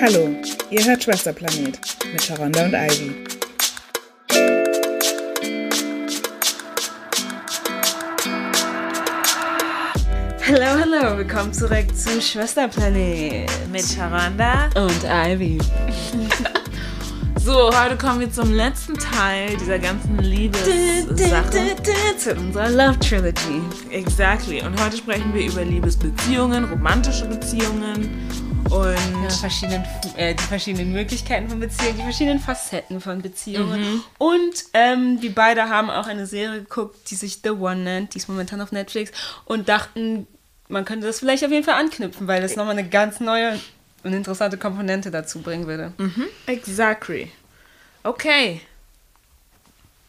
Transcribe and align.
Hallo, 0.00 0.36
ihr 0.70 0.84
hört 0.84 1.04
Schwesterplanet 1.04 1.78
mit 2.12 2.22
Sharonda 2.22 2.64
und 2.64 2.74
Ivy. 2.74 3.14
Hallo, 10.46 10.66
hallo, 10.80 11.18
willkommen 11.18 11.52
zurück 11.52 11.86
zu 11.96 12.20
Schwesterplanet 12.20 13.48
mit 13.70 13.84
Sharonda 13.84 14.68
und 14.74 15.04
Ivy. 15.04 15.58
So, 17.44 17.70
heute 17.78 17.98
kommen 17.98 18.20
wir 18.20 18.32
zum 18.32 18.54
letzten 18.54 18.94
Teil 18.94 19.54
dieser 19.58 19.78
ganzen 19.78 20.16
Liebessache. 20.18 21.76
Zu 22.16 22.34
unserer 22.36 22.70
Love 22.70 22.98
Trilogy. 23.00 23.60
Exactly. 23.90 24.62
Und 24.62 24.82
heute 24.82 24.96
sprechen 24.96 25.34
wir 25.34 25.44
über 25.48 25.62
Liebesbeziehungen, 25.62 26.64
romantische 26.64 27.26
Beziehungen 27.26 28.08
und 28.74 29.22
ja, 29.22 29.30
verschiedenen, 29.30 29.84
äh, 30.16 30.34
die 30.34 30.42
verschiedenen 30.42 30.92
Möglichkeiten 30.92 31.48
von 31.48 31.60
Beziehungen, 31.60 31.96
die 31.96 32.02
verschiedenen 32.02 32.40
Facetten 32.40 33.00
von 33.00 33.22
Beziehungen. 33.22 33.80
Mhm. 33.80 34.02
Und 34.18 34.64
ähm, 34.72 35.22
wir 35.22 35.34
beide 35.34 35.68
haben 35.68 35.90
auch 35.90 36.06
eine 36.06 36.26
Serie 36.26 36.60
geguckt, 36.60 37.10
die 37.10 37.14
sich 37.14 37.40
The 37.44 37.50
One 37.50 37.82
nennt, 37.82 38.14
die 38.14 38.18
ist 38.18 38.28
momentan 38.28 38.60
auf 38.60 38.72
Netflix 38.72 39.12
und 39.44 39.68
dachten, 39.68 40.26
man 40.68 40.84
könnte 40.84 41.06
das 41.06 41.20
vielleicht 41.20 41.44
auf 41.44 41.52
jeden 41.52 41.64
Fall 41.64 41.74
anknüpfen, 41.74 42.26
weil 42.26 42.42
das 42.42 42.56
nochmal 42.56 42.76
eine 42.76 42.88
ganz 42.88 43.20
neue 43.20 43.60
und 44.02 44.12
interessante 44.12 44.58
Komponente 44.58 45.10
dazu 45.10 45.40
bringen 45.40 45.66
würde. 45.66 45.92
Mhm. 45.98 46.26
Exactly. 46.46 47.30
Okay. 48.02 48.60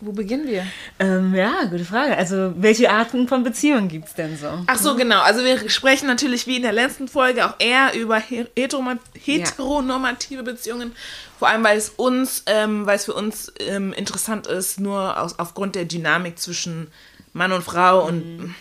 Wo 0.05 0.11
beginnen 0.11 0.47
wir? 0.47 0.67
Ähm, 0.99 1.33
ja, 1.33 1.63
gute 1.63 1.83
Frage. 1.83 2.15
Also, 2.15 2.53
welche 2.57 2.91
Arten 2.91 3.27
von 3.27 3.43
Beziehungen 3.43 3.87
gibt 3.87 4.05
es 4.05 4.13
denn 4.13 4.37
so? 4.37 4.49
Ach 4.67 4.77
so, 4.77 4.95
genau. 4.95 5.21
Also, 5.21 5.43
wir 5.43 5.67
sprechen 5.67 6.05
natürlich 6.05 6.45
wie 6.45 6.57
in 6.57 6.61
der 6.61 6.73
letzten 6.73 7.07
Folge 7.07 7.43
auch 7.43 7.55
eher 7.57 7.95
über 7.95 8.19
heteronormative 8.19 10.43
Beziehungen. 10.43 10.91
Vor 11.39 11.47
allem, 11.47 11.63
weil 11.63 11.77
es 11.77 11.89
uns, 11.89 12.43
ähm, 12.45 12.85
weil 12.85 12.97
es 12.97 13.05
für 13.05 13.13
uns 13.13 13.51
ähm, 13.59 13.93
interessant 13.93 14.45
ist, 14.45 14.79
nur 14.79 15.19
aus, 15.19 15.39
aufgrund 15.39 15.73
der 15.73 15.85
Dynamik 15.85 16.37
zwischen 16.37 16.91
Mann 17.33 17.51
und 17.51 17.63
Frau 17.63 18.03
mhm. 18.03 18.07
und 18.07 18.55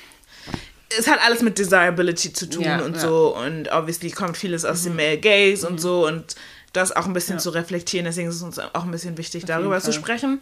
es 0.99 1.09
hat 1.09 1.21
alles 1.25 1.43
mit 1.43 1.59
Desirability 1.59 2.33
zu 2.33 2.49
tun 2.49 2.65
ja, 2.65 2.81
und 2.81 2.95
ja. 2.95 3.01
so. 3.01 3.37
Und 3.37 3.71
obviously 3.73 4.11
kommt 4.11 4.37
vieles 4.37 4.65
aus 4.65 4.83
mhm. 4.83 4.85
dem 4.85 4.97
Male 4.97 5.19
Gaze 5.19 5.67
mhm. 5.67 5.73
und 5.73 5.81
so 5.81 6.07
und 6.07 6.37
das 6.73 6.93
auch 6.93 7.07
ein 7.07 7.13
bisschen 7.13 7.37
ja. 7.37 7.41
zu 7.41 7.51
reflektieren. 7.51 8.05
Deswegen 8.05 8.29
ist 8.29 8.37
es 8.37 8.43
uns 8.43 8.59
auch 8.59 8.85
ein 8.85 8.91
bisschen 8.91 9.17
wichtig, 9.17 9.45
Auf 9.45 9.49
darüber 9.49 9.81
zu 9.81 9.93
sprechen. 9.93 10.41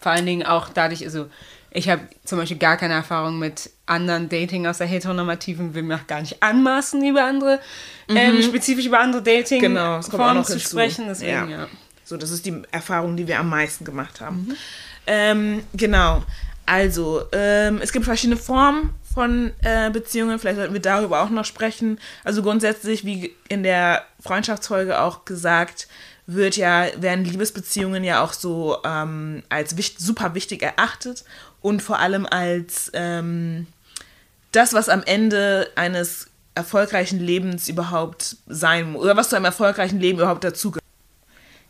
Vor 0.00 0.12
allen 0.12 0.26
Dingen 0.26 0.44
auch 0.44 0.70
dadurch, 0.70 1.04
also 1.04 1.28
ich 1.70 1.88
habe 1.88 2.02
zum 2.24 2.38
Beispiel 2.38 2.58
gar 2.58 2.76
keine 2.76 2.94
Erfahrung 2.94 3.38
mit 3.38 3.70
anderen 3.86 4.28
Dating 4.28 4.66
aus 4.66 4.78
der 4.78 4.86
heteronormativen, 4.86 5.74
will 5.74 5.84
mir 5.84 5.96
auch 5.96 6.06
gar 6.06 6.20
nicht 6.20 6.42
anmaßen, 6.42 7.04
über 7.06 7.24
andere, 7.24 7.60
mhm. 8.08 8.16
ähm, 8.16 8.42
spezifisch 8.42 8.86
über 8.86 9.00
andere 9.00 9.22
Dating 9.22 9.60
genau, 9.60 10.02
Formen 10.02 10.44
zu 10.44 10.58
sprechen. 10.58 11.06
Deswegen, 11.08 11.50
ja. 11.50 11.68
So, 12.04 12.16
das 12.16 12.30
ist 12.30 12.44
die 12.44 12.60
Erfahrung, 12.72 13.16
die 13.16 13.28
wir 13.28 13.38
am 13.38 13.48
meisten 13.48 13.84
gemacht 13.84 14.20
haben. 14.20 14.48
Mhm. 14.48 14.56
Ähm, 15.06 15.62
genau. 15.74 16.24
Also, 16.66 17.22
ähm, 17.32 17.78
es 17.82 17.92
gibt 17.92 18.04
verschiedene 18.04 18.36
Formen 18.36 18.94
von 19.12 19.52
äh, 19.62 19.90
Beziehungen. 19.90 20.38
Vielleicht 20.38 20.56
sollten 20.56 20.72
wir 20.72 20.80
darüber 20.80 21.22
auch 21.22 21.30
noch 21.30 21.44
sprechen. 21.44 21.98
Also 22.24 22.42
grundsätzlich, 22.42 23.04
wie 23.04 23.34
in 23.48 23.62
der 23.62 24.04
Freundschaftsfolge 24.20 25.00
auch 25.00 25.24
gesagt, 25.24 25.88
wird 26.34 26.56
ja, 26.56 26.86
werden 26.96 27.24
Liebesbeziehungen 27.24 28.04
ja 28.04 28.22
auch 28.22 28.32
so 28.32 28.78
ähm, 28.84 29.42
als 29.48 29.76
wichtig, 29.76 29.98
super 29.98 30.34
wichtig 30.34 30.62
erachtet 30.62 31.24
und 31.60 31.82
vor 31.82 31.98
allem 31.98 32.26
als 32.26 32.90
ähm, 32.94 33.66
das, 34.52 34.72
was 34.72 34.88
am 34.88 35.02
Ende 35.02 35.70
eines 35.74 36.28
erfolgreichen 36.54 37.20
Lebens 37.20 37.68
überhaupt 37.68 38.36
sein 38.46 38.92
muss, 38.92 39.02
oder 39.02 39.16
was 39.16 39.28
zu 39.28 39.36
einem 39.36 39.44
erfolgreichen 39.44 40.00
Leben 40.00 40.18
überhaupt 40.18 40.44
dazugehört. 40.44 40.84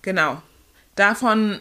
Genau. 0.02 0.42
Davon 0.94 1.60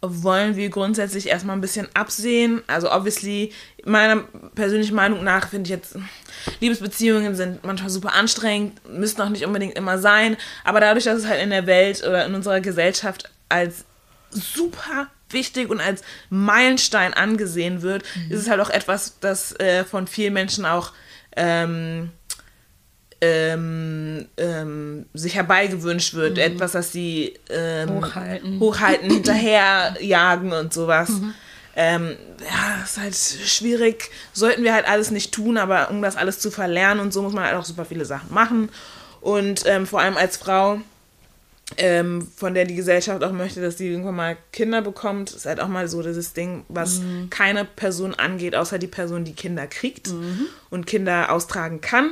wollen 0.00 0.56
wir 0.56 0.68
grundsätzlich 0.68 1.28
erstmal 1.28 1.56
ein 1.56 1.60
bisschen 1.60 1.88
absehen. 1.94 2.62
Also 2.66 2.90
obviously, 2.90 3.52
meiner 3.84 4.22
persönlichen 4.54 4.94
Meinung 4.94 5.24
nach 5.24 5.48
finde 5.48 5.64
ich 5.64 5.70
jetzt, 5.70 5.96
Liebesbeziehungen 6.60 7.34
sind 7.34 7.64
manchmal 7.64 7.90
super 7.90 8.14
anstrengend, 8.14 8.80
müssen 8.88 9.20
auch 9.20 9.28
nicht 9.28 9.44
unbedingt 9.44 9.76
immer 9.76 9.98
sein, 9.98 10.36
aber 10.64 10.80
dadurch, 10.80 11.04
dass 11.04 11.18
es 11.18 11.26
halt 11.26 11.42
in 11.42 11.50
der 11.50 11.66
Welt 11.66 12.02
oder 12.06 12.24
in 12.26 12.34
unserer 12.34 12.60
Gesellschaft 12.60 13.30
als 13.48 13.84
super 14.30 15.08
wichtig 15.30 15.68
und 15.68 15.80
als 15.80 16.02
Meilenstein 16.30 17.12
angesehen 17.12 17.82
wird, 17.82 18.04
mhm. 18.14 18.32
ist 18.32 18.42
es 18.42 18.48
halt 18.48 18.60
auch 18.60 18.70
etwas, 18.70 19.18
das 19.20 19.58
äh, 19.58 19.84
von 19.84 20.06
vielen 20.06 20.32
Menschen 20.32 20.64
auch 20.64 20.92
ähm, 21.36 22.10
ähm, 23.20 24.26
ähm, 24.36 25.06
sich 25.14 25.34
herbeigewünscht 25.34 26.14
wird, 26.14 26.36
mhm. 26.36 26.42
etwas, 26.42 26.72
das 26.72 26.92
sie 26.92 27.34
ähm, 27.50 27.90
hochhalten, 27.90 28.60
hochhalten 28.60 29.10
hinterherjagen 29.12 30.52
und 30.52 30.72
sowas. 30.72 31.08
Mhm. 31.08 31.34
Ähm, 31.74 32.16
ja, 32.40 32.82
ist 32.82 32.98
halt 32.98 33.14
schwierig. 33.14 34.10
Sollten 34.32 34.64
wir 34.64 34.74
halt 34.74 34.88
alles 34.88 35.10
nicht 35.10 35.32
tun, 35.32 35.58
aber 35.58 35.90
um 35.90 36.02
das 36.02 36.16
alles 36.16 36.40
zu 36.40 36.50
verlernen 36.50 37.00
und 37.00 37.12
so 37.12 37.22
muss 37.22 37.32
man 37.32 37.44
halt 37.44 37.54
auch 37.54 37.64
super 37.64 37.84
viele 37.84 38.04
Sachen 38.04 38.32
machen. 38.34 38.68
Und 39.20 39.64
ähm, 39.66 39.86
vor 39.86 40.00
allem 40.00 40.16
als 40.16 40.36
Frau, 40.36 40.80
ähm, 41.76 42.26
von 42.34 42.54
der 42.54 42.64
die 42.64 42.74
Gesellschaft 42.74 43.22
auch 43.22 43.32
möchte, 43.32 43.60
dass 43.60 43.78
sie 43.78 43.90
irgendwann 43.90 44.16
mal 44.16 44.36
Kinder 44.52 44.80
bekommt, 44.80 45.32
ist 45.32 45.46
halt 45.46 45.60
auch 45.60 45.68
mal 45.68 45.86
so 45.86 46.02
dieses 46.02 46.32
Ding, 46.32 46.64
was 46.68 47.00
mhm. 47.00 47.30
keine 47.30 47.64
Person 47.64 48.14
angeht, 48.14 48.54
außer 48.54 48.78
die 48.78 48.86
Person, 48.86 49.24
die 49.24 49.34
Kinder 49.34 49.66
kriegt 49.66 50.08
mhm. 50.08 50.46
und 50.70 50.86
Kinder 50.86 51.30
austragen 51.30 51.80
kann. 51.80 52.10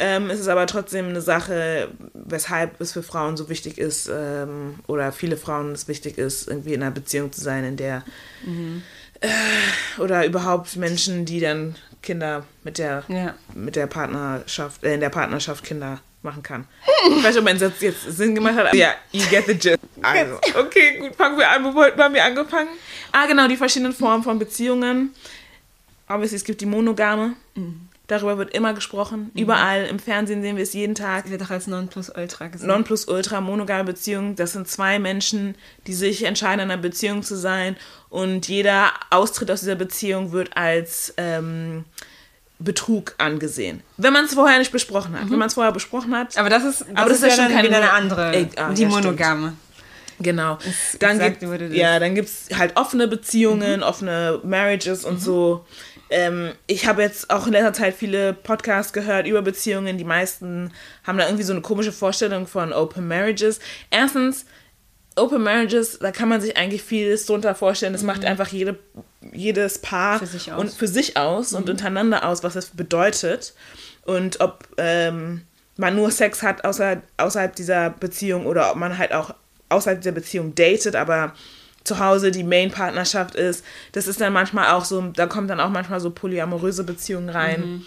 Ähm, 0.00 0.28
es 0.30 0.40
ist 0.40 0.48
aber 0.48 0.66
trotzdem 0.66 1.08
eine 1.08 1.20
Sache, 1.20 1.88
weshalb 2.14 2.80
es 2.80 2.92
für 2.92 3.02
Frauen 3.02 3.36
so 3.36 3.48
wichtig 3.48 3.78
ist, 3.78 4.10
ähm, 4.12 4.80
oder 4.88 5.12
viele 5.12 5.36
Frauen 5.36 5.72
es 5.72 5.86
wichtig 5.86 6.18
ist, 6.18 6.48
irgendwie 6.48 6.74
in 6.74 6.82
einer 6.82 6.90
Beziehung 6.90 7.30
zu 7.32 7.40
sein, 7.40 7.64
in 7.64 7.76
der 7.76 8.02
mhm. 8.44 8.82
äh, 9.20 10.00
oder 10.00 10.26
überhaupt 10.26 10.74
Menschen, 10.76 11.24
die 11.24 11.38
dann 11.38 11.76
Kinder 12.02 12.44
mit 12.64 12.78
der, 12.78 13.04
ja. 13.08 13.34
mit 13.54 13.76
der 13.76 13.86
Partnerschaft, 13.86 14.82
äh, 14.82 14.94
in 14.94 15.00
der 15.00 15.10
Partnerschaft 15.10 15.62
Kinder 15.62 16.00
machen 16.22 16.42
kann. 16.42 16.66
Ich 17.08 17.22
weiß 17.22 17.34
nicht, 17.34 17.38
ob 17.38 17.44
mein 17.44 17.58
Satz 17.58 17.80
jetzt 17.80 18.02
Sinn 18.02 18.34
gemacht 18.34 18.56
hat. 18.56 18.74
Ja, 18.74 18.94
you 19.12 19.24
get 19.30 19.46
the 19.46 19.54
gist. 19.54 19.78
Also, 20.02 20.38
okay, 20.58 20.98
gut, 20.98 21.14
fangen 21.14 21.38
wir 21.38 21.48
an. 21.48 21.64
Wo 21.64 21.82
haben 21.82 22.14
wir 22.14 22.24
angefangen? 22.24 22.68
Ah, 23.12 23.26
genau, 23.26 23.48
die 23.48 23.56
verschiedenen 23.56 23.94
Formen 23.94 24.22
von 24.22 24.38
Beziehungen. 24.38 25.14
Obviously, 26.08 26.36
es 26.36 26.44
gibt 26.44 26.60
die 26.60 26.66
monogame. 26.66 27.36
Mhm. 27.54 27.88
Darüber 28.06 28.36
wird 28.36 28.52
immer 28.52 28.74
gesprochen. 28.74 29.30
Mhm. 29.32 29.40
Überall 29.40 29.86
im 29.86 29.98
Fernsehen 29.98 30.42
sehen 30.42 30.56
wir 30.56 30.62
es 30.62 30.74
jeden 30.74 30.94
Tag. 30.94 31.30
Wird 31.30 31.42
auch 31.42 31.50
als 31.50 31.66
Nonplusultra 31.66 32.48
gesehen. 32.48 32.68
Nonplusultra, 32.68 33.40
monogame 33.40 33.84
Beziehung. 33.84 34.36
Das 34.36 34.52
sind 34.52 34.68
zwei 34.68 34.98
Menschen, 34.98 35.54
die 35.86 35.94
sich 35.94 36.24
entscheiden, 36.24 36.60
in 36.60 36.70
einer 36.70 36.80
Beziehung 36.80 37.22
zu 37.22 37.34
sein. 37.34 37.76
Und 38.10 38.48
jeder 38.48 38.92
Austritt 39.10 39.50
aus 39.50 39.60
dieser 39.60 39.74
Beziehung 39.74 40.32
wird 40.32 40.54
als 40.56 41.14
ähm, 41.16 41.86
Betrug 42.58 43.14
angesehen. 43.16 43.82
Wenn 43.96 44.12
man 44.12 44.26
es 44.26 44.34
vorher 44.34 44.58
nicht 44.58 44.72
besprochen 44.72 45.14
hat. 45.14 45.24
Mhm. 45.24 45.30
Wenn 45.32 45.38
man 45.38 45.48
es 45.48 45.54
vorher 45.54 45.72
besprochen 45.72 46.14
hat. 46.14 46.36
Aber 46.36 46.50
das 46.50 46.64
ist, 46.64 46.80
das 46.82 46.88
aber 46.94 47.08
das 47.08 47.22
ist, 47.22 47.38
ja 47.38 47.48
schon 47.48 47.62
wieder 47.62 47.76
eine 47.78 47.90
andere. 47.90 48.34
Ey, 48.34 48.48
ah, 48.56 48.70
die 48.70 48.82
ja, 48.82 48.88
monogame. 48.88 49.54
Genau. 50.20 50.58
Dann 51.00 51.18
gibt, 51.18 51.42
ja, 51.72 51.98
dann 51.98 52.14
gibt 52.14 52.28
es 52.28 52.56
halt 52.56 52.76
offene 52.76 53.08
Beziehungen, 53.08 53.78
mhm. 53.78 53.82
offene 53.82 54.40
Marriages 54.44 55.04
und 55.04 55.14
mhm. 55.14 55.20
so. 55.20 55.64
Ähm, 56.14 56.52
ich 56.68 56.86
habe 56.86 57.02
jetzt 57.02 57.28
auch 57.28 57.48
in 57.48 57.54
letzter 57.54 57.72
Zeit 57.72 57.94
viele 57.96 58.34
Podcasts 58.34 58.92
gehört 58.92 59.26
über 59.26 59.42
Beziehungen. 59.42 59.98
Die 59.98 60.04
meisten 60.04 60.72
haben 61.02 61.18
da 61.18 61.26
irgendwie 61.26 61.42
so 61.42 61.52
eine 61.52 61.60
komische 61.60 61.90
Vorstellung 61.90 62.46
von 62.46 62.72
Open 62.72 63.08
Marriages. 63.08 63.58
Erstens, 63.90 64.46
Open 65.16 65.42
Marriages, 65.42 65.98
da 65.98 66.12
kann 66.12 66.28
man 66.28 66.40
sich 66.40 66.56
eigentlich 66.56 66.84
vieles 66.84 67.26
drunter 67.26 67.56
vorstellen. 67.56 67.92
Das 67.92 68.02
mhm. 68.02 68.06
macht 68.06 68.24
einfach 68.24 68.46
jede, 68.46 68.78
jedes 69.32 69.80
Paar 69.80 70.20
für 70.20 70.26
sich 70.26 70.52
aus, 70.52 70.60
und, 70.60 70.72
für 70.72 70.86
sich 70.86 71.16
aus 71.16 71.50
mhm. 71.50 71.58
und 71.58 71.70
untereinander 71.70 72.28
aus, 72.28 72.44
was 72.44 72.54
das 72.54 72.66
bedeutet. 72.66 73.52
Und 74.04 74.40
ob 74.40 74.68
ähm, 74.76 75.42
man 75.76 75.96
nur 75.96 76.12
Sex 76.12 76.44
hat 76.44 76.64
außer, 76.64 77.02
außerhalb 77.16 77.56
dieser 77.56 77.90
Beziehung 77.90 78.46
oder 78.46 78.70
ob 78.70 78.76
man 78.76 78.98
halt 78.98 79.12
auch 79.12 79.34
außerhalb 79.68 80.00
dieser 80.00 80.12
Beziehung 80.12 80.54
datet, 80.54 80.94
aber 80.94 81.34
zu 81.84 81.98
Hause 81.98 82.30
die 82.30 82.44
Main-Partnerschaft 82.44 83.34
ist. 83.34 83.64
Das 83.92 84.06
ist 84.06 84.20
dann 84.20 84.32
manchmal 84.32 84.72
auch 84.72 84.84
so, 84.84 85.02
da 85.14 85.26
kommt 85.26 85.50
dann 85.50 85.60
auch 85.60 85.68
manchmal 85.68 86.00
so 86.00 86.10
polyamoröse 86.10 86.84
Beziehungen 86.84 87.28
rein. 87.28 87.60
Mhm. 87.60 87.82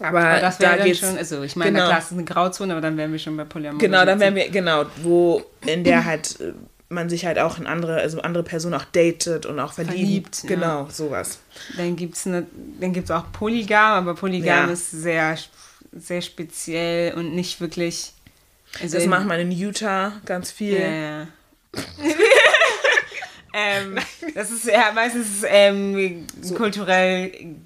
Aber, 0.00 0.20
aber 0.20 0.40
das 0.40 0.60
wäre 0.60 0.78
da 0.78 0.84
dann 0.84 0.94
schon, 0.94 1.18
also 1.18 1.42
ich 1.42 1.56
meine, 1.56 1.72
genau. 1.72 1.86
klar, 1.86 1.98
ist 1.98 2.12
eine 2.12 2.24
Grauzone, 2.24 2.72
aber 2.72 2.80
dann 2.80 2.96
wären 2.96 3.10
wir 3.10 3.18
schon 3.18 3.36
bei 3.36 3.44
Polyamor. 3.44 3.80
Genau, 3.80 4.04
dann 4.04 4.20
wären 4.20 4.36
wir, 4.36 4.48
genau, 4.48 4.84
wo 5.02 5.44
in 5.66 5.82
der 5.82 6.04
halt 6.04 6.40
äh, 6.40 6.52
man 6.88 7.10
sich 7.10 7.26
halt 7.26 7.38
auch 7.38 7.58
in 7.58 7.66
andere, 7.66 7.96
also 7.96 8.20
andere 8.20 8.42
Personen 8.42 8.74
auch 8.74 8.84
datet 8.84 9.44
und 9.44 9.58
auch 9.60 9.72
verliebt. 9.72 10.36
verliebt 10.36 10.42
genau, 10.46 10.84
ja. 10.84 10.90
sowas. 10.90 11.40
Dann 11.76 11.96
gibt 11.96 12.14
es 12.14 12.24
dann 12.24 12.92
gibt's 12.92 13.10
auch 13.10 13.30
Polygam, 13.32 14.08
aber 14.08 14.14
Polygam 14.14 14.68
ja. 14.68 14.72
ist 14.72 14.90
sehr, 14.90 15.36
sehr 15.92 16.22
speziell 16.22 17.14
und 17.14 17.34
nicht 17.34 17.60
wirklich. 17.60 18.12
Also 18.82 18.98
das 18.98 19.06
macht 19.06 19.26
man 19.26 19.40
in 19.40 19.50
Utah 19.50 20.12
ganz 20.24 20.50
viel. 20.50 20.78
Ja, 20.78 20.88
ja. 20.88 21.26
Ähm, 23.58 23.98
das 24.34 24.50
ist 24.50 24.64
ja 24.66 24.92
meistens 24.94 25.42
ähm, 25.46 26.26
so. 26.40 26.54
kulturell, 26.54 27.56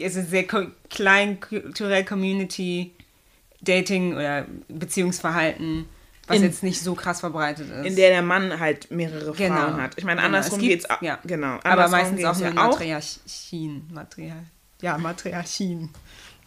also 0.00 0.22
sehr 0.22 0.44
klein 0.88 1.38
kulturell 1.40 2.04
Community, 2.04 2.92
Dating 3.60 4.14
oder 4.14 4.46
Beziehungsverhalten 4.68 5.86
Was 6.28 6.36
In- 6.36 6.42
jetzt 6.44 6.62
nicht 6.62 6.80
so 6.80 6.94
krass 6.94 7.20
verbreitet 7.20 7.68
ist. 7.70 7.86
In 7.86 7.96
der 7.96 8.10
der 8.10 8.22
Mann 8.22 8.58
halt 8.60 8.90
mehrere 8.90 9.32
Genau. 9.32 9.54
Frauen 9.56 9.82
hat. 9.82 9.94
Ich 9.96 10.04
meine, 10.04 10.20
Genau, 10.22 10.26
andersrum 10.36 10.58
es 10.58 10.62
gibt- 10.62 10.72
geht's 10.82 10.90
auch. 10.90 11.02
ja. 11.02 11.18
Genau. 11.24 11.58
Aber 11.64 11.88
meistens 11.88 12.24
auch 12.24 12.36
mit 12.36 12.44
ja. 12.44 12.52
Matriarchien. 12.54 13.88
Matriarch 13.92 14.34
ja, 14.80 14.96
Matriarchien. 14.96 15.90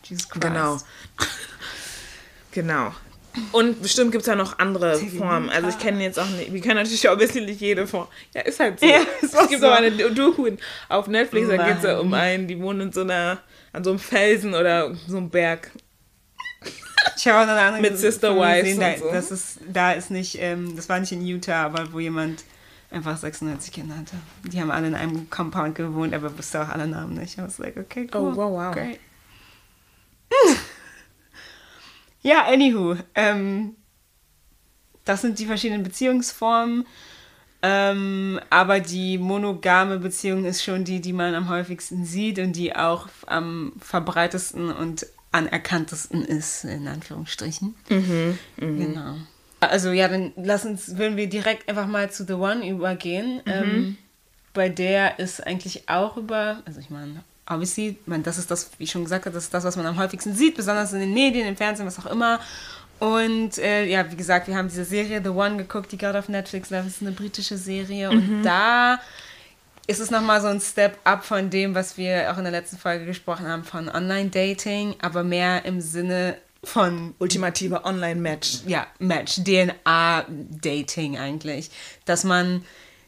Jesus 0.06 0.30
Christ. 0.30 0.42
Genau. 0.44 0.78
Genau. 2.52 2.94
Und 3.52 3.82
bestimmt 3.82 4.12
gibt 4.12 4.24
es 4.24 4.28
ja 4.28 4.36
noch 4.36 4.60
andere 4.60 4.98
Formen. 4.98 5.50
Also 5.50 5.70
ich 5.70 5.80
kenne 5.80 6.04
jetzt 6.04 6.20
auch 6.20 6.30
nicht, 6.30 6.54
wir 6.54 6.62
kennen 6.62 6.76
natürlich 6.76 7.08
auch 7.08 7.14
ein 7.14 7.18
bisschen 7.18 7.46
nicht 7.46 7.62
jede 7.62 7.88
Form. 7.88 8.08
Ja, 8.34 8.42
ist 8.42 8.60
halt 8.60 8.80
so. 8.80 8.86
Ja, 8.86 9.00
ist 9.22 9.34
es 9.34 9.48
gibt 9.48 9.62
so. 9.62 9.70
auch 9.70 9.76
eine 9.76 9.92
Doku 9.92 10.50
auf 10.90 11.08
Netflix, 11.08 11.48
da 11.50 11.58
geht 11.58 11.78
es 11.78 11.84
ja 11.84 12.00
um 12.00 12.14
einen, 12.14 12.48
die 12.48 12.60
wohnen 12.60 12.82
in 12.82 12.92
so 12.92 13.02
einer, 13.02 13.40
an 13.72 13.84
so 13.84 13.92
einem 13.92 14.00
Felsen 14.00 14.54
oder 14.54 14.94
so 15.08 15.18
einem 15.18 15.30
Berg. 15.30 15.72
Ich 17.18 17.28
habe 17.28 17.40
auch 17.40 17.46
noch 17.46 17.54
eine 17.54 17.62
andere 17.62 17.82
Mit 17.82 17.98
Sister 17.98 18.36
Wives 18.36 18.78
da, 18.78 18.98
so. 18.98 19.12
das 19.12 19.32
ist, 19.32 19.60
da 19.68 19.94
ist 19.94 20.12
nicht, 20.12 20.38
ähm, 20.40 20.76
das 20.76 20.90
war 20.90 21.00
nicht 21.00 21.12
in 21.12 21.26
Utah, 21.26 21.64
aber 21.66 21.94
wo 21.94 22.00
jemand 22.00 22.44
einfach 22.92 23.18
96 23.18 23.72
Kinder 23.74 23.98
hatte. 23.98 24.18
Die 24.44 24.60
haben 24.60 24.72
alle 24.72 24.88
in 24.88 24.96
einem 24.96 25.30
Compound 25.30 25.76
gewohnt, 25.76 26.14
aber 26.14 26.38
wusste 26.38 26.62
auch 26.62 26.70
alle 26.70 26.88
Namen 26.88 27.16
nicht. 27.16 27.38
I 27.38 27.42
was 27.42 27.58
like, 27.58 27.78
okay, 27.78 28.08
cool. 28.14 28.34
Oh, 28.34 28.36
wow, 28.36 28.52
wow. 28.52 28.74
Great. 28.74 29.00
ja, 32.22 32.46
anywho. 32.46 32.98
Ähm, 33.16 33.76
das 35.06 35.22
sind 35.22 35.40
die 35.40 35.46
verschiedenen 35.46 35.84
Beziehungsformen. 35.84 36.86
Ähm, 37.64 38.40
aber 38.50 38.80
die 38.80 39.18
monogame 39.20 40.00
Beziehung 40.00 40.46
ist 40.46 40.64
schon 40.64 40.84
die, 40.84 41.00
die 41.00 41.14
man 41.14 41.36
am 41.36 41.48
häufigsten 41.48 42.06
sieht 42.06 42.40
und 42.40 42.54
die 42.54 42.76
auch 42.76 43.08
am 43.28 43.74
verbreitesten 43.80 44.72
und 44.72 45.06
anerkanntesten 45.32 46.26
ist, 46.26 46.64
in 46.64 46.88
Anführungsstrichen. 46.88 47.76
Genau. 48.58 49.16
Also 49.60 49.92
ja, 49.92 50.08
dann 50.08 50.32
lass 50.38 50.66
uns, 50.66 50.98
würden 50.98 51.18
wir 51.18 51.30
direkt 51.30 51.70
einfach 51.70 51.86
mal 51.86 52.10
zu 52.10 52.26
The 52.26 52.34
One 52.34 52.68
übergehen. 52.68 53.42
Ähm, 53.46 53.98
bei 54.54 54.68
der 54.68 55.20
ist 55.20 55.46
eigentlich 55.46 55.88
auch 55.88 56.18
über, 56.18 56.64
also 56.66 56.80
ich 56.80 56.90
meine, 56.90 57.24
obviously, 57.48 57.98
meine, 58.06 58.24
das 58.24 58.38
ist 58.38 58.52
das, 58.52 58.72
wie 58.78 58.86
ich 58.86 58.92
schon 58.92 59.04
gesagt 59.04 59.26
habe, 59.26 59.34
das 59.34 59.46
ist 59.46 59.54
das, 59.54 59.64
was 59.64 59.76
man 59.76 59.86
am 59.86 59.98
häufigsten 59.98 60.36
sieht, 60.36 60.56
besonders 60.56 60.94
in 60.94 61.00
den 61.00 61.14
Medien, 61.14 61.48
im 61.48 61.58
Fernsehen, 61.58 61.86
was 61.86 62.00
auch 62.00 62.12
immer. 62.12 62.40
Und 63.00 63.58
äh, 63.58 63.86
ja, 63.86 64.10
wie 64.12 64.16
gesagt, 64.16 64.48
wir 64.48 64.56
haben 64.56 64.68
diese 64.68 64.86
Serie 64.86 65.22
The 65.24 65.30
One 65.30 65.58
geguckt, 65.58 65.92
die 65.92 65.98
gerade 65.98 66.20
auf 66.20 66.30
Netflix 66.30 66.70
läuft. 66.70 66.86
Das 66.86 66.96
ist 66.98 67.02
eine 67.02 67.12
britische 67.12 67.58
Serie. 67.58 68.12
Und 68.12 68.44
da 68.44 69.00
ist 69.88 70.00
es 70.00 70.12
nochmal 70.12 70.40
so 70.40 70.48
ein 70.48 70.62
Step 70.62 71.00
up 71.04 71.26
von 71.26 71.50
dem, 71.50 71.74
was 71.74 71.98
wir 71.98 72.32
auch 72.32 72.38
in 72.38 72.44
der 72.44 72.52
letzten 72.52 72.78
Folge 72.78 73.06
gesprochen 73.06 73.48
haben, 73.48 73.64
von 73.64 73.90
Online-Dating, 73.90 74.96
aber 75.02 75.24
mehr 75.24 75.66
im 75.66 75.82
Sinne 75.82 76.38
von 76.64 77.16
Ultimativer 77.18 77.86
Online-Match. 77.86 78.60
ja, 78.68 78.86
Match, 79.00 79.44
DNA-Dating 79.44 81.18
eigentlich. 81.18 81.72
Dass 82.06 82.24
man 82.24 82.64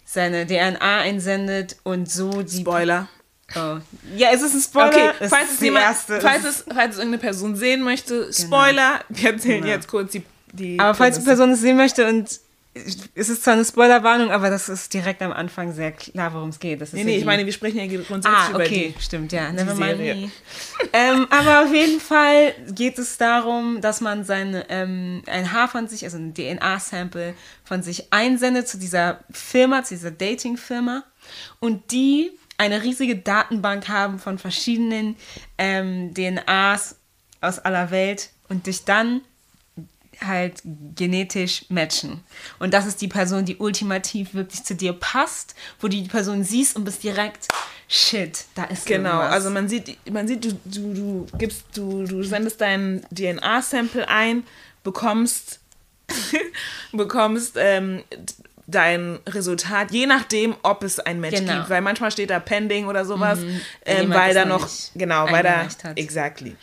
seine 0.06 0.48
DNA 0.48 1.02
einsendet 1.02 1.78
und 1.84 2.10
so 2.10 2.42
die. 2.42 2.62
Spoiler. 2.62 3.08
Oh. 3.56 3.78
Ja, 4.16 4.30
ist 4.32 4.42
es 4.42 4.54
ein 4.54 4.62
Spoiler? 4.62 4.88
Okay, 4.88 5.10
Es 5.20 5.30
falls 5.30 5.48
ist 5.50 5.54
es, 5.56 5.62
jemand, 5.62 5.86
erste. 5.86 6.22
falls, 6.22 6.44
Es 6.46 6.66
falls 6.74 6.94
es 6.94 6.98
irgendeine 7.00 7.22
Person 7.22 7.56
sehen 7.56 7.82
möchte, 7.84 8.32
Spoiler. 8.34 9.02
Wir 9.10 9.32
erzählen 9.34 9.62
Genau. 9.62 9.74
jetzt 9.74 9.88
kurz 9.88 10.12
die. 10.12 10.24
die 10.52 10.80
aber 10.80 10.94
falls 10.94 11.16
die 11.16 11.22
Prämisse. 11.24 11.30
Person 11.38 11.52
es 11.52 11.62
sehen 11.62 11.78
möchte 11.78 12.08
und 12.08 12.40
es 13.14 13.30
ist 13.30 13.44
zwar 13.44 13.54
eine 13.54 13.64
Spoilerwarnung, 13.66 14.32
aber 14.32 14.50
das 14.50 14.68
ist 14.68 14.92
direkt 14.96 15.22
am 15.22 15.32
Anfang 15.32 15.74
sehr 15.74 15.92
klar, 15.92 16.34
worum 16.34 16.50
es 16.50 16.60
geht. 16.60 16.82
Das 16.82 16.90
ist 16.90 16.96
Nee, 16.96 17.04
nee, 17.04 17.18
ich 17.18 17.26
meine, 17.26 17.46
wir 17.46 17.54
sprechen 17.54 17.78
ja 17.78 17.86
grundsätzlich 17.86 18.26
Ah, 18.36 18.50
über 18.50 18.62
okay, 18.64 18.96
die. 18.98 19.04
stimmt, 19.04 19.32
ja. 19.32 19.52
Never 19.52 19.76
mind 19.76 20.32
ähm, 20.92 21.28
aber 21.30 21.66
auf 21.66 21.72
jeden 21.72 22.00
Fall 22.00 22.56
geht 22.74 22.98
es 22.98 23.18
darum, 23.20 23.80
dass 23.82 24.02
man 24.02 24.24
seine, 24.26 24.66
ähm, 24.70 25.22
ein 25.28 25.52
Haar 25.52 25.68
von 25.68 25.88
sich, 25.88 26.04
also 26.04 26.18
ein 26.18 26.34
DNA-Sample 26.34 27.36
von 27.64 27.84
sich 27.84 28.12
einsendet 28.12 28.68
zu 28.68 28.80
dieser 28.80 29.20
Firma, 29.32 29.84
zu 29.84 29.94
dieser 29.94 30.10
Dating-Firma 30.10 31.04
und 31.60 31.92
die 31.92 32.32
eine 32.64 32.82
riesige 32.84 33.16
Datenbank 33.18 33.88
haben 33.90 34.20
von 34.20 34.38
verschiedenen 34.40 35.16
ähm, 35.58 36.14
DNAs 36.14 36.96
aus 37.42 37.60
aller 37.60 37.92
Welt 37.92 38.30
und 38.48 38.68
dich 38.68 38.86
dann 38.86 39.22
halt 40.22 40.62
genetisch 40.96 41.66
matchen. 41.70 42.24
Und 42.60 42.74
das 42.74 42.86
ist 42.86 43.02
die 43.02 43.08
Person, 43.10 43.44
die 43.46 43.58
ultimativ 43.58 44.34
wirklich 44.34 44.64
zu 44.64 44.76
dir 44.76 44.94
passt, 44.94 45.56
wo 45.82 45.88
du 45.90 45.98
die 45.98 46.08
Person 46.08 46.44
siehst 46.44 46.76
und 46.78 46.86
bist 46.86 47.04
direkt, 47.04 47.48
shit, 47.90 48.46
da 48.56 48.64
ist 48.66 48.86
Genau, 48.86 49.10
irgendwas. 49.10 49.34
also 49.34 49.50
man 49.50 49.68
sieht, 49.68 49.98
man 50.10 50.28
sieht, 50.28 50.46
du, 50.46 50.54
du, 50.66 50.94
du 50.94 51.38
gibst, 51.38 51.64
du, 51.76 52.06
du 52.06 52.24
sendest 52.24 52.62
dein 52.62 53.06
DNA-Sample 53.12 54.08
ein, 54.08 54.44
bekommst, 54.84 55.60
bekommst 56.94 57.56
ähm, 57.58 58.04
dein 58.68 59.20
Resultat, 59.28 59.92
je 59.92 60.06
nachdem, 60.06 60.56
ob 60.64 60.84
es 60.84 61.00
ein 61.00 61.20
Match 61.20 61.40
Genau. 61.40 61.56
gibt, 61.58 61.70
weil 61.70 61.82
manchmal 61.82 62.12
steht 62.12 62.30
da 62.30 62.40
Pending 62.40 62.88
oder 62.88 63.04
sowas, 63.06 63.40
Wenn 63.42 63.62
ähm, 63.86 64.10
weil 64.10 64.34
da 64.34 64.46
noch 64.46 64.68
genau, 64.96 65.30
weil 65.32 65.44
da, 65.44 65.64
hat. 65.66 65.98
exactly. 65.98 66.56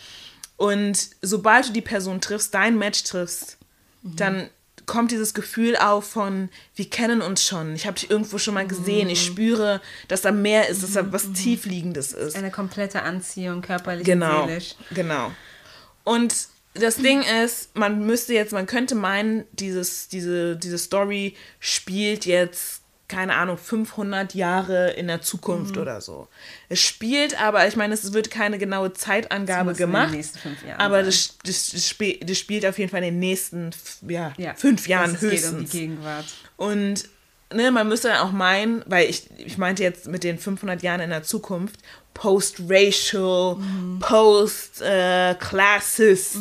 Und 0.56 1.10
sobald 1.22 1.68
du 1.68 1.72
die 1.72 1.80
Person 1.80 2.20
triffst, 2.20 2.54
dein 2.54 2.78
Match 2.78 3.02
triffst, 3.04 3.56
Mhm. 4.02 4.16
dann 4.16 4.50
kommt 4.86 5.10
dieses 5.12 5.34
Gefühl 5.34 5.76
auf 5.76 6.04
von, 6.10 6.48
wir 6.74 6.88
kennen 6.90 7.20
uns 7.22 7.44
schon, 7.46 7.74
ich 7.74 7.86
habe 7.86 7.98
dich 8.00 8.10
irgendwo 8.10 8.38
schon 8.38 8.54
mal 8.54 8.66
gesehen, 8.66 9.08
ich 9.08 9.28
Mhm. 9.28 9.32
spüre, 9.32 9.80
dass 10.08 10.22
da 10.22 10.32
mehr 10.32 10.68
ist, 10.68 10.82
dass 10.82 10.94
da 10.94 11.12
was 11.12 11.30
Tiefliegendes 11.32 12.12
ist. 12.12 12.34
eine 12.34 12.50
komplette 12.50 13.02
Anziehung, 13.02 13.60
körperlich 13.62 14.04
Genau, 14.04 14.42
und 14.42 14.48
seelisch. 14.48 14.74
genau. 14.90 15.30
Und 16.02 16.34
das 16.74 16.96
Ding 16.96 17.22
ist, 17.44 17.76
man 17.76 18.06
müsste 18.06 18.32
jetzt, 18.34 18.52
man 18.52 18.66
könnte 18.66 18.94
meinen, 18.94 19.44
dieses, 19.52 20.08
diese, 20.08 20.56
diese 20.56 20.78
Story 20.78 21.34
spielt 21.58 22.26
jetzt, 22.26 22.82
keine 23.08 23.34
Ahnung, 23.34 23.58
500 23.58 24.34
Jahre 24.34 24.90
in 24.92 25.08
der 25.08 25.20
Zukunft 25.20 25.74
Mhm. 25.74 25.82
oder 25.82 26.00
so. 26.00 26.28
Es 26.68 26.78
spielt 26.80 27.40
aber, 27.42 27.66
ich 27.66 27.74
meine, 27.74 27.92
es 27.94 28.12
wird 28.12 28.30
keine 28.30 28.56
genaue 28.56 28.92
Zeitangabe 28.92 29.72
in 29.72 29.76
gemacht, 29.76 30.12
nächsten 30.12 30.38
fünf 30.38 30.64
Jahren 30.64 30.78
aber 30.80 31.02
das, 31.02 31.36
das, 31.44 31.70
das, 31.72 31.88
spiel, 31.88 32.18
das 32.24 32.38
spielt 32.38 32.64
auf 32.64 32.78
jeden 32.78 32.90
Fall 32.90 33.00
in 33.02 33.14
den 33.14 33.18
nächsten 33.18 33.70
ja, 34.08 34.32
Ja, 34.38 34.54
fünf 34.54 34.86
Jahren 34.86 35.14
es 35.14 35.20
geht 35.20 35.32
höchstens. 35.32 35.52
um 35.52 35.58
die 35.64 35.70
Gegenwart. 35.70 36.26
Und 36.56 37.08
ne, 37.52 37.72
man 37.72 37.88
müsste 37.88 38.08
dann 38.08 38.18
auch 38.18 38.30
meinen, 38.30 38.84
weil 38.86 39.10
ich, 39.10 39.24
ich 39.38 39.58
meinte 39.58 39.82
jetzt 39.82 40.06
mit 40.06 40.22
den 40.22 40.38
500 40.38 40.80
Jahren 40.84 41.00
in 41.00 41.10
der 41.10 41.24
Zukunft, 41.24 41.80
post-racial, 42.14 43.56
post-classist 44.00 46.38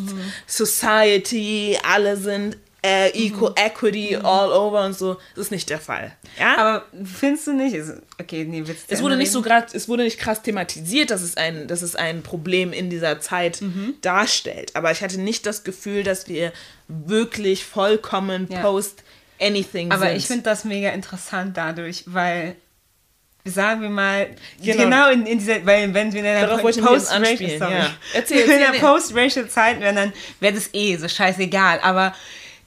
society, 0.47 1.77
alle 1.83 2.17
sind 2.17 2.57
äh, 2.81 3.09
equal 3.09 3.53
equity 3.57 4.15
all 4.15 4.51
over 4.53 4.85
und 4.85 4.97
so. 4.97 5.17
Das 5.35 5.45
ist 5.45 5.51
nicht 5.51 5.69
der 5.69 5.79
Fall. 5.81 6.13
Ja? 6.39 6.57
Aber 6.57 6.85
findest 7.03 7.47
du 7.47 7.53
nicht? 7.53 7.75
Okay, 8.21 8.45
nee, 8.45 8.61
du 8.61 8.73
es 8.87 9.01
wurde 9.01 9.17
nicht 9.17 9.33
so 9.33 9.41
grad, 9.41 9.75
es 9.75 9.89
wurde 9.89 10.03
nicht 10.03 10.17
krass 10.17 10.41
thematisiert, 10.41 11.11
dass 11.11 11.21
es 11.21 11.35
ein, 11.35 11.67
dass 11.67 11.81
es 11.81 11.97
ein 11.97 12.23
Problem 12.23 12.71
in 12.71 12.89
dieser 12.89 13.19
Zeit 13.19 13.59
Mhm. 13.61 13.95
darstellt. 14.01 14.73
Aber 14.77 14.91
ich 14.93 15.01
hatte 15.01 15.19
nicht 15.19 15.45
das 15.45 15.65
Gefühl, 15.65 16.03
dass 16.03 16.29
wir 16.29 16.53
wirklich 16.87 17.65
vollkommen 17.65 18.47
Ja. 18.49 18.61
post 18.61 19.03
anything 19.41 19.91
Aber 19.91 20.07
sind. 20.07 20.15
ich 20.17 20.27
finde 20.27 20.43
das 20.43 20.63
mega 20.63 20.89
interessant 20.91 21.57
dadurch, 21.57 22.03
weil 22.07 22.55
sagen 23.49 23.81
wir 23.81 23.89
mal, 23.89 24.29
Genau. 24.61 24.83
genau, 24.83 25.09
in, 25.11 25.25
in 25.25 25.39
dieser, 25.39 25.65
weil 25.65 25.93
wenn 25.93 26.13
wir 26.13 26.21
in 26.21 26.25
einer 26.25 26.57
Post-Racial, 26.57 27.71
ja. 27.71 27.89
Erzähl, 28.13 28.37
in 28.37 28.43
erzähl, 28.43 28.59
der 28.59 28.71
nee. 28.71 28.79
Post-Racial 28.79 29.47
Zeit 29.47 29.79
wären, 29.79 29.95
dann 29.95 30.13
wäre 30.39 30.53
das 30.53 30.69
eh 30.73 30.95
so 30.97 31.07
scheißegal. 31.07 31.79
Aber 31.81 32.13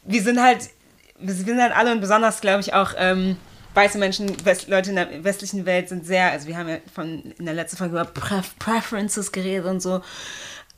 wir 0.05 0.23
sind 0.23 0.41
halt, 0.41 0.71
wir 1.19 1.35
sind 1.35 1.61
halt 1.61 1.75
alle 1.75 1.93
und 1.93 2.01
besonders, 2.01 2.41
glaube 2.41 2.61
ich, 2.61 2.75
auch 2.75 2.95
ähm, 2.97 3.37
weiße 3.75 3.99
Menschen, 3.99 4.45
West, 4.45 4.69
Leute 4.69 4.91
in 4.91 4.97
der 4.97 5.25
westlichen 5.25 5.67
Welt 5.67 5.89
sind 5.89 6.07
sehr, 6.07 6.31
also 6.31 6.47
wir 6.47 6.57
haben 6.57 6.69
ja 6.69 6.79
von 6.95 7.33
in 7.39 7.47
der 7.47 7.55
letzten 7.55 7.77
Folge 7.77 7.95
über 7.95 8.05
Pref 8.05 8.59
Preferences 8.59 9.33
geredet 9.33 9.67
und 9.67 9.81
so. 9.81 10.03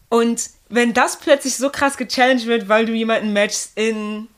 Und 0.09 0.51
wenn 0.69 0.93
das 0.95 1.19
plötzlich 1.19 1.57
so 1.57 1.71
krass 1.71 1.97
gechallenged 1.97 2.47
wird, 2.47 2.69
weil 2.69 2.87
du 2.87 2.93
jemanden 2.93 3.33
matchst 3.33 3.73
in, 3.77 4.29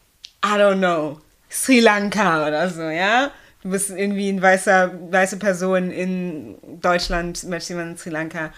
I 0.45 0.59
don't 0.59 0.79
know, 0.79 1.21
Sri 1.51 1.81
Lanka 1.81 2.47
oder 2.47 2.69
so, 2.71 2.83
ja? 2.83 3.31
Du 3.67 3.73
bist 3.73 3.91
irgendwie 3.91 4.29
ein 4.29 4.41
weißer, 4.41 4.93
weiße 5.11 5.39
Person 5.39 5.91
in 5.91 6.55
Deutschland, 6.81 7.43
matchst 7.45 7.69
jemanden 7.69 7.93
in 7.93 7.99
Sri 7.99 8.11
Lanka. 8.11 8.53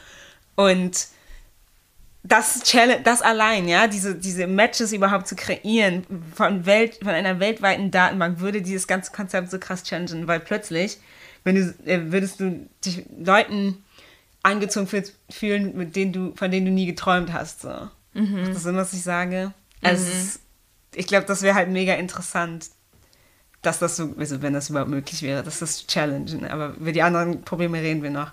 Und 0.54 1.06
das, 2.24 2.62
Challenge, 2.62 3.00
das 3.02 3.22
allein, 3.22 3.68
ja, 3.68 3.86
diese, 3.86 4.16
diese 4.16 4.46
Matches 4.46 4.92
überhaupt 4.92 5.26
zu 5.26 5.34
kreieren 5.34 6.04
von, 6.34 6.66
Welt, 6.66 6.96
von 6.96 7.08
einer 7.08 7.40
weltweiten 7.40 7.90
Datenbank, 7.90 8.40
würde 8.40 8.60
dieses 8.60 8.86
ganze 8.86 9.10
Konzept 9.10 9.50
so 9.50 9.58
krass 9.58 9.82
challengen, 9.82 10.28
weil 10.28 10.40
plötzlich, 10.40 10.98
wenn 11.42 11.54
du, 11.54 11.74
äh, 11.86 12.12
würdest 12.12 12.40
du 12.40 12.68
dich 12.84 13.06
Leuten 13.18 13.82
angezogen 14.42 14.88
fühl- 14.88 15.10
fühlen, 15.30 15.74
mit 15.74 15.96
denen 15.96 16.12
du, 16.12 16.34
von 16.36 16.50
denen 16.50 16.66
du 16.66 16.72
nie 16.72 16.84
geträumt 16.84 17.32
hast. 17.32 17.62
So. 17.62 17.70
Macht 18.12 18.54
das 18.54 18.62
Sinn, 18.62 18.76
was 18.76 18.92
ich 18.92 19.02
sage? 19.02 19.54
Also 19.80 20.04
es 20.04 20.24
ist, 20.24 20.40
ich 20.94 21.06
glaube, 21.06 21.24
das 21.24 21.40
wäre 21.40 21.54
halt 21.54 21.70
mega 21.70 21.94
interessant, 21.94 22.66
dass 23.62 23.78
das 23.78 23.96
so, 23.96 24.14
also 24.18 24.42
wenn 24.42 24.52
das 24.52 24.70
überhaupt 24.70 24.90
möglich 24.90 25.22
wäre, 25.22 25.42
dass 25.42 25.58
das 25.58 25.86
challengen. 25.86 26.46
Aber 26.48 26.74
über 26.78 26.92
die 26.92 27.02
anderen 27.02 27.42
Probleme 27.42 27.80
reden 27.80 28.02
wir 28.02 28.10
noch. 28.10 28.30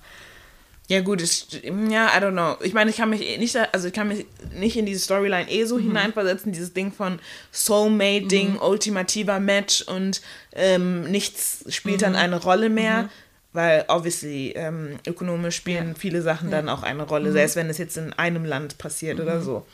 Ja, 0.87 1.01
gut, 1.01 1.19
ich, 1.21 1.63
ja, 1.63 2.15
I 2.15 2.21
don't 2.21 2.33
know. 2.33 2.57
Ich 2.63 2.73
meine, 2.73 2.91
ich 2.91 2.97
kann 2.97 3.09
mich 3.09 3.27
eh 3.27 3.39
nicht, 3.39 3.57
also 3.73 3.87
ich 3.87 3.93
kann 3.93 4.07
mich 4.07 4.27
nicht 4.53 4.77
in 4.77 4.85
diese 4.85 4.99
Storyline 4.99 5.49
eh 5.49 5.65
so 5.65 5.79
hineinversetzen, 5.79 6.51
dieses 6.51 6.73
Ding 6.73 6.91
von 6.91 7.17
Soulmate-Ding, 7.51 8.59
ultimativer 8.59 9.39
Match 9.39 9.81
und 9.81 10.21
ähm, 10.53 11.09
nichts 11.09 11.65
spielt 11.69 12.03
dann 12.03 12.15
eine 12.15 12.39
Rolle 12.41 12.69
mehr. 12.69 13.09
Weil 13.51 13.85
obviously 13.87 14.51
ähm, 14.55 14.99
ökonomisch 15.07 15.55
spielen 15.55 15.95
viele 15.95 16.21
Sachen 16.21 16.51
dann 16.51 16.67
auch 16.67 16.83
eine 16.83 17.03
Rolle, 17.03 17.31
selbst 17.31 17.55
wenn 17.55 17.69
es 17.69 17.77
jetzt 17.77 17.97
in 17.97 18.11
einem 18.13 18.43
Land 18.43 18.77
passiert 18.77 19.19
oder 19.19 19.41
so. 19.41 19.65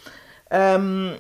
Ähm, 0.52 1.16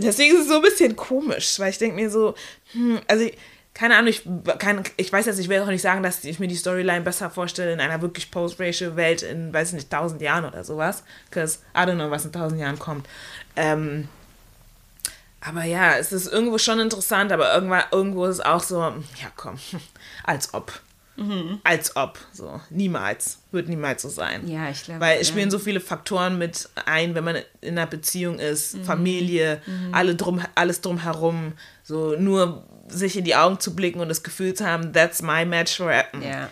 deswegen 0.00 0.34
ist 0.34 0.42
es 0.42 0.48
so 0.48 0.56
ein 0.56 0.62
bisschen 0.62 0.96
komisch, 0.96 1.58
weil 1.58 1.70
ich 1.70 1.78
denke 1.78 1.96
mir 1.96 2.10
so, 2.10 2.34
hm, 2.72 3.00
also 3.06 3.24
ich, 3.24 3.36
keine 3.74 3.96
Ahnung, 3.96 4.08
ich, 4.08 4.28
kann, 4.58 4.82
ich 4.96 5.12
weiß 5.12 5.26
jetzt, 5.26 5.38
ich 5.38 5.48
will 5.48 5.60
auch 5.60 5.66
nicht 5.66 5.82
sagen, 5.82 6.02
dass 6.02 6.24
ich 6.24 6.40
mir 6.40 6.48
die 6.48 6.56
Storyline 6.56 7.02
besser 7.02 7.30
vorstelle 7.30 7.72
in 7.72 7.80
einer 7.80 8.02
wirklich 8.02 8.30
post-racial 8.30 8.96
Welt 8.96 9.22
in, 9.22 9.52
weiß 9.52 9.68
ich 9.68 9.74
nicht, 9.74 9.90
tausend 9.90 10.20
Jahren 10.20 10.44
oder 10.44 10.64
sowas. 10.64 11.04
Because 11.28 11.60
I 11.74 11.80
don't 11.80 11.94
know, 11.94 12.10
was 12.10 12.24
in 12.24 12.32
tausend 12.32 12.60
Jahren 12.60 12.78
kommt. 12.78 13.08
Ähm, 13.56 14.08
aber 15.40 15.64
ja, 15.64 15.96
es 15.96 16.12
ist 16.12 16.30
irgendwo 16.30 16.58
schon 16.58 16.80
interessant, 16.80 17.32
aber 17.32 17.54
irgendwann, 17.54 17.84
irgendwo 17.92 18.26
ist 18.26 18.36
es 18.36 18.44
auch 18.44 18.62
so, 18.62 18.78
ja 18.80 19.30
komm, 19.36 19.58
als 20.24 20.52
ob. 20.52 20.80
Als 21.64 21.96
ob, 21.96 22.18
so. 22.32 22.60
Niemals. 22.70 23.38
Wird 23.52 23.68
niemals 23.68 24.02
so 24.02 24.08
sein. 24.08 24.48
Ja, 24.48 24.70
ich 24.70 24.84
glaube. 24.84 25.00
Weil 25.00 25.20
es 25.20 25.28
ja. 25.28 25.34
spielen 25.34 25.50
so 25.50 25.58
viele 25.58 25.80
Faktoren 25.80 26.38
mit 26.38 26.68
ein, 26.86 27.14
wenn 27.14 27.24
man 27.24 27.36
in 27.60 27.78
einer 27.78 27.86
Beziehung 27.86 28.38
ist, 28.38 28.76
Familie, 28.84 29.60
alle 29.92 30.14
drum, 30.14 30.40
alles 30.54 30.80
drumherum, 30.80 31.52
so 31.82 32.16
nur 32.16 32.64
sich 32.88 33.16
in 33.16 33.24
die 33.24 33.36
Augen 33.36 33.60
zu 33.60 33.74
blicken 33.74 34.00
und 34.00 34.08
das 34.08 34.22
Gefühl 34.22 34.54
zu 34.54 34.66
haben, 34.66 34.92
that's 34.92 35.22
my 35.22 35.44
match 35.44 35.76
for 35.76 35.92
Ja. 35.92 36.50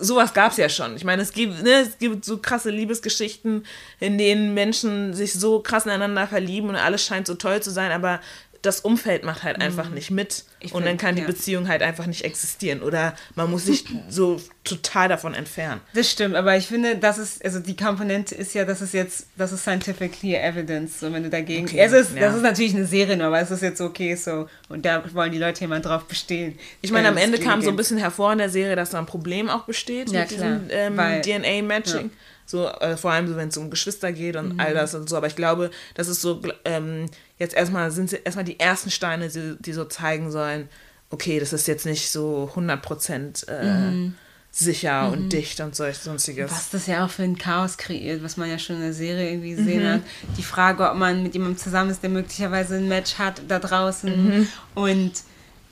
Sowas 0.00 0.34
gab 0.34 0.50
es 0.50 0.56
ja 0.56 0.68
schon. 0.68 0.96
Ich 0.96 1.04
meine, 1.04 1.22
es 1.22 1.32
gibt, 1.32 1.62
ne, 1.62 1.82
es 1.82 1.98
gibt 1.98 2.24
so 2.24 2.38
krasse 2.38 2.70
Liebesgeschichten, 2.70 3.64
in 4.00 4.18
denen 4.18 4.52
Menschen 4.52 5.14
sich 5.14 5.34
so 5.34 5.60
krass 5.60 5.86
ineinander 5.86 6.26
verlieben 6.26 6.68
und 6.68 6.76
alles 6.76 7.04
scheint 7.04 7.28
so 7.28 7.34
toll 7.34 7.62
zu 7.62 7.70
sein, 7.70 7.92
aber 7.92 8.20
das 8.64 8.80
Umfeld 8.80 9.24
macht 9.24 9.42
halt 9.42 9.60
einfach 9.60 9.90
nicht 9.90 10.10
mit 10.10 10.44
Ich 10.60 10.72
und 10.72 10.84
dann 10.86 10.96
kann 10.96 11.14
die 11.14 11.20
ja. 11.22 11.26
Beziehung 11.26 11.68
halt 11.68 11.82
einfach 11.82 12.06
nicht 12.06 12.24
existieren 12.24 12.82
oder 12.82 13.14
man 13.34 13.50
muss 13.50 13.66
sich 13.66 13.84
so 14.08 14.40
total 14.64 15.08
davon 15.08 15.34
entfernen. 15.34 15.80
Das 15.92 16.10
stimmt, 16.10 16.34
aber 16.34 16.56
ich 16.56 16.66
finde, 16.66 16.96
das 16.96 17.18
ist, 17.18 17.44
also 17.44 17.60
die 17.60 17.76
Komponente 17.76 18.34
ist 18.34 18.54
ja, 18.54 18.64
das 18.64 18.80
ist 18.80 18.94
jetzt, 18.94 19.26
das 19.36 19.52
ist 19.52 19.62
scientifically 19.62 20.34
evidence, 20.34 21.00
so 21.00 21.12
wenn 21.12 21.22
du 21.22 21.30
dagegen, 21.30 21.66
Okay, 21.66 21.78
es 21.78 21.92
ist, 21.92 22.14
ja. 22.14 22.20
das 22.22 22.36
ist 22.36 22.42
natürlich 22.42 22.74
eine 22.74 22.86
Serie, 22.86 23.22
aber 23.22 23.40
es 23.40 23.50
ist 23.50 23.62
jetzt 23.62 23.80
okay, 23.80 24.14
so, 24.14 24.48
und 24.68 24.86
da 24.86 25.02
wollen 25.12 25.32
die 25.32 25.38
Leute 25.38 25.64
immer 25.64 25.80
drauf 25.80 26.04
bestehen. 26.06 26.58
Ich 26.80 26.90
meine, 26.90 27.08
am 27.08 27.16
Ähm, 27.18 27.24
Ende 27.24 27.38
kam 27.38 27.60
so 27.60 27.68
ein 27.70 27.76
bisschen 27.76 27.98
hervor 27.98 28.32
in 28.32 28.38
der 28.38 28.48
Serie, 28.50 28.74
dass 28.76 28.90
da 28.90 28.98
ein 28.98 29.06
Problem 29.06 29.50
auch 29.50 29.64
besteht 29.64 30.10
Ja, 30.10 30.20
mit 30.20 30.30
klar, 30.30 30.60
diesem 30.60 30.98
ähm, 30.98 31.22
DNA-Matching. 31.22 32.10
So, 32.46 32.68
äh, 32.68 32.96
vor 32.96 33.10
allem 33.12 33.26
so, 33.28 33.36
wenn 33.36 33.48
es 33.48 33.56
um 33.56 33.70
Geschwister 33.70 34.12
geht 34.12 34.36
und 34.36 34.54
Mhm. 34.54 34.60
all 34.60 34.74
das 34.74 34.94
und 34.94 35.08
so. 35.08 35.16
Aber 35.16 35.26
ich 35.26 35.36
glaube, 35.36 35.70
das 35.94 36.08
ist 36.08 36.20
so, 36.20 36.42
ähm, 36.64 37.06
jetzt 37.38 37.54
erstmal 37.54 37.90
sind 37.90 38.10
sie 38.10 38.18
erstmal 38.24 38.44
die 38.44 38.60
ersten 38.60 38.90
Steine, 38.90 39.28
die, 39.28 39.56
die 39.60 39.72
so 39.72 39.84
zeigen 39.86 40.30
sollen, 40.30 40.68
okay, 41.10 41.40
das 41.40 41.52
ist 41.52 41.66
jetzt 41.68 41.86
nicht 41.86 42.10
so 42.10 42.50
100% 42.54 43.48
äh, 43.48 44.10
sicher 44.50 45.10
und 45.10 45.30
dicht 45.32 45.58
und 45.60 45.74
solch, 45.74 45.96
sonstiges. 45.98 46.50
Mhm. 46.50 46.54
Was 46.54 46.70
das 46.70 46.86
ja 46.86 47.04
auch 47.04 47.10
für 47.10 47.22
ein 47.24 47.38
Chaos 47.38 47.76
kreiert, 47.76 48.22
was 48.22 48.36
man 48.36 48.48
ja 48.50 48.58
schon 48.58 48.76
in 48.76 48.82
der 48.82 48.92
Serie 48.92 49.30
irgendwie 49.30 49.52
Mhm. 49.52 49.56
gesehen 49.56 49.88
hat. 49.88 50.00
Die 50.36 50.42
Frage, 50.42 50.88
ob 50.90 50.96
man 50.96 51.22
mit 51.22 51.34
jemandem 51.34 51.58
zusammen 51.58 51.90
ist, 51.90 52.02
der 52.02 52.10
möglicherweise 52.10 52.76
ein 52.76 52.88
Match 52.88 53.14
hat 53.18 53.42
da 53.48 53.58
draußen. 53.58 54.38
Mhm. 54.40 54.48
Und 54.74 55.12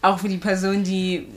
auch 0.01 0.19
für 0.21 0.29
die 0.29 0.39
Person, 0.39 0.83
die, 0.85 1.29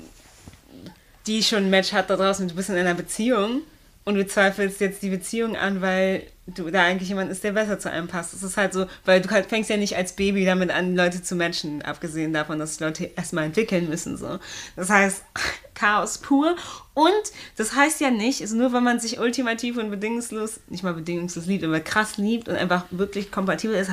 die 1.28 1.44
schon 1.44 1.66
ein 1.66 1.70
Match 1.70 1.92
hat 1.94 2.10
da 2.10 2.16
draußen, 2.16 2.48
du 2.48 2.56
bist 2.56 2.70
in 2.70 2.76
einer 2.76 2.94
Beziehung 2.96 3.62
und 4.06 4.16
du 4.16 4.26
zweifelst 4.26 4.80
jetzt 4.80 5.02
die 5.02 5.10
Beziehung 5.10 5.56
an, 5.58 5.82
weil 5.82 6.24
du 6.46 6.70
da 6.70 6.84
eigentlich 6.84 7.10
jemand 7.10 7.32
ist, 7.32 7.44
der 7.44 7.54
besser 7.54 7.80
zu 7.80 7.90
einem 7.90 8.08
passt. 8.08 8.34
Es 8.36 8.44
ist 8.44 8.56
halt 8.56 8.72
so, 8.72 8.86
weil 9.04 9.20
du 9.20 9.32
halt 9.32 9.48
fängst 9.48 9.70
ja 9.70 9.78
nicht 9.78 9.98
als 9.98 10.14
Baby 10.14 10.46
damit 10.46 10.70
an, 10.70 10.96
Leute 10.96 11.24
zu 11.24 11.36
matchen, 11.36 11.82
abgesehen 11.82 12.32
davon, 12.32 12.60
dass 12.60 12.80
Leute 12.80 13.10
erstmal 13.16 13.46
entwickeln 13.46 13.90
müssen. 13.90 14.16
So. 14.16 14.40
Das 14.76 14.92
heißt, 14.92 15.24
Chaos 15.74 16.20
pur. 16.20 16.56
Und 16.94 17.14
das 17.58 17.76
heißt 17.76 18.00
ja 18.00 18.12
nicht, 18.12 18.42
also 18.42 18.56
nur 18.56 18.72
weil 18.74 18.82
man 18.82 19.00
sich 19.00 19.20
ultimativ 19.20 19.78
und 19.78 19.90
bedingungslos, 19.90 20.60
nicht 20.70 20.84
mal 20.84 20.94
bedingungslos 20.94 21.48
liebt, 21.48 21.64
aber 21.64 21.80
krass 21.80 22.18
liebt 22.18 22.48
und 22.48 22.56
einfach 22.56 22.86
wirklich 22.92 23.32
kompatibel 23.32 23.76
ist, 23.76 23.92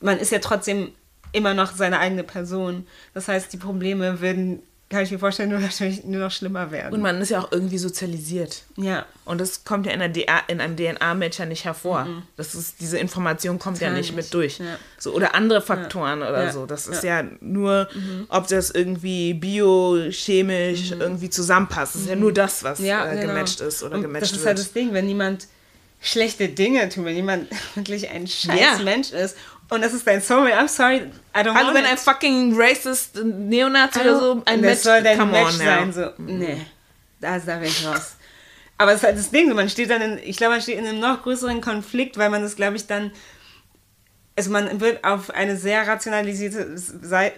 man 0.00 0.18
ist 0.18 0.32
ja 0.32 0.38
trotzdem 0.38 0.92
immer 1.32 1.54
noch 1.54 1.74
seine 1.74 1.98
eigene 1.98 2.24
Person. 2.24 2.86
Das 3.14 3.28
heißt, 3.28 3.52
die 3.52 3.56
Probleme 3.56 4.20
würden, 4.20 4.62
kann 4.90 5.02
ich 5.04 5.10
mir 5.12 5.18
vorstellen, 5.20 5.48
nur 5.50 5.60
natürlich 5.60 6.04
nur 6.04 6.20
noch 6.20 6.30
schlimmer 6.32 6.70
werden. 6.72 6.92
Und 6.92 7.00
man 7.00 7.20
ist 7.20 7.30
ja 7.30 7.40
auch 7.40 7.52
irgendwie 7.52 7.78
sozialisiert. 7.78 8.64
ja. 8.76 9.06
Und 9.24 9.40
das 9.40 9.62
kommt 9.64 9.86
ja 9.86 9.92
in, 9.92 10.00
der 10.00 10.08
DA, 10.08 10.40
in 10.48 10.60
einem 10.60 10.76
DNA-Match 10.76 11.38
ja 11.38 11.46
nicht 11.46 11.64
hervor. 11.64 12.04
Das 12.36 12.56
ist, 12.56 12.80
diese 12.80 12.98
Information 12.98 13.60
kommt 13.60 13.78
ja 13.80 13.86
Gar 13.88 13.96
nicht, 13.96 14.08
nicht. 14.08 14.16
mit 14.16 14.34
durch. 14.34 14.58
Ja. 14.58 14.76
So, 14.98 15.12
oder 15.14 15.36
andere 15.36 15.62
Faktoren 15.62 16.20
oder 16.22 16.46
Ja. 16.46 16.52
so. 16.52 16.66
Das 16.66 16.88
ist 16.88 17.04
ja, 17.04 17.22
nur, 17.40 17.88
ob 18.28 18.48
das 18.48 18.70
irgendwie 18.72 19.34
biochemisch 19.34 20.90
irgendwie 20.92 21.30
zusammenpasst. 21.30 21.94
Das 21.94 22.02
ist 22.02 22.08
ja 22.08 22.16
nur 22.16 22.32
das, 22.32 22.64
was 22.64 22.80
Ja, 22.80 23.06
äh, 23.06 23.16
genau. 23.20 23.28
gematcht 23.34 23.60
ist 23.60 23.82
oder 23.82 23.96
Und 23.96 24.02
gematcht 24.02 24.22
Das 24.22 24.30
ist 24.32 24.38
wird. 24.38 24.46
halt 24.48 24.58
das 24.58 24.72
Ding, 24.72 24.92
wenn 24.92 25.06
jemand 25.08 25.46
schlechte 26.00 26.48
Dinge 26.48 26.88
tut, 26.88 27.04
wenn 27.04 27.14
jemand 27.16 27.48
wirklich 27.74 28.08
ein 28.10 28.26
scheiß 28.26 28.58
Ja. 28.58 28.78
Mensch 28.82 29.12
ist 29.12 29.36
und 29.70 29.82
das 29.82 29.92
ist 29.92 30.06
dein 30.06 30.20
Soulmate, 30.20 30.56
I'm 30.58 30.68
sorry, 30.68 30.96
I 30.96 31.38
don't 31.38 31.54
also 31.54 31.54
want 31.54 31.74
wenn 31.74 31.84
it. 31.84 31.90
ein 31.90 31.98
fucking 31.98 32.54
racist 32.60 33.16
Neonazi 33.24 34.00
oder 34.00 34.18
so 34.18 34.42
ein 34.44 34.60
das 34.62 34.70
Match, 34.70 34.80
soll 34.80 35.02
dein 35.02 35.18
come 35.18 35.32
Match 35.32 35.46
on 35.46 35.58
sein, 35.58 35.92
so, 35.92 36.10
nee, 36.18 36.60
da, 37.20 37.38
da 37.38 37.56
bin 37.56 37.68
ich 37.68 37.86
raus. 37.86 38.16
Aber 38.78 38.92
es 38.92 38.98
ist 38.98 39.04
halt 39.04 39.18
das 39.18 39.30
Ding, 39.30 39.52
man 39.54 39.68
steht 39.68 39.90
dann 39.90 40.00
in, 40.00 40.18
ich 40.18 40.36
glaube, 40.38 40.54
man 40.54 40.62
steht 40.62 40.78
in 40.78 40.86
einem 40.86 41.00
noch 41.00 41.22
größeren 41.22 41.60
Konflikt, 41.60 42.16
weil 42.18 42.30
man 42.30 42.42
das, 42.42 42.56
glaube 42.56 42.76
ich, 42.76 42.86
dann, 42.86 43.12
also 44.36 44.50
man 44.50 44.80
wird 44.80 45.04
auf 45.04 45.30
eine 45.30 45.56
sehr 45.56 45.86
rationalisierte 45.86 46.74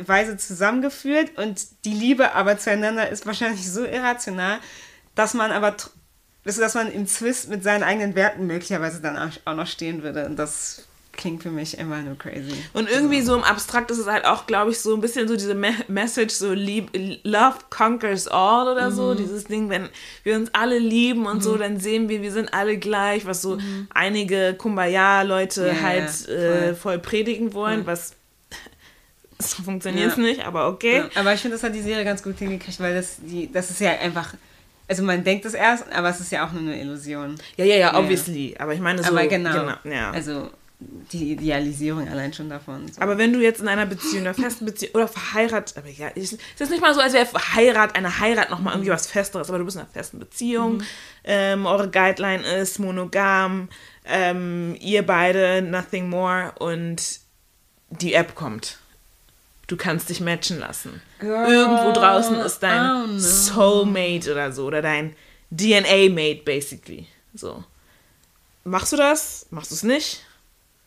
Weise 0.06 0.36
zusammengeführt 0.36 1.36
und 1.36 1.66
die 1.84 1.94
Liebe 1.94 2.34
aber 2.34 2.58
zueinander 2.58 3.08
ist 3.08 3.26
wahrscheinlich 3.26 3.68
so 3.68 3.84
irrational, 3.84 4.58
dass 5.16 5.34
man 5.34 5.50
aber, 5.50 5.74
dass 6.44 6.74
man 6.74 6.92
im 6.92 7.06
Zwist 7.08 7.48
mit 7.48 7.64
seinen 7.64 7.82
eigenen 7.82 8.14
Werten 8.14 8.46
möglicherweise 8.46 9.00
dann 9.00 9.18
auch- 9.18 9.36
auch 9.44 9.56
noch 9.56 9.66
stehen 9.66 10.02
würde. 10.04 10.26
Und 10.26 10.36
das 10.36 10.86
klingt 11.12 11.42
für 11.42 11.50
mich 11.50 11.76
immer 11.78 11.98
nur 12.00 12.16
crazy. 12.16 12.54
Und 12.72 12.88
irgendwie 12.88 13.20
so 13.20 13.34
im 13.34 13.42
Abstrakt 13.44 13.90
ist 13.90 13.98
es 13.98 14.06
halt 14.06 14.24
auch, 14.24 14.46
glaube 14.46 14.70
ich, 14.70 14.80
so 14.80 14.94
ein 14.94 15.00
bisschen 15.02 15.28
so 15.28 15.34
diese 15.36 15.54
Me 15.54 15.72
Message, 15.88 16.32
so 16.34 16.52
lieb, 16.52 16.90
Love 17.22 17.56
conquers 17.70 18.28
all 18.28 18.68
oder 18.68 18.90
Mhm. 18.90 18.94
so. 18.94 19.14
Dieses 19.14 19.44
Ding, 19.44 19.68
wenn 19.68 19.88
wir 20.24 20.36
uns 20.36 20.48
alle 20.54 20.78
lieben 20.78 21.26
und 21.26 21.42
so, 21.42 21.56
dann 21.58 21.78
sehen 21.78 22.08
wir, 22.08 22.22
wir 22.22 22.32
sind 22.32 22.54
alle 22.54 22.78
gleich, 22.78 23.26
was 23.26 23.42
so 23.42 23.58
einige 23.94 24.54
Kumbaya-Leute 24.54 25.60
Mhm. 25.62 25.66
Ja, 25.76 25.82
halt 25.82 26.28
äh, 26.28 26.66
voll. 26.68 26.74
voll 26.74 26.98
predigen 26.98 27.52
wollen, 27.52 27.86
was 27.86 28.14
so 29.38 29.62
funktioniert 29.62 30.16
Ja. 30.16 30.22
nicht, 30.22 30.44
aber 30.46 30.68
okay. 30.68 30.98
Ja, 30.98 31.20
aber 31.20 31.34
ich 31.34 31.40
finde, 31.40 31.56
das 31.56 31.64
hat 31.64 31.74
die 31.74 31.82
Serie 31.82 32.04
ganz 32.04 32.22
gut 32.22 32.38
hingekriegt, 32.38 32.80
weil 32.80 32.94
das, 32.94 33.16
die, 33.20 33.50
das 33.52 33.70
ist 33.70 33.80
ja 33.80 33.90
einfach, 33.90 34.34
also 34.88 35.02
man 35.02 35.24
denkt 35.24 35.44
es 35.44 35.54
erst, 35.54 35.90
aber 35.92 36.08
es 36.10 36.20
ist 36.20 36.32
ja 36.32 36.46
auch 36.46 36.52
nur 36.52 36.62
eine 36.62 36.80
Illusion. 36.80 37.36
Ja, 37.56 37.64
ja, 37.64 37.74
ja, 37.74 37.92
Ja. 37.92 37.98
obviously. 37.98 38.54
Aber 38.58 38.72
ich 38.72 38.80
meine 38.80 39.02
so. 39.02 39.10
aber 39.10 39.26
genau, 39.26 39.72
ja. 39.84 40.10
also 40.10 40.50
die 41.12 41.32
Idealisierung 41.32 42.08
allein 42.08 42.32
schon 42.32 42.48
davon. 42.48 42.88
So. 42.88 43.00
Aber 43.00 43.18
wenn 43.18 43.32
du 43.32 43.40
jetzt 43.40 43.60
in 43.60 43.68
einer 43.68 43.86
Beziehung, 43.86 44.20
einer 44.20 44.34
festen 44.34 44.64
Beziehung 44.64 44.94
oder 44.94 45.08
verheiratet, 45.08 45.76
aber 45.76 45.88
ja, 45.88 46.10
es 46.14 46.32
ist 46.32 46.70
nicht 46.70 46.80
mal 46.80 46.94
so, 46.94 47.00
als 47.00 47.12
wäre 47.12 47.26
Heirat, 47.54 47.96
eine 47.96 48.18
Heirat 48.18 48.50
nochmal 48.50 48.74
irgendwie 48.74 48.90
was 48.90 49.06
Festeres, 49.06 49.48
aber 49.48 49.58
du 49.58 49.64
bist 49.64 49.76
in 49.76 49.82
einer 49.82 49.90
festen 49.90 50.18
Beziehung, 50.18 50.82
ähm, 51.24 51.66
eure 51.66 51.90
Guideline 51.90 52.42
ist 52.44 52.78
monogam, 52.78 53.68
ähm, 54.04 54.76
ihr 54.80 55.06
beide, 55.06 55.62
nothing 55.62 56.08
more 56.08 56.52
und 56.58 57.20
die 57.90 58.14
App 58.14 58.34
kommt. 58.34 58.78
Du 59.66 59.76
kannst 59.76 60.10
dich 60.10 60.20
matchen 60.20 60.58
lassen. 60.58 61.00
Irgendwo 61.20 61.92
draußen 61.92 62.36
ist 62.40 62.58
dein 62.62 63.04
oh 63.04 63.06
no. 63.06 63.18
Soulmate 63.18 64.32
oder 64.32 64.52
so, 64.52 64.66
oder 64.66 64.82
dein 64.82 65.14
DNA-Mate, 65.50 66.42
basically. 66.44 67.06
So. 67.34 67.64
Machst 68.64 68.92
du 68.92 68.96
das? 68.96 69.46
Machst 69.50 69.70
du 69.70 69.74
es 69.74 69.82
nicht? 69.82 70.24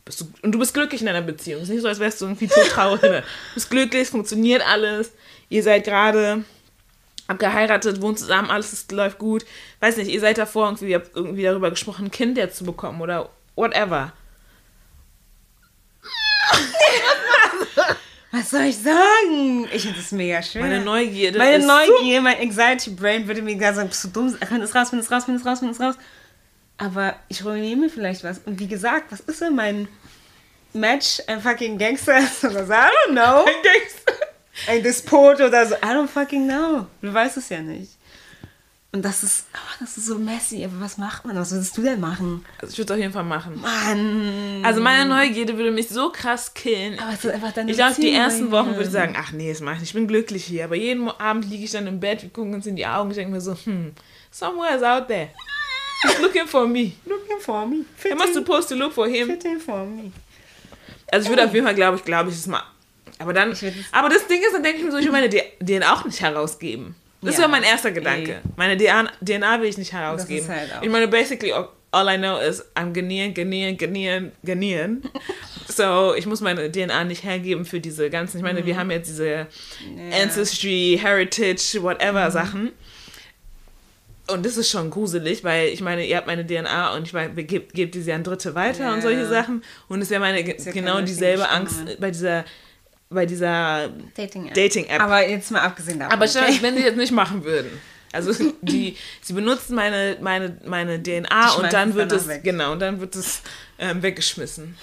Bist 0.06 0.22
du, 0.22 0.26
und 0.44 0.52
du 0.52 0.60
bist 0.60 0.74
glücklich 0.74 1.02
in 1.02 1.08
deiner 1.08 1.24
Beziehung. 1.24 1.62
Es 1.62 1.70
ist 1.70 1.74
nicht 1.74 1.82
so, 1.82 1.88
als 1.88 2.00
wärst 2.00 2.22
du 2.22 2.26
irgendwie 2.26 2.48
tot 2.48 2.70
traurig. 2.70 3.02
du 3.02 3.24
bist 3.56 3.70
glücklich, 3.70 4.04
es 4.04 4.10
funktioniert 4.10 4.62
alles. 4.66 5.12
Ihr 5.50 5.64
seid 5.64 5.84
gerade 5.84 6.46
habt 7.28 7.40
geheiratet, 7.40 8.02
wohnt 8.02 8.20
zusammen, 8.20 8.50
alles 8.50 8.72
ist, 8.74 8.92
läuft 8.92 9.18
gut. 9.18 9.46
Weiß 9.80 9.98
nicht, 9.98 10.12
ihr 10.12 10.20
seid 10.20 10.38
davor 10.38 10.68
irgendwie, 10.68 10.90
ihr 10.90 10.98
habt 10.98 11.16
irgendwie 11.16 11.44
darüber 11.44 11.70
gesprochen, 11.70 12.06
ein 12.06 12.12
Kind 12.12 12.38
jetzt 12.38 12.58
zu 12.58 12.66
bekommen 12.66 13.02
oder 13.02 13.30
whatever. 13.56 14.14
Was 18.32 18.50
soll 18.50 18.64
ich 18.64 18.78
sagen? 18.78 19.68
Ich 19.74 19.84
finde 19.84 19.98
das 19.98 20.12
mega 20.12 20.44
schön. 20.44 20.62
Meine 20.62 20.82
Neugierde 20.84 21.38
Meine 21.38 21.58
ist 21.58 21.66
Neugier, 21.66 22.22
mein 22.22 22.38
Anxiety 22.38 22.90
Brain 22.90 23.28
würde 23.28 23.42
mir 23.42 23.56
gerade 23.56 23.78
sagen, 23.78 23.88
bist 23.88 24.04
du 24.04 24.10
dumm? 24.10 24.38
Find 24.38 24.62
es 24.62 24.76
raus, 24.76 24.90
find 24.90 25.02
es 25.02 25.10
raus, 25.10 25.24
find 25.24 25.40
es 25.40 25.46
raus, 25.46 25.60
find 25.60 25.72
es 25.72 25.80
raus. 25.80 25.96
Aber 26.77 27.15
ich 27.29 27.44
ruiniere 27.46 27.77
mir 27.77 27.89
vielleicht 27.89 28.24
was. 28.24 28.39
Und 28.39 28.60
wie 28.60 28.67
gesagt, 28.67 29.12
was 29.12 29.22
ist 29.22 29.41
denn 29.41 29.55
mein 29.55 29.88
Match? 30.74 31.22
Ein 31.27 31.41
fucking 31.41 31.77
Gangster 31.77 32.20
oder 32.44 32.65
so? 32.65 32.74
I 32.74 32.75
don't 32.75 33.12
know. 33.12 33.46
Ein 33.46 33.63
Gangster. 33.63 34.25
Ein 34.67 34.84
Despot 34.84 35.39
oder 35.41 35.65
so. 35.65 35.75
I 35.75 35.89
don't 35.89 36.08
fucking 36.08 36.48
know. 36.48 36.88
Du 37.01 37.13
weißt 37.13 37.38
es 37.38 37.50
ja 37.50 37.62
nicht. 37.62 37.91
Und 38.91 39.03
das 39.03 39.24
ist, 39.24 39.48
oh, 39.53 39.75
das 39.82 39.98
ist 39.98 40.05
so 40.05 40.17
messy. 40.17 40.63
Aber 40.63 40.79
was 40.79 40.98
macht 40.98 41.25
man? 41.25 41.36
Was 41.36 41.51
würdest 41.51 41.77
du 41.77 41.82
denn 41.82 42.00
machen? 42.00 42.46
Also 42.62 42.72
ich 42.72 42.77
würde 42.77 42.94
es 42.94 42.98
auf 42.98 43.01
jeden 43.01 43.12
Fall 43.12 43.25
machen. 43.25 43.60
Mann. 43.60 44.62
Also 44.63 44.79
meine 44.79 45.10
Neugierde 45.10 45.58
würde 45.58 45.72
mich 45.72 45.89
so 45.89 46.12
krass 46.12 46.53
killen. 46.53 46.98
Aber 47.00 47.12
es 47.12 47.25
ist 47.25 47.34
einfach 47.34 47.51
deine 47.51 47.72
Ich 47.72 47.77
glaube, 47.77 48.00
die 48.00 48.13
ersten 48.13 48.51
Wochen 48.51 48.70
würde 48.70 48.84
ich 48.84 48.91
sagen, 48.91 49.15
ach 49.17 49.34
nee, 49.34 49.51
das 49.51 49.60
mache 49.60 49.75
ich 49.75 49.82
nicht. 49.82 49.89
Ich 49.89 49.96
bin 49.96 50.08
glücklich 50.08 50.46
hier. 50.46 50.63
Aber 50.63 50.75
jeden 50.75 51.10
Abend 51.10 51.50
liege 51.50 51.65
ich 51.65 51.72
dann 51.72 51.88
im 51.88 52.00
Bett, 52.00 52.22
wir 52.22 52.29
gucken 52.29 52.53
uns 52.53 52.67
in 52.67 52.77
die 52.77 52.88
Augen. 52.88 53.12
Ich 53.12 53.17
denke 53.17 53.34
mir 53.34 53.41
so, 53.41 53.58
hm, 53.65 53.91
somewhere 54.32 54.77
is 54.77 54.84
out 54.84 55.10
there. 55.10 55.27
He's 56.04 56.20
looking 56.20 56.46
for 56.48 56.68
me. 56.68 56.94
Looking 57.06 57.40
for 57.40 57.66
me. 57.66 57.86
Am 58.12 58.22
I 58.22 58.32
supposed 58.34 58.70
to 58.70 58.75
look 58.75 58.94
for 58.94 59.08
him? 59.08 59.28
Fitting 59.28 59.60
for 59.60 59.86
me. 59.86 60.12
Also 61.12 61.25
ich 61.25 61.30
würde 61.30 61.46
auf 61.46 61.54
jeden 61.54 61.66
Fall, 61.66 61.75
glaube 61.75 61.98
ich, 61.98 62.04
glaube 62.04 62.30
ich, 62.30 62.36
es 62.36 62.48
mal. 62.48 62.64
Aber 63.20 63.32
dann, 63.34 63.56
aber 63.92 64.10
das 64.10 64.28
Ding 64.28 64.42
ist, 64.42 64.54
dann 64.54 64.64
denke 64.64 64.80
ich 64.80 64.84
mir 64.86 64.92
so, 64.92 64.98
ich 64.98 65.06
will 65.06 65.12
meine 65.14 65.30
DNA 65.30 65.94
auch 65.94 66.04
nicht 66.06 66.20
herausgeben. 66.22 66.96
Das 67.22 67.36
Ja. 67.36 67.42
wäre 67.42 67.50
mein 67.50 67.64
erster 67.64 67.92
Gedanke. 67.92 68.42
Meine 68.58 68.75
DNA, 68.78 69.10
DNA 69.22 69.62
will 69.62 69.70
ich 69.70 69.78
nicht 69.78 69.94
herausgeben. 69.94 70.48
halt 70.50 70.70
ich 70.82 70.90
meine, 70.90 71.08
basically, 71.08 71.54
all 71.92 72.10
I 72.14 72.18
know 72.18 72.38
is, 72.40 72.62
I'm 72.75 72.92
Ghanaian, 72.92 73.34
Ghanaian, 73.34 73.78
Ghanaian, 73.78 74.32
Ghanaian. 74.44 75.02
so, 75.68 76.14
ich 76.16 76.25
muss 76.25 76.42
meine 76.42 76.70
DNA 76.70 77.06
nicht 77.06 77.24
hergeben 77.24 77.66
für 77.66 77.80
diese 77.80 78.10
ganzen, 78.10 78.38
ich 78.38 78.44
meine, 78.44 78.62
Mhm. 78.62 78.66
wir 78.66 78.78
haben 78.78 78.92
jetzt 78.92 79.08
diese 79.10 79.48
Ancestry, 80.12 81.00
Heritage, 81.02 81.82
whatever 81.82 82.28
Mhm. 82.28 82.32
Sachen. 82.32 82.72
Und 84.27 84.46
das 84.46 84.58
ist 84.58 84.70
schon 84.72 84.89
gruselig, 84.89 85.44
weil 85.44 85.67
ich 85.70 85.82
meine, 85.82 86.05
ihr 86.05 86.17
habt 86.17 86.25
meine 86.27 86.46
DNA 86.46 86.96
und 86.96 87.08
ich 87.08 87.13
meine, 87.13 87.32
gebt, 87.44 87.74
gebt 87.74 87.94
diese 87.94 88.13
an 88.13 88.24
Dritte 88.24 88.55
weiter 88.55 88.89
und 88.91 88.98
Ja. 88.98 89.01
solche 89.01 89.27
Sachen. 89.27 89.63
Und 89.88 90.01
es 90.01 90.10
wäre 90.10 90.20
meine 90.20 90.39
ja 90.41 90.72
genau 90.72 91.01
dieselbe 91.01 91.48
Angst 91.50 91.75
Stimme. 91.75 91.98
bei 92.00 92.10
dieser, 92.12 92.46
bei 93.10 93.25
dieser 93.27 93.89
Dating-App. 94.15 94.53
Dating-App. 94.55 95.01
Aber 95.01 95.27
jetzt 95.27 95.51
mal 95.51 95.62
abgesehen 95.62 96.00
davon. 96.00 96.13
Aber 96.13 96.27
stell 96.27 96.44
okay? 96.44 96.53
euch, 96.53 96.62
wenn 96.63 96.75
sie 96.75 96.84
jetzt 96.84 96.98
nicht 96.98 97.12
machen 97.12 97.44
würden. 97.44 97.70
Also 98.12 98.32
die, 98.62 98.98
sie 99.22 99.34
benutzen 99.34 99.75
meine, 99.75 100.17
meine, 100.22 100.58
meine 100.65 101.01
DNA 101.03 101.51
und 101.55 101.72
dann 101.72 101.94
wird 101.94 102.12
es 102.12 102.27
weg. 102.27 102.44
genau, 102.44 102.72
und 102.72 102.79
dann 102.79 103.00
wird 103.00 103.15
es 103.15 103.41
ähm, 103.77 104.01
weggeschmissen. 104.01 104.75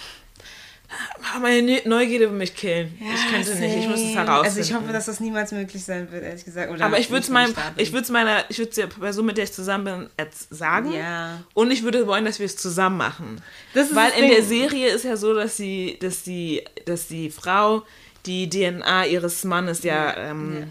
Aber 1.34 1.40
Meine 1.40 1.62
Ne- 1.62 1.82
Neugierde 1.84 2.30
will 2.30 2.37
mich 2.38 2.54
killen. 2.54 2.92
ich 3.00 3.30
könnte 3.32 3.54
nicht, 3.58 3.76
ich 3.76 3.88
muss 3.88 4.00
es 4.00 4.12
same. 4.12 4.26
herausfinden. 4.26 4.44
Also 4.44 4.61
ich 4.61 4.75
hoffe, 4.75 4.92
dass 4.92 5.06
das 5.06 5.20
niemals 5.20 5.52
möglich 5.52 5.82
sein 5.84 6.11
wird, 6.12 6.22
ehrlich 6.25 6.44
gesagt. 6.44 6.70
Oder 6.70 6.84
Aber 6.84 6.99
ich 6.99 7.11
würde 7.11 7.22
es 7.22 7.28
meinem, 7.30 7.54
ich 7.76 7.92
würde 7.92 8.04
es 8.04 8.11
meiner, 8.11 8.44
ich 8.50 8.58
würde 8.58 8.68
es 8.70 8.75
der 8.76 8.87
Person, 8.88 9.26
mit 9.26 9.37
der 9.37 9.44
ich 9.44 9.52
zusammen 9.52 10.08
bin, 10.16 10.26
sagen. 10.50 10.92
Ja. 10.92 11.42
Und 11.54 11.70
ich 11.70 11.82
würde 11.82 12.06
wollen, 12.06 12.25
dass 12.25 12.38
wir 12.38 12.46
es 12.46 12.56
zusammen 12.56 12.96
machen. 12.99 13.40
Das 13.75 13.88
ist 13.90 13.96
Weil 13.96 14.11
in 14.12 14.28
der 14.28 14.40
Ding. 14.40 14.49
Serie 14.49 14.88
ist 14.88 15.04
ja 15.04 15.16
so, 15.16 15.34
dass 15.34 15.56
die, 15.56 15.99
dass 16.00 16.22
die, 16.22 16.62
dass 16.84 17.06
die 17.08 17.30
Frau 17.30 17.82
die 18.26 18.49
DNA 18.49 19.06
ihres 19.06 19.42
Mannes 19.44 19.82
ja, 19.82 20.16
ähm, 20.16 20.56
Ja. 20.61 20.66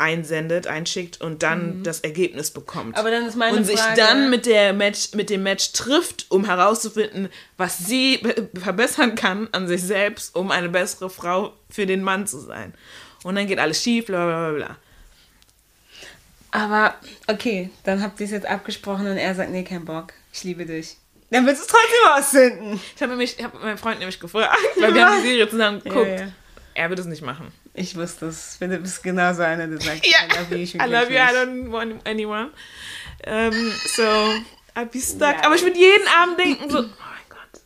Einsendet, 0.00 0.66
einschickt 0.66 1.20
und 1.20 1.42
dann 1.44 1.82
das 1.84 2.00
Ergebnis 2.00 2.50
bekommt. 2.50 2.96
Aber 2.96 3.10
dann 3.10 3.26
ist 3.26 3.36
meine 3.36 3.56
und 3.56 3.64
sich 3.64 3.78
Frage- 3.78 3.96
dann 3.96 4.30
mit 4.30 4.46
der 4.46 4.72
Match, 4.72 5.12
mit 5.14 5.30
dem 5.30 5.42
Match 5.44 5.72
trifft, 5.72 6.26
um 6.30 6.44
herauszufinden, 6.46 7.28
was 7.56 7.78
sie 7.78 8.18
be- 8.18 8.48
verbessern 8.58 9.14
kann 9.14 9.48
an 9.52 9.68
sich 9.68 9.82
selbst, 9.82 10.34
um 10.34 10.50
eine 10.50 10.68
bessere 10.68 11.10
Frau 11.10 11.52
für 11.68 11.86
den 11.86 12.02
Mann 12.02 12.26
zu 12.26 12.40
sein. 12.40 12.74
Und 13.22 13.36
dann 13.36 13.46
geht 13.46 13.58
alles 13.58 13.82
schief, 13.82 14.06
bla 14.06 14.24
bla 14.26 14.50
bla 14.50 14.56
bla. 14.66 14.76
Aber, 16.52 16.94
okay, 17.28 17.70
dann 17.84 18.02
habt 18.02 18.18
ihr 18.20 18.24
es 18.26 18.32
jetzt 18.32 18.46
abgesprochen 18.46 19.06
und 19.06 19.16
er 19.16 19.34
sagt, 19.34 19.50
nee, 19.50 19.62
kein 19.62 19.84
Bock. 19.84 20.12
Ich 20.32 20.42
liebe 20.42 20.66
dich. 20.66 20.96
Dann 21.30 21.46
willst 21.46 21.60
du 21.62 21.66
es 21.66 21.70
trotzdem 21.70 22.48
ausfinden. 22.58 22.80
Ich 22.96 23.02
habe 23.02 23.14
mich, 23.14 23.38
ich 23.38 23.44
habe 23.44 23.56
meinen 23.58 23.78
Freund 23.78 24.00
nämlich 24.00 24.18
gefragt, 24.18 24.56
weil 24.80 24.92
wir 24.94 25.06
haben 25.06 25.22
die 25.22 25.28
Serie 25.28 25.48
zusammen 25.48 25.80
geguckt. 25.82 26.08
Ja, 26.08 26.20
ja. 26.22 26.32
Er 26.74 26.88
wird 26.90 26.98
es 26.98 27.06
nicht 27.06 27.22
machen. 27.22 27.52
Ich 27.74 27.96
wusste 27.96 28.26
es. 28.26 28.56
Philipp 28.56 28.84
ist 28.84 29.02
genauso 29.02 29.42
einer, 29.42 29.66
der 29.66 29.80
sagt, 29.80 30.06
Ja, 30.06 30.18
I 30.24 30.38
love 30.38 30.56
you, 30.56 30.62
ich 30.62 30.74
I 30.74 30.78
love 30.78 31.06
you, 31.08 31.18
I 31.18 31.34
don't 31.34 31.70
want 31.70 32.06
anyone. 32.06 32.50
Ähm, 33.24 33.72
so, 33.94 34.02
I'd 34.74 34.86
be 34.92 35.00
stuck. 35.00 35.20
Ja. 35.20 35.44
Aber 35.44 35.54
ich 35.54 35.62
würde 35.62 35.78
jeden 35.78 36.06
Abend 36.08 36.38
denken, 36.38 36.70
so, 36.70 36.78
oh 36.78 36.82
mein 36.82 37.28
Gott. 37.28 37.60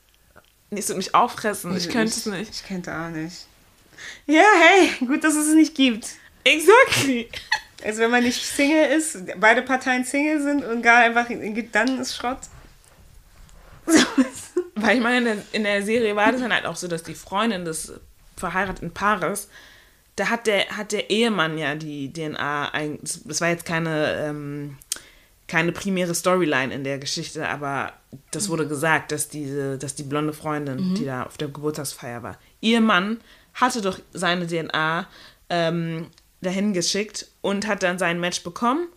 Nee, 0.71 0.81
es 0.81 0.89
würde 0.89 0.99
mich 0.99 1.15
auffressen. 1.15 1.71
Ich 1.71 1.85
Also 1.85 1.91
könnte 1.91 2.15
es 2.15 2.27
nicht. 2.27 2.51
Ich 2.55 2.65
könnte 2.65 2.95
auch 2.95 3.09
nicht. 3.09 3.47
Ja, 4.27 4.45
hey, 4.61 4.91
gut, 5.07 5.25
dass 5.25 5.35
es 5.35 5.49
es 5.49 5.55
nicht 5.55 5.75
gibt. 5.75 6.07
Exactly. 6.45 7.31
Also 7.83 8.01
wenn 8.01 8.11
man 8.11 8.23
nicht 8.23 8.43
Single 8.45 8.87
ist, 8.97 9.19
beide 9.39 9.63
Parteien 9.63 10.05
Single 10.05 10.41
sind 10.41 10.65
und 10.65 10.83
gar 10.83 10.99
einfach, 10.99 11.27
dann 11.73 12.01
ist 12.01 12.17
Schrott. 12.17 12.39
Weil 14.75 14.97
ich 14.97 15.03
meine, 15.03 15.19
in 15.19 15.25
der, 15.25 15.37
in 15.53 15.65
der 15.65 15.83
Serie 15.83 16.17
war 16.17 16.33
das 16.33 16.41
dann 16.41 16.53
halt 16.53 16.65
auch 16.67 16.77
so, 16.77 16.89
dass 16.89 17.03
die 17.03 17.15
Freundin 17.15 17.65
des 17.65 17.93
verheirateten 18.37 18.93
Paares, 18.93 19.49
da 20.17 20.31
hat 20.31 20.47
der, 20.47 20.77
hat 20.77 20.93
der 20.93 21.11
Ehemann 21.11 21.59
ja 21.59 21.75
die 21.75 22.13
DNA, 22.13 22.71
ein, 22.71 22.99
das 23.03 23.41
war 23.41 23.49
jetzt 23.49 23.65
keine, 23.65 24.15
ähm, 24.21 24.77
keine 25.49 25.73
primäre 25.73 26.15
Storyline 26.15 26.73
in 26.73 26.85
der 26.85 26.99
Geschichte, 26.99 27.49
aber 27.49 27.93
das 28.31 28.49
wurde 28.49 28.67
gesagt, 28.67 29.13
dass 29.13 29.29
diese, 29.29 29.77
dass 29.77 29.95
die 29.95 30.05
blonde 30.05 30.33
Freundin, 30.33 30.95
die 30.95 31.05
da 31.05 31.25
auf 31.25 31.37
der 31.37 31.49
Geburtstagsfeier 31.49 32.23
war, 32.23 32.39
ihr 32.61 32.81
Mann 32.81 33.21
hatte 33.55 33.81
doch 33.81 33.99
seine 34.13 34.47
DNA 34.47 35.07
ähm, 35.51 36.07
dahin 36.41 36.73
geschickt 36.73 37.29
und 37.41 37.67
hat 37.67 37.83
dann 37.83 37.99
sein 37.99 38.21
Match 38.21 38.43
bekommen 38.43 38.89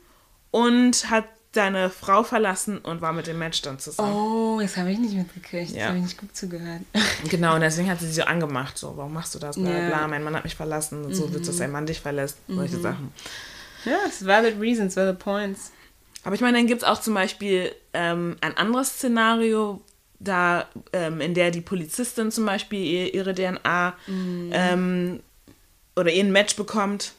und 0.51 1.10
hat 1.10 1.25
seine 1.53 1.89
Frau 1.89 2.23
verlassen 2.23 2.77
und 2.77 3.01
war 3.01 3.13
mit 3.13 3.25
dem 3.27 3.39
Match 3.39 3.62
dann 3.63 3.79
zusammen. 3.79 4.13
Oh, 4.13 4.60
das 4.62 4.77
habe 4.77 4.91
ich 4.91 4.99
nicht 4.99 5.15
mitgekriegt. 5.15 5.71
Das 5.71 5.77
Ja. 5.77 5.88
habe 5.88 5.97
ich 5.97 6.03
nicht 6.03 6.17
gut 6.17 6.36
zugehört. 6.36 6.81
Genau, 7.29 7.55
und 7.55 7.62
deswegen 7.62 7.89
hat 7.89 7.99
sie 7.99 8.07
sich 8.07 8.15
so 8.15 8.23
angemacht, 8.23 8.77
so, 8.77 8.93
warum 8.95 9.13
machst 9.13 9.33
du 9.36 9.39
das, 9.39 9.55
bla. 9.55 9.81
Mhm. 9.81 9.86
bla, 9.88 10.07
mein 10.07 10.23
Mann 10.23 10.36
hat 10.36 10.43
mich 10.43 10.55
verlassen, 10.55 11.05
und 11.05 11.15
so 11.15 11.31
willst 11.31 11.47
du, 11.47 11.51
dass 11.51 11.57
dein 11.57 11.71
Mann 11.71 11.86
dich 11.88 11.99
verlässt, 11.99 12.38
solche 12.47 12.77
Sachen. 12.79 13.12
Ja, 13.86 13.97
es 14.07 14.25
valid 14.25 14.60
reasons, 14.60 14.95
valid 14.95 15.17
points. 15.19 15.71
Aber 16.23 16.36
ich 16.36 16.41
meine, 16.41 16.57
dann 16.57 16.67
gibt 16.67 16.81
es 16.83 16.88
auch 16.88 16.99
zum 17.01 17.13
Beispiel 17.13 17.73
ähm, 17.93 18.36
ein 18.41 18.55
anderes 18.57 18.89
Szenario, 18.89 19.81
da, 20.19 20.65
ähm, 20.93 21.21
in 21.21 21.33
der 21.33 21.51
die 21.51 21.62
Polizistin 21.62 22.31
zum 22.31 22.45
Beispiel 22.45 22.83
ihr, 22.83 23.13
ihre 23.13 23.33
DNA 23.36 23.93
ähm, 24.51 25.19
oder 25.95 26.12
ihren 26.12 26.31
Match 26.31 26.55
bekommt 26.55 27.13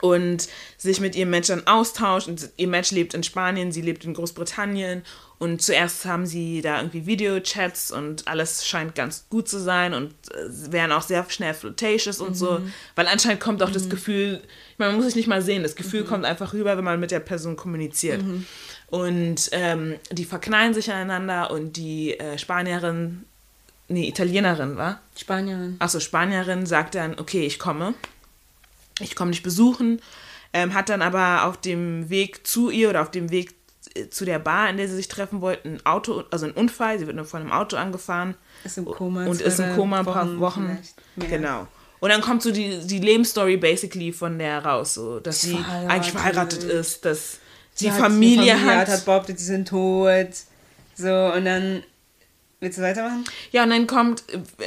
und 0.00 0.48
sich 0.78 1.00
mit 1.00 1.14
ihrem 1.14 1.30
Match 1.30 1.48
dann 1.48 1.66
austauscht. 1.66 2.28
Und 2.28 2.50
ihr 2.56 2.68
Match 2.68 2.90
lebt 2.90 3.14
in 3.14 3.22
Spanien, 3.22 3.72
sie 3.72 3.82
lebt 3.82 4.04
in 4.04 4.14
Großbritannien. 4.14 5.02
Und 5.38 5.62
zuerst 5.62 6.04
haben 6.04 6.26
sie 6.26 6.60
da 6.60 6.78
irgendwie 6.78 7.06
Videochats 7.06 7.90
und 7.90 8.28
alles 8.28 8.66
scheint 8.66 8.94
ganz 8.94 9.24
gut 9.30 9.48
zu 9.48 9.58
sein 9.58 9.94
und 9.94 10.12
äh, 10.34 10.72
werden 10.72 10.92
auch 10.92 11.00
sehr 11.00 11.24
schnell 11.30 11.54
flirtatious 11.54 12.20
und 12.20 12.34
so. 12.34 12.60
Weil 12.94 13.06
anscheinend 13.06 13.40
kommt 13.40 13.62
auch 13.62 13.70
das 13.70 13.88
Gefühl, 13.88 14.42
ich 14.72 14.78
meine, 14.78 14.92
man 14.92 14.96
muss 14.96 15.06
sich 15.06 15.16
nicht 15.16 15.28
mal 15.28 15.40
sehen, 15.40 15.62
das 15.62 15.76
Gefühl 15.76 16.04
kommt 16.04 16.26
einfach 16.26 16.52
rüber, 16.52 16.76
wenn 16.76 16.84
man 16.84 17.00
mit 17.00 17.10
der 17.10 17.20
Person 17.20 17.56
kommuniziert. 17.56 18.20
Und 18.88 19.48
ähm, 19.52 19.94
die 20.10 20.26
verknallen 20.26 20.74
sich 20.74 20.92
aneinander 20.92 21.50
und 21.50 21.76
die 21.78 22.18
äh, 22.18 22.36
Spanierin, 22.36 23.24
nee, 23.88 24.08
Italienerin, 24.08 24.76
war? 24.76 25.00
Spanierin. 25.16 25.76
Achso, 25.78 26.00
Spanierin 26.00 26.66
sagt 26.66 26.96
dann, 26.96 27.18
okay, 27.18 27.46
ich 27.46 27.58
komme. 27.58 27.94
Ich 29.00 29.16
komme 29.16 29.30
dich 29.32 29.42
besuchen. 29.42 30.00
Ähm, 30.52 30.74
hat 30.74 30.88
dann 30.88 31.02
aber 31.02 31.44
auf 31.44 31.56
dem 31.60 32.10
Weg 32.10 32.46
zu 32.46 32.70
ihr 32.70 32.90
oder 32.90 33.02
auf 33.02 33.10
dem 33.10 33.30
Weg 33.30 33.54
äh, 33.94 34.08
zu 34.08 34.24
der 34.24 34.38
Bar, 34.40 34.68
in 34.68 34.76
der 34.78 34.88
sie 34.88 34.96
sich 34.96 35.06
treffen 35.08 35.40
wollten, 35.40 35.74
ein 35.76 35.86
Auto, 35.86 36.24
also 36.30 36.46
ein 36.46 36.52
Unfall. 36.52 36.98
Sie 36.98 37.06
wird 37.06 37.14
nur 37.16 37.24
von 37.24 37.40
einem 37.42 37.52
Auto 37.52 37.76
angefahren. 37.76 38.34
Ist 38.64 38.76
im 38.78 38.84
Koma. 38.84 39.26
Und 39.26 39.40
ist 39.40 39.60
im 39.60 39.74
Koma 39.76 40.00
ein 40.00 40.04
paar 40.04 40.38
Wochen. 40.40 40.76
Genau. 41.16 41.66
Und 42.00 42.08
dann 42.10 42.20
kommt 42.22 42.42
so 42.42 42.50
die, 42.50 42.78
die 42.86 42.98
Lebensstory 42.98 43.58
basically 43.58 44.10
von 44.12 44.38
der 44.38 44.64
raus, 44.64 44.94
so, 44.94 45.20
dass 45.20 45.42
Sie 45.42 45.50
sie 45.50 45.64
eigentlich 45.86 46.12
verheiratet 46.12 46.64
ist, 46.64 47.04
dass 47.04 47.38
Sie 47.74 47.92
hat- 47.92 47.98
Familie, 48.00 48.54
die 48.56 48.60
hat. 48.64 48.88
hat 48.88 49.04
behauptet, 49.04 49.38
die 49.38 49.44
sind 49.44 49.68
tot. 49.68 50.28
So, 50.96 51.08
und 51.34 51.44
dann. 51.44 51.82
Willst 52.60 52.76
du 52.76 52.82
weitermachen? 52.82 53.24
Ja, 53.52 53.64
und 53.64 53.70
dann 53.70 53.86
kommt, 53.86 54.22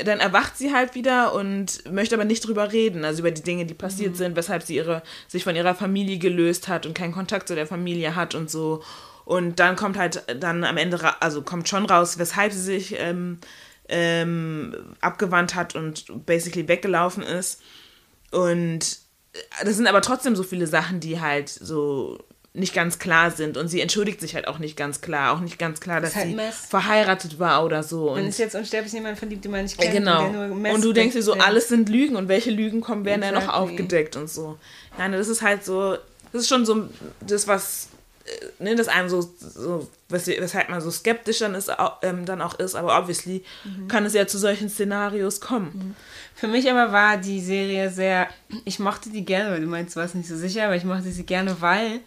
dann 0.05 0.19
erwacht 0.19 0.57
sie 0.57 0.73
halt 0.73 0.95
wieder 0.95 1.33
und 1.33 1.89
möchte 1.91 2.15
aber 2.15 2.25
nicht 2.25 2.45
drüber 2.45 2.71
reden, 2.71 3.05
also 3.05 3.19
über 3.19 3.29
die 3.29 3.43
Dinge, 3.43 3.65
die 3.65 3.75
passiert 3.75 4.17
sind, 4.17 4.35
weshalb 4.35 4.63
sie 4.63 4.75
ihre, 4.75 5.03
sich 5.27 5.43
von 5.43 5.55
ihrer 5.55 5.75
Familie 5.75 6.17
gelöst 6.17 6.67
hat 6.67 6.87
und 6.87 6.95
keinen 6.95 7.13
Kontakt 7.13 7.47
zu 7.47 7.53
der 7.55 7.67
Familie 7.67 8.15
hat 8.15 8.33
und 8.33 8.49
so. 8.49 8.83
Und 9.25 9.59
dann 9.59 9.75
kommt 9.75 9.97
halt 9.97 10.23
dann 10.39 10.63
am 10.63 10.77
Ende, 10.77 10.99
also 11.21 11.43
kommt 11.43 11.69
schon 11.69 11.85
raus, 11.85 12.17
weshalb 12.17 12.51
sie 12.51 12.61
sich 12.61 12.95
ähm, 12.97 13.37
ähm, 13.87 14.95
abgewandt 14.99 15.53
hat 15.53 15.75
und 15.75 16.25
basically 16.25 16.67
weggelaufen 16.67 17.21
ist. 17.21 17.61
Und 18.31 18.97
das 19.63 19.75
sind 19.75 19.87
aber 19.87 20.01
trotzdem 20.01 20.35
so 20.35 20.43
viele 20.43 20.65
Sachen, 20.65 20.99
die 20.99 21.21
halt 21.21 21.49
so 21.49 22.17
nicht 22.55 22.73
ganz 22.75 22.99
klar 22.99 23.31
sind. 23.31 23.57
Und 23.57 23.67
sie 23.67 23.81
entschuldigt 23.81 24.21
sich 24.21 24.35
halt 24.35 24.47
auch 24.47 24.59
nicht 24.59 24.77
ganz 24.77 25.01
klar. 25.01 25.33
Auch 25.33 25.39
nicht 25.39 25.57
ganz 25.57 25.79
klar, 25.79 26.01
dass 26.01 26.15
halt 26.15 26.27
sie 26.27 26.35
Mess. 26.35 26.65
verheiratet 26.69 27.39
war 27.39 27.65
oder 27.65 27.81
so. 27.81 28.11
Man 28.11 28.23
Und 28.23 28.29
ist 28.29 28.37
jetzt 28.37 28.53
unsterblich 28.55 28.93
in 28.93 28.99
jemanden 28.99 29.17
verliebt, 29.17 29.43
den 29.43 29.51
man 29.51 29.63
nicht 29.63 29.77
ja, 29.83 29.89
kennt. 29.89 30.05
genau. 30.05 30.29
Mess 30.53 30.75
Und 30.75 30.83
du 30.83 30.93
denkst 30.93 31.15
dir 31.15 31.23
so, 31.23 31.33
alles 31.33 31.67
sind 31.69 31.89
Lügen 31.89 32.15
und 32.15 32.27
welche 32.27 32.51
Lügen 32.51 32.81
kommen, 32.81 33.05
werden 33.05 33.21
dann 33.21 33.33
noch 33.33 33.41
Exactly. 33.43 33.63
aufgedeckt 33.71 34.15
und 34.15 34.29
so. 34.29 34.57
Ja, 34.99 35.07
ne, 35.07 35.17
das 35.17 35.27
ist 35.29 35.41
halt 35.41 35.65
so, 35.65 35.97
das 36.31 36.41
ist 36.43 36.47
schon 36.49 36.63
so 36.65 36.89
das, 37.25 37.47
was, 37.47 37.87
äh, 38.25 38.63
ne, 38.63 38.75
das 38.75 38.87
einem 38.87 39.09
so, 39.09 39.21
so 39.21 39.89
wes- 40.09 40.27
weshalb 40.27 40.69
man 40.69 40.79
so 40.79 40.91
skeptisch 40.91 41.39
dann, 41.39 41.55
ist, 41.55 41.71
ähm, 42.03 42.25
dann 42.27 42.39
auch 42.43 42.59
ist, 42.59 42.75
aber 42.75 42.95
obviously 42.99 43.43
Mhm. 43.63 43.87
kann 43.87 44.05
es 44.05 44.13
ja 44.13 44.27
zu 44.27 44.37
solchen 44.37 44.69
Szenarios 44.69 45.41
kommen. 45.41 45.95
Für 46.35 46.47
mich 46.47 46.69
aber 46.69 46.91
war 46.91 47.17
die 47.17 47.41
Serie 47.41 47.89
sehr. 47.89 48.27
Ich 48.63 48.77
mochte 48.77 49.09
die 49.09 49.25
gerne, 49.25 49.49
weil 49.51 49.61
du 49.61 49.67
meinst, 49.67 49.95
du 49.95 49.99
warst 50.01 50.13
nicht 50.13 50.29
so 50.29 50.37
sicher, 50.37 50.65
aber 50.65 50.75
ich 50.75 50.83
mochte 50.83 51.11
sie 51.11 51.23
gerne, 51.25 51.55
weil 51.59 51.99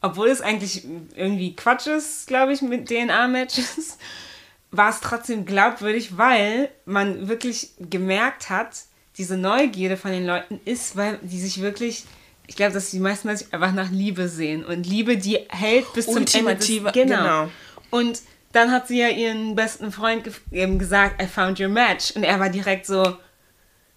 obwohl 0.00 0.28
es 0.28 0.40
eigentlich 0.40 0.84
irgendwie 1.14 1.56
Quatsch 1.56 1.86
ist, 1.86 2.26
glaube 2.26 2.52
ich, 2.52 2.62
mit 2.62 2.88
DNA-Matches, 2.88 3.98
war 4.70 4.90
es 4.90 5.00
trotzdem 5.00 5.46
glaubwürdig, 5.46 6.18
weil 6.18 6.70
man 6.84 7.28
wirklich 7.28 7.70
gemerkt 7.78 8.50
hat, 8.50 8.82
diese 9.16 9.36
Neugierde 9.36 9.96
von 9.96 10.10
den 10.10 10.26
Leuten 10.26 10.60
ist, 10.64 10.96
weil 10.96 11.18
die 11.22 11.40
sich 11.40 11.62
wirklich, 11.62 12.04
ich 12.46 12.56
glaube, 12.56 12.74
dass 12.74 12.90
die 12.90 12.98
meisten 12.98 13.34
sich 13.34 13.52
einfach 13.52 13.72
nach 13.72 13.90
Liebe 13.90 14.28
sehen 14.28 14.64
und 14.64 14.86
Liebe, 14.86 15.16
die 15.16 15.38
hält 15.48 15.90
bis 15.94 16.06
zum 16.06 16.24
Ende. 16.32 16.56
Des, 16.56 16.68
genau. 16.68 16.92
genau. 16.92 17.48
Und 17.90 18.20
dann 18.52 18.70
hat 18.70 18.88
sie 18.88 18.98
ja 18.98 19.08
ihren 19.08 19.54
besten 19.54 19.92
Freund 19.92 20.30
eben 20.50 20.78
gesagt, 20.78 21.22
I 21.22 21.26
found 21.26 21.60
your 21.60 21.68
match. 21.68 22.12
Und 22.12 22.24
er 22.24 22.38
war 22.38 22.48
direkt 22.48 22.86
so, 22.86 23.16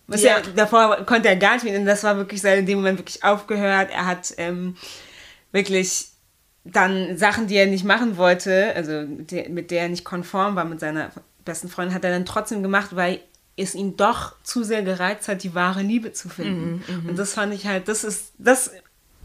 was 0.08 0.22
Ja. 0.22 0.38
ja. 0.38 0.44
davor 0.56 1.06
konnte 1.06 1.30
er 1.30 1.36
gar 1.36 1.56
nicht 1.56 1.64
mit, 1.64 1.76
und 1.76 1.86
das 1.86 2.04
war 2.04 2.18
wirklich 2.18 2.44
in 2.44 2.66
dem 2.66 2.80
Moment 2.80 3.00
wirklich 3.00 3.24
aufgehört. 3.24 3.90
Er 3.92 4.06
hat 4.06 4.34
ähm, 4.38 4.76
wirklich 5.52 6.08
dann 6.64 7.18
Sachen, 7.18 7.48
die 7.48 7.56
er 7.56 7.66
nicht 7.68 7.86
machen 7.86 8.18
wollte, 8.18 8.74
also 8.76 8.92
mit 9.08 9.32
der, 9.32 9.50
mit 9.50 9.72
der 9.72 9.84
er 9.84 9.90
nicht 9.90 10.04
konform 10.06 10.56
war 10.56 10.66
mit 10.66 10.80
seiner 10.80 11.12
besten 11.46 11.70
Freundin, 11.70 11.96
hat 11.96 12.04
er 12.04 12.12
dann 12.12 12.26
trotzdem 12.26 12.62
gemacht, 12.62 12.96
weil 12.96 13.22
es 13.58 13.76
ihn 13.76 13.98
doch 13.98 14.36
zu 14.44 14.64
sehr 14.64 14.84
gereizt 14.84 15.28
hat, 15.28 15.44
die 15.44 15.56
wahre 15.56 15.82
Liebe 15.82 16.14
zu 16.14 16.30
finden. 16.30 16.84
Mhm, 16.88 17.10
und 17.10 17.20
das 17.20 17.34
fand 17.34 17.54
ich 17.54 17.66
halt, 17.66 17.88
das 17.88 18.04
ist, 18.04 18.34
das, 18.38 18.72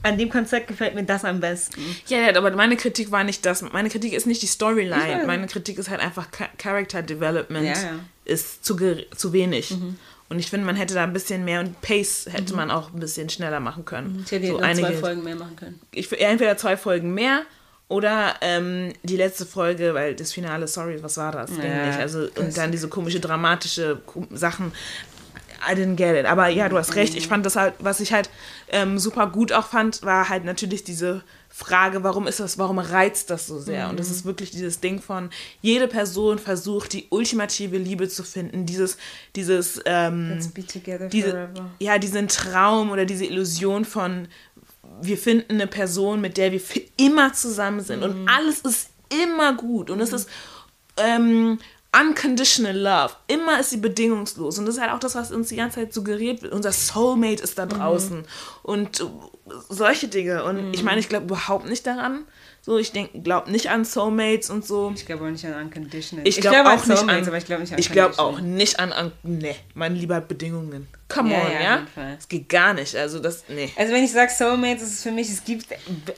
an 0.03 0.19
dem 0.19 0.29
Konzept 0.29 0.69
gefällt 0.69 0.95
mir 0.95 1.05
das 1.05 1.25
am 1.25 1.41
besten. 1.41 1.81
Ja, 2.09 2.35
aber 2.37 2.51
meine 2.53 2.77
Kritik 2.77 3.11
war 3.11 3.25
nicht 3.25 3.47
das. 3.47 3.63
Meine 3.63 3.89
Kritik 3.89 4.13
ist 4.13 4.27
nicht 4.27 4.43
die 4.43 4.47
Storyline. 4.47 5.25
Meine 5.27 5.47
Kritik 5.47 5.79
ist 5.79 5.89
halt 5.89 6.01
einfach 6.01 6.31
Cha- 6.31 6.51
Character 6.59 7.03
Development 7.03 7.65
Ja, 7.67 7.73
ja. 7.73 8.01
ist 8.25 8.65
zu, 8.65 8.77
zu 9.17 9.33
wenig. 9.33 9.75
Und 10.35 10.41
ich 10.41 10.51
finde, 10.51 10.67
man 10.67 10.75
hätte 10.75 10.95
da 10.95 11.05
ein 11.05 11.13
bisschen 11.13 11.45
mehr 11.45 11.61
und 11.61 11.81
Pace 11.81 12.27
hätte 12.29 12.57
man 12.57 12.69
auch 12.69 12.93
ein 12.93 12.99
bisschen 12.99 13.31
schneller 13.31 13.61
machen 13.61 13.85
können. 13.85 14.25
Ich 14.27 14.33
hätte 14.33 14.49
so 14.49 14.59
einige, 14.59 14.89
zwei 14.89 14.95
Folgen 14.95 15.23
mehr 15.23 15.37
machen 15.37 15.55
können. 15.55 15.81
ich 15.93 16.11
entweder 16.21 16.57
zwei 16.57 16.77
Folgen 16.77 17.15
mehr 17.15 17.43
oder 17.87 18.35
ähm, 18.41 18.93
die 19.05 19.17
letzte 19.17 19.47
Folge, 19.47 19.95
weil 19.95 20.17
das 20.17 20.33
Finale, 20.33 20.67
sorry, 20.67 21.01
was 21.05 21.19
war 21.19 21.31
das? 21.31 21.53
Ja, 21.57 21.87
nicht. 21.87 22.01
Also 22.01 22.27
und 22.35 22.59
dann 22.59 22.73
diese 22.73 22.89
komische 22.89 23.21
dramatische 23.21 24.03
Sachen. 24.33 24.73
I 25.71 25.75
didn't 25.77 25.95
get 25.95 26.17
it. 26.17 26.27
Aber 26.27 26.49
ja, 26.49 26.69
du 26.69 26.77
hast 26.79 26.97
recht. 26.97 27.15
Ich 27.15 27.29
fand 27.29 27.47
das 27.47 27.55
halt, 27.55 27.75
was 27.79 28.01
ich 28.01 28.13
halt 28.13 28.29
ähm, 28.73 28.99
super 28.99 29.29
gut 29.29 29.53
auch 29.53 29.69
fand, 29.69 30.03
war 30.03 30.29
halt 30.29 30.45
natürlich 30.45 30.83
diese 30.83 31.23
Frage, 31.57 32.03
warum 32.03 32.27
ist 32.27 32.41
das, 32.41 32.59
warum 32.59 32.81
reizt 32.81 33.31
das 33.31 33.47
so 33.47 33.61
sehr? 33.61 33.89
Und 33.89 34.01
das 34.01 34.11
ist 34.11 34.25
wirklich 34.25 34.51
dieses 34.51 34.81
Ding 34.81 35.01
von, 35.01 35.31
jede 35.63 35.87
Person 35.87 36.41
versucht, 36.41 36.93
die 36.93 37.07
ultimative 37.11 37.79
Liebe 37.79 38.09
zu 38.09 38.25
finden, 38.25 38.67
dieses, 38.67 38.97
dieses, 39.37 39.81
ähm, 39.85 40.31
Let's 40.31 40.49
be 40.49 40.67
together 40.67 41.09
diese, 41.09 41.31
forever. 41.31 41.71
ja, 41.79 41.99
diesen 41.99 42.27
Traum 42.27 42.91
oder 42.91 43.05
diese 43.05 43.25
Illusion 43.25 43.85
von, 43.85 44.27
wir 45.01 45.17
finden 45.17 45.53
eine 45.53 45.69
Person, 45.69 46.21
mit 46.21 46.39
der 46.39 46.51
wir 46.51 46.61
für 46.61 46.81
immer 46.97 47.33
zusammen 47.33 47.81
sind 47.81 47.99
Mhm. 48.01 48.05
und 48.23 48.29
alles 48.29 48.59
ist 48.63 48.91
immer 49.23 49.55
gut 49.55 49.91
und 49.91 50.01
es 50.01 50.13
ist 50.13 50.29
ähm, 50.97 51.59
unconditional 52.01 52.77
love. 52.77 53.15
Immer 53.29 53.61
ist 53.61 53.71
sie 53.71 53.77
bedingungslos 53.79 54.59
und 54.59 54.67
das 54.67 54.77
ist 54.77 54.81
halt 54.81 54.93
auch 54.93 54.99
das, 54.99 55.15
was 55.15 55.31
uns 55.33 55.49
die 55.49 55.57
ganze 55.57 55.81
Zeit 55.81 55.93
suggeriert 55.95 56.43
wird. 56.43 56.53
Unser 56.53 56.73
Soulmate 56.73 57.43
ist 57.43 57.53
Mhm. 57.59 57.63
da 57.63 57.67
draußen 57.67 58.25
und 58.63 59.01
äh, 59.01 59.05
solche 59.69 60.09
Dinge 60.09 60.45
und 60.45 60.73
ich 60.75 60.83
meine, 60.83 61.01
ich 61.01 61.09
glaube 61.09 61.27
überhaupt 61.27 61.67
nicht 61.69 61.87
daran. 61.87 62.25
So, 62.63 62.79
ich 62.79 62.93
glaube 63.23 63.51
nicht 63.51 63.69
an 63.69 63.85
Soulmates 63.85 64.49
und 64.49 64.65
so. 64.67 64.91
Ich 64.97 65.05
glaube 65.05 65.27
auch 65.27 65.31
nicht 65.31 65.45
an 65.45 65.67
Unconditional. 65.67 66.27
Ich 66.27 66.41
glaube 66.41 66.61
an 66.71 66.79
auch 66.79 66.87
nicht 66.87 67.03
an, 67.03 67.27
aber 67.27 67.37
ich 67.37 67.45
glaube 67.45 67.61
nicht 67.63 67.73
an 67.75 67.79
ich 67.79 67.93
glaube 67.93 68.19
auch 68.19 68.41
nicht 68.41 68.81
an, 68.81 68.91
an 68.95 69.13
nee, 69.23 69.55
mein 69.75 69.95
lieber 69.95 70.23
Bedingungen. 70.23 70.89
Come 71.11 71.31
Ja, 71.33 71.43
on, 71.45 71.53
ja, 71.53 71.61
ja? 71.61 71.83
Es 72.19 72.27
geht 72.27 72.49
gar 72.49 72.73
nicht. 72.73 72.97
Also 72.97 73.19
das, 73.19 73.45
nee. 73.49 73.71
Also 73.77 73.93
wenn 73.93 74.03
ich 74.03 74.13
sage 74.13 74.33
Soulmates, 74.33 74.83
ist 74.83 74.95
es 74.95 75.03
für 75.03 75.11
mich, 75.11 75.29
es 75.29 75.45
gibt 75.45 75.67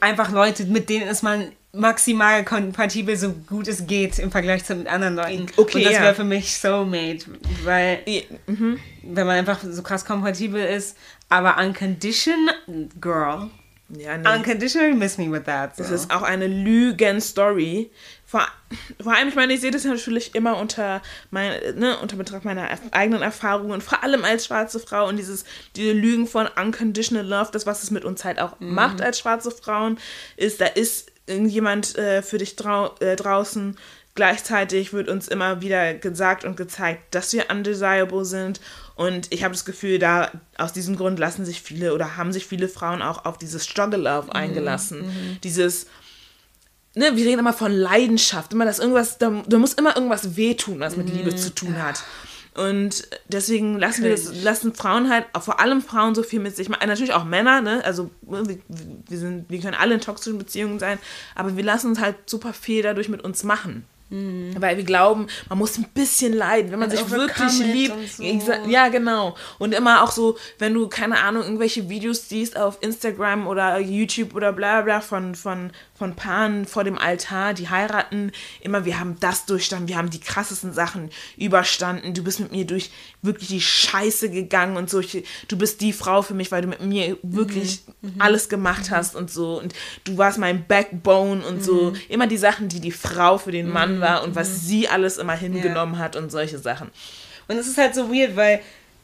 einfach 0.01 0.31
Leute, 0.31 0.65
mit 0.67 0.89
denen 0.89 1.09
ist 1.09 1.25
man 1.25 1.51
maximal 1.77 2.45
kompatibel, 2.45 3.17
so 3.17 3.33
gut 3.33 3.69
es 3.69 3.87
geht 3.87 4.19
im 4.19 4.31
Vergleich 4.31 4.65
zu 4.65 4.75
mit 4.75 4.87
anderen 4.87 5.17
Leuten. 5.17 5.47
Okay, 5.57 5.79
Und 5.79 5.85
das 5.85 5.95
ja. 5.95 6.03
wäre 6.03 6.15
für 6.15 6.25
mich 6.25 6.57
Soulmate, 6.57 7.27
weil 7.65 8.01
Ja, 8.07 8.23
mhm. 8.47 8.79
wenn 9.03 9.27
man 9.27 9.37
einfach 9.37 9.61
so 9.63 9.83
krass 9.83 10.05
kompatibel 10.05 10.65
ist, 10.65 10.97
aber 11.29 11.59
unconditional, 11.59 12.55
girl, 13.01 13.51
Ja, 13.89 14.17
nee. 14.17 14.29
unconditional, 14.29 14.91
you 14.91 14.97
miss 14.97 15.19
me 15.19 15.31
with 15.31 15.45
that. 15.45 15.77
So. 15.77 15.83
Das 15.83 15.93
ist 15.93 16.11
auch 16.13 16.23
eine 16.23 16.47
Lügen-Story. 16.47 17.91
Vor, 18.25 18.47
vor 19.01 19.15
allem, 19.15 19.29
ich 19.29 19.37
meine, 19.37 19.53
ich 19.53 19.61
sehe 19.61 19.71
das 19.71 19.85
natürlich 19.85 20.35
immer 20.35 20.57
unter, 20.57 21.01
mein, 21.31 21.53
ne, 21.79 21.97
unter 21.99 22.17
Betracht 22.17 22.45
meiner 22.45 22.69
eigenen 22.91 23.23
Erfahrungen, 23.23 23.81
vor 23.81 24.03
allem 24.03 24.25
als 24.25 24.47
schwarze 24.47 24.81
Frau 24.81 25.07
und 25.09 25.17
dieses, 25.17 25.45
diese 25.77 25.93
Lügen 25.93 26.27
von 26.27 26.49
unconditional 26.61 27.25
love, 27.25 27.51
das, 27.53 27.67
was 27.67 27.85
es 27.85 27.93
mit 27.93 28.05
uns 28.05 28.25
halt 28.25 28.41
auch 28.41 28.57
macht 28.59 29.01
als 29.01 29.21
schwarze 29.21 29.53
Frauen, 29.53 29.99
ist, 30.37 30.61
da 30.61 30.67
ist 30.67 31.13
irgendjemand 31.27 31.97
äh, 31.97 32.23
für 32.23 32.39
dich 32.39 32.57
drau 32.57 32.95
äh, 33.01 33.17
draußen. 33.17 33.77
Gleichzeitig 34.15 34.95
wird 34.95 35.09
uns 35.09 35.29
immer 35.29 35.61
wieder 35.61 35.93
gesagt 35.95 36.45
und 36.45 36.57
gezeigt, 36.57 37.15
dass 37.15 37.33
wir 37.35 37.51
undesirable 37.51 38.25
sind. 38.25 38.61
Und 38.95 39.31
ich 39.31 39.45
habe 39.45 39.53
das 39.53 39.67
Gefühl, 39.67 39.99
da 39.99 40.31
aus 40.57 40.73
diesem 40.73 40.97
Grund 40.97 41.19
lassen 41.19 41.45
sich 41.45 41.61
viele 41.61 41.93
oder 41.93 42.17
haben 42.17 42.33
sich 42.33 42.47
viele 42.47 42.69
Frauen 42.69 43.03
auch 43.03 43.27
auf 43.27 43.37
dieses 43.37 43.67
Struggle 43.67 43.99
Love 43.99 44.35
eingelassen. 44.35 45.05
Dieses, 45.45 45.87
ne, 46.95 47.15
wir 47.15 47.27
reden 47.27 47.41
immer 47.41 47.53
von 47.53 47.73
Leidenschaft, 47.73 48.55
immer 48.55 48.65
dass 48.65 48.79
irgendwas, 48.79 49.19
da, 49.19 49.45
da 49.47 49.59
muss 49.59 49.75
immer 49.75 49.97
irgendwas 49.97 50.35
wehtun, 50.35 50.81
was 50.81 50.97
mit 50.97 51.11
Liebe 51.11 51.37
zu 51.37 51.55
tun 51.55 51.83
hat. 51.83 52.03
Und 52.57 53.07
deswegen 53.29 53.79
lassen 53.79 54.03
wir 54.03 54.11
das, 54.11 54.43
lassen 54.43 54.75
Frauen 54.75 55.11
halt, 55.11 55.27
vor 55.39 55.61
allem 55.61 55.83
Frauen 55.83 56.15
so 56.15 56.23
viel 56.23 56.41
mit 56.41 56.57
sich 56.57 56.69
machen. 56.69 56.89
Natürlich 56.89 57.13
auch 57.13 57.25
Männer, 57.25 57.61
ne? 57.61 57.85
Also 57.85 58.11
wir, 58.23 58.59
wir, 59.09 59.19
sind, 59.19 59.51
wir 59.51 59.61
können 59.61 59.75
alle 59.75 59.95
in 59.95 60.01
toxischen 60.01 60.39
Beziehungen 60.39 60.79
sein, 60.79 60.99
aber 61.35 61.57
wir 61.57 61.65
lassen 61.65 61.89
uns 61.89 62.01
halt 62.01 62.17
super 62.25 62.55
viel 62.55 62.83
dadurch 62.83 63.11
mit 63.11 63.23
uns 63.23 63.45
machen. 63.45 63.85
Weil 64.09 64.77
wir 64.77 64.85
glauben, 64.85 65.27
man 65.49 65.59
muss 65.59 65.77
ein 65.79 65.87
bisschen 65.93 66.33
leiden, 66.33 66.71
wenn 66.71 66.79
man 66.79 66.91
And 66.91 66.99
sich 66.99 67.11
wirklich 67.11 67.59
liebt. 67.59 68.43
so. 68.43 68.53
Ja, 68.69 68.89
genau. 68.89 69.35
Und 69.59 69.75
immer 69.75 70.05
auch 70.05 70.13
so, 70.13 70.37
wenn 70.59 70.75
du, 70.75 70.87
keine 70.87 71.19
Ahnung, 71.19 71.43
irgendwelche 71.43 71.89
Videos 71.89 72.29
siehst 72.29 72.57
auf 72.57 72.79
Instagram 72.83 73.49
oder 73.49 73.81
YouTube 73.81 74.37
oder 74.37 74.53
bla 74.53 74.83
bla 74.83 75.01
von, 75.01 75.35
von, 75.35 75.73
von 75.95 76.15
Paaren 76.15 76.67
vor 76.67 76.85
dem 76.85 76.99
Altar, 76.99 77.53
die 77.53 77.69
heiraten, 77.69 78.31
immer, 78.61 78.85
wir 78.85 79.01
haben 79.01 79.17
das 79.19 79.45
durchstanden, 79.45 79.89
wir 79.89 79.97
haben 79.97 80.11
die 80.11 80.21
krassesten 80.21 80.73
Sachen 80.73 81.11
überstanden, 81.37 82.15
du 82.15 82.23
bist 82.23 82.39
mit 82.39 82.53
mir 82.53 82.65
durch 82.65 82.91
wirklich 83.23 83.49
die 83.49 83.61
Scheiße 83.61 84.31
gegangen 84.31 84.77
und 84.77 84.89
so, 84.89 85.01
ich, 85.01 85.25
du 85.49 85.59
bist 85.59 85.81
die 85.81 85.93
Frau 85.93 86.23
für 86.23 86.35
mich, 86.35 86.53
weil 86.53 86.63
du 86.63 86.69
mit 86.69 86.81
mir 86.81 87.19
wirklich 87.23 87.83
alles 88.21 88.49
gemacht 88.49 88.93
hast 88.93 89.17
und 89.17 89.33
so. 89.33 89.59
Und 89.59 89.75
du 90.05 90.17
warst 90.17 90.39
mein 90.39 90.65
Backbone 90.65 91.45
und 91.45 91.65
so, 91.65 91.93
immer 92.09 92.29
die 92.29 92.37
Sachen, 92.37 92.69
die 92.69 92.81
die 92.81 92.93
Frau 92.93 93.39
für 93.39 93.51
den 93.51 93.69
Mann 93.69 93.96
war 94.01 94.23
und 94.23 94.35
was 94.37 94.63
sie 94.67 94.89
alles 94.89 95.19
immer 95.19 95.35
hingenommen 95.35 95.99
hat 95.99 96.17
und 96.17 96.31
solche 96.31 96.59
Sachen. 96.59 96.91
Und 97.49 97.57
es 97.59 97.67
ist 97.67 97.79
halt 97.79 97.95
so 97.95 98.13
weird, 98.13 98.35
weil, 98.35 98.61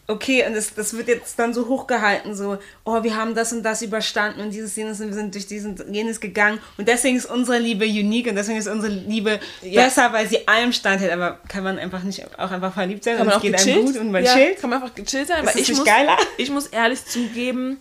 okay, 0.09 0.45
und 0.47 0.55
das, 0.55 0.75
das 0.75 0.97
wird 0.97 1.07
jetzt 1.07 1.39
dann 1.39 1.55
so 1.55 1.69
hochgehalten, 1.69 2.35
so, 2.35 2.59
oh, 2.85 3.03
wir 3.05 3.15
haben 3.17 3.35
das 3.37 3.53
und 3.53 3.63
das 3.63 3.83
überstanden 3.83 4.41
und 4.41 4.51
dieses, 4.51 4.75
jenes, 4.75 5.01
und 5.01 5.07
wir 5.09 5.15
sind 5.15 5.33
durch 5.33 5.47
diesen, 5.47 5.95
jenes 5.95 6.19
gegangen 6.21 6.59
und 6.77 6.89
deswegen 6.89 7.17
ist 7.17 7.27
unsere 7.27 7.59
Liebe 7.59 7.85
unique 7.85 8.27
und 8.29 8.35
deswegen 8.35 8.59
ist 8.59 8.67
unsere 8.67 8.93
Liebe 8.93 9.39
Ja. 9.63 9.85
besser, 9.85 10.13
weil 10.13 10.27
sie 10.29 10.47
allem 10.49 10.73
standhält, 10.73 11.13
aber 11.13 11.39
kann 11.49 11.63
man 11.63 11.79
einfach 11.79 12.03
nicht 12.03 12.25
auch 12.37 12.51
einfach 12.51 12.75
verliebt 12.75 13.05
sein 13.05 13.17
Kann 13.17 13.23
und 13.23 13.27
man 13.29 13.33
es 13.35 13.39
auch 13.39 13.43
geht 13.43 13.53
gechillt? 13.53 13.77
einem 13.77 13.87
gut 13.87 13.97
und 13.99 14.11
man 14.11 14.25
ja, 14.25 14.35
chillt? 14.35 14.61
Kann 14.61 14.71
man 14.71 14.83
einfach 14.83 14.95
gechillt 14.95 15.29
sein. 15.29 15.45
Ist 15.45 15.51
Aber 15.51 15.59
ich 15.61 15.69
nicht 15.69 15.79
muss, 15.79 15.87
geiler? 15.87 16.17
ich 16.37 16.51
muss 16.51 16.67
ehrlich 16.67 17.05
zugeben, 17.07 17.79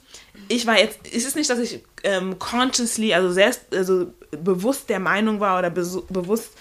ich 0.48 0.68
war 0.68 0.78
jetzt, 0.78 1.00
es 1.12 1.26
ist 1.26 1.36
nicht, 1.36 1.50
dass 1.50 1.58
ich 1.60 1.82
ähm, 2.04 2.38
consciously, 2.38 3.14
also 3.16 3.32
selbst, 3.32 3.62
also 3.74 4.14
bewusst 4.32 4.90
der 4.90 5.00
Meinung 5.00 5.40
war 5.40 5.58
oder 5.58 5.70
bewusst 5.72 6.52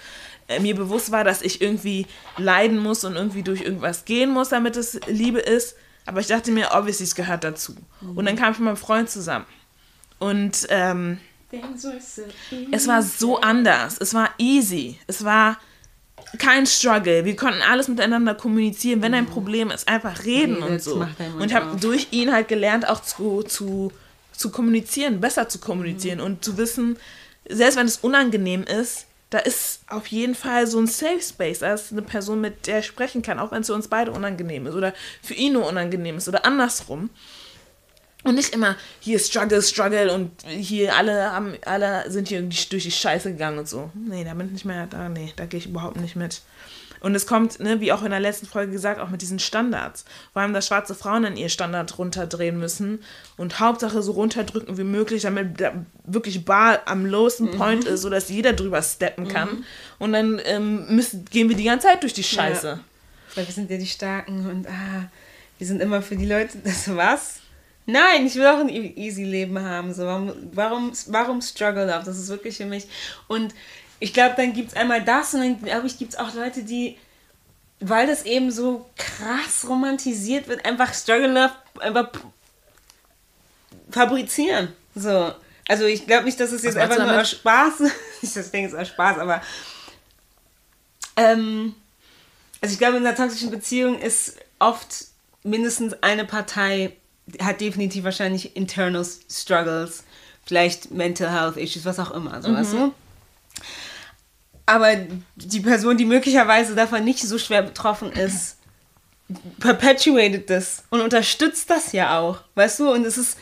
mir 0.59 0.75
bewusst 0.75 1.11
war, 1.11 1.23
dass 1.23 1.41
ich 1.41 1.61
irgendwie 1.61 2.07
leiden 2.37 2.79
muss 2.79 3.03
und 3.03 3.15
irgendwie 3.15 3.43
durch 3.43 3.61
irgendwas 3.61 4.05
gehen 4.05 4.31
muss, 4.31 4.49
damit 4.49 4.75
es 4.75 4.99
Liebe 5.07 5.39
ist. 5.39 5.75
Aber 6.05 6.19
ich 6.19 6.27
dachte 6.27 6.51
mir, 6.51 6.69
obviously, 6.73 7.05
es 7.05 7.15
gehört 7.15 7.43
dazu. 7.43 7.75
Und 8.15 8.25
dann 8.25 8.35
kam 8.35 8.53
ich 8.53 8.59
mit 8.59 8.65
meinem 8.65 8.77
Freund 8.77 9.09
zusammen. 9.09 9.45
Und 10.19 10.67
ähm, 10.69 11.19
es 12.71 12.87
war 12.87 13.01
so 13.01 13.39
anders. 13.39 13.97
Es 13.99 14.13
war 14.13 14.29
easy. 14.37 14.99
Es 15.07 15.23
war 15.23 15.57
kein 16.37 16.65
Struggle. 16.65 17.25
Wir 17.25 17.35
konnten 17.35 17.61
alles 17.61 17.87
miteinander 17.87 18.35
kommunizieren. 18.35 19.01
Wenn 19.01 19.13
ein 19.13 19.25
Problem 19.25 19.69
ist, 19.69 19.87
einfach 19.87 20.23
reden 20.23 20.55
Redet, 20.55 20.69
und 20.69 20.81
so. 20.81 21.07
Und 21.39 21.45
ich 21.45 21.53
habe 21.53 21.77
durch 21.79 22.07
ihn 22.11 22.31
halt 22.31 22.47
gelernt, 22.47 22.87
auch 22.87 23.01
zu, 23.01 23.43
zu, 23.43 23.91
zu 24.31 24.51
kommunizieren, 24.51 25.19
besser 25.19 25.49
zu 25.49 25.59
kommunizieren 25.59 26.21
und 26.21 26.43
zu 26.43 26.57
wissen, 26.57 26.97
selbst 27.49 27.77
wenn 27.77 27.87
es 27.87 27.97
unangenehm 27.97 28.63
ist, 28.63 29.07
da 29.31 29.39
ist 29.39 29.79
auf 29.87 30.07
jeden 30.07 30.35
Fall 30.35 30.67
so 30.67 30.77
ein 30.77 30.87
Safe 30.87 31.21
Space. 31.21 31.59
Da 31.59 31.73
ist 31.73 31.91
eine 31.91 32.01
Person, 32.01 32.41
mit 32.41 32.67
der 32.67 32.79
ich 32.79 32.85
sprechen 32.85 33.21
kann, 33.21 33.39
auch 33.39 33.51
wenn 33.51 33.61
es 33.61 33.67
für 33.67 33.73
uns 33.73 33.87
beide 33.87 34.11
unangenehm 34.11 34.67
ist 34.67 34.75
oder 34.75 34.93
für 35.23 35.33
ihn 35.33 35.53
nur 35.53 35.67
unangenehm 35.67 36.17
ist 36.17 36.27
oder 36.27 36.45
andersrum. 36.45 37.09
Und 38.23 38.35
nicht 38.35 38.53
immer 38.53 38.75
hier 38.99 39.17
Struggle, 39.17 39.61
Struggle 39.63 40.13
und 40.13 40.31
hier 40.45 40.95
alle 40.95 41.31
haben, 41.31 41.55
alle 41.65 42.11
sind 42.11 42.27
hier 42.27 42.41
durch 42.41 42.67
die 42.67 42.91
Scheiße 42.91 43.31
gegangen 43.31 43.57
und 43.57 43.69
so. 43.69 43.89
Nee, 43.95 44.23
da 44.23 44.33
bin 44.33 44.47
ich 44.47 44.53
nicht 44.53 44.65
mehr, 44.65 44.85
da, 44.85 45.09
nee, 45.09 45.33
da 45.37 45.45
gehe 45.45 45.59
ich 45.59 45.65
überhaupt 45.65 45.97
nicht 45.97 46.15
mit. 46.15 46.41
Und 47.01 47.15
es 47.15 47.25
kommt, 47.25 47.59
ne, 47.59 47.81
wie 47.81 47.91
auch 47.91 48.03
in 48.03 48.11
der 48.11 48.19
letzten 48.19 48.45
Folge 48.45 48.71
gesagt, 48.71 48.99
auch 48.99 49.09
mit 49.09 49.21
diesen 49.21 49.39
Standards. 49.39 50.05
Vor 50.33 50.41
allem, 50.41 50.53
dass 50.53 50.67
schwarze 50.67 50.95
Frauen 50.95 51.23
dann 51.23 51.35
ihr 51.35 51.49
Standard 51.49 51.97
runterdrehen 51.97 52.59
müssen 52.59 52.99
und 53.37 53.59
Hauptsache 53.59 54.01
so 54.03 54.11
runterdrücken 54.11 54.77
wie 54.77 54.83
möglich, 54.83 55.23
damit 55.23 55.59
da 55.59 55.73
wirklich 56.05 56.45
bar 56.45 56.81
am 56.85 57.05
lowsten 57.05 57.51
Point 57.51 57.85
ist, 57.85 58.01
sodass 58.01 58.29
jeder 58.29 58.53
drüber 58.53 58.81
steppen 58.83 59.27
kann. 59.27 59.65
Und 59.97 60.13
dann 60.13 60.39
ähm, 60.45 60.95
müssen, 60.95 61.25
gehen 61.25 61.49
wir 61.49 61.55
die 61.55 61.63
ganze 61.63 61.87
Zeit 61.87 62.03
durch 62.03 62.13
die 62.13 62.23
Scheiße. 62.23 62.67
Ja. 62.67 62.79
Weil 63.35 63.47
wir 63.47 63.53
sind 63.53 63.71
ja 63.71 63.77
die 63.77 63.87
Starken 63.87 64.49
und 64.49 64.67
ah, 64.67 65.09
wir 65.57 65.67
sind 65.67 65.81
immer 65.81 66.01
für 66.01 66.15
die 66.15 66.25
Leute. 66.25 66.57
Das 66.63 66.95
was? 66.95 67.39
Nein, 67.87 68.27
ich 68.27 68.35
will 68.35 68.45
auch 68.45 68.59
ein 68.59 68.69
e- 68.69 68.93
easy 68.95 69.23
Leben 69.23 69.59
haben. 69.59 69.93
So, 69.93 70.05
warum, 70.05 70.33
warum, 70.53 70.91
warum 71.07 71.41
struggle 71.41 71.93
up? 71.93 72.03
Das 72.05 72.17
ist 72.17 72.29
wirklich 72.29 72.57
für 72.57 72.65
mich. 72.65 72.87
Und 73.27 73.53
ich 74.01 74.13
glaube, 74.13 74.33
dann 74.35 74.51
gibt 74.53 74.71
es 74.71 74.75
einmal 74.75 75.03
das 75.03 75.33
und 75.35 75.41
dann 75.41 75.63
glaube 75.63 75.85
ich, 75.85 75.97
gibt 75.97 76.13
es 76.13 76.19
auch 76.19 76.33
Leute, 76.33 76.63
die, 76.63 76.97
weil 77.79 78.07
das 78.07 78.25
eben 78.25 78.51
so 78.51 78.89
krass 78.97 79.69
romantisiert 79.69 80.47
wird, 80.47 80.65
einfach 80.65 80.91
struggle 80.93 81.39
up, 81.39 81.63
einfach 81.79 82.09
fabrizieren. 83.91 84.69
So. 84.95 85.31
Also 85.67 85.85
ich 85.85 86.07
glaube 86.07 86.25
nicht, 86.25 86.39
dass 86.39 86.51
es 86.51 86.63
jetzt 86.63 86.77
einfach 86.77 86.97
nur 86.97 87.21
aus 87.21 87.29
Spaß, 87.29 87.73
ich 88.23 88.33
denke 88.33 88.67
es 88.67 88.73
ist 88.73 88.79
aus 88.79 88.87
Spaß, 88.87 89.19
aber 89.19 89.39
ähm, 91.15 91.75
also 92.59 92.73
ich 92.73 92.79
glaube, 92.79 92.97
in 92.97 93.05
einer 93.05 93.15
toxischen 93.15 93.51
Beziehung 93.51 93.99
ist 93.99 94.35
oft 94.57 95.05
mindestens 95.43 95.93
eine 96.01 96.25
Partei 96.25 96.93
hat 97.39 97.61
definitiv 97.61 98.03
wahrscheinlich 98.03 98.55
internal 98.55 99.05
struggles, 99.29 100.03
vielleicht 100.43 100.89
mental 100.89 101.31
health 101.31 101.55
issues, 101.55 101.85
was 101.85 101.99
auch 101.99 102.11
immer, 102.11 102.41
so 102.41 102.51
weißt 102.51 102.73
du? 102.73 102.93
Aber 104.65 104.95
die 105.35 105.59
Person, 105.59 105.97
die 105.97 106.05
möglicherweise 106.05 106.75
davon 106.75 107.03
nicht 107.03 107.19
so 107.19 107.37
schwer 107.37 107.61
betroffen 107.61 108.11
ist, 108.11 108.57
perpetuated 109.59 110.49
das 110.49 110.83
und 110.89 111.01
unterstützt 111.01 111.69
das 111.69 111.91
ja 111.91 112.19
auch, 112.19 112.39
weißt 112.55 112.79
du? 112.79 112.91
Und 112.91 113.05
es 113.05 113.17
ist, 113.17 113.37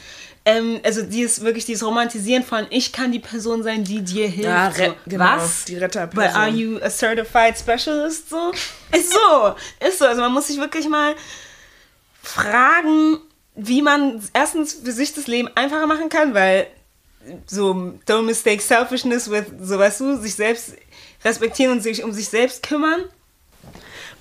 ähm, 0.46 0.80
also 0.84 1.02
dieses 1.02 1.42
wirklich 1.42 1.66
dieses 1.66 1.86
Romantisieren 1.86 2.44
von 2.44 2.68
ich 2.70 2.92
kann 2.92 3.12
die 3.12 3.20
Person 3.20 3.64
sein, 3.64 3.84
die 3.84 4.02
dir 4.02 4.28
hilft. 4.28 4.50
Ja, 4.50 4.72
so. 4.72 4.96
genau, 5.06 5.26
Was? 5.26 5.66
die 5.66 5.76
Retterperson. 5.78 6.32
But 6.32 6.36
are 6.36 6.50
you 6.50 6.80
a 6.82 6.90
certified 6.90 7.58
specialist? 7.58 8.30
So? 8.30 8.52
Ist 8.92 9.12
so, 9.12 9.56
ist 9.86 10.00
so. 10.00 10.06
Also 10.06 10.22
man 10.22 10.32
muss 10.32 10.48
sich 10.48 10.58
wirklich 10.58 10.88
mal 10.88 11.16
fragen, 12.22 13.18
wie 13.56 13.82
man 13.82 14.22
erstens 14.34 14.74
für 14.74 14.92
sich 14.92 15.14
das 15.14 15.28
Leben 15.28 15.50
einfacher 15.56 15.88
machen 15.88 16.10
kann, 16.10 16.34
weil 16.34 16.68
so 17.46 17.94
don't 18.08 18.24
mistake 18.24 18.62
selfishness 18.62 19.30
with, 19.30 19.46
so 19.62 19.78
weißt 19.78 20.00
du, 20.00 20.18
sich 20.18 20.36
selbst 20.36 20.74
respektieren 21.24 21.74
und 21.74 21.84
sich 21.84 22.04
um 22.04 22.12
sich 22.12 22.30
selbst 22.30 22.64
kümmern. 22.64 23.02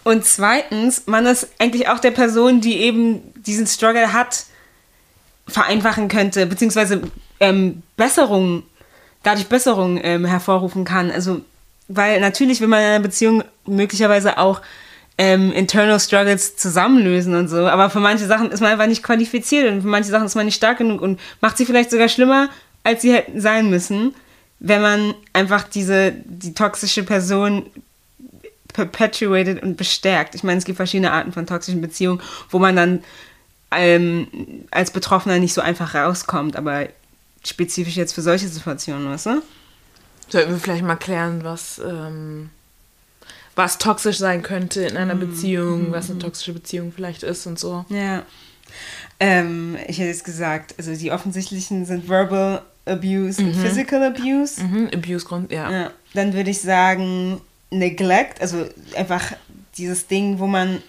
Und 0.04 0.24
zweitens, 0.24 1.02
man 1.06 1.26
ist 1.26 1.48
eigentlich 1.58 1.88
auch 1.88 1.98
der 1.98 2.10
Person, 2.12 2.60
die 2.60 2.78
eben 2.78 3.20
diesen 3.34 3.66
Struggle 3.66 4.12
hat, 4.12 4.44
vereinfachen 5.46 6.08
könnte, 6.08 6.46
beziehungsweise 6.46 7.02
ähm, 7.40 7.82
Besserungen, 7.96 8.62
dadurch 9.22 9.48
Besserungen 9.48 10.00
ähm, 10.02 10.24
hervorrufen 10.24 10.84
kann. 10.84 11.10
Also, 11.10 11.40
weil 11.88 12.20
natürlich 12.20 12.60
will 12.60 12.68
man 12.68 12.80
in 12.80 12.86
einer 12.86 13.00
Beziehung 13.00 13.44
möglicherweise 13.66 14.38
auch 14.38 14.60
ähm, 15.18 15.52
internal 15.52 15.98
struggles 15.98 16.56
zusammenlösen 16.56 17.34
und 17.34 17.48
so, 17.48 17.66
aber 17.66 17.90
für 17.90 17.98
manche 17.98 18.26
Sachen 18.26 18.52
ist 18.52 18.60
man 18.60 18.70
einfach 18.70 18.86
nicht 18.86 19.02
qualifiziert 19.02 19.70
und 19.70 19.82
für 19.82 19.88
manche 19.88 20.10
Sachen 20.10 20.26
ist 20.26 20.36
man 20.36 20.46
nicht 20.46 20.54
stark 20.54 20.78
genug 20.78 21.00
und 21.00 21.18
macht 21.40 21.56
sie 21.56 21.66
vielleicht 21.66 21.90
sogar 21.90 22.08
schlimmer, 22.08 22.48
als 22.84 23.02
sie 23.02 23.12
hätten 23.12 23.40
sein 23.40 23.68
müssen, 23.68 24.14
wenn 24.60 24.82
man 24.82 25.14
einfach 25.32 25.64
diese, 25.64 26.12
die 26.24 26.54
toxische 26.54 27.02
Person 27.04 27.66
perpetuated 28.72 29.62
und 29.62 29.76
bestärkt. 29.76 30.34
Ich 30.34 30.44
meine, 30.44 30.58
es 30.58 30.64
gibt 30.64 30.76
verschiedene 30.76 31.12
Arten 31.12 31.32
von 31.32 31.46
toxischen 31.46 31.80
Beziehungen, 31.80 32.20
wo 32.50 32.58
man 32.58 32.76
dann 32.76 33.04
ähm, 33.70 34.28
als 34.70 34.90
Betroffener 34.90 35.38
nicht 35.38 35.54
so 35.54 35.60
einfach 35.60 35.94
rauskommt, 35.94 36.56
aber 36.56 36.88
spezifisch 37.44 37.96
jetzt 37.96 38.14
für 38.14 38.22
solche 38.22 38.48
Situationen, 38.48 39.08
weißt 39.10 39.26
du? 39.26 39.42
Sollten 40.28 40.52
wir 40.52 40.58
vielleicht 40.58 40.84
mal 40.84 40.96
klären, 40.96 41.42
was, 41.44 41.78
ähm, 41.78 42.50
was 43.56 43.78
toxisch 43.78 44.18
sein 44.18 44.42
könnte 44.42 44.82
in 44.82 44.96
einer 44.96 45.14
Beziehung, 45.14 45.90
was 45.90 46.10
eine 46.10 46.18
toxische 46.18 46.52
Beziehung 46.52 46.92
vielleicht 46.94 47.22
ist 47.22 47.46
und 47.46 47.58
so. 47.58 47.84
Ja. 47.88 48.22
Ähm, 49.20 49.76
ich 49.88 49.98
hätte 49.98 50.08
jetzt 50.08 50.24
gesagt, 50.24 50.74
also 50.78 50.94
die 50.94 51.10
offensichtlichen 51.10 51.86
sind 51.86 52.08
Verbal 52.08 52.62
Abuse 52.88 53.42
und 53.42 53.54
Physical 53.54 54.02
Abuse. 54.02 54.62
Mhm, 54.62 54.90
Abuse-Grund, 54.94 55.52
ja. 55.52 55.70
Ja. 55.70 55.90
Dann 56.14 56.32
würde 56.32 56.50
ich 56.50 56.60
sagen 56.60 57.40
Neglect, 57.70 58.40
also 58.40 58.66
einfach 58.96 59.32
dieses 59.76 60.06
Ding, 60.06 60.38
wo 60.38 60.46
man 60.46 60.82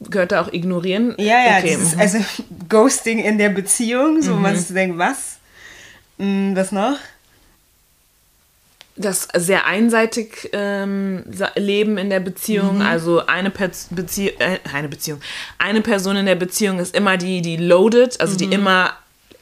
Gehört 0.00 0.32
da 0.32 0.42
auch 0.42 0.52
ignorieren? 0.52 1.14
Ja, 1.18 1.44
ja, 1.44 1.58
okay. 1.58 1.76
dieses, 1.76 1.94
mhm. 1.94 2.00
also 2.00 2.18
Ghosting 2.68 3.18
in 3.18 3.38
der 3.38 3.50
Beziehung, 3.50 4.22
so 4.22 4.32
wo 4.32 4.36
man 4.36 4.56
sich 4.56 4.72
denkt, 4.74 4.98
was? 4.98 5.38
Hm, 6.18 6.54
was 6.54 6.72
noch? 6.72 6.98
das 8.98 9.28
sehr 9.36 9.66
einseitig 9.66 10.48
ähm, 10.54 11.22
Leben 11.54 11.98
in 11.98 12.08
der 12.08 12.20
Beziehung. 12.20 12.80
Also 12.80 13.26
eine, 13.26 13.50
per 13.50 13.70
Bezie 13.90 14.30
äh, 14.38 14.58
eine 14.72 14.88
Beziehung. 14.88 15.20
Eine 15.58 15.82
Person 15.82 16.16
in 16.16 16.24
der 16.24 16.34
Beziehung 16.34 16.78
ist 16.78 16.94
immer 16.94 17.18
die, 17.18 17.42
die 17.42 17.58
loaded, 17.58 18.18
also 18.20 18.36
die 18.36 18.46
immer 18.46 18.94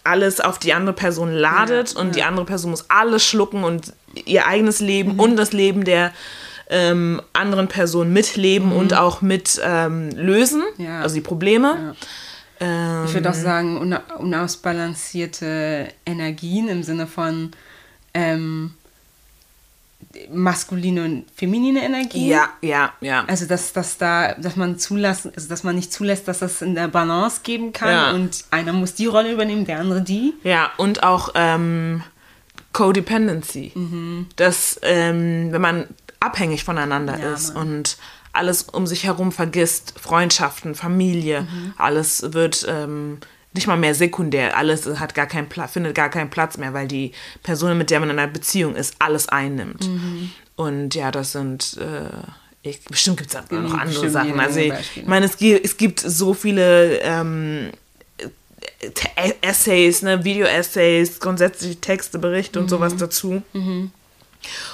alles 0.05 0.40
auf 0.40 0.59
die 0.59 0.73
andere 0.75 0.95
Person 0.95 1.33
ladet 1.33 1.95
Ja, 1.95 2.01
und 2.01 2.14
die 2.14 2.21
ja. 2.21 2.29
andere 2.29 2.45
Person 2.47 2.71
muss 2.71 2.85
alles 2.88 3.25
schlucken 3.25 3.64
und 3.64 3.93
ihr 4.27 4.47
eigenes 4.47 4.81
Leben 4.81 5.19
und 5.19 5.37
das 5.37 5.53
Leben 5.53 5.85
der 5.85 6.12
ähm, 6.71 7.21
anderen 7.33 7.69
Person 7.69 8.12
mitleben 8.12 8.73
und 8.73 8.95
auch 8.95 9.21
mit 9.23 9.61
ähm, 9.64 10.11
lösen, 10.11 10.62
Ja. 10.79 11.01
also 11.01 11.14
die 11.14 11.21
Probleme. 11.21 11.95
Ähm, 12.61 13.05
Ich 13.07 13.14
würde 13.14 13.29
auch 13.31 13.35
sagen, 13.35 13.79
una 13.79 14.03
unausbalancierte 14.19 15.88
Energien 16.07 16.69
im 16.69 16.83
Sinne 16.83 17.07
von 17.07 17.51
ähm, 18.14 18.75
maskuline 20.33 21.05
und 21.05 21.24
feminine 21.35 21.83
Energien. 21.85 22.27
ja, 22.29 22.48
ja, 22.62 22.92
ja. 23.00 23.24
Also 23.27 23.46
dass, 23.46 23.72
dass 23.72 23.98
da, 23.98 24.35
dass 24.35 24.57
man 24.57 24.79
zulassen, 24.79 25.33
also 25.35 25.48
dass 25.48 25.62
man 25.64 25.74
nicht 25.77 25.92
zulässt, 25.92 26.27
dass 26.29 26.38
das 26.40 26.62
in 26.62 26.74
der 26.74 26.88
Balance 26.88 27.40
geben 27.42 27.72
kann 27.72 27.90
Ja. 27.90 28.11
und 28.12 28.44
einer 28.50 28.72
muss 28.72 28.94
die 28.94 29.07
Rolle 29.07 29.33
übernehmen, 29.33 29.64
der 29.64 29.79
andere 29.81 30.03
die. 30.03 30.35
Ja, 30.42 30.70
und 30.77 31.03
auch 31.03 31.31
ähm, 31.35 32.03
Codependency. 32.72 33.72
Mhm. 33.74 34.27
Dass, 34.37 34.79
ähm, 34.83 35.48
wenn 35.53 35.61
man 35.61 35.87
abhängig 36.20 36.64
voneinander 36.64 37.18
Ja, 37.18 37.33
ist 37.35 37.55
Mann. 37.55 37.68
und 37.68 37.96
alles 38.33 38.62
um 38.64 38.87
sich 38.87 39.05
herum 39.05 39.31
vergisst, 39.31 39.94
Freundschaften, 40.00 40.74
Familie, 40.74 41.42
Mhm. 41.42 41.74
alles 41.79 42.33
wird 42.33 42.66
ähm, 42.68 43.18
nicht 43.55 43.67
mal 43.67 43.77
mehr 43.77 43.95
sekundär, 43.95 44.57
alles 44.57 44.87
hat 44.99 45.14
gar 45.14 45.27
keinen 45.27 45.49
Platz, 45.49 45.73
findet 45.73 45.95
gar 45.95 46.11
keinen 46.11 46.31
Platz 46.31 46.59
mehr, 46.59 46.75
weil 46.75 46.88
die 46.88 47.12
Person, 47.43 47.79
mit 47.79 47.90
der 47.90 48.01
man 48.01 48.11
in 48.11 48.19
einer 48.19 48.31
Beziehung 48.31 48.75
ist, 48.75 48.97
alles 48.99 49.29
einnimmt. 49.29 49.87
Mhm. 49.88 50.31
Und 50.57 50.95
ja, 50.95 51.11
das 51.11 51.33
sind 51.33 51.79
äh, 51.79 52.09
ich, 52.62 52.83
bestimmt 52.85 53.19
gibt 53.19 53.31
es 53.31 53.37
auch 53.37 53.49
noch 53.51 53.73
Mhm, 53.75 53.79
andere 53.79 54.11
Sachen. 54.11 54.40
Also 54.40 54.59
ich, 54.61 54.73
ich 54.97 55.07
meine, 55.07 55.27
es 55.27 55.37
gibt, 55.37 55.64
es 55.64 55.77
gibt 55.77 56.01
so 56.01 56.33
viele 56.35 56.99
ähm, 57.01 57.71
T- 58.81 59.35
Essays, 59.43 60.03
ne, 60.03 60.25
Video-Essays, 60.25 61.21
grundsätzlich 61.21 61.79
Texte, 61.79 62.19
Berichte 62.19 62.59
und 62.61 62.69
sowas 62.71 62.97
dazu. 62.97 63.43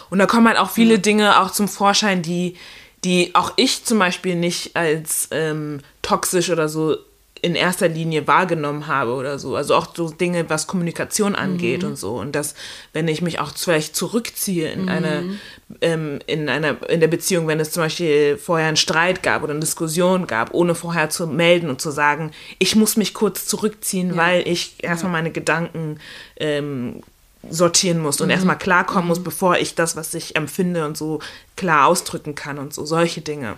Und 0.09 0.19
da 0.19 0.27
kommen 0.27 0.47
halt 0.49 0.59
auch 0.59 0.71
viele 0.71 0.99
Dinge 0.99 1.41
auch 1.41 1.51
zum 1.51 1.69
Vorschein, 1.69 2.23
die, 2.23 2.57
die 3.05 3.35
auch 3.35 3.53
ich 3.57 3.85
zum 3.85 3.99
Beispiel 3.99 4.37
nicht 4.37 4.77
als 4.77 5.29
ähm, 5.33 5.81
toxisch 6.03 6.51
oder 6.51 6.69
so 6.69 6.97
in 7.43 7.55
erster 7.55 7.89
Linie 7.89 8.27
wahrgenommen 8.27 8.87
habe 8.87 9.13
oder 9.13 9.39
so. 9.39 9.57
Also 9.57 9.75
auch 9.75 9.95
so 9.95 10.11
Dinge, 10.11 10.51
was 10.51 10.67
Kommunikation 10.67 11.35
angeht 11.35 11.85
und 11.85 11.97
so. 11.97 12.17
Und 12.17 12.33
dass, 12.33 12.55
wenn 12.93 13.09
ich 13.09 13.23
mich 13.23 13.39
auch 13.39 13.53
vielleicht 13.57 13.97
zurückziehe 13.97 14.71
in 14.71 14.89
eine, 14.89 15.39
ähm, 15.81 16.19
in 16.27 16.49
einer, 16.49 16.89
in 16.91 17.01
der 17.01 17.09
Beziehung, 17.09 17.47
wenn 17.47 17.61
es 17.61 17.71
zum 17.71 17.83
Beispiel 17.85 18.37
vorher 18.37 18.69
einen 18.69 18.77
Streit 18.77 19.23
gab 19.23 19.43
oder 19.43 19.53
eine 19.53 19.61
Diskussion 19.61 20.27
gab, 20.27 20.53
ohne 20.53 20.75
vorher 20.75 21.09
zu 21.09 21.27
melden 21.27 21.71
und 21.71 21.81
zu 21.81 21.91
sagen, 21.91 22.33
ich 22.59 22.77
muss 22.77 22.97
mich 22.97 23.15
kurz 23.15 23.47
zurückziehen, 23.47 24.17
weil 24.17 24.47
ich 24.47 24.83
erstmal 24.83 25.13
meine 25.13 25.31
Gedanken 25.31 25.99
ähm, 26.37 27.03
sortieren 27.49 28.01
muss 28.01 28.21
und 28.21 28.29
erstmal 28.29 28.59
klarkommen 28.59 29.09
muss, 29.09 29.23
bevor 29.23 29.57
ich 29.57 29.75
das, 29.75 29.97
was 29.97 30.13
ich 30.13 30.37
empfinde 30.37 30.85
und 30.85 30.97
so 30.97 31.21
klar 31.57 31.87
ausdrücken 31.87 32.35
kann 32.35 32.59
und 32.59 32.75
so 32.75 32.85
solche 32.85 33.23
Dinge. 33.23 33.57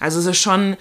Also 0.00 0.18
es 0.18 0.26
ist 0.26 0.40
schon, 0.40 0.76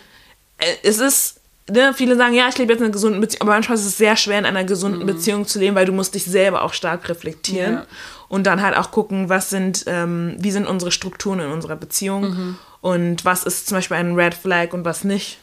äh, 0.58 0.74
es 0.82 1.00
ist, 1.00 1.41
ne, 1.70 1.94
viele 1.96 2.16
sagen, 2.16 2.34
ja, 2.34 2.48
ich 2.50 2.58
lebe 2.58 2.72
jetzt 2.74 2.80
in 2.80 2.86
einer 2.86 2.94
gesunden 2.94 3.22
Beziehung, 3.22 3.42
aber 3.44 3.52
manchmal 3.52 3.78
ist 3.78 3.86
es 3.86 3.98
sehr 3.98 4.16
schwer, 4.16 4.40
in 4.40 4.46
einer 4.46 4.64
gesunden 4.64 5.06
Beziehung 5.06 5.46
zu 5.48 5.60
leben, 5.60 5.76
weil 5.76 5.86
du 5.86 5.92
musst 5.94 6.16
dich 6.16 6.26
selber 6.26 6.64
auch 6.64 6.74
stark 6.74 7.08
reflektieren 7.10 7.74
Ja. 7.76 7.86
und 8.30 8.46
dann 8.46 8.62
halt 8.62 8.76
auch 8.78 8.92
gucken, 8.92 9.30
was 9.30 9.50
sind, 9.50 9.84
ähm, 9.88 10.36
wie 10.40 10.52
sind 10.52 10.68
unsere 10.68 10.92
Strukturen 10.92 11.40
in 11.40 11.52
unserer 11.52 11.76
Beziehung 11.76 12.58
und 12.82 13.26
was 13.26 13.44
ist 13.44 13.68
zum 13.68 13.78
Beispiel 13.78 13.98
ein 13.98 14.16
Red 14.16 14.34
Flag 14.34 14.74
und 14.74 14.86
was 14.86 15.04
nicht. 15.04 15.38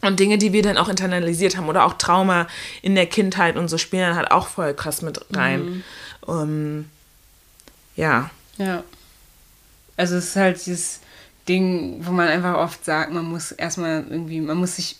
Und 0.00 0.20
Dinge, 0.20 0.38
die 0.38 0.52
wir 0.52 0.62
dann 0.62 0.78
auch 0.78 0.88
internalisiert 0.88 1.56
haben 1.56 1.68
oder 1.68 1.84
auch 1.84 1.94
Trauma 1.94 2.46
in 2.82 2.94
der 2.94 3.06
Kindheit 3.06 3.56
und 3.56 3.66
so 3.68 3.78
spielen 3.78 4.02
dann 4.02 4.16
halt 4.16 4.30
auch 4.30 4.46
voll 4.46 4.72
krass 4.72 5.02
mit 5.02 5.20
rein. 5.34 5.82
Ähm, 6.28 6.88
ja. 7.96 8.30
Ja. 8.58 8.84
Also 9.96 10.14
es 10.16 10.26
ist 10.26 10.36
halt 10.36 10.64
dieses, 10.64 11.00
Ding, 11.48 12.00
wo 12.02 12.12
man 12.12 12.28
einfach 12.28 12.56
oft 12.56 12.84
sagt, 12.84 13.12
man 13.12 13.24
muss 13.24 13.52
erstmal 13.52 14.04
irgendwie, 14.08 14.40
man 14.40 14.58
muss 14.58 14.76
sich, 14.76 14.96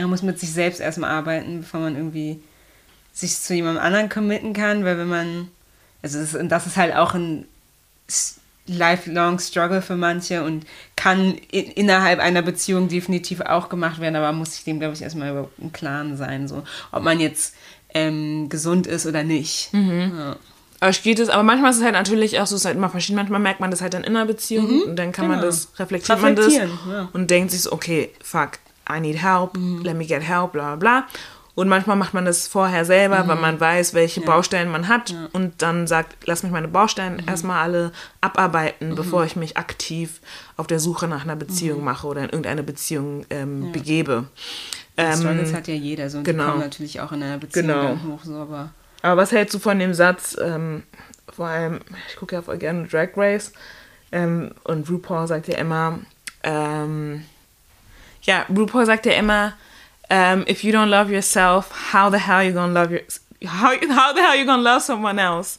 man 0.00 0.10
muss 0.10 0.22
mit 0.22 0.38
sich 0.38 0.52
selbst 0.52 0.80
erstmal 0.80 1.10
arbeiten, 1.10 1.60
bevor 1.60 1.80
man 1.80 1.96
irgendwie 1.96 2.40
sich 3.12 3.38
zu 3.38 3.54
jemandem 3.54 3.82
anderen 3.82 4.08
committen 4.08 4.52
kann, 4.52 4.84
weil 4.84 4.98
wenn 4.98 5.08
man, 5.08 5.48
also 6.02 6.20
das, 6.20 6.34
und 6.34 6.48
das 6.48 6.66
ist 6.66 6.76
halt 6.76 6.94
auch 6.94 7.14
ein 7.14 7.46
lifelong 8.66 9.38
struggle 9.38 9.82
für 9.82 9.96
manche 9.96 10.44
und 10.44 10.66
kann 10.94 11.34
in, 11.50 11.64
innerhalb 11.72 12.20
einer 12.20 12.42
Beziehung 12.42 12.88
definitiv 12.88 13.40
auch 13.40 13.68
gemacht 13.68 14.00
werden, 14.00 14.16
aber 14.16 14.26
man 14.26 14.38
muss 14.38 14.54
sich 14.54 14.64
dem, 14.64 14.78
glaube 14.78 14.94
ich, 14.94 15.02
erstmal 15.02 15.30
über 15.30 15.48
im 15.58 15.72
Klaren 15.72 16.16
sein, 16.16 16.48
so, 16.48 16.62
ob 16.92 17.02
man 17.02 17.18
jetzt 17.18 17.54
ähm, 17.94 18.48
gesund 18.48 18.86
ist 18.86 19.06
oder 19.06 19.24
nicht. 19.24 19.70
Ja. 19.72 20.36
Aber 20.80 20.92
geht 20.92 21.18
es, 21.18 21.28
aber 21.28 21.42
manchmal 21.42 21.72
ist 21.72 21.78
es 21.78 21.82
halt 21.82 21.94
natürlich 21.94 22.38
auch 22.38 22.46
so, 22.46 22.54
es 22.54 22.60
ist 22.60 22.66
halt 22.66 22.76
immer 22.76 22.88
verschieden. 22.88 23.16
Manchmal 23.16 23.40
merkt 23.40 23.58
man 23.58 23.72
das 23.72 23.80
halt 23.80 23.94
dann 23.94 24.04
in 24.04 24.14
einer 24.14 24.26
Beziehung 24.26 24.82
und 24.82 24.96
dann 24.96 25.10
kann 25.10 25.26
man 25.26 25.38
genau. 25.38 25.50
das, 25.50 25.72
reflektiert 25.76 26.20
man 26.20 26.36
das 26.36 26.46
Reflektieren, 26.46 26.78
ja. 26.88 27.08
und 27.12 27.30
denkt 27.30 27.50
sich 27.50 27.62
so, 27.62 27.72
okay, 27.72 28.10
fuck, 28.22 28.52
I 28.90 29.00
need 29.00 29.22
help, 29.22 29.56
let 29.82 29.96
me 29.96 30.04
get 30.06 30.22
help, 30.22 30.52
bla 30.52 30.74
bla 30.74 30.76
bla. 30.76 31.06
Und 31.54 31.66
manchmal 31.68 31.96
macht 31.96 32.14
man 32.14 32.24
das 32.24 32.46
vorher 32.46 32.84
selber, 32.84 33.26
weil 33.26 33.34
man 33.34 33.58
weiß, 33.58 33.92
welche 33.92 34.20
Baustellen 34.20 34.70
man 34.70 34.86
hat 34.86 35.12
und 35.32 35.60
dann 35.60 35.88
sagt, 35.88 36.14
lass 36.24 36.44
mich 36.44 36.52
meine 36.52 36.68
Baustellen 36.68 37.20
erstmal 37.26 37.60
alle 37.60 37.90
abarbeiten, 38.20 38.94
bevor 38.94 39.24
ich 39.24 39.34
mich 39.34 39.56
aktiv 39.56 40.20
auf 40.56 40.68
der 40.68 40.78
Suche 40.78 41.08
nach 41.08 41.24
einer 41.24 41.34
Beziehung 41.34 41.82
mache 41.82 42.06
oder 42.06 42.20
in 42.20 42.28
irgendeine 42.28 42.62
Beziehung 42.62 43.26
ähm, 43.30 43.72
begebe. 43.72 44.26
Struggles 44.96 45.50
Ähm, 45.50 45.56
hat 45.56 45.66
ja 45.66 45.74
jeder 45.74 46.08
so 46.10 46.18
und 46.18 46.24
genau. 46.24 46.44
die 46.44 46.50
kommen 46.50 46.62
natürlich 46.62 47.00
auch 47.00 47.10
in 47.10 47.22
einer 47.24 47.38
Beziehung 47.38 47.66
Genau. 47.66 47.96
hoch, 48.06 48.20
so, 48.22 48.34
aber 48.36 48.70
Aber 49.02 49.20
was 49.20 49.32
hältst 49.32 49.54
du 49.54 49.58
von 49.58 49.80
dem 49.80 49.94
Satz, 49.94 50.36
ähm, 50.40 50.84
vor 51.34 51.46
allem, 51.46 51.80
ich 52.08 52.16
gucke 52.16 52.36
ja 52.36 52.42
voll 52.42 52.58
gerne 52.58 52.86
Drag 52.86 53.08
Race, 53.16 53.52
ähm, 54.12 54.52
und 54.62 54.88
RuPaul 54.88 55.26
sagt 55.26 55.48
ja 55.48 55.58
immer, 55.58 55.98
ähm, 56.44 57.24
ja, 58.22 58.44
RuPaul 58.48 58.86
sagt 58.86 59.06
ja 59.06 59.12
immer, 59.12 59.54
ähm, 60.10 60.44
if 60.48 60.62
you 60.64 60.72
don't 60.72 60.86
love 60.86 61.12
yourself, 61.12 61.66
how 61.92 62.10
the 62.12 62.18
hell 62.18 62.42
you 62.46 62.52
gonna 62.52 62.72
love 62.82 62.92
your, 62.92 63.00
how, 63.44 63.70
how 63.72 64.14
the 64.14 64.22
hell 64.22 64.38
you 64.38 64.44
gonna 64.46 64.62
love 64.62 64.80
someone 64.82 65.20
else? 65.20 65.58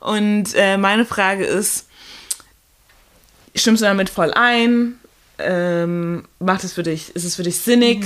Und 0.00 0.54
äh, 0.54 0.76
meine 0.76 1.04
Frage 1.04 1.44
ist, 1.44 1.86
stimmst 3.54 3.82
du 3.82 3.86
damit 3.86 4.10
voll 4.10 4.32
ein? 4.34 4.98
Ähm, 5.40 6.24
macht 6.40 6.64
es 6.64 6.72
für 6.72 6.82
dich, 6.82 7.14
ist 7.14 7.24
es 7.24 7.36
für 7.36 7.42
dich 7.44 7.58
sinnig? 7.60 8.04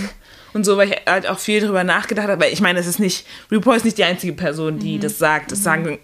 Und 0.52 0.64
so, 0.64 0.76
weil 0.76 0.90
ich 0.90 0.96
halt 1.06 1.26
auch 1.26 1.38
viel 1.38 1.60
drüber 1.62 1.82
nachgedacht 1.82 2.28
habe, 2.28 2.42
weil 2.44 2.52
ich 2.52 2.60
meine, 2.60 2.78
es 2.78 2.86
ist 2.86 2.98
nicht, 2.98 3.26
RuPaul 3.50 3.76
ist 3.76 3.84
nicht 3.86 3.96
die 3.96 4.04
einzige 4.04 4.34
Person, 4.34 4.78
die 4.78 4.98
das 4.98 5.16
sagt. 5.18 5.50
Das 5.50 5.62
sagen 5.62 5.98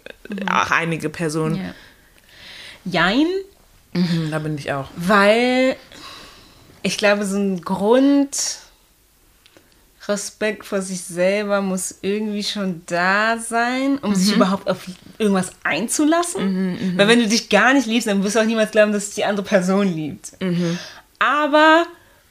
auch 0.50 0.70
einige 0.70 1.11
Personen. 1.11 1.56
ja. 1.56 1.74
Jein, 2.84 3.26
Mhm, 3.94 4.30
da 4.30 4.38
bin 4.38 4.56
ich 4.58 4.70
auch. 4.72 4.88
weil 4.96 5.74
ich 6.82 6.98
glaube, 6.98 7.24
so 7.24 7.36
ein 7.36 7.60
Grund 7.62 8.58
Respekt 10.08 10.64
vor 10.64 10.80
sich 10.80 11.04
selber 11.04 11.60
muss 11.60 11.96
irgendwie 12.00 12.42
schon 12.42 12.80
da 12.86 13.36
sein, 13.38 13.98
um 13.98 14.14
sich 14.14 14.34
überhaupt 14.34 14.68
auf 14.68 14.86
irgendwas 15.18 15.52
einzulassen. 15.62 16.96
Weil 16.96 17.08
wenn 17.08 17.18
du 17.18 17.28
dich 17.28 17.50
gar 17.50 17.74
nicht 17.74 17.86
liebst, 17.86 18.08
dann 18.08 18.24
wirst 18.24 18.36
du 18.36 18.40
auch 18.40 18.44
niemals 18.44 18.70
glauben, 18.70 18.92
dass 18.92 19.06
dich 19.06 19.16
die 19.16 19.24
andere 19.24 19.44
Person 19.44 19.86
liebt. 19.86 20.32
Aber 21.18 21.84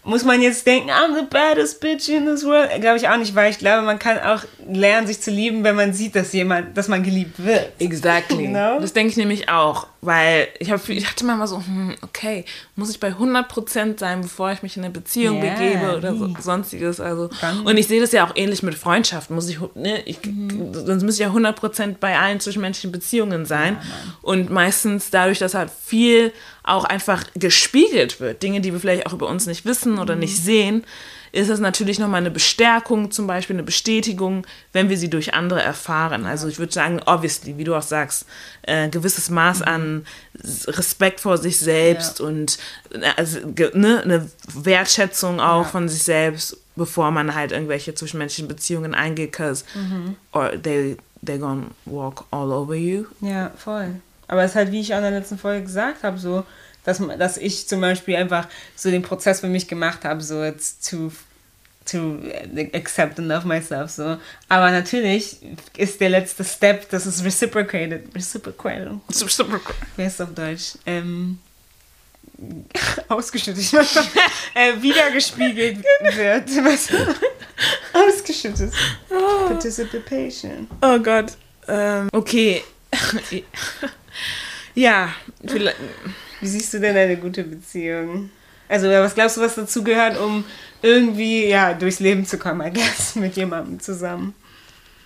muss 0.03 0.23
man 0.23 0.41
jetzt 0.41 0.65
denken, 0.65 0.89
I'm 0.89 1.15
the 1.19 1.25
baddest 1.29 1.81
bitch 1.81 2.09
in 2.09 2.25
this 2.25 2.45
world? 2.45 2.69
Glaube 2.81 2.97
ich 2.97 3.09
auch 3.09 3.17
nicht, 3.17 3.35
weil 3.35 3.51
ich 3.51 3.59
glaube, 3.59 3.83
man 3.85 3.99
kann 3.99 4.17
auch 4.19 4.43
lernen, 4.67 5.05
sich 5.05 5.21
zu 5.21 5.29
lieben, 5.29 5.63
wenn 5.63 5.75
man 5.75 5.93
sieht, 5.93 6.15
dass 6.15 6.33
jemand, 6.33 6.75
dass 6.77 6.87
man 6.87 7.03
geliebt 7.03 7.43
wird. 7.43 7.73
Exactly. 7.77 8.47
Genau. 8.47 8.79
Das 8.79 8.93
denke 8.93 9.11
ich 9.11 9.17
nämlich 9.17 9.49
auch, 9.49 9.87
weil 10.01 10.47
ich, 10.59 10.69
hab, 10.71 10.87
ich 10.89 11.03
dachte 11.03 11.25
manchmal 11.25 11.47
so, 11.47 11.57
hm, 11.57 11.95
okay, 12.01 12.45
muss 12.75 12.89
ich 12.89 12.99
bei 12.99 13.09
100% 13.09 13.99
sein, 13.99 14.21
bevor 14.21 14.51
ich 14.51 14.61
mich 14.61 14.77
in 14.77 14.83
eine 14.83 14.93
Beziehung 14.93 15.43
Ja, 15.43 15.53
begebe 15.53 15.97
oder 15.97 16.15
so, 16.15 16.33
sonstiges. 16.39 16.99
Also. 16.99 17.29
Und 17.63 17.77
ich 17.77 17.87
sehe 17.87 17.99
das 17.99 18.11
ja 18.11 18.25
auch 18.27 18.35
ähnlich 18.35 18.61
mit 18.63 18.75
Freundschaft. 18.75 19.29
Muss 19.31 19.49
ich, 19.49 19.57
ne, 19.75 20.01
ich, 20.05 20.19
Mhm. 20.25 20.73
Sonst 20.73 21.03
müsste 21.03 21.23
ich 21.23 21.27
ja 21.29 21.33
100% 21.33 21.95
bei 21.99 22.17
allen 22.17 22.39
zwischenmenschlichen 22.39 22.91
Beziehungen 22.91 23.45
sein. 23.45 23.77
Und 24.21 24.49
meistens 24.49 25.09
dadurch, 25.09 25.39
dass 25.39 25.53
halt 25.53 25.69
viel 25.85 26.31
auch 26.63 26.83
einfach 26.83 27.23
gespiegelt 27.35 28.19
wird, 28.19 28.43
Dinge, 28.43 28.61
die 28.61 28.73
wir 28.73 28.79
vielleicht 28.79 29.05
auch 29.07 29.13
über 29.13 29.27
uns 29.27 29.45
nicht 29.47 29.65
wissen 29.65 29.99
oder 29.99 30.13
Mhm. 30.15 30.19
nicht 30.21 30.37
sehen, 30.37 30.83
ist 31.37 31.49
es 31.49 31.59
natürlich 31.59 31.99
nochmal 31.99 32.21
eine 32.21 32.31
Bestärkung, 32.31 33.11
zum 33.11 33.27
Beispiel 33.27 33.55
eine 33.55 33.63
Bestätigung, 33.63 34.45
wenn 34.73 34.89
wir 34.89 34.97
sie 34.97 35.09
durch 35.09 35.33
andere 35.33 35.61
erfahren. 35.61 36.25
Also 36.25 36.47
ich 36.47 36.57
würde 36.57 36.73
sagen, 36.73 36.99
obviously, 37.05 37.57
wie 37.57 37.63
du 37.63 37.75
auch 37.75 37.81
sagst, 37.83 38.25
äh, 38.63 38.89
gewisses 38.89 39.29
Maß 39.29 39.61
an 39.61 40.05
Respekt 40.67 41.19
vor 41.19 41.37
sich 41.37 41.59
selbst 41.59 42.19
Ja. 42.19 42.25
und 42.25 42.57
äh, 42.91 43.01
also, 43.15 43.39
ne, 43.73 44.01
eine 44.03 44.29
Wertschätzung 44.53 45.39
auch 45.39 45.63
Ja. 45.63 45.69
von 45.69 45.89
sich 45.89 46.03
selbst, 46.03 46.57
bevor 46.75 47.11
man 47.11 47.35
halt 47.35 47.51
irgendwelche 47.51 47.93
zwischenmenschlichen 47.95 48.47
Beziehungen 48.47 48.93
eingeht, 48.95 49.33
cause 49.33 49.63
or 50.33 50.51
they 50.61 50.97
they're 51.25 51.39
gonna 51.39 51.67
walk 51.85 52.25
all 52.31 52.51
over 52.51 52.75
you. 52.75 53.05
Ja, 53.21 53.51
voll. 53.57 53.95
Aber 54.27 54.43
es 54.43 54.51
ist 54.51 54.55
halt, 54.55 54.71
wie 54.71 54.81
ich 54.81 54.93
auch 54.93 54.97
in 54.97 55.03
der 55.03 55.11
letzten 55.11 55.37
Folge 55.37 55.63
gesagt 55.63 56.03
habe, 56.03 56.17
so, 56.17 56.43
dass, 56.83 57.01
dass 57.17 57.37
ich 57.37 57.67
zum 57.67 57.81
Beispiel 57.81 58.15
einfach 58.15 58.47
so 58.75 58.89
den 58.91 59.01
Prozess 59.01 59.39
für 59.41 59.47
mich 59.47 59.67
gemacht 59.67 60.03
habe, 60.05 60.21
so 60.21 60.43
jetzt 60.43 60.89
to, 60.89 61.11
to 61.87 62.19
accept 62.73 63.19
and 63.19 63.27
love 63.27 63.45
myself, 63.45 63.91
so. 63.91 64.17
Aber 64.49 64.71
natürlich 64.71 65.37
ist 65.75 65.99
der 65.99 66.09
letzte 66.09 66.43
Step, 66.43 66.89
dass 66.89 67.05
es 67.05 67.23
reciprocated, 67.23 68.13
reciprocated, 68.15 68.99
wie 69.95 70.03
heißt 70.03 70.19
es 70.19 70.21
auf 70.21 70.33
Deutsch? 70.33 70.73
Ähm, 70.85 71.39
ausgeschüttet, 73.07 73.73
äh, 74.53 74.81
wiedergespiegelt 74.81 75.83
wird. 76.13 76.49
Ausgeschüttet. 77.93 78.71
Participation. 79.47 80.67
Oh 80.81 80.99
Gott. 80.99 81.33
Ähm, 81.67 82.09
okay. 82.13 82.63
ja, 84.75 85.13
vielleicht. 85.45 85.77
Wie 86.39 86.47
siehst 86.47 86.73
du 86.73 86.79
denn 86.79 86.95
eine 86.95 87.17
gute 87.17 87.43
Beziehung? 87.43 88.29
Also, 88.69 88.87
was 88.89 89.15
glaubst 89.15 89.37
du, 89.37 89.41
was 89.41 89.55
dazu 89.55 89.83
gehört, 89.83 90.19
um 90.19 90.43
irgendwie 90.81 91.47
ja, 91.47 91.73
durchs 91.73 91.99
Leben 91.99 92.25
zu 92.25 92.37
kommen, 92.37 92.65
I 92.65 92.71
guess, 92.71 93.15
mit 93.15 93.35
jemandem 93.35 93.79
zusammen? 93.79 94.33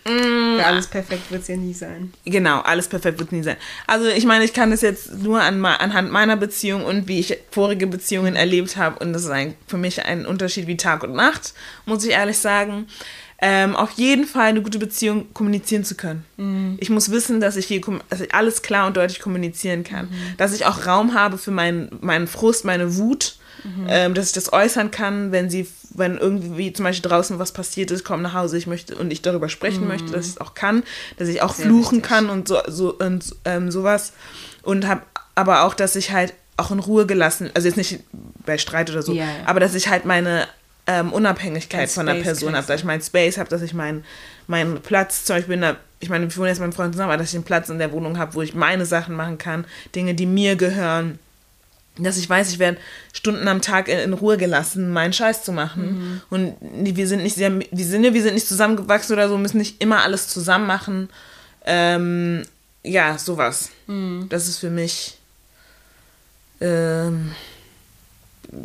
Weil 0.04 0.62
alles 0.62 0.88
perfekt 0.88 1.30
wird 1.30 1.44
es 1.44 1.48
ja 1.48 1.56
nie 1.56 1.74
sein. 1.74 2.12
Genau, 2.26 2.62
alles 2.62 2.88
perfekt 2.88 3.20
wird 3.20 3.32
nie 3.32 3.44
sein. 3.44 3.58
Also 3.86 4.08
ich 4.08 4.26
meine, 4.26 4.44
ich 4.44 4.54
kann 4.54 4.72
das 4.72 4.82
jetzt 4.82 5.14
nur 5.20 5.42
an, 5.42 5.64
anhand 5.64 6.12
meiner 6.12 6.38
Beziehung 6.38 6.84
und 6.84 7.08
wie 7.08 7.20
ich 7.20 7.38
vorige 7.52 7.86
Beziehungen 7.86 8.36
erlebt 8.36 8.78
habe 8.78 8.98
und 9.00 9.14
das 9.14 9.24
ist 9.24 9.30
ein, 9.30 9.54
für 9.68 9.78
mich 9.78 10.04
ein 10.04 10.26
Unterschied 10.26 10.66
wie 10.66 10.78
Tag 10.78 11.04
und 11.04 11.14
Nacht, 11.14 11.54
muss 11.86 12.04
ich 12.04 12.12
ehrlich 12.12 12.40
sagen. 12.40 12.88
Ähm, 13.44 13.76
auf 13.76 13.92
jeden 13.92 14.26
Fall 14.26 14.50
eine 14.50 14.62
gute 14.62 14.78
Beziehung 14.78 15.34
kommunizieren 15.34 15.84
zu 15.84 15.96
können. 15.96 16.78
Ich 16.80 16.92
muss 16.92 17.10
wissen, 17.10 17.40
dass 17.40 17.56
ich, 17.56 17.66
hier, 17.66 17.82
dass 18.10 18.22
ich 18.22 18.36
alles 18.36 18.62
klar 18.62 18.86
und 18.86 18.98
deutlich 18.98 19.20
kommunizieren 19.20 19.84
kann. 19.84 20.10
Dass 20.38 20.54
ich 20.54 20.68
auch 20.68 20.86
Raum 20.86 21.16
habe 21.16 21.40
für 21.40 21.50
meinen, 21.50 21.90
meinen 22.02 22.28
Frust, 22.28 22.66
meine 22.66 22.98
Wut, 22.98 23.38
ähm, 23.88 24.14
dass 24.14 24.28
ich 24.28 24.34
das 24.34 24.54
äußern 24.54 24.92
kann, 24.92 25.32
wenn 25.32 25.50
sie, 25.50 25.68
wenn 25.94 26.18
irgendwie 26.18 26.74
zum 26.74 26.86
Beispiel 26.86 27.10
draußen 27.10 27.40
was 27.40 27.52
passiert 27.52 27.92
ist, 27.92 28.04
komm 28.04 28.22
nach 28.22 28.34
Hause, 28.34 28.58
ich 28.58 28.68
möchte 28.68 28.96
und 28.96 29.12
ich 29.12 29.22
darüber 29.22 29.50
sprechen 29.50 29.88
möchte, 29.88 30.12
dass 30.12 30.26
ich 30.26 30.34
es 30.34 30.42
auch 30.42 30.54
kann, 30.54 30.84
dass 31.18 31.28
ich 31.28 31.42
auch 31.42 31.54
Sehr 31.54 31.66
fluchen 31.66 31.98
wichtig. 31.98 32.10
kann 32.10 32.30
und 32.30 32.48
so, 32.48 32.60
so 32.68 32.94
und 32.94 33.36
ähm, 33.46 33.72
sowas 33.72 34.14
und 34.64 34.88
habe 34.88 35.02
aber 35.36 35.64
auch, 35.64 35.74
dass 35.74 35.96
ich 35.96 36.12
halt 36.12 36.34
auch 36.58 36.72
in 36.72 36.80
Ruhe 36.80 37.06
gelassen, 37.06 37.50
also 37.54 37.68
jetzt 37.68 37.78
nicht 37.78 38.00
bei 38.46 38.58
Streit 38.58 38.90
oder 38.90 39.02
so, 39.02 39.14
ja. 39.14 39.26
aber 39.46 39.60
dass 39.60 39.74
ich 39.76 39.88
halt 39.88 40.06
meine 40.06 40.48
ähm, 40.88 41.14
Unabhängigkeit 41.14 41.90
von 41.90 42.06
der 42.06 42.16
Person 42.16 42.56
habe, 42.56 42.68
dass 42.68 42.82
ich 42.82 42.86
meinen 42.86 43.02
Space 43.02 43.38
habe, 43.38 43.50
dass 43.50 43.62
ich 43.62 43.74
meinen 43.74 44.04
meinen 44.48 44.82
Platz, 44.82 45.26
zum 45.26 45.38
Beispiel 45.38 45.56
in 45.56 45.62
der, 45.62 45.78
ich 46.00 46.10
meine, 46.10 46.30
wir 46.30 46.38
wohnen 46.38 46.48
jetzt 46.48 46.60
mit 46.60 46.68
meinem 46.68 46.76
Freund 46.76 46.94
zusammen, 46.94 47.12
aber 47.12 47.18
dass 47.18 47.30
ich 47.30 47.36
einen 47.36 47.44
Platz 47.44 47.70
in 47.70 47.80
der 47.80 47.92
Wohnung 47.92 48.18
habe, 48.18 48.36
wo 48.36 48.42
ich 48.42 48.54
meine 48.54 48.86
Sachen 48.86 49.16
machen 49.16 49.38
kann, 49.38 49.66
Dinge, 49.96 50.14
die 50.14 50.26
mir 50.26 50.56
gehören, 50.56 51.20
dass 51.98 52.18
ich 52.18 52.30
weiß, 52.30 52.52
ich 52.52 52.60
werde 52.60 52.78
Stunden 53.14 53.48
am 53.48 53.62
Tag 53.62 53.88
in, 53.88 54.00
in 54.00 54.14
Ruhe 54.14 54.38
gelassen, 54.38 54.92
meinen 54.92 55.14
Scheiß 55.14 55.44
zu 55.44 55.52
machen. 55.52 56.22
Und 56.30 56.56
die- 56.62 56.96
wir 56.96 57.08
sind 57.08 57.22
nicht 57.24 57.36
sehr, 57.36 57.52
wir 57.60 57.86
sind, 57.86 58.04
wir 58.14 58.22
sind 58.24 58.34
nicht 58.34 58.48
zusammengewachsen 58.48 59.14
oder 59.14 59.28
so, 59.30 59.38
müssen 59.38 59.58
nicht 59.58 59.82
immer 59.82 60.02
alles 60.04 60.28
zusammen 60.28 60.66
machen. 60.68 61.10
Ähm, 61.66 62.44
ja, 62.84 63.18
sowas. 63.18 63.70
Das 64.30 64.48
ist 64.48 64.58
für 64.60 64.70
mich, 64.70 65.18
ähm, 66.60 67.32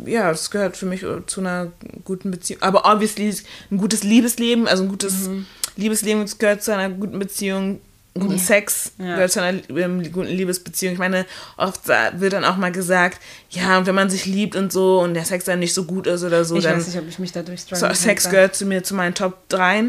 ja, 0.05 0.29
das 0.29 0.49
gehört 0.51 0.75
für 0.77 0.85
mich 0.85 1.05
zu 1.27 1.39
einer 1.41 1.71
guten 2.03 2.31
Beziehung. 2.31 2.61
Aber 2.61 2.85
obviously 2.91 3.33
ein 3.71 3.77
gutes 3.77 4.03
Liebesleben, 4.03 4.67
also 4.67 4.83
ein 4.83 4.89
gutes 4.89 5.29
Liebesleben 5.75 6.25
gehört 6.39 6.63
zu 6.63 6.73
einer 6.73 6.89
guten 6.93 7.19
Beziehung. 7.19 7.79
Guten 8.19 8.39
Sex 8.39 8.91
Ja. 8.97 9.15
gehört 9.15 9.31
zu 9.31 9.41
einer 9.41 9.59
ähm, 9.69 10.11
guten 10.11 10.27
Liebesbeziehung. 10.27 10.93
Ich 10.93 10.99
meine, 10.99 11.25
oft 11.57 11.87
wird 11.87 12.33
dann 12.33 12.43
auch 12.45 12.57
mal 12.57 12.71
gesagt, 12.71 13.19
ja, 13.49 13.77
und 13.77 13.85
wenn 13.85 13.95
man 13.95 14.09
sich 14.09 14.25
liebt 14.25 14.55
und 14.55 14.71
so 14.71 14.99
und 14.99 15.13
der 15.13 15.25
Sex 15.25 15.45
dann 15.45 15.59
nicht 15.59 15.73
so 15.73 15.85
gut 15.85 16.07
ist 16.07 16.23
oder 16.23 16.43
so, 16.45 16.55
ich 16.57 16.63
dann 16.63 16.77
weiß 16.77 16.87
nicht, 16.87 16.97
ob 16.97 17.07
ich 17.07 17.19
mich 17.19 17.31
dadurch 17.31 17.61
so. 17.71 17.93
Sex 17.93 18.29
gehört 18.29 18.55
zu 18.55 18.65
mir 18.65 18.83
zu 18.83 18.95
meinen 18.95 19.13
Top 19.13 19.47
3, 19.49 19.85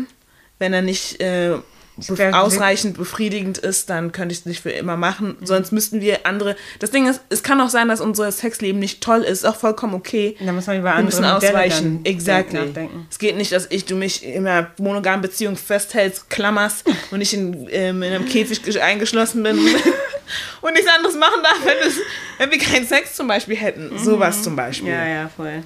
wenn 0.59 0.73
er 0.73 0.83
nicht 0.83 1.21
äh, 1.21 1.57
bef 2.07 2.33
ausreichend 2.35 2.97
befriedigend 2.97 3.59
ist, 3.59 3.91
dann 3.91 4.13
könnte 4.13 4.33
ich 4.33 4.41
es 4.41 4.47
nicht 4.47 4.61
für 4.63 4.71
immer 4.71 4.97
machen. 4.97 5.37
Sonst 5.43 5.73
müssten 5.73 6.01
wir 6.01 6.27
andere. 6.27 6.57
Das 6.79 6.91
Ding 6.91 7.07
ist, 7.09 7.21
es 7.29 7.43
kann 7.43 7.61
auch 7.61 7.69
sein, 7.71 7.89
dass 7.89 8.01
unser 8.01 8.31
Sexleben 8.31 8.79
nicht 8.79 9.01
toll 9.03 9.21
ist, 9.23 9.39
ist 9.39 9.45
auch 9.45 9.57
vollkommen 9.57 9.95
okay. 9.95 10.37
Da 10.45 10.53
muss 10.53 10.67
man 10.67 10.77
über 10.79 10.91
Wir 10.91 10.95
andere 10.95 11.05
müssen 11.07 11.33
Modelle 11.33 11.55
ausweichen. 11.55 12.03
dann 12.05 12.13
Exactly. 12.13 12.59
nachdenken. 12.67 13.07
Es 13.11 13.19
geht 13.19 13.37
nicht, 13.37 13.53
dass 13.53 13.67
ich 13.71 13.85
du 13.85 13.97
mich 13.97 14.25
in 14.25 14.47
einer 14.47 14.71
monogamen 14.79 15.21
Beziehung 15.23 15.57
festhältst, 15.57 16.31
klammerst 16.31 16.85
und 17.11 17.21
ich 17.21 17.35
in, 17.35 17.69
ähm, 17.71 18.03
in 18.03 18.13
einem 18.13 18.27
Käfig 18.27 18.61
gesch- 18.61 18.79
eingeschlossen 18.81 19.43
bin 19.43 19.59
und 20.61 20.73
nichts 20.75 20.89
anderes 20.95 21.17
machen 21.17 21.41
darf, 21.43 21.59
wenn, 21.65 21.89
es, 21.89 21.97
wenn 22.39 22.51
wir 22.51 22.59
keinen 22.59 22.87
Sex 22.87 23.15
zum 23.15 23.27
Beispiel 23.29 23.57
hätten. 23.57 23.99
Sowas 23.99 24.43
zum 24.43 24.55
Beispiel. 24.57 24.91
Ja, 24.91 25.07
ja, 25.07 25.31
voll. 25.35 25.63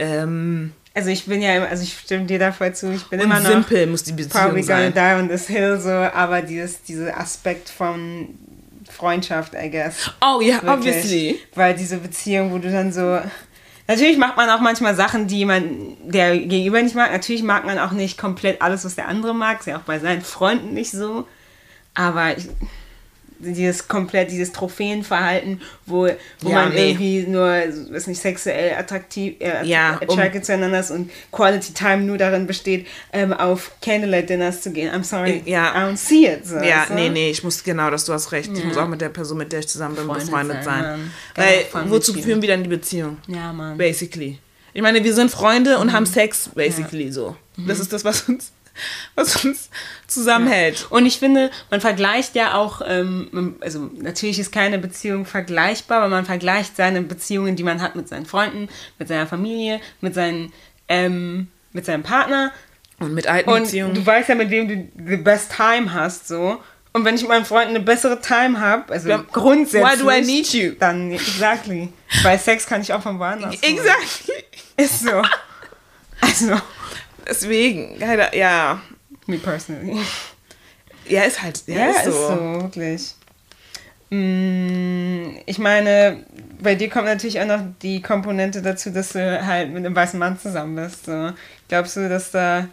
Ähm, 0.00 0.72
Also 0.94 1.10
ich 1.10 1.26
bin 1.26 1.42
ja, 1.42 1.64
also 1.64 1.82
ich 1.82 1.96
stimme 1.96 2.24
dir 2.24 2.38
da 2.38 2.50
voll 2.50 2.74
zu, 2.74 2.92
ich 2.92 3.04
bin 3.04 3.20
und 3.20 3.26
immer 3.26 3.40
noch 3.40 3.50
simpel 3.50 3.86
muss 3.86 4.02
die 4.02 4.12
Beziehung 4.12 4.42
probably 4.42 4.62
gonna 4.62 4.90
sein. 4.90 4.94
die 4.94 5.22
on 5.22 5.28
this 5.28 5.46
hill, 5.46 5.78
so, 5.78 5.90
aber 5.90 6.42
dieses, 6.42 6.82
dieser 6.82 7.18
Aspekt 7.18 7.68
von 7.68 8.28
Freundschaft, 8.90 9.54
I 9.54 9.70
guess. 9.70 10.10
Oh 10.20 10.40
ja, 10.40 10.54
Wirklich. 10.56 10.70
obviously. 10.70 11.40
Weil 11.54 11.74
diese 11.74 11.98
Beziehung, 11.98 12.52
wo 12.52 12.58
du 12.58 12.70
dann 12.70 12.92
so. 12.92 13.20
Natürlich 13.86 14.18
macht 14.18 14.36
man 14.36 14.50
auch 14.50 14.60
manchmal 14.60 14.94
Sachen, 14.94 15.28
die 15.28 15.44
man 15.44 15.96
der 16.04 16.36
Gegenüber 16.36 16.82
nicht 16.82 16.94
mag. 16.94 17.10
Natürlich 17.10 17.42
mag 17.42 17.64
man 17.64 17.78
auch 17.78 17.92
nicht 17.92 18.18
komplett 18.18 18.60
alles, 18.60 18.84
was 18.84 18.96
der 18.96 19.08
andere 19.08 19.34
mag. 19.34 19.60
Ist 19.60 19.66
ja 19.66 19.78
auch 19.78 19.82
bei 19.82 19.98
seinen 19.98 20.22
Freunden 20.22 20.74
nicht 20.74 20.90
so. 20.90 21.26
Aber 21.94 22.36
ich, 22.36 22.48
dieses 23.40 23.86
komplett, 23.88 24.30
dieses 24.30 24.52
Trophäenverhalten, 24.52 25.60
wo, 25.86 26.08
wo 26.40 26.48
Ja, 26.48 26.54
man 26.64 26.72
nee. 26.72 26.90
irgendwie 26.90 27.20
nur, 27.30 27.44
weiß 27.46 28.06
nicht, 28.08 28.20
sexuell 28.20 28.74
attraktiv, 28.74 29.34
äh, 29.40 29.64
Ja, 29.64 29.98
um- 30.06 30.10
attracted 30.10 30.44
zueinander 30.44 30.80
ist 30.80 30.90
und 30.90 31.10
Quality 31.32 31.72
Time 31.74 31.98
nur 31.98 32.18
darin 32.18 32.46
besteht, 32.46 32.86
ähm, 33.12 33.32
auf 33.32 33.72
Candlelight 33.82 34.28
Dinners 34.30 34.60
zu 34.62 34.70
gehen. 34.72 34.92
I'm 34.94 35.04
sorry, 35.04 35.42
Ja. 35.44 35.72
I 35.72 35.90
don't 35.90 35.96
see 35.96 36.26
it. 36.26 36.46
So, 36.46 36.56
Ja, 36.56 36.86
du? 36.86 36.94
nee, 36.94 37.08
nee, 37.08 37.30
ich 37.30 37.44
muss 37.44 37.62
genau, 37.62 37.90
dass 37.90 38.04
du 38.04 38.12
hast 38.12 38.32
recht. 38.32 38.50
Ich 38.52 38.64
muss 38.64 38.76
auch 38.76 38.88
mit 38.88 39.00
der 39.00 39.08
Person, 39.10 39.38
mit 39.38 39.52
der 39.52 39.60
ich 39.60 39.68
zusammen 39.68 39.94
bin, 39.94 40.06
Befreundet 40.06 40.26
befreundet 40.30 40.64
sein, 40.64 40.82
sein. 40.82 41.10
Weil, 41.34 41.60
voll 41.70 41.90
wozu 41.90 42.14
mit 42.14 42.24
führen 42.24 42.42
wir 42.42 42.48
dann 42.48 42.62
die 42.62 42.68
Beziehung? 42.70 43.18
Ja, 43.26 43.52
Mann. 43.52 43.76
Basically. 43.78 44.38
Ich 44.74 44.82
meine, 44.82 45.02
wir 45.02 45.14
sind 45.14 45.30
Freunde 45.30 45.76
Mhm. 45.76 45.80
und 45.82 45.92
haben 45.92 46.06
Sex, 46.06 46.50
basically 46.54 47.10
so. 47.10 47.36
Das 47.56 47.80
ist 47.80 47.92
das, 47.92 48.04
was 48.04 48.22
uns, 48.28 48.52
was 49.14 49.44
uns 49.44 49.70
zusammenhält. 50.06 50.86
Und 50.90 51.06
ich 51.06 51.18
finde, 51.18 51.50
man 51.70 51.80
vergleicht 51.80 52.34
ja 52.34 52.54
auch, 52.54 52.80
ähm, 52.86 53.56
also 53.60 53.90
natürlich 54.00 54.38
ist 54.38 54.52
keine 54.52 54.78
Beziehung 54.78 55.26
vergleichbar, 55.26 55.98
aber 55.98 56.08
man 56.08 56.24
vergleicht 56.24 56.76
seine 56.76 57.02
Beziehungen, 57.02 57.56
die 57.56 57.62
man 57.64 57.82
hat 57.82 57.96
mit 57.96 58.08
seinen 58.08 58.26
Freunden, 58.26 58.68
mit 58.98 59.08
seiner 59.08 59.26
Familie, 59.26 59.80
mit, 60.00 60.14
seinen, 60.14 60.52
ähm, 60.88 61.48
mit 61.72 61.84
seinem 61.84 62.02
Partner. 62.02 62.52
Und 63.00 63.14
mit 63.14 63.28
alten 63.28 63.48
Und 63.50 63.62
Beziehungen. 63.64 63.94
du 63.94 64.04
weißt 64.04 64.28
ja, 64.28 64.34
mit 64.34 64.50
wem 64.50 64.66
du 64.68 64.88
the 65.08 65.16
best 65.18 65.52
time 65.54 65.92
hast, 65.94 66.26
so. 66.26 66.60
Und 66.92 67.04
wenn 67.04 67.14
ich 67.14 67.20
mit 67.20 67.28
meinen 67.30 67.44
Freunden 67.44 67.76
eine 67.76 67.80
bessere 67.80 68.20
Time 68.20 68.58
habe, 68.58 68.92
also 68.92 69.08
Ja, 69.08 69.22
grundsätzlich. 69.30 70.00
why 70.00 70.02
do 70.02 70.10
I 70.10 70.20
need 70.20 70.52
you? 70.52 70.72
Dann, 70.80 71.12
exactly. 71.12 71.92
Weil 72.22 72.38
Sex 72.40 72.66
kann 72.66 72.80
ich 72.80 72.92
auch 72.92 73.02
von 73.02 73.18
woanders. 73.20 73.54
Exactly. 73.62 74.34
Ist 74.76 75.00
so. 75.04 75.22
Also, 76.20 76.56
Deswegen, 77.28 77.98
leider, 77.98 78.34
ja. 78.36 78.80
me 79.26 79.38
personally. 79.38 79.96
Ja, 81.06 81.22
ist 81.22 81.42
halt, 81.42 81.62
ja, 81.66 81.74
Ja, 81.76 81.90
ist 81.90 82.04
so. 82.04 82.10
ist 82.10 82.16
so, 82.28 82.62
wirklich. 82.62 83.14
Mm, 84.10 85.36
Ich 85.46 85.58
meine, 85.58 86.24
bei 86.60 86.74
dir 86.74 86.88
kommt 86.88 87.06
natürlich 87.06 87.40
auch 87.40 87.46
noch 87.46 87.60
die 87.82 88.00
Komponente 88.02 88.62
dazu, 88.62 88.90
dass 88.90 89.10
du 89.10 89.46
halt 89.46 89.68
mit 89.72 89.84
einem 89.84 89.94
weißen 89.94 90.18
Mann 90.18 90.38
zusammen 90.38 90.76
bist. 90.76 91.06
So. 91.06 91.32
Glaubst 91.68 91.96
du, 91.96 92.08
dass 92.08 92.30
da. 92.30 92.68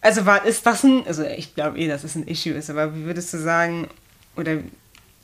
Also 0.00 0.24
war, 0.24 0.44
ist 0.46 0.64
das 0.64 0.82
ein. 0.84 1.06
Also 1.06 1.24
ich 1.24 1.54
glaube 1.54 1.78
eh, 1.78 1.86
dass 1.88 2.04
es 2.04 2.14
ein 2.14 2.26
Issue 2.26 2.54
ist, 2.54 2.70
aber 2.70 2.94
wie 2.94 3.04
würdest 3.04 3.32
du 3.34 3.38
sagen, 3.38 3.88
oder 4.36 4.56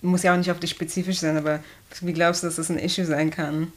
muss 0.03 0.23
ja 0.23 0.33
auch 0.35 0.37
nicht 0.37 0.51
auf 0.51 0.61
dich 0.61 0.71
spezifisch 0.71 1.19
sein, 1.19 1.37
aber 1.39 1.61
wie 2.03 2.13
glaubst 2.13 2.43
du, 2.43 2.47
dass 2.47 2.57
das 2.57 2.69
ein 2.71 2.79
Issue 2.79 3.07
sein 3.07 3.31
kann? 3.31 3.73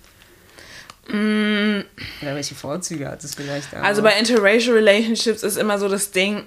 Oder 1.10 2.36
welche 2.36 2.56
Vorzüge 2.56 3.08
hat 3.08 3.24
es 3.24 3.36
vielleicht? 3.36 3.74
Mm. 3.74 3.78
Also 3.84 4.02
bei 4.02 4.18
Interracial 4.18 4.76
Relationships 4.76 5.44
ist 5.44 5.58
immer 5.58 5.80
so 5.80 5.90
das 5.90 6.12
Ding, 6.12 6.46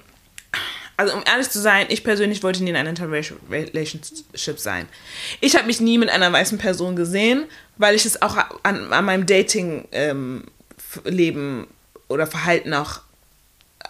also 0.97 1.15
um 1.15 1.23
ehrlich 1.27 1.51
zu 1.51 1.61
sein, 1.61 1.87
ich 1.89 2.05
persönlich 2.05 2.43
wollte 2.43 2.63
nie 2.63 2.71
in 2.71 2.77
einer 2.77 2.91
Interracial 2.91 3.39
Relationship 3.51 4.59
sein. 4.59 4.87
Ich 5.41 5.57
habe 5.57 5.67
mich 5.67 5.81
nie 5.81 5.99
mit 5.99 6.11
einer 6.11 6.33
weißen 6.33 6.59
Person 6.59 6.95
gesehen, 6.97 7.47
weil 7.77 7.95
ich 7.97 8.07
es 8.07 8.23
auch 8.23 8.37
an, 8.63 8.93
an 8.93 9.05
meinem 9.05 9.27
Dating-Leben 9.27 10.47
oder 12.09 12.27
Verhalten 12.27 12.75
auch 12.75 13.01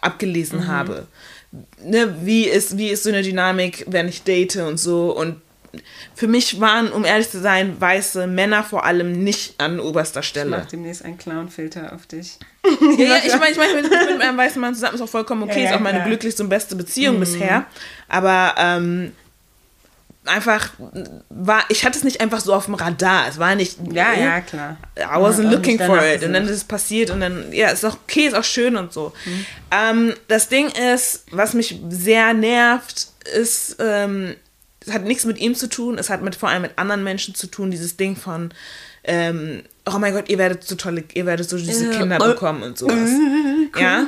abgelesen 0.01 0.69
habe. 0.69 1.07
Ne, 1.85 2.17
wie, 2.23 2.45
ist, 2.45 2.79
wie 2.79 2.89
ist 2.89 3.03
so 3.03 3.11
eine 3.11 3.23
Dynamik, 3.23 3.85
wenn 3.89 4.09
ich 4.09 4.23
date 4.23 4.57
und 4.57 4.79
so. 4.79 5.11
Und 5.11 5.43
für 6.15 6.27
mich 6.29 6.61
waren, 6.61 6.93
um 6.93 7.05
ehrlich 7.05 7.31
zu 7.31 7.41
sein, 7.41 7.81
weiße 7.81 8.27
Männer 8.27 8.63
vor 8.63 8.85
allem 8.85 9.25
nicht 9.25 9.61
an 9.61 9.81
oberster 9.81 10.21
ich 10.21 10.27
Stelle. 10.27 10.51
mach 10.51 10.67
demnächst 10.67 11.05
einen 11.05 11.19
Clown-Filter 11.19 11.93
auf 11.95 12.07
dich. 12.07 12.39
Ja, 12.99 13.05
ja, 13.07 13.17
ich 13.25 13.33
meine, 13.39 13.51
ich 13.51 13.57
meine, 13.59 13.81
ich 13.81 13.89
bin 13.91 14.13
mit 14.19 14.23
einem 14.23 14.39
weißen 14.39 14.61
Mann 14.61 14.75
zusammen, 14.75 14.95
ist 14.95 15.01
auch 15.01 15.09
vollkommen 15.09 15.43
okay, 15.45 15.55
Ja, 15.61 15.65
ja, 15.65 15.71
ist 15.71 15.77
auch 15.77 15.81
meine 15.81 15.99
klar. 15.99 16.09
glücklichste 16.09 16.43
und 16.45 16.49
beste 16.49 16.77
Beziehung 16.77 17.19
bisher. 17.19 17.67
Aber 18.09 18.55
ähm, 18.59 19.13
einfach 20.25 20.71
war, 21.31 21.65
ich 21.71 21.85
hatte 21.85 21.99
es 21.99 22.05
nicht 22.05 22.21
einfach 22.21 22.41
so 22.41 22.55
auf 22.55 22.67
dem 22.67 22.75
Radar. 22.75 23.27
Es 23.29 23.39
war 23.39 23.55
nicht, 23.57 23.79
Ja, 23.91 24.13
ja, 24.13 24.41
klar. 24.41 24.77
I 24.97 25.03
wasn't 25.17 25.51
looking 25.51 25.79
for 25.79 26.01
it. 26.05 26.23
Und 26.23 26.35
dann 26.35 26.45
ist 26.45 26.51
es 26.53 26.65
passiert 26.65 27.11
und 27.11 27.21
dann, 27.21 27.51
ja, 27.53 27.71
ist 27.71 27.85
auch 27.85 27.97
okay, 28.05 28.27
ist 28.27 28.35
auch 28.35 28.45
schön 28.45 28.77
und 28.77 28.93
so. 28.93 29.13
Ähm, 29.73 30.15
das 30.29 30.49
Ding 30.49 30.69
ist, 30.69 31.25
was 31.33 31.55
mich 31.55 31.81
sehr 31.89 32.33
nervt, 32.35 33.09
ist, 33.35 33.77
ähm, 33.81 34.37
es 34.87 34.93
hat 34.93 35.05
nichts 35.05 35.25
mit 35.25 35.39
ihm 35.39 35.55
zu 35.55 35.69
tun, 35.69 35.99
es 35.99 36.11
hat 36.11 36.23
mit 36.23 36.35
vor 36.37 36.49
allem 36.49 36.63
mit 36.63 36.73
anderen 36.77 37.05
Menschen 37.05 37.35
zu 37.35 37.47
tun, 37.47 37.71
dieses 37.71 37.97
Ding 37.97 38.17
von, 38.17 38.53
ähm, 39.05 39.63
oh 39.87 39.99
mein 39.99 40.13
Gott, 40.15 40.29
ihr 40.29 40.39
werdet 40.39 40.65
so 40.65 40.75
tolle, 40.77 41.05
ihr 41.15 41.27
werdet 41.27 41.49
so 41.49 41.57
diese. 41.57 41.91
Kinder 41.91 42.19
Oh. 42.21 42.27
bekommen 42.29 42.63
und 42.63 42.79
sowas. 42.79 43.11
ja, 43.79 44.07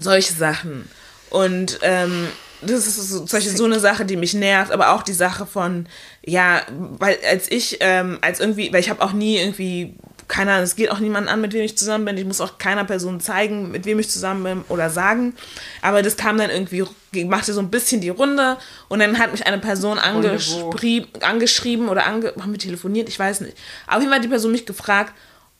solche 0.00 0.32
Sachen. 0.32 0.88
Und 1.30 1.78
ähm, 1.82 2.28
das 2.62 2.86
ist 2.86 2.96
so, 2.96 3.26
solche, 3.26 3.50
so 3.50 3.64
eine 3.64 3.80
Sache, 3.80 4.04
die 4.04 4.16
mich 4.16 4.34
nervt, 4.34 4.70
aber 4.70 4.92
auch 4.92 5.02
die 5.02 5.12
Sache 5.14 5.46
von, 5.46 5.86
ja, 6.24 6.62
weil 6.98 7.18
als 7.28 7.50
ich, 7.50 7.78
ähm, 7.80 8.18
als 8.20 8.38
irgendwie, 8.40 8.72
weil 8.72 8.80
ich 8.80 8.90
habe 8.90 9.02
auch 9.02 9.12
nie 9.12 9.38
irgendwie, 9.38 9.94
keine 10.32 10.52
Ahnung, 10.52 10.64
es 10.64 10.76
geht 10.76 10.90
auch 10.90 10.98
niemand 10.98 11.28
an, 11.28 11.42
mit 11.42 11.52
wem 11.52 11.62
ich 11.62 11.76
zusammen 11.76 12.06
bin, 12.06 12.16
ich 12.16 12.24
muss 12.24 12.40
auch 12.40 12.56
keiner 12.56 12.86
Person 12.86 13.20
zeigen, 13.20 13.70
mit 13.70 13.84
wem 13.84 13.98
ich 13.98 14.08
zusammen 14.08 14.42
bin 14.42 14.64
oder 14.70 14.88
sagen, 14.88 15.34
aber 15.82 16.00
das 16.00 16.16
kam 16.16 16.38
dann 16.38 16.48
irgendwie, 16.48 16.86
machte 17.26 17.52
so 17.52 17.60
ein 17.60 17.70
bisschen 17.70 18.00
die 18.00 18.08
Runde 18.08 18.56
und 18.88 19.00
dann 19.00 19.18
hat 19.18 19.30
mich 19.30 19.46
eine 19.46 19.58
Person 19.58 19.98
angeschrieben 19.98 21.90
oder 21.90 22.06
ange 22.06 22.32
haben 22.40 22.50
wir 22.50 22.58
telefoniert, 22.58 23.10
ich 23.10 23.18
weiß 23.18 23.42
nicht. 23.42 23.58
Auf 23.86 23.98
jeden 23.98 24.06
Fall 24.06 24.16
hat 24.16 24.24
die 24.24 24.28
Person 24.28 24.52
mich 24.52 24.64
gefragt, 24.64 25.12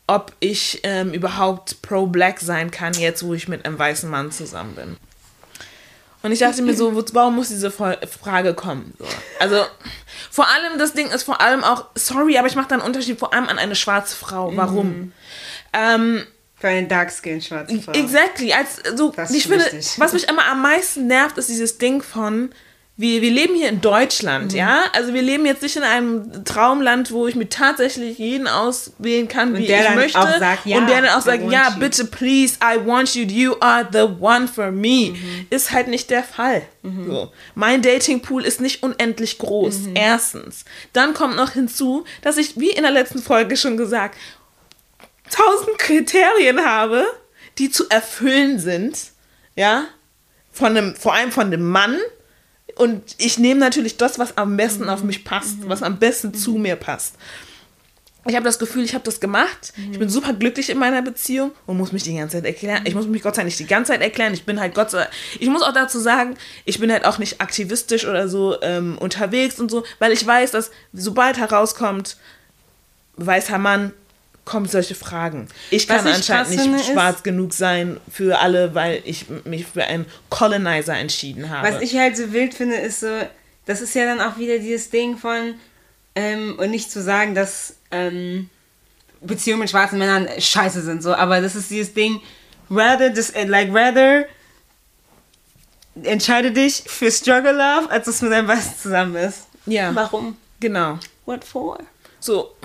ob 0.07 0.33
ich 0.41 0.81
ähm, 0.85 1.13
überhaupt 1.13 1.83
pro-black 1.83 2.41
sein 2.41 2.71
kann, 2.71 2.95
jetzt 2.95 3.23
wo 3.23 3.35
ich 3.35 3.49
mit 3.49 3.67
einem 3.67 3.79
weißen 3.79 4.09
Mann 4.09 4.33
zusammen 4.33 4.75
bin. 4.75 4.97
Und 6.23 6.33
ich 6.33 6.39
dachte 6.39 6.63
mir 6.63 6.75
so, 6.75 6.93
warum 7.13 7.37
muss 7.37 7.49
diese 7.49 7.71
Frage 7.71 8.55
kommen? 8.55 8.95
So. 8.99 9.05
Also, 9.41 9.65
vor 10.31 10.47
allem, 10.49 10.79
das 10.79 10.93
Ding 10.93 11.09
ist 11.11 11.25
vor 11.25 11.41
allem 11.41 11.65
auch, 11.65 11.87
sorry, 11.95 12.39
aber 12.39 12.47
ich 12.47 12.55
mache 12.55 12.69
da 12.69 12.77
einen 12.77 12.85
Unterschied 12.85 13.19
vor 13.19 13.35
allem 13.35 13.49
an 13.49 13.59
eine 13.59 13.75
schwarze 13.75 14.15
Frau. 14.17 14.53
Warum? 14.57 15.13
Ähm, 15.73 16.25
Für 16.59 16.69
eine 16.69 16.87
Dark 16.87 17.11
Skin 17.13 17.41
schwarze 17.43 17.81
Frau. 17.81 17.93
Exactly. 17.93 18.53
Als, 18.53 18.77
so, 18.97 19.11
Das 19.11 19.31
ich 19.33 19.49
finde, 19.49 19.65
wichtig. 19.65 19.95
was 19.99 20.13
mich 20.13 20.29
immer 20.29 20.47
am 20.47 20.63
meisten 20.63 21.07
nervt, 21.09 21.39
ist 21.39 21.49
dieses 21.49 21.79
Ding 21.79 22.03
von, 22.03 22.51
wir, 22.97 23.23
wir 23.23 23.31
leben 23.31 23.55
hier 23.55 23.71
in 23.71 23.77
Mhm. 23.77 23.81
Deutschland, 23.81 24.53
ja? 24.53 24.85
Also 24.93 25.15
wir 25.15 25.23
leben 25.23 25.47
jetzt 25.47 25.63
nicht 25.63 25.77
in 25.77 25.83
einem 25.83 26.45
Traumland, 26.45 27.11
wo 27.11 27.27
ich 27.27 27.35
mir 27.35 27.49
tatsächlich 27.49 28.19
jeden 28.19 28.47
auswählen 28.47 29.29
kann, 29.29 29.57
wie 29.57 29.67
der 29.67 29.79
ich 29.81 29.87
dann 29.87 29.95
möchte. 29.97 30.21
auch 30.21 30.39
sagt, 30.39 30.67
ja, 30.67 30.77
und 30.77 30.87
der 30.89 31.01
dann 31.03 31.11
auch 31.11 31.23
sagt, 31.23 31.51
ja, 31.51 31.71
you. 31.71 31.81
bitte, 31.81 32.05
please, 32.05 32.59
I 32.63 32.79
want 32.87 33.15
you, 33.15 33.25
you 33.25 33.57
are 33.61 33.89
the 33.91 34.07
one 34.23 34.47
for 34.47 34.71
me. 34.71 35.13
Mhm. 35.15 35.47
Ist 35.51 35.73
halt 35.73 35.89
nicht 35.89 36.11
der 36.11 36.23
Fall. 36.23 36.63
So. 36.83 37.33
Mein 37.55 37.81
Datingpool 37.81 38.45
ist 38.45 38.61
nicht 38.61 38.83
unendlich 38.83 39.39
groß, 39.39 39.79
Mhm. 39.81 39.97
erstens. 39.97 40.65
Dann 40.93 41.15
kommt 41.15 41.35
noch 41.37 41.53
hinzu, 41.53 42.05
dass 42.21 42.37
ich, 42.37 42.59
wie 42.61 42.71
in 42.71 42.83
der 42.83 42.93
letzten 42.93 43.21
Folge 43.23 43.57
schon 43.57 43.77
gesagt, 43.77 44.17
tausend 45.31 45.79
Kriterien 45.79 46.65
habe, 46.65 47.05
die 47.59 47.71
zu 47.71 47.89
erfüllen 47.89 48.59
sind, 48.59 48.99
ja, 49.57 49.85
von 50.53 50.77
einem, 50.77 50.95
vor 50.95 51.15
allem 51.15 51.33
von 51.33 51.51
dem 51.51 51.67
Mann. 51.69 51.97
Und 52.77 53.03
ich 53.19 53.39
nehme 53.39 53.61
natürlich 53.61 53.97
das, 53.97 54.19
was 54.19 54.37
am 54.37 54.57
besten 54.57 54.89
auf 54.89 55.03
mich 55.03 55.25
passt, 55.25 55.69
was 55.69 55.83
am 55.83 55.99
besten 55.99 56.35
zu 56.35 56.53
mir 56.53 56.77
passt. 56.77 57.17
Ich 58.25 58.37
habe 58.37 58.45
das 58.45 58.61
Gefühl, 58.61 58.85
ich 58.85 58.95
habe 58.95 59.05
das 59.05 59.19
gemacht. 59.19 59.73
Ich 59.91 59.99
bin 59.99 60.09
super 60.09 60.33
glücklich 60.33 60.71
in 60.71 60.79
meiner 60.79 61.03
Beziehung 61.03 61.51
und 61.67 61.77
muss 61.77 61.91
mich 61.91 62.05
die 62.05 62.15
ganze 62.15 62.37
Zeit 62.37 62.45
erklären. 62.45 62.83
Ich 62.87 62.95
muss 62.95 63.07
mich 63.07 63.23
Gott 63.23 63.35
sei 63.35 63.41
Dank 63.43 63.47
nicht 63.47 63.59
die 63.59 63.67
ganze 63.67 63.93
Zeit 63.93 64.01
erklären. 64.01 64.33
Ich 64.33 64.45
bin 64.45 64.61
halt 64.61 64.75
Gott 64.75 64.91
sei 64.91 65.01
Dank. 65.01 65.11
Ich 65.41 65.49
muss 65.49 65.63
auch 65.63 65.73
dazu 65.73 65.99
sagen, 65.99 66.37
ich 66.65 66.79
bin 66.79 66.93
halt 66.93 67.05
auch 67.05 67.19
nicht 67.19 67.41
aktivistisch 67.41 68.07
oder 68.07 68.29
so 68.29 68.63
ähm, 68.63 68.97
unterwegs 68.99 69.59
und 69.59 69.73
so, 69.73 69.85
weil 69.99 70.13
ich 70.13 70.25
weiß, 70.25 70.53
dass 70.53 70.71
sobald 70.93 71.37
herauskommt, 71.37 72.17
weißer 73.17 73.59
Mann, 73.59 73.93
kommen 74.45 74.67
solche 74.67 74.95
Fragen. 74.95 75.49
Ich 75.71 75.89
Was 75.89 75.99
kann 75.99 76.07
ich 76.09 76.15
anscheinend 76.15 76.73
nicht 76.73 76.93
schwarz 76.93 77.23
genug 77.23 77.55
sein 77.55 78.01
für 78.11 78.41
alle, 78.41 78.75
weil 78.75 79.01
ich 79.05 79.27
mich 79.45 79.67
für 79.67 79.85
einen 79.85 80.07
Colonizer 80.31 80.97
entschieden 80.97 81.49
habe. 81.49 81.73
Was 81.73 81.83
ich 81.83 81.97
halt 81.97 82.17
so 82.17 82.33
wild 82.33 82.55
finde, 82.55 82.77
ist 82.77 83.01
so, 83.01 83.21
das 83.67 83.81
ist 83.81 83.95
ja 83.95 84.05
dann 84.05 84.21
auch 84.21 84.39
wieder 84.39 84.59
dieses 84.59 84.91
Ding 84.91 85.17
von, 85.17 85.55
ähm, 86.15 86.57
und 86.59 86.71
nicht 86.71 86.91
zu 86.91 87.01
sagen, 87.01 87.35
dass 87.35 87.77
ähm, 87.93 88.51
Beziehungen 89.21 89.61
mit 89.61 89.71
schwarzen 89.71 89.99
Männern 89.99 90.29
scheiße 90.39 90.83
sind, 90.83 91.03
so, 91.03 91.15
aber 91.15 91.41
das 91.41 91.55
ist 91.55 91.71
dieses 91.71 91.95
Ding, 91.95 92.21
rather, 92.69 93.15
this, 93.15 93.31
äh, 93.31 93.45
like, 93.45 93.73
rather, 93.73 94.27
entscheide 96.03 96.51
dich 96.51 96.83
für 96.87 97.11
Struggle 97.13 97.53
Love, 97.53 97.91
als 97.91 98.07
dass 98.07 98.19
du 98.19 98.25
mit 98.25 98.35
einem 98.35 98.49
Weißen 98.49 98.75
zusammen 98.77 99.13
bist. 99.13 99.47
ja, 99.67 99.95
Warum? 99.95 100.37
genau. 100.59 100.99
What 101.25 101.45
for? 101.45 101.79
So, 102.19 102.57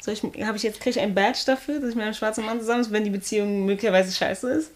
Soll 0.00 0.14
ich, 0.14 0.22
habe 0.46 0.56
ich 0.56 0.62
jetzt, 0.62 0.80
kriege 0.80 0.90
ich 0.98 1.00
ein 1.00 1.14
Badge 1.14 1.40
dafür, 1.46 1.80
dass 1.80 1.90
ich 1.90 1.94
mit 1.96 2.04
einem 2.04 2.14
schwarzen 2.14 2.44
Mann 2.46 2.60
zusammen 2.60 2.84
bin, 2.84 2.92
wenn 2.92 3.04
die 3.04 3.10
Beziehung 3.10 3.64
möglicherweise 3.66 4.12
scheiße 4.14 4.50
ist? 4.50 4.70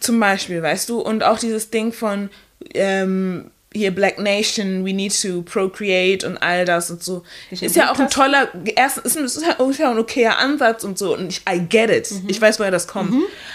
zum 0.00 0.18
Beispiel, 0.18 0.62
weißt 0.62 0.88
du, 0.88 0.98
und 1.00 1.22
auch 1.22 1.38
dieses 1.38 1.68
Ding 1.68 1.92
von 1.92 2.30
ähm, 2.72 3.50
hier 3.74 3.90
Black 3.94 4.18
Nation, 4.18 4.82
we 4.86 4.94
need 4.94 5.12
to 5.20 5.42
procreate 5.42 6.26
und 6.26 6.38
all 6.38 6.64
das 6.64 6.90
und 6.90 7.02
so. 7.02 7.22
Nicht 7.50 7.62
Ist 7.62 7.76
ja 7.76 7.92
auch 7.92 7.98
ein 7.98 8.08
toller, 8.08 8.48
erstens 8.76 9.14
ist, 9.14 9.36
ist, 9.36 9.42
ja, 9.46 9.62
ist 9.62 9.78
ja 9.78 9.90
ein 9.90 9.98
okayer 9.98 10.38
Ansatz 10.38 10.84
und 10.84 10.96
so 10.96 11.14
und 11.14 11.28
ich, 11.28 11.42
I 11.46 11.60
get 11.60 11.90
it. 11.90 12.10
Mhm. 12.10 12.30
Ich 12.30 12.40
weiß, 12.40 12.58
woher 12.58 12.70
das 12.70 12.88
kommt. 12.88 13.12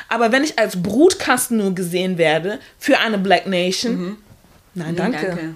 Aber 0.08 0.32
wenn 0.32 0.44
ich 0.44 0.60
als 0.60 0.82
Brutkasten 0.84 1.58
nur 1.58 1.74
gesehen 1.74 2.20
werde 2.20 2.60
für 2.78 3.00
eine 3.00 3.18
Black 3.18 3.48
Nation, 3.48 4.18
nein, 4.76 4.90
Nee, 4.92 4.96
danke. 4.96 5.56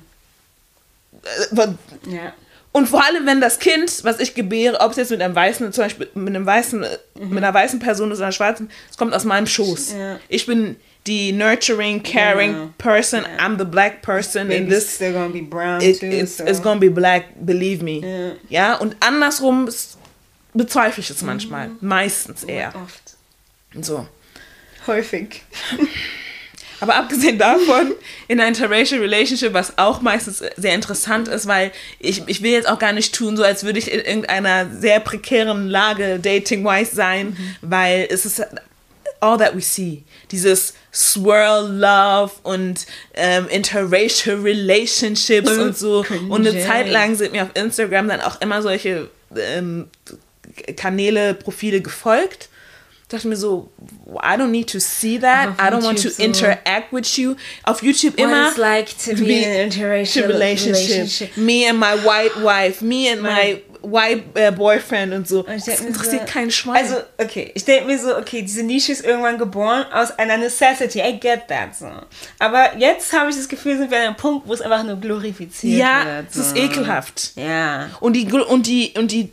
Äh, 1.24 1.28
wa- 1.52 1.76
Ja. 2.10 2.34
Und 2.72 2.88
vor 2.88 3.04
allem, 3.04 3.26
wenn 3.26 3.42
das 3.42 3.58
Kind, 3.60 4.04
was 4.04 4.20
ich 4.20 4.36
gebäre, 4.36 4.80
ob 4.82 4.92
es 4.92 4.98
jetzt 4.98 5.10
mit 5.12 5.22
einem 5.22 5.34
weißen, 5.34 5.72
zum 5.74 5.84
Beispiel 5.84 6.10
mit 6.14 6.36
einem 6.36 6.46
weißen, 6.46 6.84
äh, 6.84 6.98
mit 7.20 7.44
einer 7.44 7.54
weißen 7.54 7.80
Person 7.80 8.12
oder 8.12 8.22
einer 8.22 8.32
schwarzen, 8.32 8.70
es 8.92 8.98
kommt 8.98 9.14
aus 9.14 9.24
meinem 9.24 9.48
Schoß. 9.48 9.94
Mhm. 9.94 10.00
Ja. 10.00 10.20
Ich 10.30 10.46
bin 10.46 10.76
die 11.08 11.32
nurturing, 11.32 12.04
caring 12.04 12.52
Ja. 12.54 12.70
person. 12.78 13.22
I'm 13.40 13.58
the 13.58 13.64
black 13.66 14.02
person 14.04 14.52
in 14.52 14.66
Baby's 14.68 14.84
this. 14.84 14.96
still 14.96 15.14
gonna 15.14 15.30
be 15.30 15.42
brown 15.42 15.82
It, 15.82 16.00
too, 16.02 16.06
it's, 16.08 16.38
so. 16.38 16.44
it's 16.46 16.62
gonna 16.62 16.80
be 16.80 16.90
black, 16.92 17.26
believe 17.40 17.84
me. 17.84 18.00
Ja. 18.00 18.32
Ja, 18.50 18.76
und 18.76 18.96
andersrum 19.00 19.68
ist- 19.68 19.98
bezweifle 20.54 21.02
ich 21.02 21.10
es 21.10 21.22
manchmal. 21.24 21.70
Mhm. 21.70 21.78
Meistens 21.82 22.44
eher. 22.44 22.74
Oft. 22.76 23.16
So. 23.82 24.06
Häufig. 24.86 25.44
Aber 26.80 26.96
abgesehen 26.96 27.38
davon, 27.38 27.94
in 28.28 28.40
einer 28.40 28.50
interracial 28.50 29.02
relationship, 29.02 29.54
was 29.54 29.78
auch 29.78 30.02
meistens 30.02 30.44
sehr 30.56 30.76
interessant 30.76 31.28
ist, 31.28 31.48
weil 31.48 31.72
ich, 32.00 32.24
ich 32.28 32.44
will 32.44 32.52
jetzt 32.52 32.70
auch 32.70 32.80
gar 32.80 32.94
nicht 32.94 33.16
tun, 33.16 33.36
so 33.36 33.44
als 33.44 33.64
würde 33.64 33.80
ich 33.80 33.92
in 33.92 34.00
irgendeiner 34.00 34.70
sehr 34.70 35.00
prekären 35.00 35.68
Lage 35.68 36.20
dating-wise 36.20 36.96
sein, 36.96 37.36
weil 37.62 38.08
es 38.10 38.26
ist 38.26 38.46
all 39.20 39.38
that 39.38 39.56
we 39.56 39.62
see. 39.62 40.04
Dieses 40.32 40.74
Swirl 40.94 41.72
Love 41.72 42.32
und 42.44 42.86
ähm, 43.14 43.48
interracial 43.50 44.38
relationships 44.38 45.50
und 45.50 45.78
so. 45.78 46.06
Und 46.30 46.48
eine. 46.48 46.64
Zeit 46.64 46.90
lang 46.90 47.16
sind 47.16 47.32
mir 47.32 47.44
auf 47.44 47.52
Instagram 47.54 48.08
dann 48.08 48.22
auch 48.22 48.42
immer 48.42 48.62
solche 48.62 49.10
ähm, 49.36 49.88
Kanäle, 50.76 51.34
Profile 51.34 51.82
gefolgt. 51.82 52.50
Dachte 53.10 53.30
mir 53.30 53.38
so, 53.38 53.72
I 54.22 54.36
don't 54.36 54.52
need 54.52 54.70
to 54.70 54.80
see 54.80 55.18
that. 55.20 55.52
I 55.58 55.70
don't 55.70 55.82
want 55.82 56.00
to 56.00 56.10
YouTube 56.10 56.18
so. 56.18 56.24
interact 56.24 56.92
with 56.92 57.18
you. 57.18 57.36
Auf 57.64 57.82
YouTube 57.82 58.18
immer 58.18 58.44
What 58.44 58.50
it's 58.50 58.58
like 58.58 58.98
to 59.06 59.16
be 59.16 59.44
in 59.44 59.50
an 59.50 59.72
interracial 59.72 60.28
relationship. 60.28 60.76
relationship. 60.76 61.38
Me 61.38 61.70
and 61.70 61.80
my 61.80 61.96
white 62.04 62.36
wife, 62.44 62.82
me 62.82 63.10
and 63.10 63.22
my 63.22 63.62
white 63.82 64.24
äh, 64.36 64.52
boyfriend 64.52 65.14
und 65.14 65.26
so. 65.26 65.46
Und 65.46 65.66
Das 65.66 65.80
interessiert 65.80 66.28
so- 66.28 66.34
kein 66.34 66.52
Schwein. 66.52 66.84
Also, 66.84 66.96
okay, 67.18 67.50
ich 67.54 67.64
denke 67.64 67.86
mir 67.88 67.98
so, 67.98 68.18
okay, 68.18 68.42
diese 68.42 68.64
Nische 68.64 68.92
ist 68.92 69.06
irgendwann 69.06 69.38
geboren 69.38 69.86
aus 69.94 70.12
einer 70.20 70.36
Necessity. 70.36 71.00
I 71.00 71.18
get 71.18 71.48
that 71.48 71.78
so. 71.78 71.90
Aber 72.40 72.76
jetzt 72.78 73.14
habe 73.14 73.30
ich 73.30 73.38
das 73.38 73.48
Gefühl, 73.48 73.78
sind 73.78 73.90
wir 73.90 74.00
an 74.00 74.06
einem 74.08 74.16
Punkt, 74.18 74.50
wo 74.50 74.54
es 74.54 74.60
einfach 74.62 74.84
nur 74.84 74.98
glorifiziert 74.98 75.80
ja, 75.80 76.06
wird. 76.06 76.26
es 76.30 76.36
so. 76.36 76.42
ist 76.42 76.58
ekelhaft. 76.58 77.32
Ja. 77.38 77.90
Und 78.02 78.18
die, 78.18 78.30
und 78.30 78.68
die, 78.68 78.94
und 78.98 79.12
die 79.14 79.32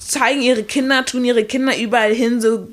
zeigen 0.00 0.42
ihre 0.42 0.64
Kinder, 0.64 1.04
tun 1.04 1.24
ihre 1.24 1.44
Kinder 1.44 1.76
überall 1.78 2.12
hin, 2.12 2.40
so 2.40 2.68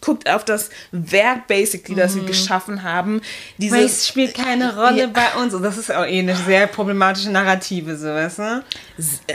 guckt 0.00 0.28
auf 0.28 0.44
das 0.44 0.68
Werk 0.92 1.46
basically, 1.48 1.94
das 1.94 2.12
sie 2.12 2.20
geschaffen 2.24 2.82
haben. 2.82 3.22
Dieses, 3.58 3.78
Race 3.78 4.08
spielt 4.08 4.34
keine 4.34 4.76
Rolle 4.76 5.00
Ja. 5.02 5.06
bei 5.06 5.34
uns. 5.42 5.54
Und 5.54 5.62
das 5.62 5.78
ist 5.78 5.90
auch 5.90 6.04
eh 6.04 6.18
eine 6.18 6.36
sehr 6.36 6.66
problematische 6.66 7.30
Narrative, 7.30 7.96
so, 7.96 8.08
weißt 8.08 8.38
du? 8.38 8.64
äh, 9.28 9.34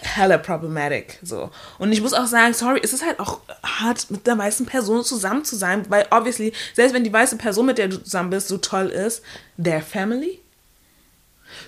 hella 0.00 0.38
problematic. 0.38 1.18
So. 1.22 1.50
Und 1.78 1.92
ich 1.92 2.00
muss 2.00 2.14
auch 2.14 2.26
sagen, 2.26 2.52
sorry, 2.54 2.80
es 2.82 2.92
ist 2.92 3.04
halt 3.04 3.20
auch 3.20 3.40
hart, 3.62 4.10
mit 4.10 4.26
der 4.26 4.36
weißen 4.38 4.66
Person 4.66 5.04
zusammen 5.04 5.44
zu 5.44 5.54
sein, 5.56 5.84
weil 5.88 6.06
obviously, 6.10 6.52
selbst 6.74 6.94
wenn 6.94 7.04
die 7.04 7.12
weiße 7.12 7.36
Person, 7.36 7.66
mit 7.66 7.78
der 7.78 7.88
du 7.88 8.02
zusammen 8.02 8.30
bist, 8.30 8.48
so 8.48 8.58
toll 8.58 8.86
ist, 8.86 9.22
their 9.62 9.82
family, 9.82 10.40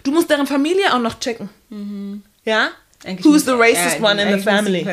du 0.02 0.10
musst 0.10 0.30
deren 0.30 0.46
Familie 0.46 0.92
auch 0.94 0.98
noch 1.00 1.20
checken. 1.20 1.50
Ja? 2.44 2.70
Eigentlich 3.04 3.24
Who's 3.24 3.44
the 3.44 3.52
racist 3.52 4.00
one 4.00 4.20
in 4.20 4.38
the 4.38 4.42
family? 4.42 4.86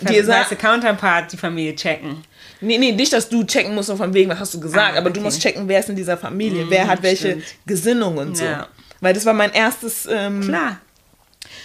Die 0.00 0.26
weiße, 0.26 0.56
Counterpart 0.56 1.32
die 1.32 1.36
Familie 1.36 1.74
checken. 1.76 2.24
Nee, 2.60 2.78
nee, 2.78 2.92
nicht, 2.92 3.12
dass 3.12 3.28
du 3.28 3.44
checken 3.44 3.74
musst, 3.74 3.90
von 3.90 4.14
wegen, 4.14 4.30
was 4.30 4.40
hast 4.40 4.54
du 4.54 4.60
gesagt, 4.60 4.94
Ah, 4.94 4.98
aber 4.98 5.10
du 5.10 5.20
okay. 5.20 5.24
musst 5.24 5.40
checken, 5.42 5.68
wer 5.68 5.80
ist 5.80 5.88
in 5.88 5.96
dieser 5.96 6.16
Familie, 6.16 6.66
wer 6.68 6.86
hat 6.86 7.02
welche 7.02 7.32
stimmt. 7.32 7.44
Gesinnung 7.66 8.16
und 8.16 8.36
so. 8.36 8.44
Ja. 8.44 8.68
Weil 9.00 9.12
das 9.14 9.24
war 9.26 9.34
mein 9.34 9.52
erstes, 9.52 10.08
ähm, 10.10 10.40
Klar. 10.40 10.78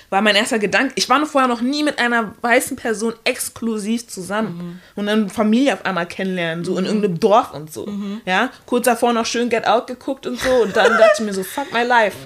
war 0.09 0.21
mein 0.21 0.35
erster 0.35 0.59
Gedanke. 0.59 0.93
Ich 0.95 1.07
war 1.07 1.19
noch 1.19 1.27
vorher 1.27 1.47
noch 1.47 1.61
nie 1.61 1.83
mit 1.83 1.99
einer 1.99 2.35
weißen 2.41 2.75
Person 2.75 3.13
exklusiv 3.23 4.07
zusammen. 4.07 4.81
Und 4.95 5.05
dann 5.05 5.29
Familie 5.29 5.73
auf 5.73 5.85
einmal 5.85 6.05
kennenlernen, 6.05 6.65
so 6.65 6.77
in 6.77 6.85
irgendeinem 6.85 7.19
Dorf 7.19 7.53
und 7.53 7.71
so. 7.71 7.87
Ja, 8.25 8.49
kurz 8.65 8.85
davor 8.85 9.13
noch 9.13 9.25
schön 9.25 9.49
Get 9.49 9.65
Out 9.65 9.87
geguckt 9.87 10.27
und 10.27 10.39
so. 10.39 10.49
Und 10.63 10.75
dann 10.75 10.91
dachte 10.97 11.13
ich 11.19 11.25
mir 11.25 11.33
so, 11.33 11.43
fuck 11.43 11.71
my 11.71 11.83
life. 11.83 12.17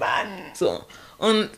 So. 0.53 0.81
Und 1.19 1.49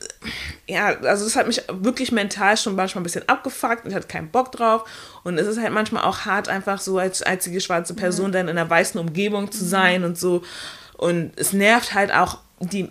ja, 0.68 0.88
also 1.02 1.26
das 1.26 1.36
hat 1.36 1.48
mich 1.48 1.62
wirklich 1.70 2.12
mental 2.12 2.58
schon 2.58 2.76
manchmal 2.76 3.02
ein 3.02 3.04
bisschen 3.04 3.28
abgefuckt 3.28 3.84
und 3.84 3.92
ich 3.92 3.96
hatte 3.96 4.08
keinen 4.08 4.30
Bock 4.30 4.52
drauf. 4.52 4.84
Und 5.24 5.38
es 5.38 5.48
ist 5.48 5.60
halt 5.60 5.74
manchmal 5.74 6.04
auch 6.04 6.26
hart, 6.26 6.50
einfach 6.50 6.80
so 6.80 6.98
als 6.98 7.22
einzige 7.22 7.62
schwarze 7.62 7.94
Person 7.94 8.32
dann 8.32 8.48
in 8.48 8.58
einer 8.58 8.70
weißen 8.70 9.00
Umgebung 9.00 9.52
zu 9.52 9.64
sein 9.64 10.04
und 10.04 10.18
so. 10.18 10.44
Und 10.98 11.34
es 11.38 11.54
nervt 11.54 11.94
halt 11.94 12.14
auch 12.14 12.40
die, 12.60 12.90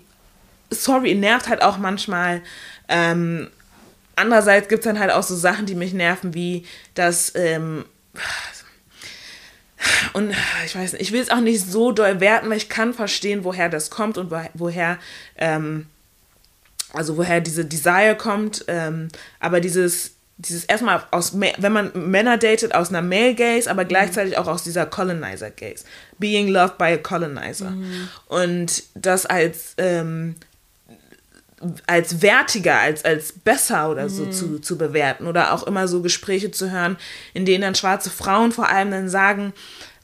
sorry, 0.70 1.14
nervt 1.14 1.48
halt 1.48 1.62
auch 1.62 1.78
manchmal. 1.78 2.42
Ähm, 2.88 3.48
andererseits 4.16 4.68
gibt 4.68 4.80
es 4.80 4.84
dann 4.84 5.00
halt 5.00 5.12
auch 5.12 5.22
so 5.22 5.36
Sachen, 5.36 5.66
die 5.66 5.74
mich 5.74 5.92
nerven, 5.92 6.34
wie 6.34 6.66
das, 6.94 7.32
ähm, 7.34 7.84
und 10.12 10.34
ich 10.64 10.76
weiß 10.76 10.92
nicht, 10.92 11.02
ich 11.02 11.12
will 11.12 11.20
es 11.20 11.30
auch 11.30 11.40
nicht 11.40 11.60
so 11.60 11.92
doll 11.92 12.20
werten, 12.20 12.48
weil 12.48 12.56
ich 12.56 12.68
kann 12.68 12.94
verstehen, 12.94 13.44
woher 13.44 13.68
das 13.68 13.90
kommt 13.90 14.16
und 14.18 14.30
woher, 14.30 14.50
woher 14.54 14.98
ähm, 15.36 15.86
also 16.94 17.16
woher 17.16 17.40
diese 17.40 17.64
Desire 17.64 18.16
kommt, 18.16 18.64
ähm, 18.68 19.08
aber 19.40 19.60
dieses, 19.60 20.12
dieses 20.36 20.64
erstmal 20.64 21.02
aus, 21.10 21.38
wenn 21.38 21.72
man 21.72 21.92
Männer 21.94 22.38
datet, 22.38 22.74
aus 22.74 22.88
einer 22.88 23.02
Male 23.02 23.34
Gaze, 23.34 23.70
aber 23.70 23.84
gleichzeitig 23.84 24.36
auch 24.38 24.46
aus 24.46 24.64
dieser 24.64 24.86
Colonizer 24.86 25.50
Gaze. 25.50 25.84
Being 26.18 26.48
loved 26.48 26.78
by 26.78 26.84
a 26.84 26.96
colonizer. 26.96 27.72
Und 28.26 28.82
das 28.94 29.26
als, 29.26 29.74
ähm, 29.78 30.34
als 31.86 32.20
wertiger, 32.20 32.78
als, 32.78 33.04
als 33.04 33.32
besser 33.32 33.90
oder 33.90 34.08
so 34.08 34.26
zu, 34.26 34.58
zu 34.58 34.76
bewerten. 34.76 35.26
Oder 35.26 35.52
auch 35.52 35.62
immer 35.64 35.88
so 35.88 36.02
Gespräche 36.02 36.50
zu 36.50 36.70
hören, 36.70 36.96
in 37.32 37.46
denen 37.46 37.62
dann 37.62 37.74
schwarze 37.74 38.10
Frauen 38.10 38.52
vor 38.52 38.68
allem 38.68 38.90
dann 38.90 39.08
sagen, 39.08 39.52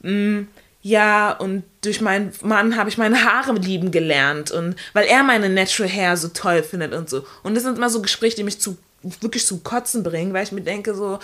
"Mm, 0.01 0.43
ja, 0.81 1.31
und 1.31 1.63
durch 1.81 2.01
meinen 2.01 2.33
Mann 2.41 2.75
habe 2.75 2.89
ich 2.89 2.97
meine 2.97 3.23
Haare 3.23 3.53
lieben 3.53 3.91
gelernt 3.91 4.51
und 4.51 4.75
weil 4.93 5.05
er 5.05 5.23
meine 5.23 5.49
Natural 5.49 5.91
Hair 5.91 6.17
so 6.17 6.29
toll 6.29 6.63
findet 6.63 6.93
und 6.93 7.09
so. 7.09 7.25
Und 7.43 7.55
das 7.55 7.63
sind 7.63 7.77
immer 7.77 7.89
so 7.89 8.01
Gespräche, 8.01 8.37
die 8.37 8.43
mich 8.43 8.59
zu 8.59 8.77
wirklich 9.03 9.45
zum 9.45 9.63
Kotzen 9.63 10.03
bringen, 10.03 10.33
weil 10.33 10.43
ich 10.43 10.51
mir 10.51 10.61
denke 10.61 10.95
so, 10.95 11.19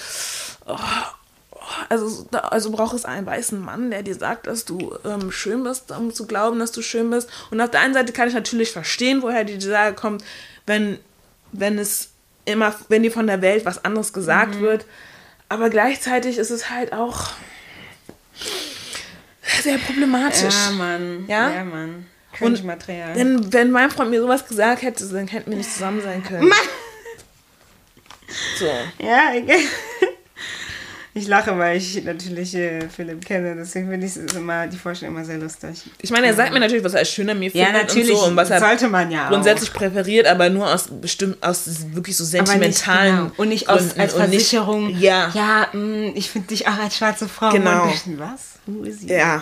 oh, 0.66 0.78
also, 1.90 2.28
also 2.32 2.72
braucht 2.72 2.96
es 2.96 3.06
einen 3.06 3.26
weißen 3.26 3.60
Mann, 3.60 3.92
der 3.92 4.04
dir 4.04 4.16
sagt, 4.16 4.48
dass 4.48 4.66
du 4.66 4.96
ähm, 5.06 5.32
schön 5.32 5.64
bist, 5.64 5.92
um 5.92 6.14
zu 6.14 6.28
glauben, 6.28 6.60
dass 6.60 6.72
du 6.72 6.82
schön 6.82 7.10
bist. 7.10 7.30
Und 7.52 7.60
auf 7.60 7.72
der 7.72 7.82
einen 7.82 7.94
Seite 7.94 8.14
kann 8.14 8.28
ich 8.28 8.34
natürlich 8.34 8.72
verstehen, 8.72 9.22
woher 9.22 9.44
die 9.44 9.58
Desire 9.58 9.94
kommt, 9.94 10.24
wenn, 10.66 11.00
wenn 11.52 11.78
es 11.78 12.10
immer, 12.46 12.74
wenn 12.90 13.04
dir 13.04 13.12
von 13.12 13.28
der 13.28 13.42
Welt 13.42 13.66
was 13.66 13.84
anderes 13.84 14.14
gesagt 14.14 14.60
wird. 14.60 14.86
Aber 15.50 15.70
gleichzeitig 15.70 16.38
ist 16.38 16.52
es 16.52 16.70
halt 16.70 16.94
auch 16.94 17.32
sehr 19.62 19.78
problematisch. 19.78 20.54
Ja, 20.54 20.72
Mann. 20.72 21.26
Ja? 21.28 21.50
Ja, 21.54 21.64
Mann. 21.64 22.06
Und 22.40 22.54
Cringe-Material. 22.56 23.14
Denn 23.14 23.52
wenn 23.54 23.72
mein 23.72 23.90
Freund 23.90 24.12
mir 24.12 24.22
sowas 24.22 24.46
gesagt 24.48 24.82
hätte, 24.84 25.08
dann 25.08 25.28
hätten 25.28 25.50
wir 25.52 25.58
nicht 25.58 25.72
zusammen 25.72 26.02
sein 26.02 26.24
können. 26.24 26.52
So. 28.60 28.66
Ja, 29.00 29.32
ich- 29.34 29.46
Ich 31.18 31.28
lache, 31.28 31.58
weil 31.58 31.78
ich 31.78 32.04
natürlich 32.04 32.54
äh, 32.56 32.88
Philipp 32.90 33.26
kenne, 33.26 33.56
deswegen 33.56 33.90
finde 33.90 34.06
ich 34.06 34.16
es 34.16 34.34
immer, 34.36 34.68
die 34.68 34.78
Vorstellung 34.78 35.16
immer 35.16 35.26
sehr 35.26 35.38
lustig. 35.38 35.84
Ich 36.02 36.12
meine, 36.12 36.28
er 36.28 36.34
sagt 36.34 36.54
mir 36.54 36.60
natürlich, 36.60 36.84
was 36.84 36.94
er 36.94 37.00
als 37.00 37.10
schön 37.12 37.30
an 37.30 37.40
mir 37.40 37.50
Ja, 37.52 37.66
findet 37.66 37.84
natürlich, 37.88 38.12
und 38.12 38.18
so 38.20 38.26
und 38.28 38.36
was 38.36 38.50
er 38.50 38.60
sollte 38.60 38.88
man 38.88 39.10
ja 39.10 39.26
auch. 39.26 39.30
grundsätzlich 39.32 39.74
präferiert, 39.74 40.28
aber 40.28 40.50
nur 40.50 40.72
aus 40.74 40.88
bestimmt 40.90 41.42
aus 41.44 41.66
wirklich 41.94 42.16
so 42.16 42.24
Aber 42.24 42.32
nicht, 42.44 42.52
sentimentalen 42.52 43.16
genau. 43.18 43.32
Und 43.38 43.50
nicht 43.50 43.68
aus, 43.70 43.80
Gründen 43.80 44.02
als 44.02 44.14
und 44.14 44.20
nicht- 44.30 44.30
Versicherung. 44.50 44.90
ja, 45.00 45.32
Ja, 45.34 45.68
mh, 45.74 46.12
ich 46.16 46.30
finde 46.30 46.48
dich 46.50 46.68
auch 46.68 46.78
als 46.78 46.98
schwarze 46.98 47.28
Frau. 47.28 47.50
Genau. 47.52 47.84
Und 47.84 48.20
was? 48.20 48.60
Who 48.68 48.84
is 48.84 49.00
he? 49.02 49.08
Ja. 49.14 49.42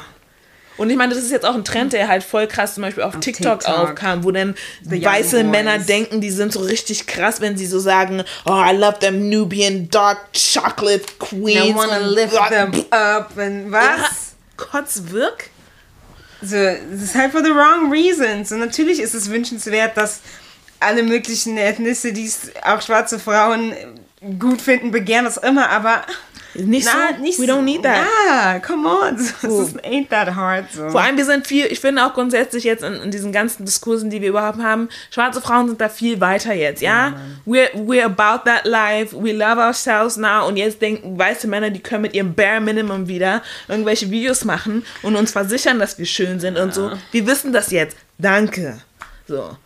Und 0.78 0.90
ich 0.90 0.98
meine, 0.98 1.14
das 1.14 1.24
ist 1.24 1.32
jetzt 1.32 1.46
auch 1.46 1.56
ein 1.56 1.64
Trend, 1.64 1.94
der 1.94 2.08
halt 2.08 2.24
voll 2.24 2.48
krass 2.48 2.76
zum 2.76 2.84
Beispiel 2.84 3.04
auf, 3.04 3.20
TikTok, 3.20 3.62
TikTok. 3.62 3.80
aufkam, 3.80 4.24
wo 4.24 4.32
dann 4.32 4.56
The 4.84 5.04
weiße. 5.04 5.44
Männer 5.44 5.80
denken, 5.80 6.22
die 6.22 6.32
sind 6.32 6.52
so 6.52 6.60
richtig 6.60 7.08
krass, 7.08 7.42
wenn 7.42 7.58
sie 7.58 7.66
so 7.66 7.80
sagen, 7.80 8.24
oh, 8.46 8.62
I 8.66 8.76
love 8.76 9.00
them 9.00 9.30
Nubian 9.30 9.90
dark 9.90 10.20
chocolate 10.34 11.06
queens. 11.20 11.68
I 11.68 11.76
wanna 11.76 12.00
lift 12.00 12.38
them 12.50 12.74
up 12.92 13.32
und 13.38 13.72
was? 13.72 14.00
Ja, 14.00 14.10
Kotzwirk? 14.58 15.50
So, 16.42 16.56
das 16.56 17.02
ist 17.02 17.16
halt 17.16 17.32
for 17.32 17.44
the 17.44 17.52
wrong 17.52 17.92
reasons. 17.92 18.52
Und 18.52 18.60
natürlich 18.60 19.00
ist 19.00 19.14
es 19.14 19.30
wünschenswert, 19.30 19.96
dass 19.98 20.20
alle 20.80 21.04
möglichen 21.04 21.58
Ethnicities, 21.58 22.52
auch 22.64 22.82
schwarze 22.82 23.18
Frauen, 23.18 23.74
gut 24.40 24.62
finden, 24.62 24.92
begehren, 24.92 25.26
was 25.26 25.38
immer, 25.38 25.70
aber 25.70 26.04
Nicht 26.56 26.86
na, 26.86 27.16
so. 27.16 27.22
nicht 27.22 27.40
We 27.40 27.46
so. 27.46 27.54
don't 27.54 27.64
need 27.64 27.84
that. 27.84 28.06
Ja, 28.28 28.60
come 28.60 28.88
on. 28.88 29.18
So. 29.42 29.62
Es 29.62 29.76
ain't 29.84 30.10
that 30.10 30.36
hard. 30.36 30.72
So. 30.72 30.90
Vor 30.90 31.02
allem, 31.02 31.18
wir 31.18 31.26
sind 31.26 31.46
viel, 31.46 31.66
ich 31.68 31.80
finde 31.80 32.06
auch 32.06 32.14
grundsätzlich 32.14 32.64
jetzt 32.64 32.84
in, 32.84 32.94
in 32.94 33.12
diesen 33.12 33.32
ganzen 33.32 33.66
Diskursen, 33.66 34.10
die 34.10 34.22
wir 34.22 34.30
überhaupt 34.30 34.60
haben, 34.60 34.90
schwarze 35.12 35.42
Frauen 35.42 35.68
sind 35.68 35.82
da 35.82 35.90
viel 35.90 36.22
weiter 36.22 36.54
jetzt, 36.54 36.82
ja? 36.82 37.14
we're, 37.46 37.70
we're 37.74 38.06
about 38.06 38.44
that 38.46 38.66
life, 38.66 39.16
we 39.16 39.32
love 39.32 39.60
ourselves 39.60 40.18
now 40.18 40.48
und 40.48 40.58
jetzt 40.58 40.82
denken 40.82 41.18
weiße 41.18 41.48
Männer, 41.48 41.70
die 41.70 41.80
können 41.80 42.04
mit 42.04 42.14
ihrem 42.14 42.34
Bare 42.34 42.62
Minimum 42.62 43.08
wieder 43.08 43.42
irgendwelche 43.68 44.10
Videos 44.10 44.46
machen 44.46 44.86
und 45.02 45.16
uns 45.16 45.32
versichern, 45.32 45.80
dass 45.80 45.98
wir 45.98 46.06
schön 46.06 46.40
sind 46.40 46.58
und 46.58 46.74
so. 46.74 46.92
Wir 47.12 47.28
wissen 47.28 47.54
das 47.54 47.72
jetzt. 47.72 47.98
Danke. 48.18 48.80
So. 49.28 49.58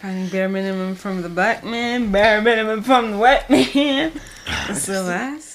Finding 0.00 0.28
bare 0.28 0.48
minimum 0.48 0.96
from 0.96 1.22
the 1.22 1.30
black 1.30 1.64
man, 1.64 2.12
bare 2.12 2.42
minimum 2.42 2.84
from 2.84 3.12
the 3.14 3.18
white 3.18 3.48
man. 3.48 4.12
So 4.74 4.92
was? 4.92 5.53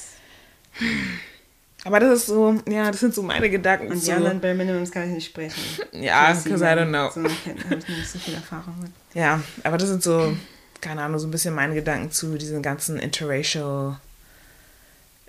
Aber 1.86 1.99
das 1.99 2.19
ist 2.19 2.25
so, 2.27 2.59
ja, 2.67 2.91
das 2.91 2.99
sind 2.99 3.15
so 3.15 3.23
meine 3.23 3.49
Gedanken. 3.49 3.88
Und 3.88 4.01
die 4.01 4.05
zu, 4.05 4.13
anderen 4.13 4.41
bare 4.41 4.53
minimums 4.53 4.91
kann 4.91 5.07
ich 5.07 5.15
nicht 5.15 5.25
sprechen. 5.27 5.61
ja, 5.93 6.34
because 6.34 6.63
I 6.63 6.67
don't 6.67 6.89
know. 6.89 7.09
So, 7.09 7.23
habe 7.23 7.75
ich 7.80 7.88
nicht 7.88 8.09
so 8.09 8.19
viel 8.19 8.34
Erfahrung 8.34 8.75
mit. 8.82 8.91
Ja, 9.13 9.41
aber 9.63 9.77
das 9.77 9.88
sind 9.88 10.03
so, 10.03 10.36
keine 10.82 11.03
Ahnung, 11.03 11.19
so 11.19 11.27
ein 11.27 11.32
bisschen 11.32 11.55
meine 11.55 11.75
Gedanken 11.75 12.11
zu 12.11 12.38
diesen 12.38 12.61
ganzen 12.61 12.99
interracial 12.99 13.97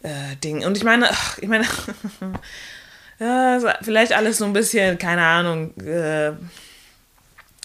äh, 0.03 0.37
Dingen. 0.43 0.65
Und 0.65 0.77
ich 0.77 0.83
meine, 0.83 1.09
ach, 1.11 1.39
ich 1.39 1.49
meine, 1.49 1.67
ja, 3.21 3.61
so 3.61 3.69
vielleicht 3.83 4.13
alles 4.13 4.39
so 4.39 4.45
ein 4.45 4.53
bisschen, 4.53 4.99
keine 4.99 5.25
Ahnung, 5.25 5.77
äh, 5.79 6.33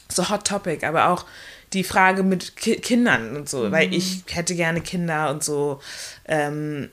so 0.09 0.29
Hot 0.29 0.45
Topic, 0.45 0.86
aber 0.86 1.09
auch 1.09 1.25
die 1.73 1.83
Frage 1.83 2.21
mit 2.21 2.55
Ki 2.55 2.75
Kindern 2.75 3.36
und 3.36 3.49
so, 3.49 3.71
weil 3.71 3.93
ich 3.93 4.23
hätte 4.29 4.55
gerne 4.55 4.81
Kinder 4.81 5.31
und 5.31 5.43
so. 5.43 5.81
Ähm, 6.25 6.89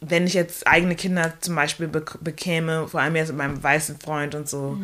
wenn 0.00 0.26
ich 0.26 0.34
jetzt 0.34 0.66
eigene 0.66 0.94
Kinder 0.94 1.32
zum 1.40 1.54
Beispiel 1.56 1.88
bek 1.88 2.18
bekäme, 2.22 2.86
vor 2.88 3.00
allem 3.00 3.16
jetzt 3.16 3.28
mit 3.28 3.38
meinem 3.38 3.62
weißen 3.62 3.98
Freund 3.98 4.34
und 4.34 4.48
so, 4.48 4.78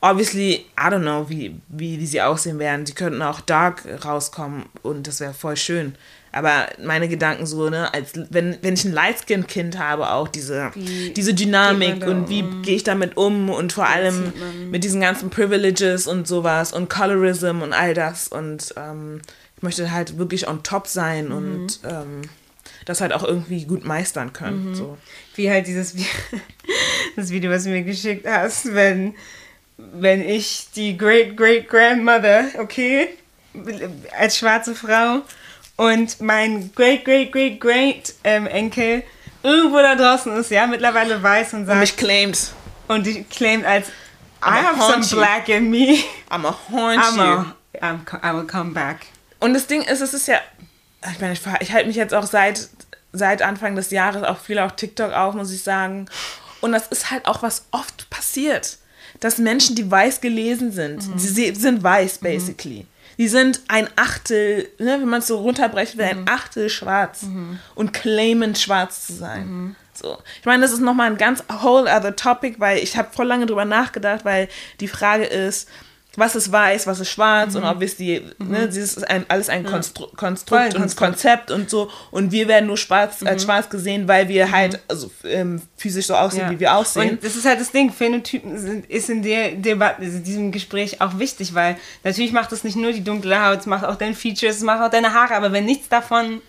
obviously, 0.00 0.66
I 0.78 0.88
don't 0.90 1.00
know, 1.02 1.28
wie, 1.28 1.56
wie, 1.68 1.98
wie 1.98 2.06
sie 2.06 2.20
aussehen 2.22 2.58
werden. 2.58 2.86
Sie 2.86 2.92
könnten 2.94 3.22
auch 3.22 3.40
dark 3.40 3.84
rauskommen 4.04 4.66
und 4.82 5.06
das 5.06 5.20
wäre 5.20 5.34
voll 5.34 5.56
schön. 5.56 5.94
Aber 6.32 6.66
meine 6.82 7.08
Gedanken 7.08 7.46
so, 7.46 7.70
ne, 7.70 7.94
als 7.94 8.12
wenn, 8.30 8.58
wenn 8.60 8.74
ich 8.74 8.84
ein 8.84 8.92
Lightskin-Kind 8.92 9.78
habe, 9.78 10.10
auch 10.10 10.26
diese, 10.26 10.72
Wie 10.74 11.10
diese 11.10 11.32
Dynamik 11.32 12.04
und 12.06 12.28
wie 12.28 12.42
um? 12.42 12.62
gehe 12.62 12.74
ich 12.74 12.82
damit 12.82 13.16
um 13.16 13.50
und 13.50 13.72
vor 13.72 13.86
allem 13.86 14.32
mit 14.70 14.82
diesen 14.82 15.00
ganzen 15.00 15.30
Privileges 15.30 16.08
und 16.08 16.26
sowas 16.26 16.72
und 16.72 16.90
Colorism 16.90 17.62
und 17.62 17.72
all 17.72 17.94
das. 17.94 18.26
Und 18.26 18.74
ähm, 18.76 19.20
ich 19.56 19.62
möchte 19.62 19.92
halt 19.92 20.18
wirklich 20.18 20.48
on 20.48 20.64
top 20.64 20.88
sein 20.88 21.28
Mhm. 21.28 21.32
und 21.34 21.80
ähm, 21.88 22.22
das 22.84 23.00
halt 23.00 23.12
auch 23.12 23.22
irgendwie 23.24 23.64
gut 23.64 23.84
meistern 23.84 24.32
können. 24.32 24.70
Mhm. 24.70 24.74
So. 24.74 24.98
Wie 25.34 25.50
halt 25.50 25.66
dieses 25.66 25.94
das 27.16 27.30
Video, 27.30 27.50
was 27.50 27.64
du 27.64 27.70
mir 27.70 27.82
geschickt 27.82 28.26
hast, 28.26 28.74
wenn, 28.74 29.14
wenn 29.76 30.26
ich 30.26 30.68
die 30.74 30.96
Great 30.96 31.36
Great 31.36 31.68
Grandmother, 31.68 32.44
okay, 32.58 33.08
als 34.18 34.38
schwarze 34.38 34.74
Frau 34.74 35.22
und 35.76 36.20
mein 36.20 36.72
Great 36.74 37.04
Great 37.04 37.32
Great 37.32 37.60
Great 37.60 38.14
ähm, 38.24 38.46
Enkel 38.46 39.02
irgendwo 39.42 39.76
da 39.78 39.94
draußen 39.94 40.32
ist, 40.36 40.50
ja, 40.50 40.66
mittlerweile 40.66 41.22
weiß 41.22 41.54
und 41.54 41.60
Und 41.60 41.66
sagt 41.66 41.80
mich 41.80 41.96
claimed, 41.96 42.52
und 42.88 43.06
die 43.06 43.24
claimt 43.24 43.64
als 43.64 43.88
I 43.88 44.48
I'ma 44.48 44.62
have 44.62 44.92
some 44.92 45.02
you. 45.02 45.16
black 45.16 45.48
in 45.48 45.70
me. 45.70 45.98
I'm 46.30 46.44
a 46.46 46.54
haunt 46.70 46.98
I'm 47.00 47.16
you. 47.16 47.22
a, 47.22 47.54
I'm, 47.80 48.00
I 48.22 48.34
will 48.34 48.46
come 48.46 48.72
back. 48.72 49.06
Und 49.40 49.54
das 49.54 49.66
Ding 49.66 49.82
ist, 49.82 50.00
es 50.00 50.14
ist 50.14 50.28
ja, 50.28 50.38
ich 51.12 51.20
meine, 51.20 51.32
ich, 51.34 51.40
ich 51.60 51.72
halte 51.72 51.86
mich 51.86 51.96
jetzt 51.96 52.14
auch 52.14 52.26
seit, 52.26 52.68
seit 53.12 53.42
Anfang 53.42 53.76
des 53.76 53.90
Jahres 53.90 54.22
auch 54.22 54.38
viel 54.38 54.58
auf 54.58 54.76
TikTok 54.76 55.12
auf, 55.12 55.34
muss 55.34 55.52
ich 55.52 55.62
sagen. 55.62 56.06
Und 56.60 56.72
das 56.72 56.88
ist 56.88 57.10
halt 57.10 57.26
auch, 57.26 57.42
was 57.42 57.66
oft 57.72 58.08
passiert, 58.10 58.78
dass 59.20 59.38
Menschen, 59.38 59.76
die 59.76 59.90
weiß 59.90 60.20
gelesen 60.20 60.72
sind, 60.72 61.02
sie 61.16 61.28
se- 61.52 61.54
sind 61.60 61.82
weiß, 61.82 62.18
basically. 62.18 62.86
Die 63.16 63.28
sind 63.28 63.60
ein 63.68 63.88
Achtel, 63.94 64.68
ne, 64.78 64.98
wenn 65.00 65.08
man 65.08 65.20
es 65.20 65.28
so 65.28 65.38
runterbrechen 65.38 65.98
will, 65.98 66.06
ein 66.06 66.28
Achtel 66.28 66.68
schwarz 66.68 67.20
und 67.76 67.92
claimen 67.92 68.56
schwarz 68.56 69.06
zu 69.06 69.12
sein. 69.12 69.76
So. 69.92 70.18
Ich 70.40 70.46
meine, 70.46 70.62
das 70.62 70.72
ist 70.72 70.80
nochmal 70.80 71.08
ein 71.12 71.16
ganz 71.16 71.44
whole 71.62 71.82
other 71.82 72.16
topic, 72.16 72.58
weil 72.58 72.78
ich 72.78 72.96
habe 72.96 73.12
voll 73.12 73.26
lange 73.28 73.46
drüber 73.46 73.64
nachgedacht, 73.64 74.24
weil 74.24 74.48
die 74.80 74.88
Frage 74.88 75.22
ist, 75.24 75.68
was 76.16 76.34
ist 76.36 76.50
weiß, 76.52 76.86
was 76.86 77.00
ist 77.00 77.10
schwarz 77.10 77.54
und 77.54 77.64
obviously, 77.64 78.22
ne, 78.38 78.66
dieses 78.68 78.96
ist 78.96 79.10
ein, 79.10 79.24
alles 79.28 79.48
ein 79.48 79.64
Konstru 79.64 80.06
Konstrukt 80.14 80.74
ein 80.76 80.82
und. 80.82 80.96
Konzept 80.96 81.50
und 81.50 81.68
so 81.70 81.90
und 82.10 82.30
wir 82.32 82.46
werden 82.48 82.66
nur 82.66 82.76
schwarz, 82.76 83.22
als 83.24 83.42
schwarz 83.44 83.68
gesehen, 83.68 84.06
weil 84.06 84.28
wir 84.28 84.50
halt 84.52 84.80
also, 84.88 85.10
ähm, 85.24 85.60
physisch 85.76 86.06
so 86.06 86.14
aussehen, 86.14 86.42
Ja. 86.42 86.50
wie 86.50 86.60
wir 86.60 86.74
aussehen. 86.76 87.10
Und 87.10 87.24
das 87.24 87.36
ist 87.36 87.44
halt 87.44 87.60
das 87.60 87.72
Ding, 87.72 87.92
Phänotypen 87.92 88.58
sind, 88.58 88.88
ist 88.90 89.10
in 89.10 89.22
der 89.22 89.52
Debatte, 89.52 90.02
also 90.02 90.16
in 90.18 90.24
diesem 90.24 90.52
Gespräch 90.52 91.00
auch 91.00 91.18
wichtig, 91.18 91.54
weil 91.54 91.76
natürlich 92.04 92.32
macht 92.32 92.52
es 92.52 92.64
nicht 92.64 92.76
nur 92.76 92.92
die 92.92 93.02
dunkle 93.04 93.44
Haut, 93.44 93.60
es 93.60 93.66
macht 93.66 93.84
auch 93.84 93.96
deine 93.96 94.14
Features, 94.14 94.56
es 94.56 94.62
macht 94.62 94.80
auch 94.82 94.90
deine 94.90 95.12
Haare, 95.12 95.34
aber 95.34 95.52
wenn 95.52 95.64
nichts 95.64 95.88
davon 95.88 96.40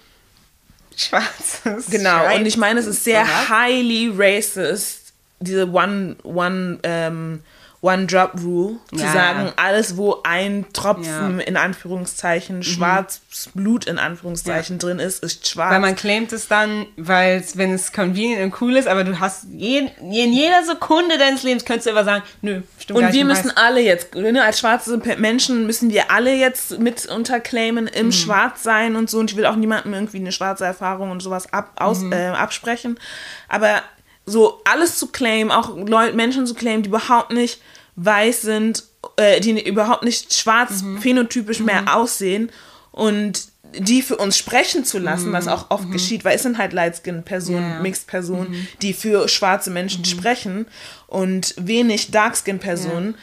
schwarz 0.95 1.61
ist. 1.77 1.91
Genau, 1.91 2.09
schreibt, 2.19 2.39
und 2.39 2.45
ich 2.45 2.57
meine, 2.57 2.79
es 2.79 2.85
ist 2.87 3.03
sehr 3.03 3.25
highly 3.49 4.11
racist, 4.15 5.13
diese 5.39 5.69
One, 5.69 6.15
One, 6.23 6.79
ähm, 6.83 7.41
One 7.85 8.07
Drop 8.07 8.31
Rule, 8.43 8.77
zu 8.93 9.03
Ja. 9.03 9.11
sagen, 9.11 9.51
alles, 9.57 9.95
wo 9.97 10.19
ein 10.23 10.65
Tropfen 10.73 11.03
Ja. 11.05 11.21
Mhm. 11.29 11.39
in 11.39 11.55
Anführungszeichen, 11.57 12.63
schwarz 12.63 13.21
Blut 13.53 13.85
in 13.85 13.99
Anführungszeichen 13.99 14.79
drin 14.79 14.97
ist, 14.99 15.23
ist 15.23 15.47
schwarz. 15.47 15.71
Weil 15.71 15.79
man 15.81 15.95
claimt 15.95 16.31
es 16.33 16.47
dann, 16.47 16.87
weil 16.97 17.43
wenn 17.55 17.73
es 17.73 17.93
convenient 17.93 18.41
und 18.41 18.61
cool 18.61 18.75
ist, 18.75 18.87
aber 18.87 19.03
du 19.03 19.19
hast 19.19 19.45
jeden, 19.51 19.89
in 19.99 20.33
jeder 20.33 20.63
Sekunde 20.65 21.17
deines 21.17 21.43
Lebens 21.43 21.63
könntest 21.65 21.85
du 21.87 21.91
immer 21.91 22.03
sagen, 22.05 22.23
nö, 22.41 22.61
stimmt 22.79 22.99
und 22.99 23.13
wir 23.13 23.25
müssen 23.25 23.49
weiß. 23.49 23.57
alle 23.57 23.81
jetzt, 23.81 24.15
ne, 24.15 24.43
als 24.43 24.59
schwarze 24.59 24.99
Menschen 25.17 25.65
müssen 25.67 25.89
wir 25.91 26.09
alle 26.11 26.33
jetzt 26.33 26.79
mit 26.79 27.05
unterclaimen 27.05 27.85
Mhm. 27.85 27.91
im 27.93 28.11
Schwarzsein 28.11 28.95
und 28.95 29.09
so. 29.09 29.19
Und 29.19 29.31
ich 29.31 29.37
will 29.37 29.45
auch 29.45 29.55
niemandem 29.55 29.93
irgendwie 29.93 30.17
eine 30.17 30.31
schwarze 30.31 30.65
Erfahrung 30.65 31.11
und 31.11 31.21
sowas 31.21 31.51
ab, 31.53 31.71
aus, 31.75 31.99
Mhm. 31.99 32.13
äh, 32.13 32.27
absprechen. 32.29 32.99
Aber 33.47 33.81
so 34.25 34.61
alles 34.65 34.97
zu 34.97 35.07
claimen, 35.07 35.51
auch 35.51 35.75
Leu 35.75 36.11
Menschen 36.13 36.45
zu 36.47 36.53
claimen, 36.55 36.83
die 36.83 36.89
überhaupt 36.89 37.31
nicht 37.31 37.61
weiß 37.95 38.41
sind, 38.41 38.83
äh, 39.17 39.39
die 39.39 39.67
überhaupt 39.67 40.03
nicht 40.03 40.33
schwarz 40.33 40.81
Mhm. 40.81 40.99
phänotypisch 41.01 41.59
mehr 41.59 41.95
aussehen 41.95 42.51
und 42.91 43.47
die 43.77 44.01
für 44.01 44.15
uns 44.17 44.37
sprechen 44.37 44.85
zu 44.85 44.99
lassen, 44.99 45.33
was 45.33 45.47
auch 45.49 45.69
oft 45.69 45.91
geschieht, 45.91 46.23
weil 46.23 46.35
es 46.37 46.43
sind 46.43 46.57
halt 46.57 46.71
Light-Skin-Personen, 46.71 47.63
Mhm. 47.65 47.69
Ja. 47.71 47.75
Mhm. 47.77 47.81
Mixed-Personen, 47.81 48.67
die 48.81 48.93
für 48.93 49.27
schwarze 49.27 49.69
Menschen 49.69 50.05
sprechen 50.05 50.65
und 51.07 51.53
wenig 51.57 52.11
Dark-Skin-Personen. 52.11 53.15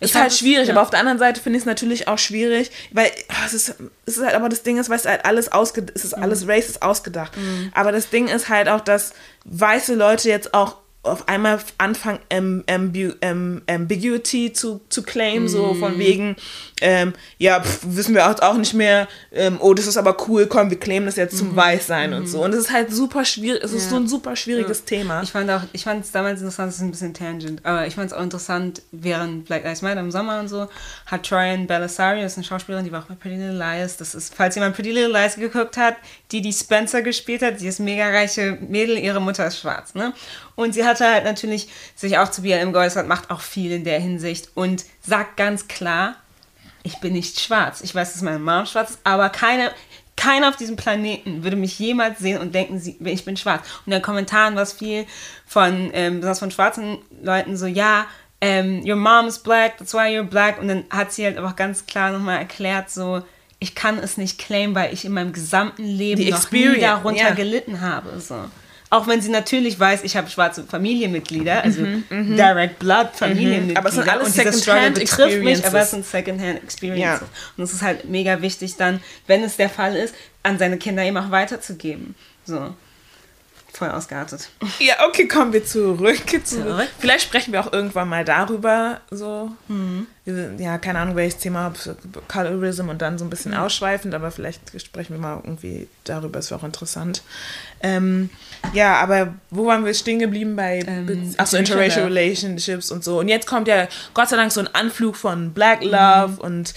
Ist 0.00 0.14
halt 0.14 0.32
schwierig, 0.32 0.68
ja. 0.68 0.74
aber 0.74 0.82
auf 0.82 0.90
der 0.90 1.00
anderen 1.00 1.18
Seite 1.18 1.40
finde 1.40 1.56
ich 1.56 1.62
es 1.62 1.66
natürlich 1.66 2.06
auch 2.08 2.18
schwierig, 2.18 2.70
weil 2.92 3.10
ah, 3.28 3.46
es 3.46 3.54
ist, 3.54 3.74
es 4.06 4.16
ist 4.18 4.24
halt, 4.24 4.34
aber 4.34 4.48
das 4.48 4.62
Ding 4.62 4.78
ist, 4.78 4.88
weißt 4.88 5.06
du, 5.06 5.08
halt 5.10 5.24
alles 5.24 5.50
ausge, 5.50 5.84
es 5.94 6.04
ist 6.04 6.14
alles 6.14 6.44
Mhm. 6.44 6.50
racist 6.50 6.82
ausgedacht. 6.82 7.32
Aber 7.74 7.90
das 7.92 8.08
Ding 8.10 8.28
ist 8.28 8.48
halt 8.48 8.68
auch, 8.68 8.80
dass 8.80 9.12
weiße 9.44 9.94
Leute 9.94 10.28
jetzt 10.28 10.54
auch 10.54 10.76
auf 11.04 11.28
einmal 11.28 11.58
anfangen, 11.78 12.18
ähm, 12.28 12.64
ambu 12.68 13.12
ähm, 13.22 13.62
Ambiguity 13.68 14.52
zu, 14.52 14.80
zu 14.88 15.02
claim, 15.02 15.48
so 15.48 15.72
von 15.74 15.98
wegen, 15.98 16.36
ähm, 16.80 17.14
ja, 17.38 17.60
pf, 17.62 17.80
wissen 17.84 18.14
wir 18.14 18.28
auch, 18.28 18.38
auch 18.40 18.56
nicht 18.56 18.74
mehr, 18.74 19.08
ähm, 19.32 19.58
oh, 19.60 19.72
das 19.74 19.86
ist 19.86 19.96
aber 19.96 20.16
cool, 20.28 20.46
komm, 20.46 20.70
wir 20.70 20.78
claimen 20.78 21.06
das 21.06 21.16
jetzt 21.16 21.38
zum 21.38 21.54
Weißsein 21.56 22.12
und 22.12 22.26
so. 22.28 22.44
Und 22.44 22.52
es 22.52 22.60
ist 22.66 22.72
halt 22.72 22.92
super 22.92 23.24
schwierig, 23.24 23.62
es 23.62 23.72
ist 23.72 23.84
Ja. 23.84 23.90
so 23.90 23.96
ein 23.96 24.08
super 24.08 24.36
schwieriges 24.36 24.84
Thema. 24.84 25.22
Ich 25.22 25.30
fand 25.30 25.50
auch, 25.50 25.62
ich 25.72 25.84
fand 25.84 26.04
es 26.04 26.10
damals 26.10 26.40
interessant, 26.40 26.70
es 26.70 26.76
ist 26.76 26.82
ein 26.82 26.90
bisschen 26.90 27.14
tangent, 27.14 27.64
aber 27.64 27.86
ich 27.86 27.94
fand 27.94 28.10
es 28.10 28.16
auch 28.16 28.22
interessant, 28.22 28.82
während 28.92 29.46
Black 29.46 29.64
Lives 29.64 29.82
Matter 29.82 30.00
im 30.00 30.10
Sommer 30.10 30.40
und 30.40 30.48
so, 30.48 30.68
hat 31.06 31.22
Troyan 31.26 31.66
Belisario, 31.66 32.22
das 32.22 32.32
ist 32.32 32.38
eine 32.38 32.44
Schauspielerin, 32.44 32.84
die 32.84 32.92
war 32.92 33.02
auch 33.02 33.06
bei 33.06 33.14
Pretty 33.14 33.36
Little 33.36 33.56
Liars, 33.56 33.96
das 33.96 34.14
ist, 34.14 34.34
falls 34.34 34.56
jemand 34.56 34.74
Pretty 34.74 34.90
Little 34.90 35.12
Liars 35.12 35.36
geguckt 35.36 35.76
hat, 35.76 35.96
die 36.32 36.42
die 36.42 36.52
Spencer 36.52 37.02
gespielt 37.02 37.40
hat, 37.42 37.60
die 37.60 37.68
ist 37.68 37.78
mega 37.78 38.08
reiche 38.08 38.58
Mädel, 38.68 38.98
ihre 38.98 39.20
Mutter 39.20 39.46
ist 39.46 39.60
schwarz, 39.60 39.94
ne? 39.94 40.12
Und 40.58 40.72
sie 40.72 40.84
hatte 40.84 41.06
halt 41.06 41.22
natürlich 41.22 41.68
sich 41.94 42.18
auch 42.18 42.32
zu 42.32 42.42
BLM 42.42 42.72
geäußert, 42.72 43.06
macht 43.06 43.30
auch 43.30 43.42
viel 43.42 43.70
in 43.70 43.84
der 43.84 44.00
Hinsicht 44.00 44.48
und 44.56 44.84
sagt 45.06 45.36
ganz 45.36 45.68
klar, 45.68 46.16
ich 46.82 46.98
bin 46.98 47.12
nicht 47.12 47.38
schwarz. 47.38 47.80
Ich 47.80 47.94
weiß, 47.94 48.12
dass 48.12 48.22
meine 48.22 48.40
Mom 48.40 48.66
schwarz 48.66 48.90
ist, 48.90 48.98
aber 49.04 49.28
keine, 49.28 49.70
keiner 50.16 50.48
auf 50.48 50.56
diesem 50.56 50.74
Planeten 50.74 51.44
würde 51.44 51.54
mich 51.54 51.78
jemals 51.78 52.18
sehen 52.18 52.40
und 52.40 52.56
denken, 52.56 52.80
sie, 52.80 52.96
ich 53.04 53.24
bin 53.24 53.36
schwarz. 53.36 53.68
Und 53.86 53.92
in 53.92 53.98
den 53.98 54.02
Kommentaren 54.02 54.56
war 54.56 54.64
es 54.64 54.72
viel 54.72 55.06
von, 55.46 55.92
ähm, 55.92 56.16
besonders 56.16 56.40
von 56.40 56.50
schwarzen 56.50 56.98
Leuten 57.22 57.56
so, 57.56 57.66
ja, 57.66 58.06
ähm, 58.40 58.82
your 58.84 58.96
mom 58.96 59.28
is 59.28 59.38
black, 59.38 59.78
that's 59.78 59.94
why 59.94 60.08
you're 60.08 60.24
black. 60.24 60.60
Und 60.60 60.66
dann 60.66 60.84
hat 60.90 61.12
sie 61.12 61.24
halt 61.24 61.38
aber 61.38 61.50
auch 61.50 61.56
ganz 61.56 61.86
klar 61.86 62.10
nochmal 62.10 62.38
erklärt, 62.38 62.90
so, 62.90 63.22
ich 63.60 63.76
kann 63.76 63.96
es 63.98 64.16
nicht 64.16 64.40
claimen, 64.40 64.74
weil 64.74 64.92
ich 64.92 65.04
in 65.04 65.12
meinem 65.12 65.32
gesamten 65.32 65.84
Leben 65.84 66.20
Die 66.20 66.32
noch 66.32 66.50
nie 66.50 66.80
darunter 66.80 67.28
ja. 67.28 67.34
gelitten 67.34 67.80
habe. 67.80 68.18
So. 68.18 68.46
Auch 68.90 69.06
wenn 69.06 69.20
sie 69.20 69.28
natürlich 69.28 69.78
weiß, 69.78 70.02
ich 70.04 70.16
habe 70.16 70.30
schwarze 70.30 70.64
Familienmitglieder, 70.64 71.62
also 71.62 71.82
Direct 72.10 72.78
Blood 72.78 73.10
Familienmitglieder. 73.14 73.72
Mhm, 73.72 73.76
Aber 73.76 73.88
es 73.90 73.94
sind 73.94 74.08
alles 74.08 74.34
Secondhand 74.34 74.96
mich, 74.98 75.12
aber 75.12 75.24
Experiences. 75.24 75.74
es 75.74 75.90
sind 75.90 76.06
Secondhand 76.06 76.62
Experiences. 76.62 77.20
Ja. 77.20 77.28
Und 77.56 77.64
es 77.64 77.72
ist 77.74 77.82
halt 77.82 78.08
mega 78.08 78.40
wichtig 78.40 78.76
dann, 78.76 79.00
wenn 79.26 79.42
es 79.44 79.56
der 79.56 79.68
Fall 79.68 79.94
ist, 79.96 80.14
an 80.42 80.58
seine 80.58 80.78
Kinder 80.78 81.02
eben 81.04 81.16
auch 81.18 81.30
weiterzugeben. 81.30 82.14
So. 82.46 82.74
Voll 83.74 83.90
ausgeartet. 83.90 84.48
Ja, 84.80 84.94
okay, 85.06 85.28
kommen 85.28 85.52
wir 85.52 85.64
zurück. 85.64 86.18
zurück. 86.44 86.88
Vielleicht 86.98 87.22
sprechen 87.26 87.52
wir 87.52 87.60
auch 87.60 87.72
irgendwann 87.72 88.08
mal 88.08 88.24
darüber, 88.24 89.02
so. 89.10 89.52
Sind- 90.24 90.58
Ja, 90.58 90.78
keine 90.78 90.98
Ahnung, 90.98 91.14
welches 91.14 91.38
Thema, 91.38 91.72
Colorism 92.26 92.88
und 92.88 93.00
dann 93.02 93.18
so 93.18 93.24
ein 93.24 93.30
bisschen 93.30 93.54
ausschweifend, 93.54 94.14
aber 94.14 94.30
vielleicht 94.32 94.62
sprechen 94.80 95.12
wir 95.14 95.20
mal 95.20 95.40
irgendwie 95.44 95.86
darüber, 96.04 96.40
ist 96.40 96.50
auch 96.52 96.64
interessant. 96.64 97.22
Ähm, 97.82 98.30
ja, 98.72 98.96
aber 98.96 99.34
wo 99.50 99.66
waren 99.66 99.84
wir 99.84 99.94
stehen 99.94 100.18
geblieben 100.18 100.56
bei 100.56 100.82
Ähm, 100.86 101.34
Achso, 101.36 101.56
Interracial. 101.56 102.06
Relationships 102.06 102.90
und 102.90 103.04
so. 103.04 103.20
Und 103.20 103.28
jetzt 103.28 103.46
kommt 103.46 103.68
ja 103.68 103.88
Gott 104.14 104.28
sei 104.28 104.36
Dank 104.36 104.52
so 104.52 104.60
ein 104.60 104.68
Anflug 104.74 105.16
von 105.16 105.52
Black 105.52 105.82
Love 105.84 106.40
und 106.40 106.74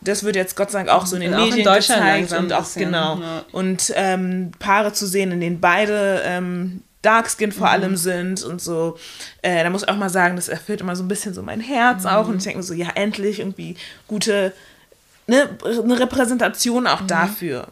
das 0.00 0.22
wird 0.24 0.36
jetzt 0.36 0.56
Gott 0.56 0.70
sei 0.70 0.78
Dank 0.84 0.90
auch 0.90 1.06
so 1.06 1.16
in 1.16 1.22
den 1.22 1.34
Und 1.34 1.40
in 1.40 1.44
Medien 1.46 1.64
Deutschland 1.64 2.02
gezeigt 2.02 2.40
und 2.40 2.52
auch 2.52 2.62
bisschen, 2.62 2.84
genau 2.84 3.18
ja. 3.20 3.44
und 3.52 3.92
ähm, 3.94 4.52
Paare 4.58 4.92
zu 4.92 5.06
sehen, 5.06 5.32
in 5.32 5.40
denen 5.40 5.60
beide 5.60 6.22
ähm, 6.24 6.82
Darkskin 7.04 7.52
vor 7.52 7.68
allem 7.68 7.96
sind 7.96 8.42
und 8.42 8.60
so. 8.60 8.96
Äh, 9.42 9.62
da 9.62 9.70
muss 9.70 9.82
ich 9.82 9.88
auch 9.88 9.96
mal 9.96 10.08
sagen, 10.08 10.36
das 10.36 10.48
erfüllt 10.48 10.80
immer 10.80 10.96
so 10.96 11.04
ein 11.04 11.08
bisschen 11.08 11.34
so 11.34 11.42
mein 11.42 11.60
Herz 11.60 12.06
auch 12.06 12.28
und 12.28 12.38
ich 12.38 12.44
denke 12.44 12.58
mir 12.58 12.64
so, 12.64 12.74
ja, 12.74 12.88
endlich 12.94 13.40
irgendwie 13.40 13.76
gute, 14.08 14.52
ne, 15.26 15.48
eine 15.64 16.00
Repräsentation 16.00 16.86
auch 16.86 17.02
dafür. 17.02 17.68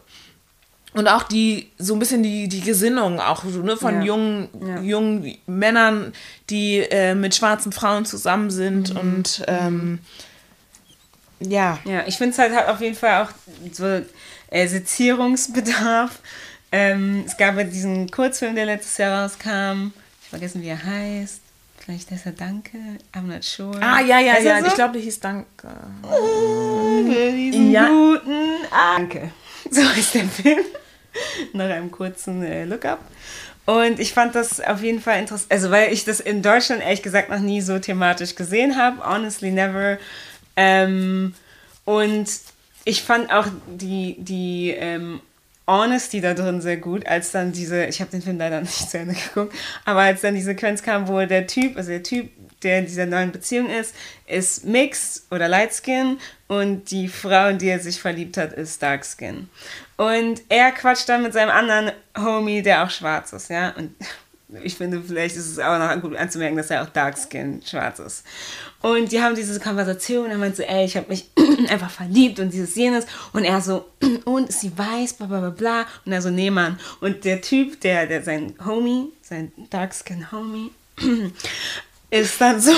Und 0.93 1.07
auch 1.07 1.23
die, 1.23 1.71
so 1.79 1.93
ein 1.95 1.99
bisschen 1.99 2.21
die, 2.23 2.47
die 2.47 2.61
Gesinnung 2.61 3.19
auch 3.19 3.43
ne, 3.43 3.75
von 3.77 3.95
Ja. 3.95 4.03
jungen, 4.03 4.49
Ja. 4.65 4.79
jungen 4.81 5.37
Männern, 5.47 6.13
die 6.49 6.77
äh, 6.79 7.15
mit 7.15 7.33
schwarzen 7.35 7.71
Frauen 7.71 8.05
zusammen 8.05 8.51
sind 8.51 8.95
und 8.95 9.43
ähm, 9.47 9.99
ja. 11.39 11.79
Ja, 11.85 12.03
ich 12.07 12.17
finde 12.17 12.31
es 12.33 12.37
halt 12.39 12.53
auf 12.69 12.79
jeden 12.79 12.95
Fall 12.95 13.23
auch 13.23 13.29
so 13.71 13.85
äh, 14.49 14.67
Sezierungsbedarf. 14.67 16.19
Ähm, 16.71 17.23
es 17.25 17.35
gab 17.37 17.57
ja 17.57 17.63
diesen 17.63 18.09
Kurzfilm, 18.09 18.55
der 18.55 18.65
letztes 18.65 18.97
Jahr 18.97 19.23
rauskam. 19.23 19.91
Ich 20.23 20.29
vergessen, 20.29 20.61
wie 20.61 20.67
er 20.69 20.83
heißt. 20.83 21.41
Vielleicht 21.79 22.11
heißt 22.11 22.25
er 22.27 22.31
Danke. 22.31 22.77
I'm 23.13 23.23
not 23.23 23.43
sure. 23.43 23.77
Ah, 23.81 23.99
ja, 23.99 24.19
ja, 24.19 24.33
Heißt 24.33 24.45
ja. 24.45 24.59
so? 24.61 24.67
Ich 24.67 24.73
glaube, 24.75 24.93
der 24.93 25.01
hieß 25.01 25.19
Danke. 25.19 25.67
Für 27.05 27.31
diesen 27.31 27.71
Ja. 27.71 27.87
guten 27.87 28.63
Danke. 28.71 29.31
So 29.69 29.81
ist 29.81 30.13
der 30.13 30.25
Film. 30.25 30.59
Nach 31.53 31.69
einem 31.69 31.91
kurzen 31.91 32.43
äh, 32.43 32.65
Look-up. 32.65 32.99
Und 33.65 33.99
ich 33.99 34.13
fand 34.13 34.35
das 34.35 34.59
auf 34.59 34.81
jeden 34.81 34.99
Fall 34.99 35.19
interessant, 35.19 35.51
also 35.51 35.71
weil 35.71 35.93
ich 35.93 36.03
das 36.03 36.19
in 36.19 36.41
Deutschland 36.41 36.81
ehrlich 36.81 37.01
gesagt 37.01 37.29
noch 37.29 37.39
nie 37.39 37.61
so 37.61 37.79
thematisch 37.79 38.35
gesehen 38.35 38.77
habe. 38.77 39.05
Honestly 39.07 39.51
never. 39.51 39.97
Ähm, 40.57 41.33
und 41.85 42.27
ich 42.83 43.03
fand 43.03 43.31
auch 43.31 43.47
die, 43.67 44.17
die 44.19 44.71
ähm, 44.71 45.21
Honesty 45.65 46.19
da 46.19 46.33
drin 46.33 46.61
sehr 46.61 46.77
gut, 46.77 47.07
als 47.07 47.31
dann 47.31 47.53
diese, 47.53 47.85
ich 47.85 48.01
habe 48.01 48.11
den 48.11 48.21
Film 48.21 48.37
leider 48.37 48.59
nicht 48.61 48.89
zu 48.89 48.97
Ende 48.97 49.15
geguckt, 49.15 49.53
aber 49.85 50.01
als 50.01 50.21
dann 50.21 50.35
die 50.35 50.41
Sequenz 50.41 50.83
kam, 50.83 51.07
wo 51.07 51.25
der 51.25 51.47
Typ, 51.47 51.77
also 51.77 51.89
der 51.89 52.03
Typ, 52.03 52.29
der 52.63 52.79
in 52.79 52.85
dieser 52.85 53.05
neuen 53.05 53.31
Beziehung 53.31 53.69
ist, 53.69 53.95
ist 54.25 54.65
Mixed 54.65 55.23
oder 55.31 55.47
Light 55.47 55.73
Skin 55.73 56.17
und 56.47 56.91
die 56.91 57.07
Frau, 57.07 57.49
in 57.49 57.57
die 57.57 57.69
er 57.69 57.79
sich 57.79 57.99
verliebt 57.99 58.37
hat, 58.37 58.53
ist 58.53 58.81
Dark 58.81 59.05
Skin. 59.05 59.49
Und 59.97 60.41
er 60.49 60.71
quatscht 60.71 61.07
dann 61.09 61.23
mit 61.23 61.33
seinem 61.33 61.51
anderen 61.51 61.91
Homie, 62.17 62.61
der 62.61 62.83
auch 62.83 62.89
schwarz 62.89 63.33
ist, 63.33 63.49
ja, 63.49 63.69
und 63.77 63.95
ich 64.63 64.75
finde, 64.75 65.01
vielleicht 65.01 65.35
ist 65.35 65.47
es 65.47 65.59
auch 65.59 65.79
noch 65.79 66.01
gut 66.01 66.15
anzumerken, 66.15 66.57
dass 66.57 66.69
er 66.69 66.83
auch 66.83 66.89
Dark 66.89 67.17
Skin 67.17 67.61
schwarz 67.65 67.99
ist. 67.99 68.23
Und 68.81 69.11
die 69.11 69.21
haben 69.21 69.35
diese 69.35 69.59
Konversation, 69.59 70.29
er 70.29 70.37
meint 70.37 70.55
so, 70.55 70.63
ey, 70.63 70.85
ich 70.85 70.97
habe 70.97 71.09
mich 71.09 71.29
einfach 71.69 71.89
verliebt 71.89 72.39
und 72.39 72.51
dieses 72.53 72.75
jenes. 72.75 73.05
Und 73.31 73.45
er 73.45 73.61
so, 73.61 73.85
und 74.25 74.51
sie 74.51 74.77
weiß, 74.77 75.13
bla 75.13 75.27
bla 75.27 75.39
bla 75.39 75.49
bla. 75.49 75.85
Und 76.05 76.11
er 76.11 76.21
so, 76.21 76.29
nee, 76.29 76.49
Mann. 76.49 76.79
Und 76.99 77.23
der 77.23 77.41
Typ, 77.41 77.79
der, 77.81 78.07
der 78.07 78.23
sein 78.23 78.55
Homie, 78.65 79.07
sein 79.21 79.51
Dark 79.69 79.93
Skin 79.95 80.31
Homie, 80.31 80.71
ist 82.13 82.39
dann 82.39 82.61
so, 82.61 82.73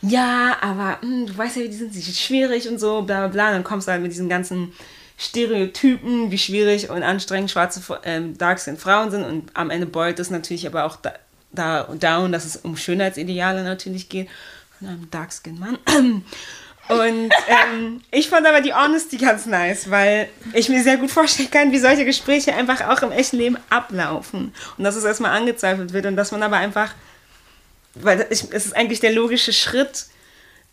ja, 0.00 0.56
aber 0.60 0.98
hm, 1.02 1.26
du 1.26 1.36
weißt 1.36 1.56
ja, 1.56 1.62
wie 1.62 1.68
die 1.68 1.76
sind, 1.76 1.94
schwierig 1.94 2.68
und 2.68 2.78
so, 2.78 3.02
bla 3.02 3.20
bla 3.20 3.28
bla. 3.28 3.46
Und 3.48 3.54
dann 3.54 3.64
kommst 3.64 3.88
du 3.88 3.92
halt 3.92 4.02
mit 4.02 4.12
diesen 4.12 4.28
ganzen 4.28 4.72
Stereotypen, 5.18 6.30
wie 6.30 6.38
schwierig 6.38 6.88
und 6.88 7.02
anstrengend 7.02 7.50
schwarze 7.50 7.82
ähm, 8.04 8.38
Darkskin 8.38 8.76
Frauen 8.76 9.10
sind. 9.10 9.24
Und 9.24 9.50
am 9.54 9.70
Ende 9.70 9.86
beult 9.86 10.18
es 10.18 10.30
natürlich 10.30 10.66
aber 10.66 10.84
auch 10.84 10.96
da, 10.96 11.12
da 11.52 11.82
down, 11.84 12.32
dass 12.32 12.44
es 12.44 12.56
um 12.56 12.76
Schönheitsideale 12.76 13.64
natürlich 13.64 14.08
geht. 14.08 14.28
Von 14.78 14.88
einem 14.88 15.10
Darkskin-Mann. 15.10 15.78
Und 16.88 17.30
ähm, 17.48 18.00
ich 18.10 18.30
fand 18.30 18.46
aber 18.46 18.62
die 18.62 18.72
Honesty 18.72 19.18
ganz 19.18 19.44
nice, 19.44 19.90
weil 19.90 20.30
ich 20.54 20.70
mir 20.70 20.82
sehr 20.82 20.96
gut 20.96 21.10
vorstellen 21.10 21.50
kann, 21.50 21.70
wie 21.70 21.78
solche 21.78 22.06
Gespräche 22.06 22.54
einfach 22.54 22.88
auch 22.88 23.02
im 23.02 23.12
echten 23.12 23.36
Leben 23.36 23.58
ablaufen. 23.68 24.54
Und 24.78 24.84
dass 24.84 24.96
es 24.96 25.04
erstmal 25.04 25.36
angezweifelt 25.36 25.92
wird 25.92 26.06
und 26.06 26.16
dass 26.16 26.32
man 26.32 26.42
aber 26.42 26.56
einfach, 26.56 26.94
weil 27.94 28.26
ich, 28.30 28.44
es 28.52 28.66
ist 28.66 28.76
eigentlich 28.76 29.00
der 29.00 29.12
logische 29.12 29.52
Schritt, 29.52 30.06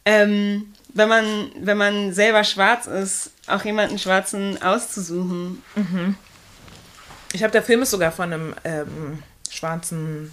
ähm, 0.06 0.74
wenn, 0.94 1.10
man, 1.10 1.52
wenn 1.60 1.78
man 1.78 2.14
selber 2.14 2.44
schwarz 2.44 2.88
ist, 2.88 3.32
auch 3.48 3.64
jemanden 3.66 4.00
Schwarzen 4.00 4.62
auszusuchen. 4.62 5.62
Ich 7.34 7.44
habe 7.44 7.52
der 7.52 7.64
Film 7.64 7.82
ist 7.82 7.92
sogar 7.92 8.12
von 8.12 8.32
einem 8.32 8.56
ähm, 8.64 9.24
schwarzen. 9.50 10.32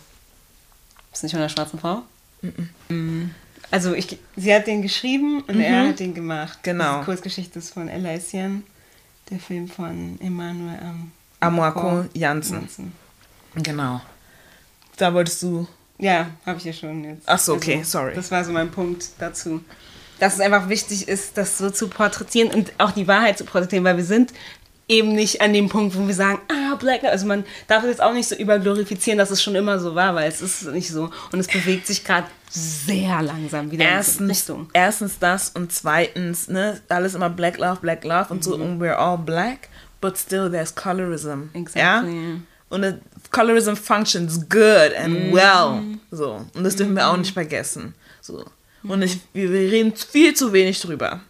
Ist 1.12 1.22
nicht 1.22 1.32
von 1.32 1.40
einer 1.40 1.48
schwarzen 1.48 1.78
Frau? 1.78 2.02
Mm. 2.88 3.30
Also 3.70 3.94
ich, 3.94 4.18
sie 4.36 4.54
hat 4.54 4.66
den 4.66 4.82
geschrieben 4.82 5.42
und 5.42 5.60
er 5.60 5.88
hat 5.88 5.98
den 5.98 6.14
gemacht. 6.14 6.58
Genau. 6.62 7.00
Die 7.00 7.04
Kurzgeschichte 7.06 7.58
ist 7.58 7.72
von 7.72 7.88
Elysian, 7.88 8.64
der 9.30 9.38
Film 9.38 9.66
von 9.66 10.18
Emmanuel 10.20 10.78
Am 10.78 11.12
Amoako 11.40 12.04
Janssen. 12.12 12.60
Janssen. 12.60 12.92
Genau. 13.54 14.00
Da 14.96 15.12
wolltest 15.14 15.42
du. 15.42 15.66
Ja, 16.02 16.30
habe 16.44 16.58
ich 16.58 16.64
ja 16.64 16.72
schon 16.72 17.04
jetzt. 17.04 17.22
Ach 17.26 17.38
so, 17.38 17.54
okay, 17.54 17.82
sorry. 17.84 18.12
Das 18.14 18.30
war 18.32 18.44
so 18.44 18.50
mein 18.50 18.72
Punkt 18.72 19.10
dazu. 19.20 19.62
Dass 20.18 20.34
es 20.34 20.40
einfach 20.40 20.68
wichtig 20.68 21.06
ist, 21.06 21.38
das 21.38 21.58
so 21.58 21.70
zu 21.70 21.86
porträtieren 21.86 22.50
und 22.50 22.72
auch 22.78 22.90
die 22.90 23.06
Wahrheit 23.06 23.38
zu 23.38 23.44
porträtieren, 23.44 23.84
weil 23.84 23.96
wir 23.96 24.04
sind 24.04 24.32
eben 24.88 25.14
nicht 25.14 25.40
an 25.40 25.52
dem 25.52 25.68
Punkt, 25.68 25.96
wo 25.96 26.04
wir 26.06 26.14
sagen, 26.14 26.40
ah, 26.48 26.74
Black 26.74 27.04
also 27.04 27.24
man 27.26 27.44
darf 27.68 27.84
es 27.84 27.90
jetzt 27.90 28.02
auch 28.02 28.12
nicht 28.12 28.28
so 28.28 28.34
überglorifizieren, 28.34 29.16
dass 29.16 29.30
es 29.30 29.40
schon 29.40 29.54
immer 29.54 29.78
so 29.78 29.94
war, 29.94 30.16
weil 30.16 30.28
es 30.28 30.42
ist 30.42 30.64
nicht 30.66 30.90
so. 30.90 31.10
Und 31.30 31.38
es 31.38 31.46
bewegt 31.46 31.86
sich 31.86 32.04
gerade 32.04 32.26
sehr 32.50 33.22
langsam 33.22 33.70
wieder 33.70 33.84
in 33.84 33.90
Erstens, 33.90 34.30
Richtung. 34.30 34.68
erstens 34.72 35.20
das 35.20 35.50
und 35.50 35.72
zweitens, 35.72 36.48
ne, 36.48 36.80
alles 36.88 37.14
immer 37.14 37.30
Black 37.30 37.58
Love, 37.58 37.78
Black 37.80 38.02
Love 38.02 38.26
und 38.30 38.42
so, 38.42 38.56
und 38.56 38.82
we're 38.82 38.96
all 38.96 39.16
black, 39.16 39.68
but 40.00 40.18
still 40.18 40.50
there's 40.50 40.74
colorism. 40.74 41.50
Exactly. 41.54 42.12
Ja? 42.12 42.36
Und 42.72 43.00
colorism 43.30 43.74
functions 43.74 44.48
good 44.48 44.94
and 44.96 45.32
well. 45.32 45.98
So. 46.10 46.46
Und 46.54 46.64
das 46.64 46.74
dürfen 46.74 46.94
wir 46.94 47.06
auch 47.06 47.16
nicht 47.18 47.34
vergessen. 47.34 47.94
So. 48.22 48.44
Und 48.82 49.02
ich, 49.02 49.18
wir, 49.34 49.50
reden 49.50 49.94
viel 49.94 50.34
zu 50.34 50.52
wenig 50.52 50.80
drüber. 50.80 51.20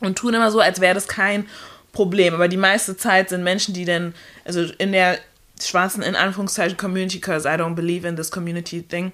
Und 0.00 0.18
tun 0.18 0.34
immer 0.34 0.50
so, 0.50 0.60
als 0.60 0.80
wäre 0.80 0.94
das 0.94 1.08
kein 1.08 1.46
Problem. 1.92 2.34
Aber 2.34 2.48
die 2.48 2.58
meiste 2.58 2.98
Zeit 2.98 3.30
sind 3.30 3.42
Menschen, 3.42 3.72
die 3.72 3.86
dann, 3.86 4.14
also 4.44 4.62
in 4.78 4.92
der 4.92 5.18
schwarzen, 5.62 6.02
in 6.02 6.16
Anführungszeichen, 6.16 6.76
Community, 6.76 7.18
because 7.18 7.48
I 7.48 7.52
don't 7.52 7.74
believe 7.74 8.06
in 8.06 8.16
this 8.16 8.30
community 8.30 8.82
thing, 8.82 9.12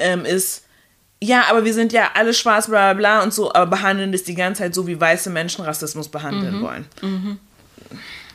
ähm, 0.00 0.24
ist, 0.24 0.64
ja, 1.22 1.44
aber 1.48 1.64
wir 1.64 1.74
sind 1.74 1.92
ja 1.92 2.10
alle 2.14 2.34
schwarz, 2.34 2.66
bla 2.66 2.92
bla 2.92 2.94
bla 2.94 3.22
und 3.22 3.32
so, 3.32 3.52
aber 3.54 3.66
behandeln 3.66 4.10
das 4.10 4.24
die 4.24 4.34
ganze 4.34 4.62
Zeit 4.62 4.74
so, 4.74 4.86
wie 4.88 5.00
weiße 5.00 5.30
Menschen 5.30 5.64
Rassismus 5.64 6.08
behandeln 6.08 6.60
wollen. 6.60 6.86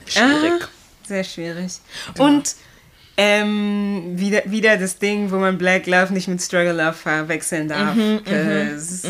Schwierig. 0.05 0.63
Ah, 0.63 0.67
sehr 1.07 1.23
schwierig. 1.23 1.73
Und 2.17 2.55
ähm, 3.21 4.17
wieder, 4.17 4.43
wieder 4.45 4.77
das 4.77 4.97
Ding, 4.97 5.29
wo 5.29 5.35
man 5.37 5.57
Black 5.57 5.87
Love 5.87 6.13
nicht 6.13 6.29
mit 6.29 6.41
Struggle 6.41 6.71
Love 6.71 6.93
verwechseln 6.93 7.67
darf. 7.67 7.93
Because 7.95 9.05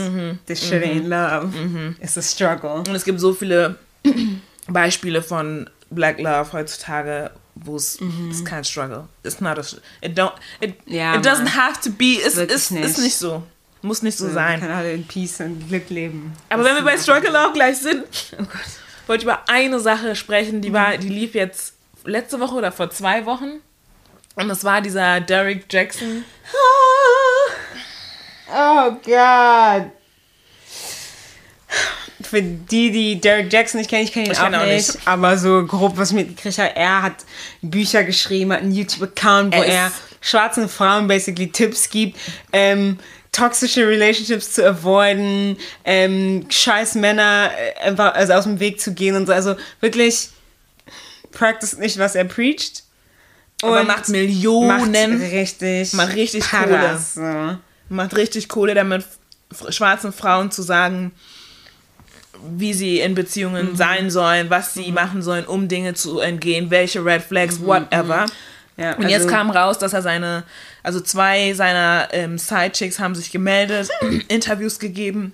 this 0.48 0.68
shit 0.68 0.84
ain't 0.84 1.08
love. 1.08 1.54
It's 2.02 2.18
a 2.18 2.22
struggle. 2.22 2.80
Und 2.80 2.96
es 2.96 3.04
gibt 3.04 3.20
so 3.20 3.34
viele 3.34 3.76
Beispiele 4.68 5.22
von 5.22 5.70
Black 5.92 6.20
Love 6.20 6.54
heutzutage, 6.54 7.30
wo 7.54 7.76
es 7.76 8.00
ist 8.32 8.46
kein 8.46 8.64
Struggle. 8.64 9.08
It's 9.24 9.40
not 9.42 9.60
a 9.60 9.64
it 10.02 10.18
don't 10.18 10.34
it, 10.60 10.76
Ja, 10.88 11.16
it 11.16 11.26
doesn't 11.26 11.56
have 11.56 11.80
to 11.82 11.92
be. 11.92 12.18
Es 12.26 12.36
ist, 12.36 12.72
nicht. 12.72 12.86
ist 12.86 12.98
nicht 12.98 13.16
so. 13.16 13.44
Muss 13.82 14.02
nicht 14.02 14.18
so 14.18 14.26
Wir 14.26 14.34
sein. 14.34 14.60
können 14.60 14.74
alle 14.74 14.92
in 14.92 15.06
Peace 15.06 15.40
und 15.40 15.68
Glück 15.70 15.90
leben. 15.90 16.34
Aber 16.50 16.66
wenn 16.66 16.76
wir 16.76 16.84
bei 16.84 16.98
Struggle 16.98 17.30
Love 17.32 17.54
gleich 17.54 17.78
sind, 17.78 18.04
wollte 19.08 19.22
ich 19.22 19.24
über 19.24 19.48
eine 19.48 19.80
Sache 19.80 20.16
sprechen, 20.16 20.62
die 20.62 20.74
war, 20.74 20.98
die 20.98 21.10
lief 21.10 21.34
jetzt 21.36 21.76
letzte 22.06 22.40
Woche 22.40 22.56
oder 22.56 22.72
vor 22.72 22.90
zwei 22.90 23.26
Wochen. 23.26 23.62
Und 24.40 24.48
das 24.48 24.64
war 24.64 24.82
dieser 24.82 25.20
Derek 25.20 25.66
Jackson. 25.70 26.24
Oh 28.48 28.92
Gott. 29.06 29.92
Für 32.22 32.42
die, 32.42 32.92
die 32.92 33.20
Derek 33.20 33.52
Jackson 33.52 33.80
nicht 33.80 33.90
kennen, 33.90 34.04
ich 34.04 34.14
kenne 34.14 34.28
ihn 34.28 34.32
Ich 34.32 34.40
auch, 34.40 34.44
kenn 34.44 34.56
auch 34.56 34.66
nicht, 34.66 34.96
nicht. 34.96 35.08
aber 35.08 35.38
so 35.38 35.66
grob 35.66 35.98
was 35.98 36.12
ich 36.12 36.16
mitgekriegt 36.16 36.58
habe, 36.58 36.76
er 36.76 37.02
hat 37.02 37.16
Bücher 37.62 38.04
geschrieben, 38.04 38.54
hat 38.54 38.62
einen 38.62 38.72
YouTube-Account, 38.72 39.56
wo 39.56 39.62
Er 39.62 39.92
schwarzen 40.22 40.70
Frauen 40.70 41.08
basically 41.08 41.52
Tipps 41.52 41.90
gibt, 41.90 42.18
ähm, 42.54 42.98
toxische 43.32 43.88
Relationships 43.88 44.54
zu 44.54 44.66
avoiden, 44.66 45.58
ähm, 45.84 46.46
scheiß 46.50 46.96
Männer 46.96 47.52
äh, 47.58 47.88
einfach 47.88 48.14
also 48.14 48.34
aus 48.34 48.44
dem 48.46 48.60
Weg 48.60 48.80
zu 48.80 48.94
gehen 48.94 49.16
und 49.16 49.28
so. 49.28 49.34
Also 49.34 49.56
wirklich 49.82 50.30
practice 51.32 51.78
nicht, 51.78 52.00
was 52.00 52.16
er 52.16 52.26
preacht. 52.26 52.84
Aber 53.62 53.82
Und 53.82 53.88
macht 53.88 54.10
Millionen. 54.10 54.68
macht 54.68 55.32
richtig, 55.32 55.94
macht 55.94 56.16
richtig 56.16 56.44
Paras, 56.50 57.16
so. 57.16 57.58
macht 57.90 58.16
richtig 58.16 58.48
Kohle 58.48 58.74
damit, 58.74 59.04
schwarzen 59.70 60.14
Frauen 60.14 60.50
zu 60.52 60.62
sagen, 60.62 61.12
wie 62.56 62.74
sie 62.74 63.00
in 63.00 63.16
Beziehungen 63.16 63.76
sein 63.76 64.10
sollen, 64.10 64.50
was 64.50 64.74
sie 64.74 64.92
machen 64.92 65.22
sollen, 65.22 65.46
um 65.46 65.68
Dinge 65.68 65.94
zu 65.94 66.20
entgehen, 66.20 66.70
welche 66.70 67.04
Red 67.04 67.22
Flags, 67.22 67.60
whatever. 67.62 68.26
Ja, 68.78 68.94
Und 68.96 69.10
jetzt 69.10 69.24
also- 69.24 69.36
kam 69.36 69.50
raus, 69.50 69.78
dass 69.78 69.92
er 69.92 70.02
seine, 70.02 70.44
also 70.84 71.02
zwei 71.02 71.54
seiner 71.54 72.08
ähm, 72.12 72.38
Sidechicks 72.38 72.98
haben 73.00 73.14
sich 73.14 73.30
gemeldet, 73.32 73.90
Interviews 74.30 74.80
gegeben 74.80 75.34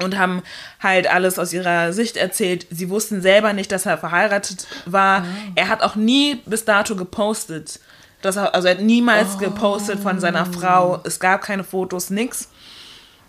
und 0.00 0.18
haben 0.18 0.42
halt 0.80 1.06
alles 1.06 1.38
aus 1.38 1.52
ihrer 1.52 1.92
Sicht 1.92 2.16
erzählt. 2.16 2.66
Sie 2.70 2.90
wussten 2.90 3.22
selber 3.22 3.52
nicht, 3.52 3.70
dass 3.70 3.86
er 3.86 3.98
verheiratet 3.98 4.66
war. 4.86 5.24
Er 5.54 5.68
hat 5.68 5.82
auch 5.82 5.94
nie 5.94 6.36
bis 6.46 6.64
dato 6.64 6.96
gepostet. 6.96 7.80
Dass 8.22 8.36
er, 8.36 8.54
also 8.54 8.68
er 8.68 8.74
hat 8.74 8.82
niemals 8.82 9.38
gepostet 9.38 10.00
von 10.00 10.18
seiner 10.18 10.46
Frau. 10.46 11.00
Es 11.04 11.20
gab 11.20 11.42
keine 11.42 11.62
Fotos, 11.62 12.10
nix. 12.10 12.48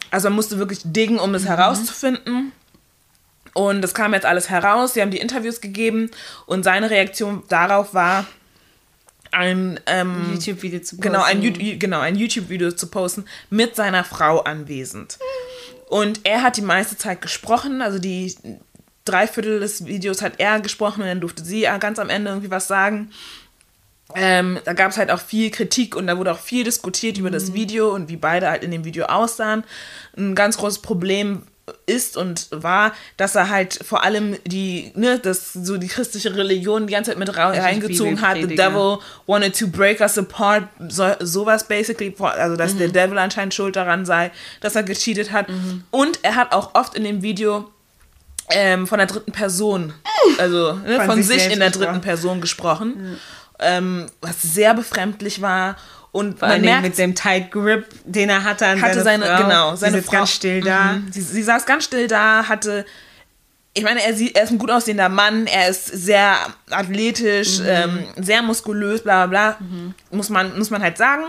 Also 0.09 0.29
man 0.29 0.35
musste 0.37 0.57
wirklich 0.57 0.79
diggen, 0.83 1.19
um 1.19 1.35
es 1.35 1.45
herauszufinden. 1.45 2.51
Und 3.53 3.81
das 3.81 3.93
kam 3.93 4.13
jetzt 4.13 4.25
alles 4.25 4.49
heraus. 4.49 4.93
Sie 4.93 5.01
haben 5.01 5.11
die 5.11 5.19
Interviews 5.19 5.61
gegeben 5.61 6.11
und 6.45 6.63
seine 6.63 6.89
Reaktion 6.89 7.43
darauf 7.47 7.93
war, 7.93 8.25
ein 9.31 9.79
ähm, 9.85 10.31
YouTube-Video 10.33 10.79
zu 10.79 10.97
genau 10.97 11.21
ein, 11.23 11.41
posten. 11.41 11.79
Genau, 11.79 11.99
ein 11.99 12.15
YouTube-Video 12.15 12.71
zu 12.71 12.87
posten 12.87 13.25
mit 13.49 13.75
seiner 13.75 14.03
Frau 14.03 14.39
anwesend. 14.39 15.19
Und 15.87 16.21
er 16.23 16.41
hat 16.41 16.57
die 16.57 16.61
meiste 16.61 16.97
Zeit 16.97 17.21
gesprochen, 17.21 17.81
also 17.81 17.99
die 17.99 18.35
drei 19.05 19.27
Viertel 19.27 19.59
des 19.59 19.85
Videos 19.85 20.21
hat 20.21 20.33
er 20.39 20.59
gesprochen 20.59 21.01
und 21.01 21.07
dann 21.07 21.21
durfte 21.21 21.45
sie 21.45 21.67
ganz 21.79 21.99
am 21.99 22.09
Ende 22.09 22.31
irgendwie 22.31 22.51
was 22.51 22.67
sagen. 22.67 23.11
Ähm, 24.13 24.59
da 24.65 24.73
gab 24.73 24.91
es 24.91 24.97
halt 24.97 25.09
auch 25.09 25.19
viel 25.19 25.49
Kritik 25.49 25.95
und 25.95 26.07
da 26.07 26.17
wurde 26.17 26.31
auch 26.31 26.39
viel 26.39 26.63
diskutiert 26.63 27.17
über 27.17 27.31
das 27.31 27.53
Video 27.53 27.93
und 27.93 28.07
wie 28.09 28.17
beide 28.17 28.49
halt 28.49 28.63
in 28.63 28.71
dem 28.71 28.85
Video 28.85 29.05
aussahen. 29.05 29.63
Ein 30.15 30.35
ganz 30.35 30.57
großes 30.57 30.79
Problem 30.79 31.43
ist 31.87 32.15
und 32.15 32.47
war, 32.51 32.93
dass 33.17 33.35
er 33.35 33.49
halt 33.49 33.79
vor 33.83 34.03
allem 34.03 34.37
die, 34.45 34.91
ne, 34.95 35.17
das, 35.19 35.53
so 35.53 35.77
die 35.77 35.87
christliche 35.87 36.35
Religion 36.35 36.85
die 36.87 36.93
ganze 36.93 37.11
Zeit 37.11 37.19
mit 37.19 37.35
reingezogen 37.35 38.21
hat. 38.21 38.37
The 38.37 38.55
devil 38.55 38.99
wanted 39.25 39.57
to 39.57 39.67
break 39.67 39.99
us 39.99 40.17
apart. 40.17 40.65
So, 40.89 41.13
sowas 41.19 41.67
basically, 41.67 42.13
also 42.19 42.55
dass 42.55 42.77
der 42.77 42.89
Devil 42.89 43.17
anscheinend 43.17 43.53
schuld 43.53 43.75
daran 43.75 44.05
sei, 44.05 44.31
dass 44.61 44.75
er 44.75 44.83
gecheatet 44.83 45.31
hat. 45.31 45.47
Und 45.91 46.19
er 46.21 46.35
hat 46.35 46.51
auch 46.53 46.75
oft 46.75 46.95
in 46.95 47.03
dem 47.03 47.21
Video 47.21 47.69
ähm, 48.49 48.85
von 48.85 48.99
der 48.99 49.07
dritten 49.07 49.31
Person, 49.31 49.93
also 50.37 50.73
ne, 50.73 50.97
von, 50.97 51.05
Von 51.07 51.23
sich, 51.23 51.43
sich 51.43 51.53
in 51.53 51.59
der 51.59 51.69
gesprochen. 51.69 51.87
dritten 51.87 52.01
Person 52.01 52.41
gesprochen, 52.41 53.17
ähm, 53.59 54.05
was 54.21 54.41
sehr 54.41 54.73
befremdlich 54.73 55.41
war. 55.41 55.77
Und 56.15 56.39
Vor 56.39 56.47
merkt, 56.59 56.83
mit 56.83 56.97
dem 56.97 57.13
Tight 57.13 57.51
Grip, 57.51 57.85
den 58.05 58.29
er 58.29 58.43
hatte 58.45 58.65
an 58.67 58.81
hatte 58.81 59.03
seine, 59.03 59.25
seine, 59.25 59.37
Frau. 59.37 59.43
genau, 59.43 59.75
seine 59.75 59.91
Sie 59.93 59.97
sitzt 59.99 60.09
Frau 60.09 60.17
ganz 60.19 60.31
still 60.31 60.61
da. 60.61 60.93
Mhm. 60.93 61.11
Sie, 61.11 61.21
sie 61.21 61.43
saß 61.43 61.65
ganz 61.65 61.83
still 61.83 62.07
da, 62.07 62.47
hatte, 62.47 62.85
ich 63.73 63.83
meine, 63.83 64.01
er, 64.01 64.13
sieht, 64.13 64.37
er 64.37 64.43
ist 64.45 64.51
ein 64.51 64.57
gut 64.57 64.71
aussehender 64.71 65.09
Mann, 65.09 65.45
er 65.47 65.67
ist 65.67 65.87
sehr 65.87 66.37
athletisch, 66.69 67.59
Mhm. 67.59 67.65
ähm, 67.67 67.99
sehr 68.15 68.41
muskulös, 68.41 69.01
bla 69.03 69.25
bla 69.27 69.55
bla, 69.57 69.67
muss, 70.11 70.29
man, 70.29 70.57
muss 70.57 70.69
man 70.69 70.81
halt 70.81 70.97
sagen. 70.97 71.23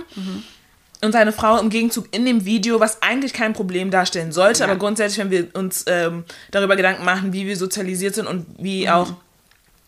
Und 1.02 1.12
seine 1.12 1.32
Frau 1.32 1.58
im 1.58 1.68
Gegenzug 1.68 2.06
in 2.12 2.24
dem 2.24 2.44
Video, 2.44 2.78
was 2.78 3.02
eigentlich 3.02 3.32
kein 3.32 3.52
Problem 3.54 3.90
darstellen 3.90 4.30
sollte, 4.30 4.60
Ja. 4.60 4.66
aber 4.66 4.76
grundsätzlich, 4.76 5.18
wenn 5.18 5.30
wir 5.32 5.48
uns 5.54 5.84
ähm, 5.88 6.24
darüber 6.52 6.76
Gedanken 6.76 7.04
machen, 7.04 7.32
wie 7.32 7.46
wir 7.46 7.56
sozialisiert 7.56 8.14
sind 8.14 8.26
und 8.28 8.46
wie 8.58 8.88
auch 8.88 9.12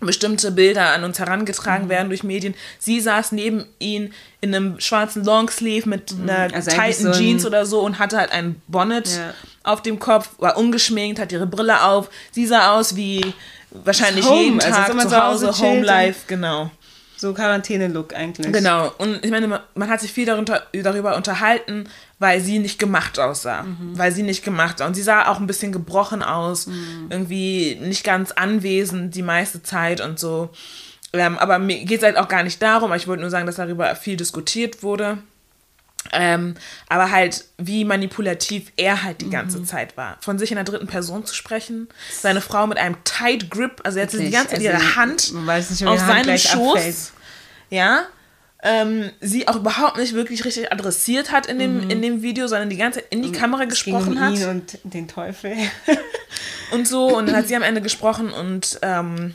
bestimmte 0.01 0.51
Bilder 0.53 0.91
an 0.93 1.03
uns 1.05 1.19
herangetragen 1.19 1.87
Mhm. 1.87 1.89
werden 1.91 2.09
durch 2.09 2.23
Medien. 2.23 2.55
Sie 2.79 3.01
saß 3.01 3.33
neben 3.33 3.67
ihm 3.81 4.13
in 4.41 4.55
einem 4.55 4.79
schwarzen 4.81 5.25
Longsleeve 5.25 5.89
mit 5.89 6.13
einer 6.13 6.55
Also 6.55 6.71
tighten 6.71 7.13
so 7.13 7.19
Jeans 7.19 7.45
oder 7.45 7.67
so 7.67 7.81
und 7.81 7.99
hatte 7.99 8.17
halt 8.17 8.31
ein 8.31 8.63
Bonnet 8.69 9.09
Ja. 9.09 9.35
auf 9.65 9.83
dem 9.83 9.99
Kopf, 9.99 10.29
war 10.39 10.57
ungeschminkt, 10.57 11.19
hat 11.19 11.33
ihre 11.33 11.47
Brille 11.47 11.83
auf. 11.83 12.11
Sie 12.31 12.47
sah 12.47 12.77
aus 12.77 12.95
wie 12.95 13.35
wahrscheinlich 13.71 14.25
jeden 14.31 14.61
also 14.61 14.71
Tag 14.71 14.81
als 14.81 14.91
ob 14.91 14.97
man 14.97 15.09
zu 15.09 15.17
Hause 15.23 15.47
Hause, 15.49 15.63
Home 15.63 15.83
Life, 15.83 16.21
genau. 16.27 16.71
So 17.19 17.35
Quarantäne-Look 17.35 18.15
eigentlich. 18.15 18.53
Genau. 18.53 18.93
Und 18.99 19.25
ich 19.25 19.31
meine, 19.31 19.49
man- 19.49 19.91
hat 19.91 20.01
sich 20.01 20.13
viel 20.13 20.25
darunter, 20.25 20.63
darüber 20.73 21.17
unterhalten, 21.17 21.85
weil 22.19 22.41
sie 22.41 22.59
nicht 22.61 22.79
gemacht 22.79 23.19
aussah. 23.19 23.65
Mhm. 23.65 23.99
Weil 23.99 24.13
sie 24.13 24.23
nicht 24.23 24.45
gemacht 24.45 24.79
war. 24.81 24.87
Und 24.87 24.95
sie 24.95 25.03
sah 25.03 25.27
auch 25.29 25.41
ein 25.41 25.47
bisschen 25.49 25.73
gebrochen 25.73 26.23
aus. 26.23 26.69
Mhm. 26.69 27.07
Irgendwie 27.11 27.77
nicht 27.81 28.05
ganz 28.05 28.33
anwesend 28.33 29.15
die 29.15 29.23
meiste 29.23 29.63
Zeit 29.63 30.01
und 30.01 30.19
so. 30.19 30.51
Ähm, 31.13 31.39
aber 31.39 31.59
mir 31.59 31.85
geht 31.85 31.99
es 31.99 32.05
halt 32.05 32.17
auch 32.19 32.29
gar 32.29 32.43
nicht 32.43 32.63
darum. 32.63 32.93
Ich 32.93 33.09
wollte 33.09 33.23
nur 33.23 33.31
sagen, 33.31 33.47
dass 33.47 33.57
darüber 33.57 33.95
viel 33.97 34.17
diskutiert 34.17 34.83
wurde. 34.83 35.19
Ähm, 36.13 36.55
aber 36.89 37.11
halt, 37.11 37.45
wie 37.59 37.85
manipulativ 37.85 38.73
er 38.77 39.03
halt 39.03 39.21
die 39.21 39.27
Mhm. 39.27 39.31
ganze 39.31 39.63
Zeit 39.65 39.97
war. 39.97 40.17
Von 40.21 40.39
sich 40.39 40.51
in 40.51 40.57
der 40.57 40.65
dritten 40.65 40.87
Person 40.87 41.25
zu 41.27 41.35
sprechen, 41.35 41.89
seine 42.21 42.41
Frau 42.41 42.67
mit 42.67 42.79
einem 42.79 42.97
Tight 43.05 43.51
Grip, 43.51 43.81
also 43.85 43.99
er 43.99 44.07
hat 44.07 44.13
die 44.13 44.31
ganze 44.31 44.55
Zeit 44.57 44.67
also, 44.67 44.71
ihre 44.71 44.97
Hand 44.97 45.33
nicht, 45.35 45.87
auf 45.87 45.99
seinem 46.01 46.39
Schoß, 46.39 46.75
abfällt. 46.77 46.97
ja, 47.71 48.05
ähm, 48.63 49.11
sie 49.21 49.47
auch 49.47 49.55
überhaupt 49.57 49.99
nicht 49.99 50.15
wirklich 50.15 50.45
richtig 50.45 50.73
adressiert 50.73 51.31
hat 51.31 51.47
in 51.47 51.59
dem, 51.61 51.89
in 51.91 52.03
dem 52.03 52.23
Video, 52.23 52.49
sondern 52.49 52.69
die 52.71 52.77
ganze 52.77 52.99
Zeit 53.01 53.07
in 53.11 53.23
die 53.23 53.31
Kamera 53.31 53.65
Mhm. 53.65 53.71
Es 53.71 53.85
ging 53.85 53.95
gesprochen 53.95 54.17
um 54.17 54.21
hat 54.21 54.35
ihn 54.35 54.49
und 54.49 54.79
den 54.83 55.07
Teufel. 55.07 55.53
und 56.73 56.89
so. 56.89 57.17
Und 57.17 57.27
dann 57.27 57.37
hat 57.37 57.47
sie 57.49 57.55
am 57.55 57.63
Ende 57.63 57.81
gesprochen 57.83 58.33
und 58.33 58.79
ähm, 58.83 59.35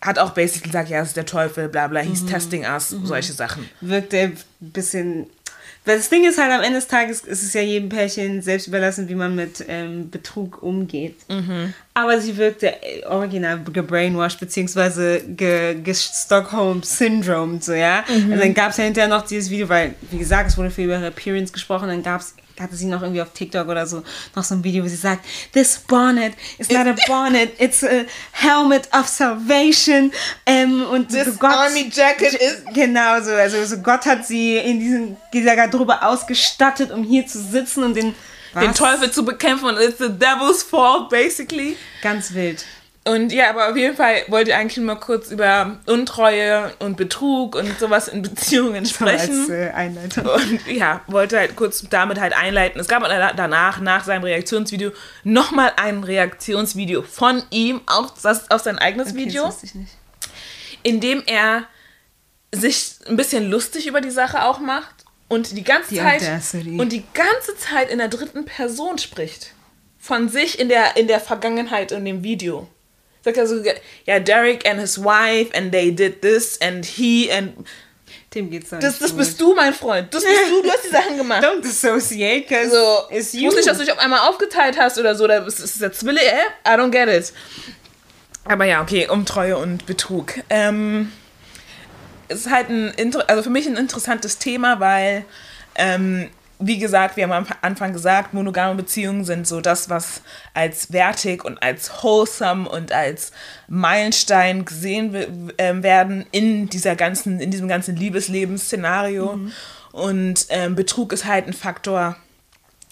hat 0.00 0.20
auch 0.20 0.30
basically 0.30 0.68
gesagt, 0.70 0.90
ja, 0.90 1.00
es 1.00 1.08
ist 1.08 1.16
der 1.16 1.26
Teufel, 1.26 1.68
bla 1.68 1.88
bla, 1.88 2.04
Mhm. 2.04 2.10
he's 2.10 2.24
testing 2.24 2.64
us, 2.64 2.90
solche 3.02 3.32
Sachen. 3.32 3.68
Wirkt 3.80 4.14
er 4.14 4.26
ein 4.28 4.36
bisschen. 4.60 5.26
Das 5.84 6.10
Ding 6.10 6.28
ist 6.28 6.38
halt, 6.38 6.52
am 6.52 6.62
Ende 6.62 6.78
des 6.78 6.88
Tages 6.88 7.20
ist 7.20 7.42
es 7.42 7.52
ja 7.54 7.60
jedem 7.62 7.88
Pärchen 7.88 8.42
selbst 8.42 8.66
überlassen, 8.66 9.08
wie 9.08 9.14
man 9.14 9.34
mit 9.34 9.64
ähm, 9.68 10.10
Betrug 10.10 10.62
umgeht. 10.62 11.16
Mhm. 11.28 11.72
Aber 11.94 12.20
sie 12.20 12.36
wirkte 12.36 12.82
äh, 12.82 13.04
original 13.06 13.60
gebrainwashed, 13.64 14.38
beziehungsweise 14.40 15.22
ge, 15.26 15.74
ge 15.76 15.94
Stockholm-Syndrome, 15.94 17.60
so, 17.60 17.72
ja. 17.72 18.04
Mhm. 18.08 18.32
Und 18.32 18.38
dann 18.38 18.54
gab 18.54 18.70
es 18.70 18.76
ja 18.76 18.84
hinterher 18.84 19.08
noch 19.08 19.22
dieses 19.22 19.50
Video, 19.50 19.68
weil, 19.68 19.94
wie 20.10 20.18
gesagt, 20.18 20.50
es 20.50 20.58
wurde 20.58 20.70
viel 20.70 20.84
über 20.84 20.98
ihre 20.98 21.06
Appearance 21.06 21.52
gesprochen, 21.52 21.88
dann 21.88 22.02
hatte 22.60 22.76
sie 22.76 22.86
noch 22.86 23.02
irgendwie 23.02 23.22
auf 23.22 23.32
TikTok 23.32 23.68
oder 23.68 23.86
so 23.86 24.02
noch 24.34 24.44
so 24.44 24.54
ein 24.54 24.64
Video, 24.64 24.84
wo 24.84 24.88
sie 24.88 24.96
sagt, 24.96 25.24
this 25.52 25.78
bonnet 25.78 26.34
is 26.58 26.68
not 26.70 26.86
a 26.86 26.94
bonnet, 27.06 27.50
it's 27.60 27.82
a 27.84 28.04
helmet 28.32 28.88
of 28.92 29.06
salvation. 29.08 30.12
Ähm, 30.46 30.84
und 30.86 31.08
This 31.10 31.26
so 31.26 31.32
Gott, 31.34 31.52
army 31.52 31.90
jacket 31.92 32.34
is- 32.34 32.62
Genau 32.74 33.20
so, 33.22 33.32
also 33.32 33.64
so 33.64 33.78
Gott 33.78 34.04
hat 34.06 34.26
sie 34.26 34.56
in 34.56 34.80
diesen, 34.80 35.16
dieser 35.32 35.56
Garderobe 35.56 36.02
ausgestattet, 36.02 36.90
um 36.90 37.04
hier 37.04 37.26
zu 37.26 37.40
sitzen 37.40 37.84
und 37.84 37.94
den, 37.94 38.14
Den 38.54 38.70
Was? 38.70 38.76
Teufel 38.78 39.10
zu 39.10 39.24
bekämpfen 39.24 39.66
und 39.66 39.78
it's 39.78 39.98
the 39.98 40.08
devil's 40.08 40.62
fault, 40.62 41.10
basically. 41.10 41.76
Ganz 42.02 42.32
wild. 42.32 42.64
Und 43.08 43.32
ja, 43.32 43.50
aber 43.50 43.70
auf 43.70 43.76
jeden 43.76 43.96
Fall 43.96 44.16
wollte 44.28 44.50
ich 44.50 44.56
eigentlich 44.56 44.76
nur 44.76 44.86
mal 44.86 45.00
kurz 45.00 45.30
über 45.30 45.78
Untreue 45.86 46.72
und 46.78 46.96
Betrug 46.96 47.54
und 47.56 47.78
sowas 47.78 48.08
in 48.08 48.22
Beziehungen 48.22 48.84
sprechen. 48.86 49.40
Als 49.40 49.48
äh, 49.48 49.70
Einleitung. 49.70 50.26
Und 50.26 50.66
ja, 50.66 51.00
wollte 51.06 51.38
halt 51.38 51.56
kurz 51.56 51.84
damit 51.88 52.20
halt 52.20 52.34
einleiten. 52.36 52.80
Es 52.80 52.88
gab 52.88 53.02
danach, 53.36 53.80
nach 53.80 54.04
seinem 54.04 54.24
Reaktionsvideo, 54.24 54.90
nochmal 55.24 55.72
ein 55.76 56.04
Reaktionsvideo 56.04 57.02
von 57.02 57.42
ihm, 57.50 57.80
auch 57.86 58.10
das, 58.22 58.50
auf 58.50 58.62
sein 58.62 58.78
eigenes 58.78 59.08
Okay, 59.10 59.18
Video, 59.18 59.44
Das 59.44 59.54
wusste 59.54 59.66
ich 59.66 59.74
nicht. 59.74 59.92
in 60.82 61.00
dem 61.00 61.22
er 61.26 61.64
sich 62.54 62.96
ein 63.06 63.16
bisschen 63.16 63.50
lustig 63.50 63.86
über 63.86 64.00
die 64.00 64.10
Sache 64.10 64.42
auch 64.44 64.58
macht 64.58 65.04
und 65.28 65.56
die 65.56 65.64
ganze 65.64 65.90
Die 65.90 65.96
Zeit 65.96 66.22
Audacity. 66.22 66.78
und 66.80 66.90
die 66.92 67.04
ganze 67.14 67.56
Zeit 67.56 67.90
in 67.90 67.98
der 67.98 68.08
dritten 68.08 68.44
Person 68.44 68.98
spricht. 68.98 69.52
Von 69.98 70.28
sich 70.28 70.58
in 70.58 70.68
der, 70.68 70.96
in 70.96 71.06
der 71.08 71.20
Vergangenheit 71.20 71.92
in 71.92 72.04
dem 72.04 72.22
Video. 72.22 72.68
Sagt 73.28 73.36
er 73.38 73.46
so, 73.46 73.62
ja, 74.06 74.18
Derek 74.20 74.66
and 74.68 74.80
his 74.80 74.98
wife 74.98 75.50
and 75.56 75.70
they 75.72 75.90
did 75.94 76.22
this 76.22 76.58
and 76.60 76.84
he 76.84 77.30
and 77.30 77.52
Dem 78.34 78.50
geht's 78.50 78.68
dann 78.70 78.80
das, 78.80 78.92
nicht 78.92 79.02
das 79.02 79.10
gut. 79.10 79.18
bist 79.20 79.40
du, 79.40 79.54
mein 79.54 79.72
Freund. 79.72 80.12
Das 80.12 80.22
bist 80.22 80.36
du, 80.50 80.62
du 80.62 80.70
hast 80.70 80.84
die 80.84 80.88
Sachen 80.90 81.16
gemacht. 81.16 81.42
Don't 81.44 81.62
dissociate, 81.62 82.46
cause 82.46 82.70
So, 82.70 83.14
it's 83.16 83.32
ich 83.32 83.40
you. 83.40 83.46
muss 83.46 83.56
nicht, 83.56 83.66
dass 83.68 83.78
du 83.78 83.84
dich 83.84 83.92
auf 83.92 83.98
einmal 83.98 84.20
aufgeteilt 84.28 84.78
hast 84.78 84.98
oder 84.98 85.14
so. 85.14 85.26
Da 85.26 85.38
ist, 85.46 85.60
ist 85.60 85.80
der 85.80 85.92
Zwille, 85.92 86.20
äh? 86.20 86.34
I 86.66 86.72
don't 86.72 86.90
get 86.90 87.08
it. 87.08 87.32
Aber 88.44 88.64
ja, 88.66 88.82
okay, 88.82 89.06
Untreue 89.08 89.56
und 89.56 89.86
Betrug. 89.86 90.34
Ähm, 90.50 91.10
es 92.28 92.40
ist 92.40 92.50
halt 92.50 92.68
ein, 92.68 92.92
also 93.28 93.42
für 93.42 93.50
mich 93.50 93.66
ein 93.66 93.76
interessantes 93.76 94.38
Thema, 94.38 94.78
weil, 94.80 95.24
ähm, 95.74 96.28
wie 96.60 96.78
gesagt, 96.78 97.16
wir 97.16 97.28
haben 97.28 97.46
am 97.46 97.56
Anfang 97.60 97.92
gesagt, 97.92 98.34
monogame 98.34 98.74
Beziehungen 98.74 99.24
sind 99.24 99.46
so 99.46 99.60
das, 99.60 99.88
was 99.90 100.22
als 100.54 100.92
wertig 100.92 101.44
und 101.44 101.62
als 101.62 101.90
wholesome 102.02 102.68
und 102.68 102.92
als 102.92 103.32
Meilenstein 103.68 104.64
gesehen 104.64 105.52
ähm, 105.58 105.82
werden 105.82 106.26
in 106.32 106.68
dieser 106.68 106.96
ganzen, 106.96 107.40
in 107.40 107.50
diesem 107.50 107.68
ganzen 107.68 107.96
Liebeslebensszenario. 107.96 109.38
Und 109.92 110.46
ähm, 110.48 110.74
Betrug 110.74 111.12
ist 111.12 111.26
halt 111.26 111.46
ein 111.46 111.52
Faktor, 111.52 112.16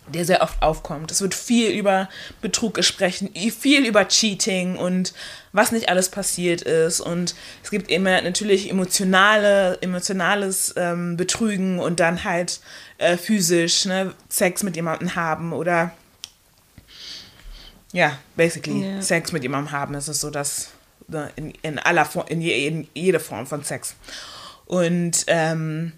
der 0.09 0.25
sehr 0.25 0.43
oft 0.43 0.63
aufkommt. 0.63 1.11
Es 1.11 1.21
wird 1.21 1.35
viel 1.35 1.71
über 1.71 2.09
Betrug 2.41 2.75
gesprochen, 2.75 3.31
viel 3.35 3.85
über 3.85 4.07
Cheating 4.07 4.77
und 4.77 5.13
was 5.53 5.73
nicht 5.73 5.89
alles 5.89 6.11
passiert 6.11 6.63
ist. 6.63 7.01
Und 7.01 7.35
es 7.63 7.71
gibt 7.71 7.91
immer 7.91 8.21
natürlich 8.23 8.71
emotionale, 8.71 9.79
emotionales 9.81 10.75
ähm, 10.77 11.17
Betrügen 11.17 11.81
und 11.81 11.99
dann 11.99 12.25
halt 12.25 12.61
äh, 12.99 13.17
physisch 13.17 13.85
ne, 13.85 14.15
Sex 14.29 14.63
mit 14.63 14.77
jemandem 14.77 15.15
haben 15.15 15.53
oder 15.53 15.93
ja, 17.93 18.19
basically 18.37 18.85
Ja. 18.85 19.03
Sex 19.03 19.33
mit 19.33 19.43
jemandem 19.43 19.73
haben. 19.73 19.95
Das 19.95 20.09
ist 20.09 20.21
so 20.21 20.31
das 20.31 20.71
ne, 21.09 21.31
in, 21.37 21.53
in 21.63 21.79
aller 21.79 22.05
Form, 22.05 22.27
in, 22.29 22.41
je, 22.41 22.67
in 22.67 22.89
jede 22.95 23.21
Form 23.21 23.47
von 23.47 23.65
Sex. 23.65 23.95
Und 24.67 25.25
ähm, 25.29 25.93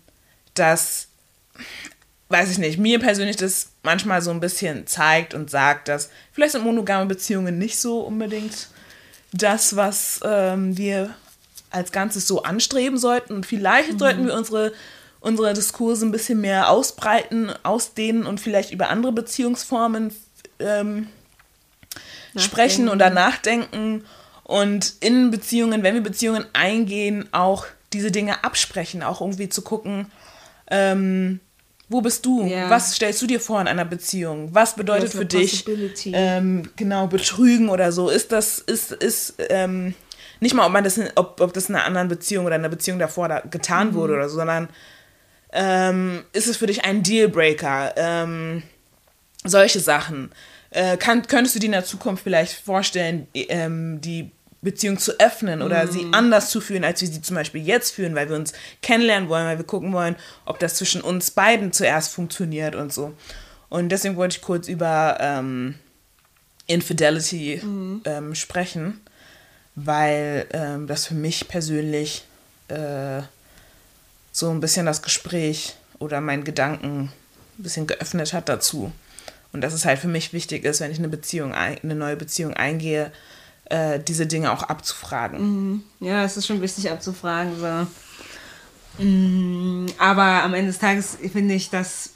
das 0.55 1.09
weiß 2.29 2.51
ich 2.51 2.59
nicht, 2.59 2.79
mir 2.79 2.99
persönlich 2.99 3.37
das 3.37 3.71
manchmal 3.83 4.21
so 4.21 4.31
ein 4.31 4.41
bisschen 4.41 4.87
zeigt 4.87 5.33
und 5.35 5.51
sagt, 5.51 5.89
dass 5.89 6.11
vielleicht 6.33 6.53
sind 6.53 6.65
monogame 6.65 7.07
Beziehungen 7.07 7.59
nicht 7.59 7.79
so 7.79 8.01
unbedingt 8.01 8.69
das, 9.33 9.77
was 9.77 10.21
ähm, 10.25 10.77
wir 10.77 11.15
als 11.71 11.93
Ganzes 11.93 12.27
so 12.27 12.43
anstreben 12.43 12.99
sollten. 12.99 13.33
Und 13.33 13.47
vielleicht 13.47 13.99
sollten 13.99 14.27
wir 14.27 14.35
unsere, 14.35 14.73
unsere 15.21 15.53
Diskurse 15.55 16.07
ein 16.07 16.13
bisschen 16.13 16.41
mehr 16.41 16.71
ausbreiten, 16.71 17.53
ausdehnen 17.63 18.27
und 18.27 18.41
vielleicht 18.41 18.73
über 18.73 18.89
andere 18.89 19.13
Beziehungsformen 19.13 20.13
ähm, 20.61 21.09
sprechen 22.37 22.89
oder 22.89 23.11
nachdenken 23.11 24.05
und 24.45 24.95
in 25.01 25.31
Beziehungen, 25.31 25.83
wenn 25.83 25.95
wir 25.95 26.03
Beziehungen 26.03 26.47
eingehen, 26.53 27.29
auch 27.33 27.67
diese 27.93 28.11
Dinge 28.11 28.45
absprechen, 28.45 29.03
auch 29.03 29.21
irgendwie 29.21 29.49
zu 29.49 29.63
gucken, 29.63 30.11
ähm, 30.71 31.41
wo 31.91 32.03
bist 32.03 32.27
du? 32.27 32.45
Ja. 32.45 32.69
Was 32.69 32.95
stellst 32.95 33.21
du 33.23 33.27
dir 33.27 33.41
vor 33.41 33.61
in 33.61 33.69
einer 33.69 33.85
Beziehung? 33.85 34.51
Was 34.53 34.77
bedeutet 34.77 35.11
für 35.11 35.25
dich 35.25 35.65
ähm, 36.07 36.71
genau 36.77 37.07
Betrügen 37.07 37.71
oder 37.71 37.93
so? 37.93 38.11
Ist 38.11 38.31
das 38.31 38.59
ist 38.59 38.93
ist 38.93 39.35
ähm, 39.49 39.95
nicht 40.41 40.55
mal, 40.55 40.67
ob 40.67 40.73
man 40.73 40.85
das 40.85 40.99
in, 40.99 41.09
ob, 41.15 41.41
ob 41.41 41.53
das 41.53 41.69
in 41.69 41.75
einer 41.75 41.87
anderen 41.87 42.09
Beziehung 42.09 42.45
oder 42.47 42.57
in 42.57 42.63
einer 42.63 42.69
Beziehung 42.69 42.99
davor 42.99 43.29
da 43.29 43.41
getan 43.41 43.95
wurde 43.95 44.15
oder 44.15 44.29
so, 44.29 44.37
sondern 44.37 44.69
ähm, 45.53 46.25
ist 46.33 46.47
es 46.47 46.57
für 46.57 46.67
dich 46.67 46.85
ein 46.85 47.03
Dealbreaker? 47.03 47.95
Ähm, 47.97 48.63
solche 49.45 49.81
Sachen. 49.81 50.31
Äh, 50.71 50.97
kann, 50.97 51.27
könntest 51.27 51.55
du 51.55 51.61
dir 51.61 51.67
in 51.67 51.73
der 51.73 51.85
Zukunft 51.85 52.23
vielleicht 52.23 52.53
vorstellen, 52.53 53.27
ähm, 53.35 54.01
die 54.01 54.31
Beziehung 54.61 54.99
zu 54.99 55.19
öffnen 55.21 55.63
oder 55.63 55.87
sie 55.87 56.09
anders 56.13 56.51
zu 56.51 56.61
führen, 56.61 56.85
als 56.85 57.01
wir 57.01 57.09
sie 57.09 57.23
zum 57.23 57.37
Beispiel 57.37 57.63
jetzt 57.63 57.95
führen, 57.95 58.15
weil 58.17 58.29
wir 58.29 58.37
uns 58.37 58.53
kennenlernen 58.83 59.29
wollen, 59.29 59.47
weil 59.47 59.57
wir 59.57 59.65
gucken 59.65 59.93
wollen, 59.93 60.17
ob 60.47 60.59
das 60.59 60.75
zwischen 60.75 61.01
uns 61.01 61.31
beiden 61.31 61.73
zuerst 61.73 62.13
funktioniert 62.13 62.75
und 62.75 62.93
so. 62.93 63.15
Und 63.69 63.91
deswegen 63.91 64.17
wollte 64.17 64.37
ich 64.37 64.43
kurz 64.43 64.67
über 64.69 65.17
ähm, 65.21 65.77
Infidelity 66.67 67.63
ähm, 68.05 68.35
sprechen, 68.35 69.01
weil 69.77 70.47
ähm, 70.53 70.89
das 70.89 71.07
für 71.07 71.15
mich 71.15 71.47
persönlich 71.47 72.25
äh, 72.67 73.23
so 74.39 74.51
ein 74.51 74.61
bisschen 74.61 74.87
das 74.87 75.03
Gespräch 75.03 75.75
oder 75.99 76.21
meinen 76.21 76.45
Gedanken 76.45 77.11
ein 77.59 77.63
bisschen 77.63 77.89
geöffnet 77.89 78.33
hat 78.33 78.49
dazu. 78.49 78.93
Und 79.53 79.63
dass 79.63 79.73
es 79.73 79.85
halt 79.85 79.99
für 79.99 80.07
mich 80.07 80.33
wichtig 80.33 80.65
ist, 80.65 80.81
wenn 80.81 80.93
ich 80.93 80.99
eine 80.99 81.09
Beziehung, 81.09 81.55
ein, 81.55 81.79
eine 81.83 81.97
neue 81.97 82.15
Beziehung 82.15 82.55
eingehe, 82.55 83.11
äh, 83.65 83.99
diese 83.99 84.27
Dinge 84.27 84.53
auch 84.53 84.63
abzufragen. 84.63 85.83
Ja, 85.99 86.23
es 86.23 86.37
ist 86.37 86.47
schon 86.47 86.61
wichtig 86.63 86.89
abzufragen. 86.89 87.59
So. 87.59 89.03
Mm, 89.03 89.87
Aber 89.99 90.45
am 90.45 90.55
Ende 90.55 90.71
des 90.71 90.79
Tages 90.79 91.19
finde 91.33 91.55
ich, 91.55 91.71
dass 91.71 92.11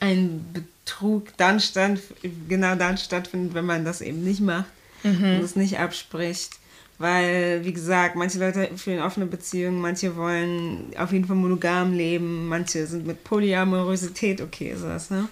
ein 0.00 0.44
Betrug 0.52 1.34
dann 1.38 1.60
stand, 1.60 2.00
genau 2.46 2.74
dann 2.74 2.98
stattfindet, 2.98 3.54
wenn 3.54 3.64
man 3.64 3.86
das 3.86 4.02
eben 4.02 4.22
nicht 4.22 4.40
macht 4.40 4.66
und 5.02 5.42
es 5.42 5.56
nicht 5.56 5.78
abspricht. 5.78 6.50
Weil, 6.98 7.64
wie 7.64 7.72
gesagt, 7.72 8.16
manche 8.16 8.38
Leute 8.38 8.70
führen 8.76 9.02
offene 9.02 9.26
Beziehungen, 9.26 9.80
manche 9.80 10.16
wollen 10.16 10.92
auf 10.96 11.12
jeden 11.12 11.26
Fall 11.26 11.36
monogam 11.36 11.92
leben, 11.92 12.48
manche 12.48 12.86
sind 12.86 13.06
mit 13.06 13.22
Polyamorosität 13.22 14.40
okay, 14.40 14.74
sowas, 14.74 15.10
ne? 15.10 15.28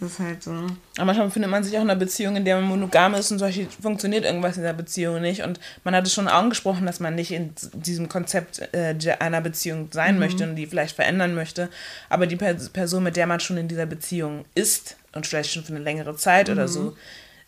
Das 0.00 0.10
ist 0.12 0.18
halt 0.18 0.42
so. 0.42 0.50
Aber 0.50 1.04
manchmal 1.04 1.30
findet 1.30 1.50
man 1.50 1.62
sich 1.62 1.76
auch 1.78 1.82
in 1.82 1.88
einer 1.88 1.98
Beziehung, 1.98 2.34
in 2.34 2.44
der 2.44 2.56
man 2.56 2.68
monogam 2.68 3.14
ist 3.14 3.30
und 3.30 3.38
solche 3.38 3.68
funktioniert 3.80 4.24
irgendwas 4.24 4.56
in 4.56 4.64
der 4.64 4.72
Beziehung 4.72 5.20
nicht. 5.20 5.42
Und 5.44 5.60
man 5.84 5.94
hat 5.94 6.04
es 6.04 6.12
schon 6.12 6.26
angesprochen, 6.26 6.84
dass 6.84 6.98
man 6.98 7.14
nicht 7.14 7.30
in 7.30 7.52
diesem 7.72 8.08
Konzept 8.08 8.60
äh, 8.72 8.96
einer 9.20 9.40
Beziehung 9.40 9.88
sein 9.92 10.18
möchte 10.18 10.42
und 10.48 10.56
die 10.56 10.66
vielleicht 10.66 10.96
verändern 10.96 11.34
möchte. 11.36 11.68
Aber 12.08 12.26
die 12.26 12.34
Per- 12.34 12.54
Person, 12.54 13.04
mit 13.04 13.16
der 13.16 13.28
man 13.28 13.38
schon 13.38 13.56
in 13.56 13.68
dieser 13.68 13.86
Beziehung 13.86 14.44
ist 14.56 14.96
und 15.14 15.28
vielleicht 15.28 15.52
schon 15.52 15.62
für 15.62 15.74
eine 15.74 15.84
längere 15.84 16.16
Zeit 16.16 16.50
oder 16.50 16.66
so, 16.66 16.96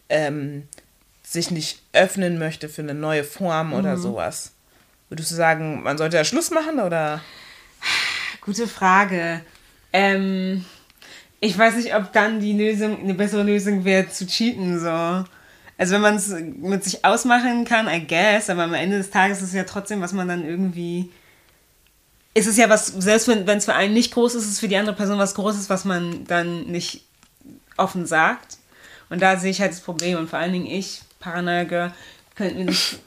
ähm, 0.09 0.69
sich 1.33 1.51
nicht 1.51 1.83
öffnen 1.93 2.39
möchte 2.39 2.69
für 2.69 2.83
eine 2.83 2.95
neue 2.95 3.25
Form 3.25 3.75
oder 3.75 3.99
sowas. 3.99 4.53
Würdest 5.11 5.31
du 5.31 5.35
sagen, 5.35 5.83
man 5.83 5.99
sollte 5.99 6.17
ja 6.17 6.25
Schluss 6.25 6.51
machen 6.51 6.81
oder? 6.81 7.21
Gute 8.41 8.67
Frage. 8.67 9.43
Ähm, 9.93 10.65
ich 11.41 11.57
weiß 11.57 11.77
nicht, 11.77 11.95
ob 11.95 12.13
dann 12.13 12.41
die 12.41 12.55
Lösung, 12.55 13.01
eine 13.01 13.15
bessere 13.15 13.43
Lösung 13.43 13.85
wäre, 13.85 14.09
zu 14.09 14.27
cheaten, 14.27 14.81
so. 14.81 15.25
Also 15.79 15.95
wenn 15.95 16.01
man 16.01 16.17
es 16.17 16.29
mit 16.29 16.83
sich 16.83 17.05
ausmachen 17.05 17.65
kann, 17.65 17.89
I 17.89 18.07
guess, 18.07 18.51
aber 18.51 18.65
am 18.65 18.75
Ende 18.75 18.99
des 18.99 19.11
Tages 19.11 19.39
ist 19.39 19.49
es 19.49 19.55
ja 19.55 19.65
trotzdem, 19.65 20.01
was 20.01 20.13
man 20.13 20.29
dann 20.29 20.45
irgendwie. 20.47 21.11
Ist 22.35 22.47
es 22.47 22.57
ja 22.57 22.69
was, 22.69 22.87
selbst 22.87 23.29
wenn 23.29 23.47
es 23.49 23.65
für 23.65 23.75
einen 23.75 23.95
nicht 23.95 24.13
groß 24.13 24.35
ist, 24.35 24.45
ist 24.45 24.53
es 24.53 24.61
für 24.61 24.69
die 24.69 24.77
andere 24.77 24.97
Person 24.97 25.19
was 25.19 25.35
Großes, 25.35 25.71
was 25.71 25.85
man 25.85 26.25
dann 26.25 26.67
nicht 26.67 27.05
offen 27.77 28.07
sagt. 28.07 28.59
Und 29.11 29.23
da 29.23 29.39
sehe 29.39 29.51
ich 29.51 29.61
halt 29.61 29.73
das 29.73 29.81
Problem. 29.81 30.19
Und 30.19 30.31
vor 30.31 30.39
allen 30.39 30.53
Dingen 30.53 30.67
ich, 30.67 31.03
Paranoia 31.21 31.65
Girl, 31.65 31.93
könnte 32.37 32.55
mir 32.55 32.65
nicht 32.67 32.99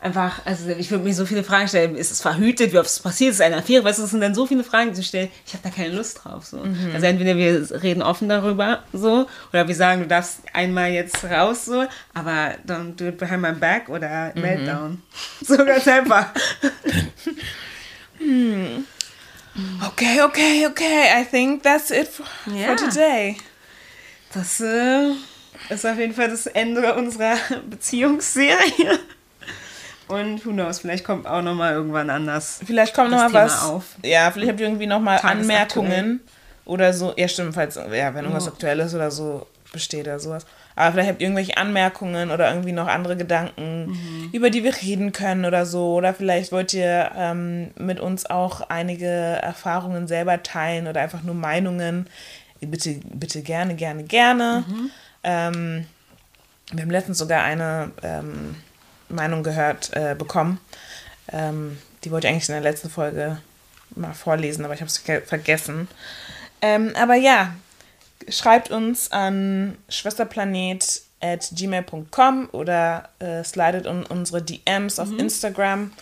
einfach, 0.00 0.44
also 0.44 0.68
ich 0.68 0.90
würde 0.90 1.02
mir 1.04 1.14
so 1.14 1.24
viele 1.24 1.42
Fragen 1.42 1.66
stellen. 1.66 1.96
Ist 1.96 2.10
es 2.12 2.20
verhütet? 2.20 2.72
Wie 2.74 2.78
oft 2.78 2.90
es 2.90 3.00
passiert? 3.00 3.30
Ist 3.30 3.36
es 3.36 3.40
eine 3.40 3.56
Affäre? 3.56 3.82
Weißt 3.84 3.98
du, 3.98 4.02
es 4.04 4.10
sind 4.10 4.20
dann 4.20 4.34
so 4.34 4.46
viele 4.46 4.62
Fragen 4.62 4.94
zu 4.94 5.02
stellen. 5.02 5.30
Ich 5.46 5.54
habe 5.54 5.62
da 5.64 5.70
keine 5.70 5.94
Lust 5.94 6.20
drauf. 6.22 6.44
So. 6.44 6.62
Also 6.92 7.06
entweder 7.06 7.36
wir 7.38 7.82
reden 7.82 8.02
offen 8.02 8.28
darüber, 8.28 8.82
so, 8.92 9.26
oder 9.50 9.66
wir 9.66 9.74
sagen, 9.74 10.02
du 10.02 10.06
darfst 10.06 10.40
einmal 10.52 10.90
jetzt 10.90 11.24
raus, 11.24 11.64
so, 11.64 11.86
aber 12.12 12.56
don't 12.66 12.96
do 12.96 13.06
it 13.06 13.16
behind 13.16 13.40
my 13.40 13.52
back 13.52 13.88
oder 13.88 14.32
Meltdown. 14.34 15.02
So 15.42 15.56
ganz 15.56 15.88
einfach. 15.88 16.26
Okay, 19.86 20.20
okay, 20.22 20.66
okay. 20.66 21.20
I 21.20 21.24
think 21.24 21.62
that's 21.62 21.90
it 21.90 22.08
for, 22.08 22.26
Ja. 22.52 22.68
for 22.68 22.76
today. 22.76 23.36
Das 24.32 24.60
äh, 24.60 25.12
ist 25.68 25.86
auf 25.86 25.98
jeden 25.98 26.14
Fall 26.14 26.28
das 26.28 26.46
Ende 26.46 26.94
unserer 26.94 27.36
Beziehungsserie. 27.70 28.98
Und 30.06 30.44
who 30.44 30.50
knows, 30.50 30.80
vielleicht 30.80 31.04
kommt 31.04 31.26
auch 31.26 31.40
noch 31.40 31.54
mal 31.54 31.72
irgendwann 31.72 32.10
anders. 32.10 32.60
Vielleicht 32.64 32.94
kommt 32.94 33.10
noch 33.10 33.22
das 33.22 33.32
mal 33.32 33.40
Thema 33.40 33.52
was. 33.54 33.64
auf. 33.64 33.84
Ja, 34.02 34.30
vielleicht 34.30 34.50
habt 34.50 34.60
ihr 34.60 34.66
irgendwie 34.66 34.86
noch 34.86 35.00
mal 35.00 35.18
Tagesaktuell. 35.18 35.86
Anmerkungen 35.88 36.20
oder 36.66 36.92
so. 36.92 37.14
Ja, 37.16 37.26
stimmt, 37.26 37.54
falls, 37.54 37.76
ja, 37.76 38.14
wenn 38.14 38.16
irgendwas 38.24 38.44
Ja. 38.46 38.52
aktuell 38.52 38.80
ist 38.80 38.94
oder 38.94 39.10
so, 39.10 39.46
besteht 39.72 40.06
oder 40.06 40.18
sowas. 40.20 40.44
Aber 40.76 40.92
vielleicht 40.92 41.08
habt 41.08 41.20
ihr 41.22 41.26
irgendwelche 41.28 41.56
Anmerkungen 41.56 42.30
oder 42.30 42.50
irgendwie 42.50 42.72
noch 42.72 42.86
andere 42.86 43.16
Gedanken, 43.16 43.86
Mhm. 43.86 44.30
über 44.32 44.50
die 44.50 44.62
wir 44.62 44.74
reden 44.76 45.12
können 45.12 45.46
oder 45.46 45.64
so. 45.64 45.94
Oder 45.94 46.12
vielleicht 46.12 46.52
wollt 46.52 46.74
ihr 46.74 47.10
ähm, 47.16 47.70
mit 47.76 47.98
uns 47.98 48.26
auch 48.26 48.60
einige 48.68 49.06
Erfahrungen 49.06 50.06
selber 50.06 50.42
teilen 50.42 50.86
oder 50.86 51.00
einfach 51.00 51.22
nur 51.22 51.34
Meinungen. 51.34 52.08
Bitte, 52.60 52.96
bitte 53.12 53.40
gerne, 53.42 53.74
gerne, 53.74 54.02
gerne. 54.04 54.64
Mhm. 54.68 54.90
Ähm, 55.24 55.86
wir 56.72 56.82
haben 56.82 56.90
letztens 56.90 57.18
sogar 57.18 57.42
eine 57.42 57.90
ähm, 58.02 58.56
Meinung 59.08 59.42
gehört, 59.42 59.90
äh, 59.94 60.14
bekommen. 60.16 60.60
Ähm, 61.32 61.78
die 62.04 62.10
wollte 62.10 62.26
ich 62.26 62.32
eigentlich 62.32 62.48
in 62.48 62.54
der 62.54 62.62
letzten 62.62 62.88
Folge 62.90 63.38
mal 63.96 64.14
vorlesen, 64.14 64.64
aber 64.64 64.74
ich 64.74 64.80
habe 64.80 64.90
es 64.90 64.98
vergessen. 65.26 65.88
Ähm, 66.60 66.92
aber 66.96 67.14
ja, 67.14 67.54
schreibt 68.28 68.70
uns 68.70 69.12
an 69.12 69.78
schwesterplanet.gmail.com 69.88 72.48
oder 72.52 73.08
äh, 73.18 73.42
slidet 73.44 73.86
in 73.86 74.04
unsere 74.04 74.42
DMs 74.42 74.98
auf 74.98 75.08
Instagram. 75.18 75.92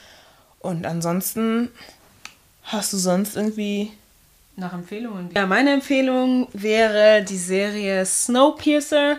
Und 0.61 0.87
ansonsten 0.87 1.71
hast 2.65 2.93
du 2.93 2.97
sonst 2.97 3.37
irgendwie. 3.37 3.93
Nach 4.57 4.73
Empfehlungen. 4.73 5.31
Ja, 5.35 5.47
meine 5.47 5.73
Empfehlung 5.73 6.49
wäre 6.53 7.25
die 7.25 7.39
Serie 7.39 8.05
Snowpiercer. 8.05 9.19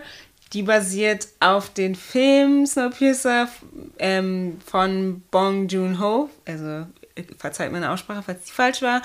Die 0.52 0.62
basiert 0.62 1.26
auf 1.40 1.70
den 1.70 1.96
Film 1.96 2.64
Snowpiercer 2.64 3.48
ähm, 3.98 4.58
von 4.64 5.22
Bong 5.32 5.66
Joon-ho. 5.66 6.30
Also, 6.46 6.86
verzeiht 7.38 7.72
meine 7.72 7.90
Aussprache, 7.90 8.22
falls 8.22 8.44
die 8.44 8.52
falsch 8.52 8.82
war. 8.82 9.02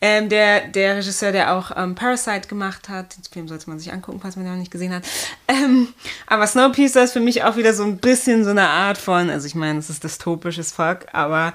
Ähm, 0.00 0.28
der, 0.28 0.68
der 0.68 0.96
Regisseur, 0.96 1.32
der 1.32 1.54
auch 1.54 1.70
ähm, 1.76 1.94
Parasite 1.94 2.48
gemacht 2.48 2.88
hat. 2.88 3.16
Den 3.16 3.24
Film 3.24 3.48
sollte 3.48 3.68
man 3.68 3.78
sich 3.78 3.92
angucken, 3.92 4.20
falls 4.20 4.36
man 4.36 4.44
den 4.44 4.54
noch 4.54 4.60
nicht 4.60 4.70
gesehen 4.70 4.92
hat. 4.94 5.04
Ähm, 5.48 5.88
aber 6.26 6.46
Snowpiercer 6.46 7.04
ist 7.04 7.12
für 7.12 7.20
mich 7.20 7.44
auch 7.44 7.56
wieder 7.56 7.74
so 7.74 7.84
ein 7.84 7.98
bisschen 7.98 8.44
so 8.44 8.50
eine 8.50 8.68
Art 8.68 8.98
von, 8.98 9.30
also 9.30 9.46
ich 9.46 9.54
meine, 9.54 9.78
es 9.78 9.90
ist 9.90 10.02
dystopisches 10.02 10.72
Fuck, 10.72 11.06
aber 11.12 11.54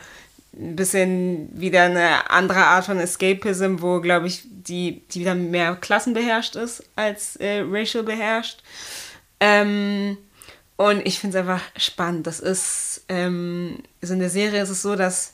ein 0.53 0.75
bisschen 0.75 1.49
wieder 1.59 1.83
eine 1.83 2.29
andere 2.29 2.65
Art 2.65 2.85
von 2.85 2.99
Escapism, 2.99 3.77
wo, 3.79 4.01
glaube 4.01 4.27
ich, 4.27 4.43
die, 4.45 5.03
die 5.11 5.21
wieder 5.21 5.35
mehr 5.35 5.75
klassenbeherrscht 5.75 6.55
ist 6.55 6.83
als 6.95 7.35
äh, 7.37 7.63
racial 7.65 8.03
beherrscht. 8.03 8.63
Ähm, 9.39 10.17
und 10.77 11.05
ich 11.05 11.19
finde 11.19 11.37
es 11.37 11.41
einfach 11.41 11.61
spannend. 11.75 12.27
Das 12.27 12.39
ist, 12.39 13.03
ähm, 13.09 13.79
also 14.01 14.13
in 14.13 14.19
der 14.19 14.29
Serie 14.29 14.61
ist 14.61 14.69
es 14.69 14.81
so, 14.81 14.95
dass 14.95 15.33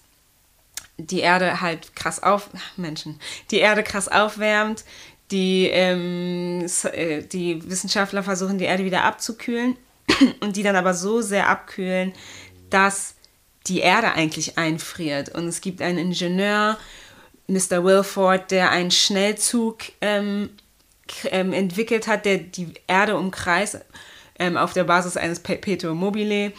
die 0.98 1.20
Erde 1.20 1.62
halt 1.62 1.96
krass 1.96 2.22
auf, 2.22 2.50
Menschen, 2.78 3.20
die 3.52 3.60
Erde 3.60 3.84
krass 3.84 4.08
aufwärmt. 4.08 4.84
Die, 5.32 5.68
ähm, 5.68 6.68
äh, 6.92 7.24
die 7.24 7.68
Wissenschaftler 7.68 8.22
versuchen, 8.22 8.60
die 8.60 8.66
Erde 8.66 8.86
wieder 8.86 9.04
abzukühlen 9.04 9.78
und 10.42 10.56
die 10.58 10.64
dann 10.64 10.76
aber 10.76 10.94
so 10.94 11.22
sehr 11.22 11.50
abkühlen, 11.50 12.14
dass 12.70 13.16
die 13.68 13.80
Erde 13.80 14.14
eigentlich 14.14 14.58
einfriert. 14.58 15.30
Und 15.30 15.48
es 15.48 15.62
gibt 15.62 15.82
einen 15.82 15.98
Ingenieur, 15.98 16.78
Mr. 17.48 17.84
Wilford, 17.84 18.52
der 18.52 18.72
einen 18.72 18.92
Schnellzug 18.92 19.80
ähm, 20.02 20.50
ähm, 21.26 21.54
entwickelt 21.54 22.08
hat, 22.08 22.26
der 22.26 22.38
die 22.38 22.74
Erde 22.88 23.18
umkreist 23.18 23.80
ähm, 24.40 24.58
auf 24.58 24.74
der 24.74 24.84
Basis 24.86 25.18
eines 25.18 25.40
Perpetuum 25.40 25.98
mobile. 25.98 26.54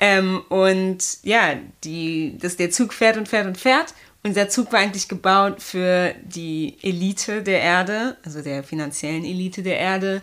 Ähm, 0.00 0.42
und 0.48 0.98
ja, 1.22 1.56
die, 1.84 2.38
dass 2.38 2.56
der 2.56 2.70
Zug 2.70 2.94
fährt 2.94 3.16
und 3.16 3.28
fährt 3.28 3.46
und 3.46 3.58
fährt. 3.58 3.94
Und 4.22 4.36
der 4.36 4.48
Zug 4.50 4.72
war 4.72 4.80
eigentlich 4.80 5.08
gebaut 5.08 5.62
für 5.62 6.14
die 6.22 6.76
Elite 6.82 7.42
der 7.42 7.60
Erde, 7.60 8.16
also 8.22 8.42
der 8.42 8.62
finanziellen 8.62 9.24
Elite 9.24 9.62
der 9.62 9.78
Erde 9.78 10.22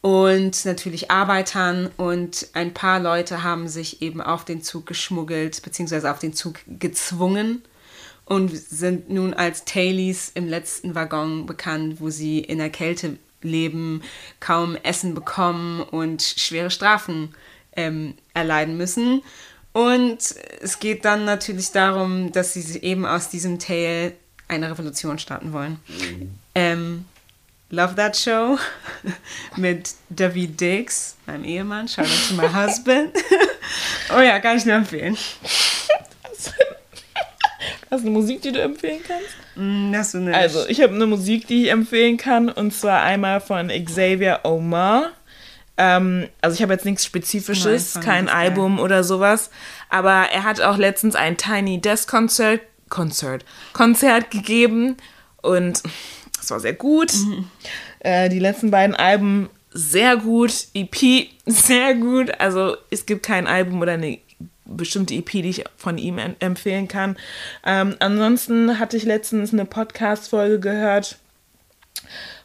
und 0.00 0.64
natürlich 0.64 1.10
Arbeitern 1.10 1.90
und 1.96 2.48
ein 2.54 2.72
paar 2.72 3.00
Leute 3.00 3.42
haben 3.42 3.68
sich 3.68 4.00
eben 4.00 4.20
auf 4.20 4.44
den 4.44 4.62
Zug 4.62 4.86
geschmuggelt, 4.86 5.62
beziehungsweise 5.62 6.10
auf 6.10 6.18
den 6.18 6.32
Zug 6.32 6.60
gezwungen 6.66 7.62
und 8.24 8.56
sind 8.56 9.10
nun 9.10 9.34
als 9.34 9.64
Tailies 9.64 10.30
im 10.34 10.48
letzten 10.48 10.94
Waggon 10.94 11.44
bekannt, 11.44 11.96
wo 12.00 12.08
sie 12.08 12.38
in 12.38 12.58
der 12.58 12.70
Kälte 12.70 13.18
leben, 13.42 14.02
kaum 14.38 14.76
Essen 14.76 15.14
bekommen 15.14 15.82
und 15.82 16.22
schwere 16.22 16.70
Strafen 16.70 17.34
ähm, 17.76 18.14
erleiden 18.32 18.76
müssen. 18.76 19.22
Und 19.72 20.18
es 20.60 20.78
geht 20.78 21.04
dann 21.04 21.24
natürlich 21.24 21.72
darum, 21.72 22.32
dass 22.32 22.54
sie 22.54 22.78
eben 22.80 23.04
aus 23.04 23.28
diesem 23.28 23.58
Tail 23.58 24.14
eine 24.48 24.70
Revolution 24.70 25.18
starten 25.18 25.52
wollen. 25.52 25.78
Ähm, 26.54 27.04
Love 27.70 27.94
That 27.94 28.16
Show 28.16 28.58
mit 29.56 29.94
David 30.08 30.60
Dix, 30.60 31.16
meinem 31.26 31.44
Ehemann. 31.44 31.86
Shout 31.86 32.04
out 32.04 32.28
to 32.28 32.34
my 32.34 32.48
husband. 32.48 33.12
oh 34.16 34.20
ja, 34.20 34.40
kann 34.40 34.56
ich 34.56 34.64
nur 34.64 34.74
empfehlen. 34.74 35.16
Hast 37.90 38.04
du 38.04 38.08
eine 38.08 38.10
Musik, 38.10 38.42
die 38.42 38.52
du 38.52 38.60
empfehlen 38.60 39.00
kannst? 39.06 39.30
Mm, 39.54 39.94
ist 39.94 40.12
so 40.12 40.18
eine 40.18 40.36
Also, 40.36 40.66
ich 40.68 40.80
habe 40.80 40.94
eine 40.94 41.06
Musik, 41.06 41.46
die 41.46 41.64
ich 41.64 41.70
empfehlen 41.70 42.16
kann, 42.16 42.48
und 42.48 42.72
zwar 42.72 43.02
einmal 43.02 43.40
von 43.40 43.68
Xavier 43.68 44.40
Omar. 44.44 45.10
Ähm, 45.76 46.28
also, 46.40 46.54
ich 46.54 46.62
habe 46.62 46.72
jetzt 46.72 46.84
nichts 46.84 47.04
Spezifisches, 47.04 47.94
Nein, 47.94 48.04
kein 48.04 48.24
ist 48.24 48.32
geil. 48.32 48.40
Album 48.40 48.80
oder 48.80 49.04
sowas, 49.04 49.50
aber 49.88 50.26
er 50.32 50.42
hat 50.42 50.60
auch 50.60 50.76
letztens 50.76 51.14
ein 51.14 51.36
Tiny 51.36 51.80
Desk 51.80 52.08
Concert, 52.08 52.60
Concert, 52.88 53.44
Konzert 53.72 54.30
gegeben 54.30 54.96
und 55.42 55.82
es 56.40 56.50
war 56.50 56.60
sehr 56.60 56.72
gut. 56.74 57.12
Äh, 58.00 58.28
die 58.28 58.38
letzten 58.38 58.70
beiden 58.70 58.94
Alben 58.96 59.48
sehr 59.72 60.16
gut, 60.16 60.66
EP 60.74 61.28
sehr 61.46 61.94
gut. 61.94 62.32
Also, 62.40 62.76
es 62.90 63.06
gibt 63.06 63.24
kein 63.24 63.46
Album 63.46 63.80
oder 63.80 63.92
eine 63.92 64.18
bestimmte 64.64 65.14
EP, 65.14 65.30
die 65.30 65.48
ich 65.50 65.64
von 65.76 65.98
ihm 65.98 66.18
em- 66.18 66.36
empfehlen 66.40 66.88
kann. 66.88 67.16
Ähm, 67.64 67.96
ansonsten 67.98 68.78
hatte 68.78 68.96
ich 68.96 69.04
letztens 69.04 69.52
eine 69.52 69.64
Podcast-Folge 69.64 70.60
gehört 70.60 71.18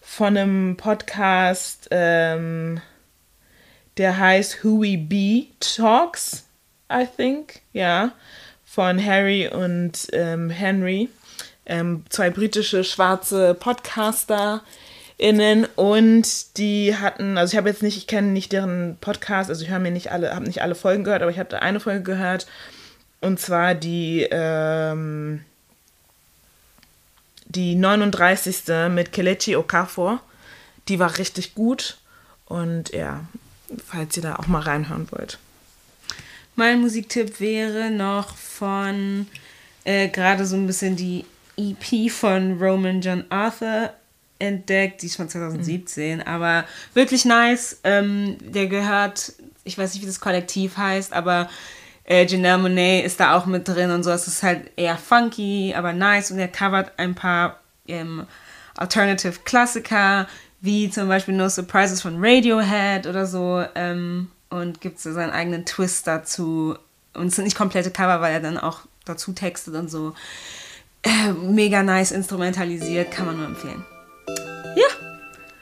von 0.01 0.35
einem 0.37 0.75
Podcast, 0.77 1.87
ähm, 1.91 2.81
der 3.97 4.17
heißt 4.17 4.63
Who 4.63 4.81
We 4.81 4.97
Be 4.97 5.47
Talks, 5.59 6.45
I 6.91 7.05
think, 7.15 7.61
ja, 7.73 8.11
von 8.65 9.03
Harry 9.03 9.47
und 9.47 10.07
ähm, 10.13 10.49
Henry, 10.49 11.09
ähm, 11.65 12.03
zwei 12.09 12.29
britische 12.29 12.83
schwarze 12.83 13.53
Podcaster 13.53 14.61
innen 15.17 15.65
und 15.75 16.57
die 16.57 16.95
hatten, 16.95 17.37
also 17.37 17.53
ich 17.53 17.57
habe 17.57 17.69
jetzt 17.69 17.83
nicht, 17.83 17.97
ich 17.97 18.07
kenne 18.07 18.27
nicht 18.27 18.51
deren 18.51 18.97
Podcast, 18.99 19.49
also 19.49 19.63
ich 19.63 19.69
höre 19.69 19.79
mir 19.79 19.91
nicht 19.91 20.11
alle, 20.11 20.35
habe 20.35 20.45
nicht 20.45 20.61
alle 20.61 20.75
Folgen 20.75 21.03
gehört, 21.03 21.21
aber 21.21 21.31
ich 21.31 21.39
hatte 21.39 21.61
eine 21.61 21.79
Folge 21.79 22.03
gehört 22.03 22.47
und 23.21 23.39
zwar 23.39 23.75
die 23.75 24.27
ähm, 24.29 25.41
die 27.47 27.75
39. 27.75 28.89
mit 28.89 29.11
Kelechi 29.11 29.55
Okafor. 29.55 30.21
Die 30.87 30.99
war 30.99 31.17
richtig 31.17 31.55
gut 31.55 31.97
und 32.45 32.91
ja, 32.91 33.25
falls 33.87 34.15
ihr 34.17 34.23
da 34.23 34.35
auch 34.35 34.47
mal 34.47 34.61
reinhören 34.61 35.07
wollt. 35.11 35.39
Mein 36.55 36.81
Musiktipp 36.81 37.39
wäre 37.39 37.89
noch 37.89 38.35
von 38.35 39.27
äh, 39.83 40.09
gerade 40.09 40.45
so 40.45 40.55
ein 40.55 40.67
bisschen 40.67 40.95
die 40.95 41.25
EP 41.57 42.11
von 42.11 42.61
Roman 42.61 43.01
John 43.01 43.25
Arthur 43.29 43.91
entdeckt, 44.39 45.01
die 45.01 45.07
ist 45.07 45.15
von 45.15 45.29
2017, 45.29 46.21
aber 46.21 46.65
wirklich 46.93 47.25
nice. 47.25 47.79
Ähm, 47.83 48.37
der 48.41 48.67
gehört, 48.67 49.33
ich 49.63 49.77
weiß 49.77 49.93
nicht, 49.93 50.03
wie 50.03 50.07
das 50.07 50.19
Kollektiv 50.19 50.77
heißt, 50.77 51.13
aber 51.13 51.49
äh, 52.03 52.25
Janelle 52.25 52.57
Monet 52.57 53.05
ist 53.05 53.19
da 53.19 53.35
auch 53.35 53.45
mit 53.45 53.67
drin 53.67 53.91
und 53.91 54.03
so. 54.03 54.11
Es 54.11 54.27
ist 54.27 54.43
halt 54.43 54.71
eher 54.75 54.97
funky, 54.97 55.73
aber 55.75 55.93
nice 55.93 56.31
und 56.31 56.39
er 56.39 56.47
covert 56.47 56.91
ein 56.97 57.15
paar 57.15 57.59
ähm, 57.87 58.25
Alternative 58.75 59.39
Klassiker, 59.45 60.27
wie 60.61 60.89
zum 60.89 61.07
Beispiel 61.07 61.35
No 61.35 61.47
Surprises 61.47 62.01
von 62.01 62.17
Radiohead 62.23 63.07
oder 63.07 63.25
so. 63.25 63.63
Ähm, 63.75 64.29
und 64.49 64.81
gibt 64.81 64.99
so 64.99 65.11
seinen 65.13 65.31
eigenen 65.31 65.65
Twist 65.65 66.07
dazu. 66.07 66.75
Und 67.13 67.27
es 67.27 67.35
sind 67.35 67.45
nicht 67.45 67.57
komplette 67.57 67.91
Cover, 67.91 68.21
weil 68.21 68.33
er 68.33 68.39
dann 68.39 68.57
auch 68.57 68.81
dazu 69.05 69.33
textet 69.33 69.75
und 69.75 69.89
so. 69.89 70.13
Äh, 71.05 71.31
mega 71.33 71.83
nice 71.83 72.11
instrumentalisiert, 72.11 73.11
kann 73.11 73.27
man 73.27 73.37
nur 73.37 73.45
empfehlen. 73.45 73.83
Ja, 74.75 74.87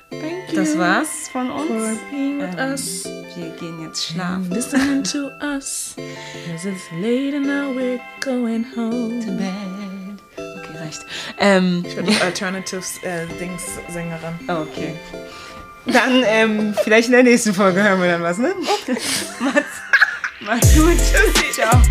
Thank 0.10 0.56
das 0.56 0.78
war's 0.78 1.28
von 1.32 1.48
for 1.50 1.60
uns. 1.62 2.00
being 2.10 2.40
with 2.40 2.50
Ähm, 2.58 2.72
us. 2.72 3.04
wir 3.36 3.50
gehen 3.60 3.82
jetzt 3.84 4.06
schlafen. 4.08 4.50
Listen 4.52 5.04
to 5.04 5.30
us. 5.46 5.96
Cause 6.48 6.68
it's 6.70 6.84
late 7.02 7.36
and 7.36 7.46
now 7.46 7.74
we're 7.76 8.00
going 8.22 8.66
home. 8.76 9.20
Bed. 9.38 10.22
Okay, 10.38 10.78
reicht. 10.80 11.06
Ähm, 11.40 11.84
Ich 11.88 11.96
bin 11.96 12.06
die 12.06 12.22
Alternatives 12.22 13.00
äh, 13.04 13.26
Dings 13.40 13.64
Sängerin. 13.90 14.40
okay. 14.48 14.96
Dann, 15.86 16.24
ähm, 16.26 16.74
vielleicht 16.84 17.08
in 17.08 17.14
der 17.14 17.24
nächsten 17.24 17.54
Folge 17.54 17.84
hören 17.84 18.00
wir 18.02 18.08
dann 18.12 18.22
was, 18.24 18.38
ne? 18.38 18.54
Macht's, 19.40 19.66
macht's 20.40 20.76
gut. 20.76 20.96
Tschüssi. 20.98 21.52
Ciao. 21.52 21.82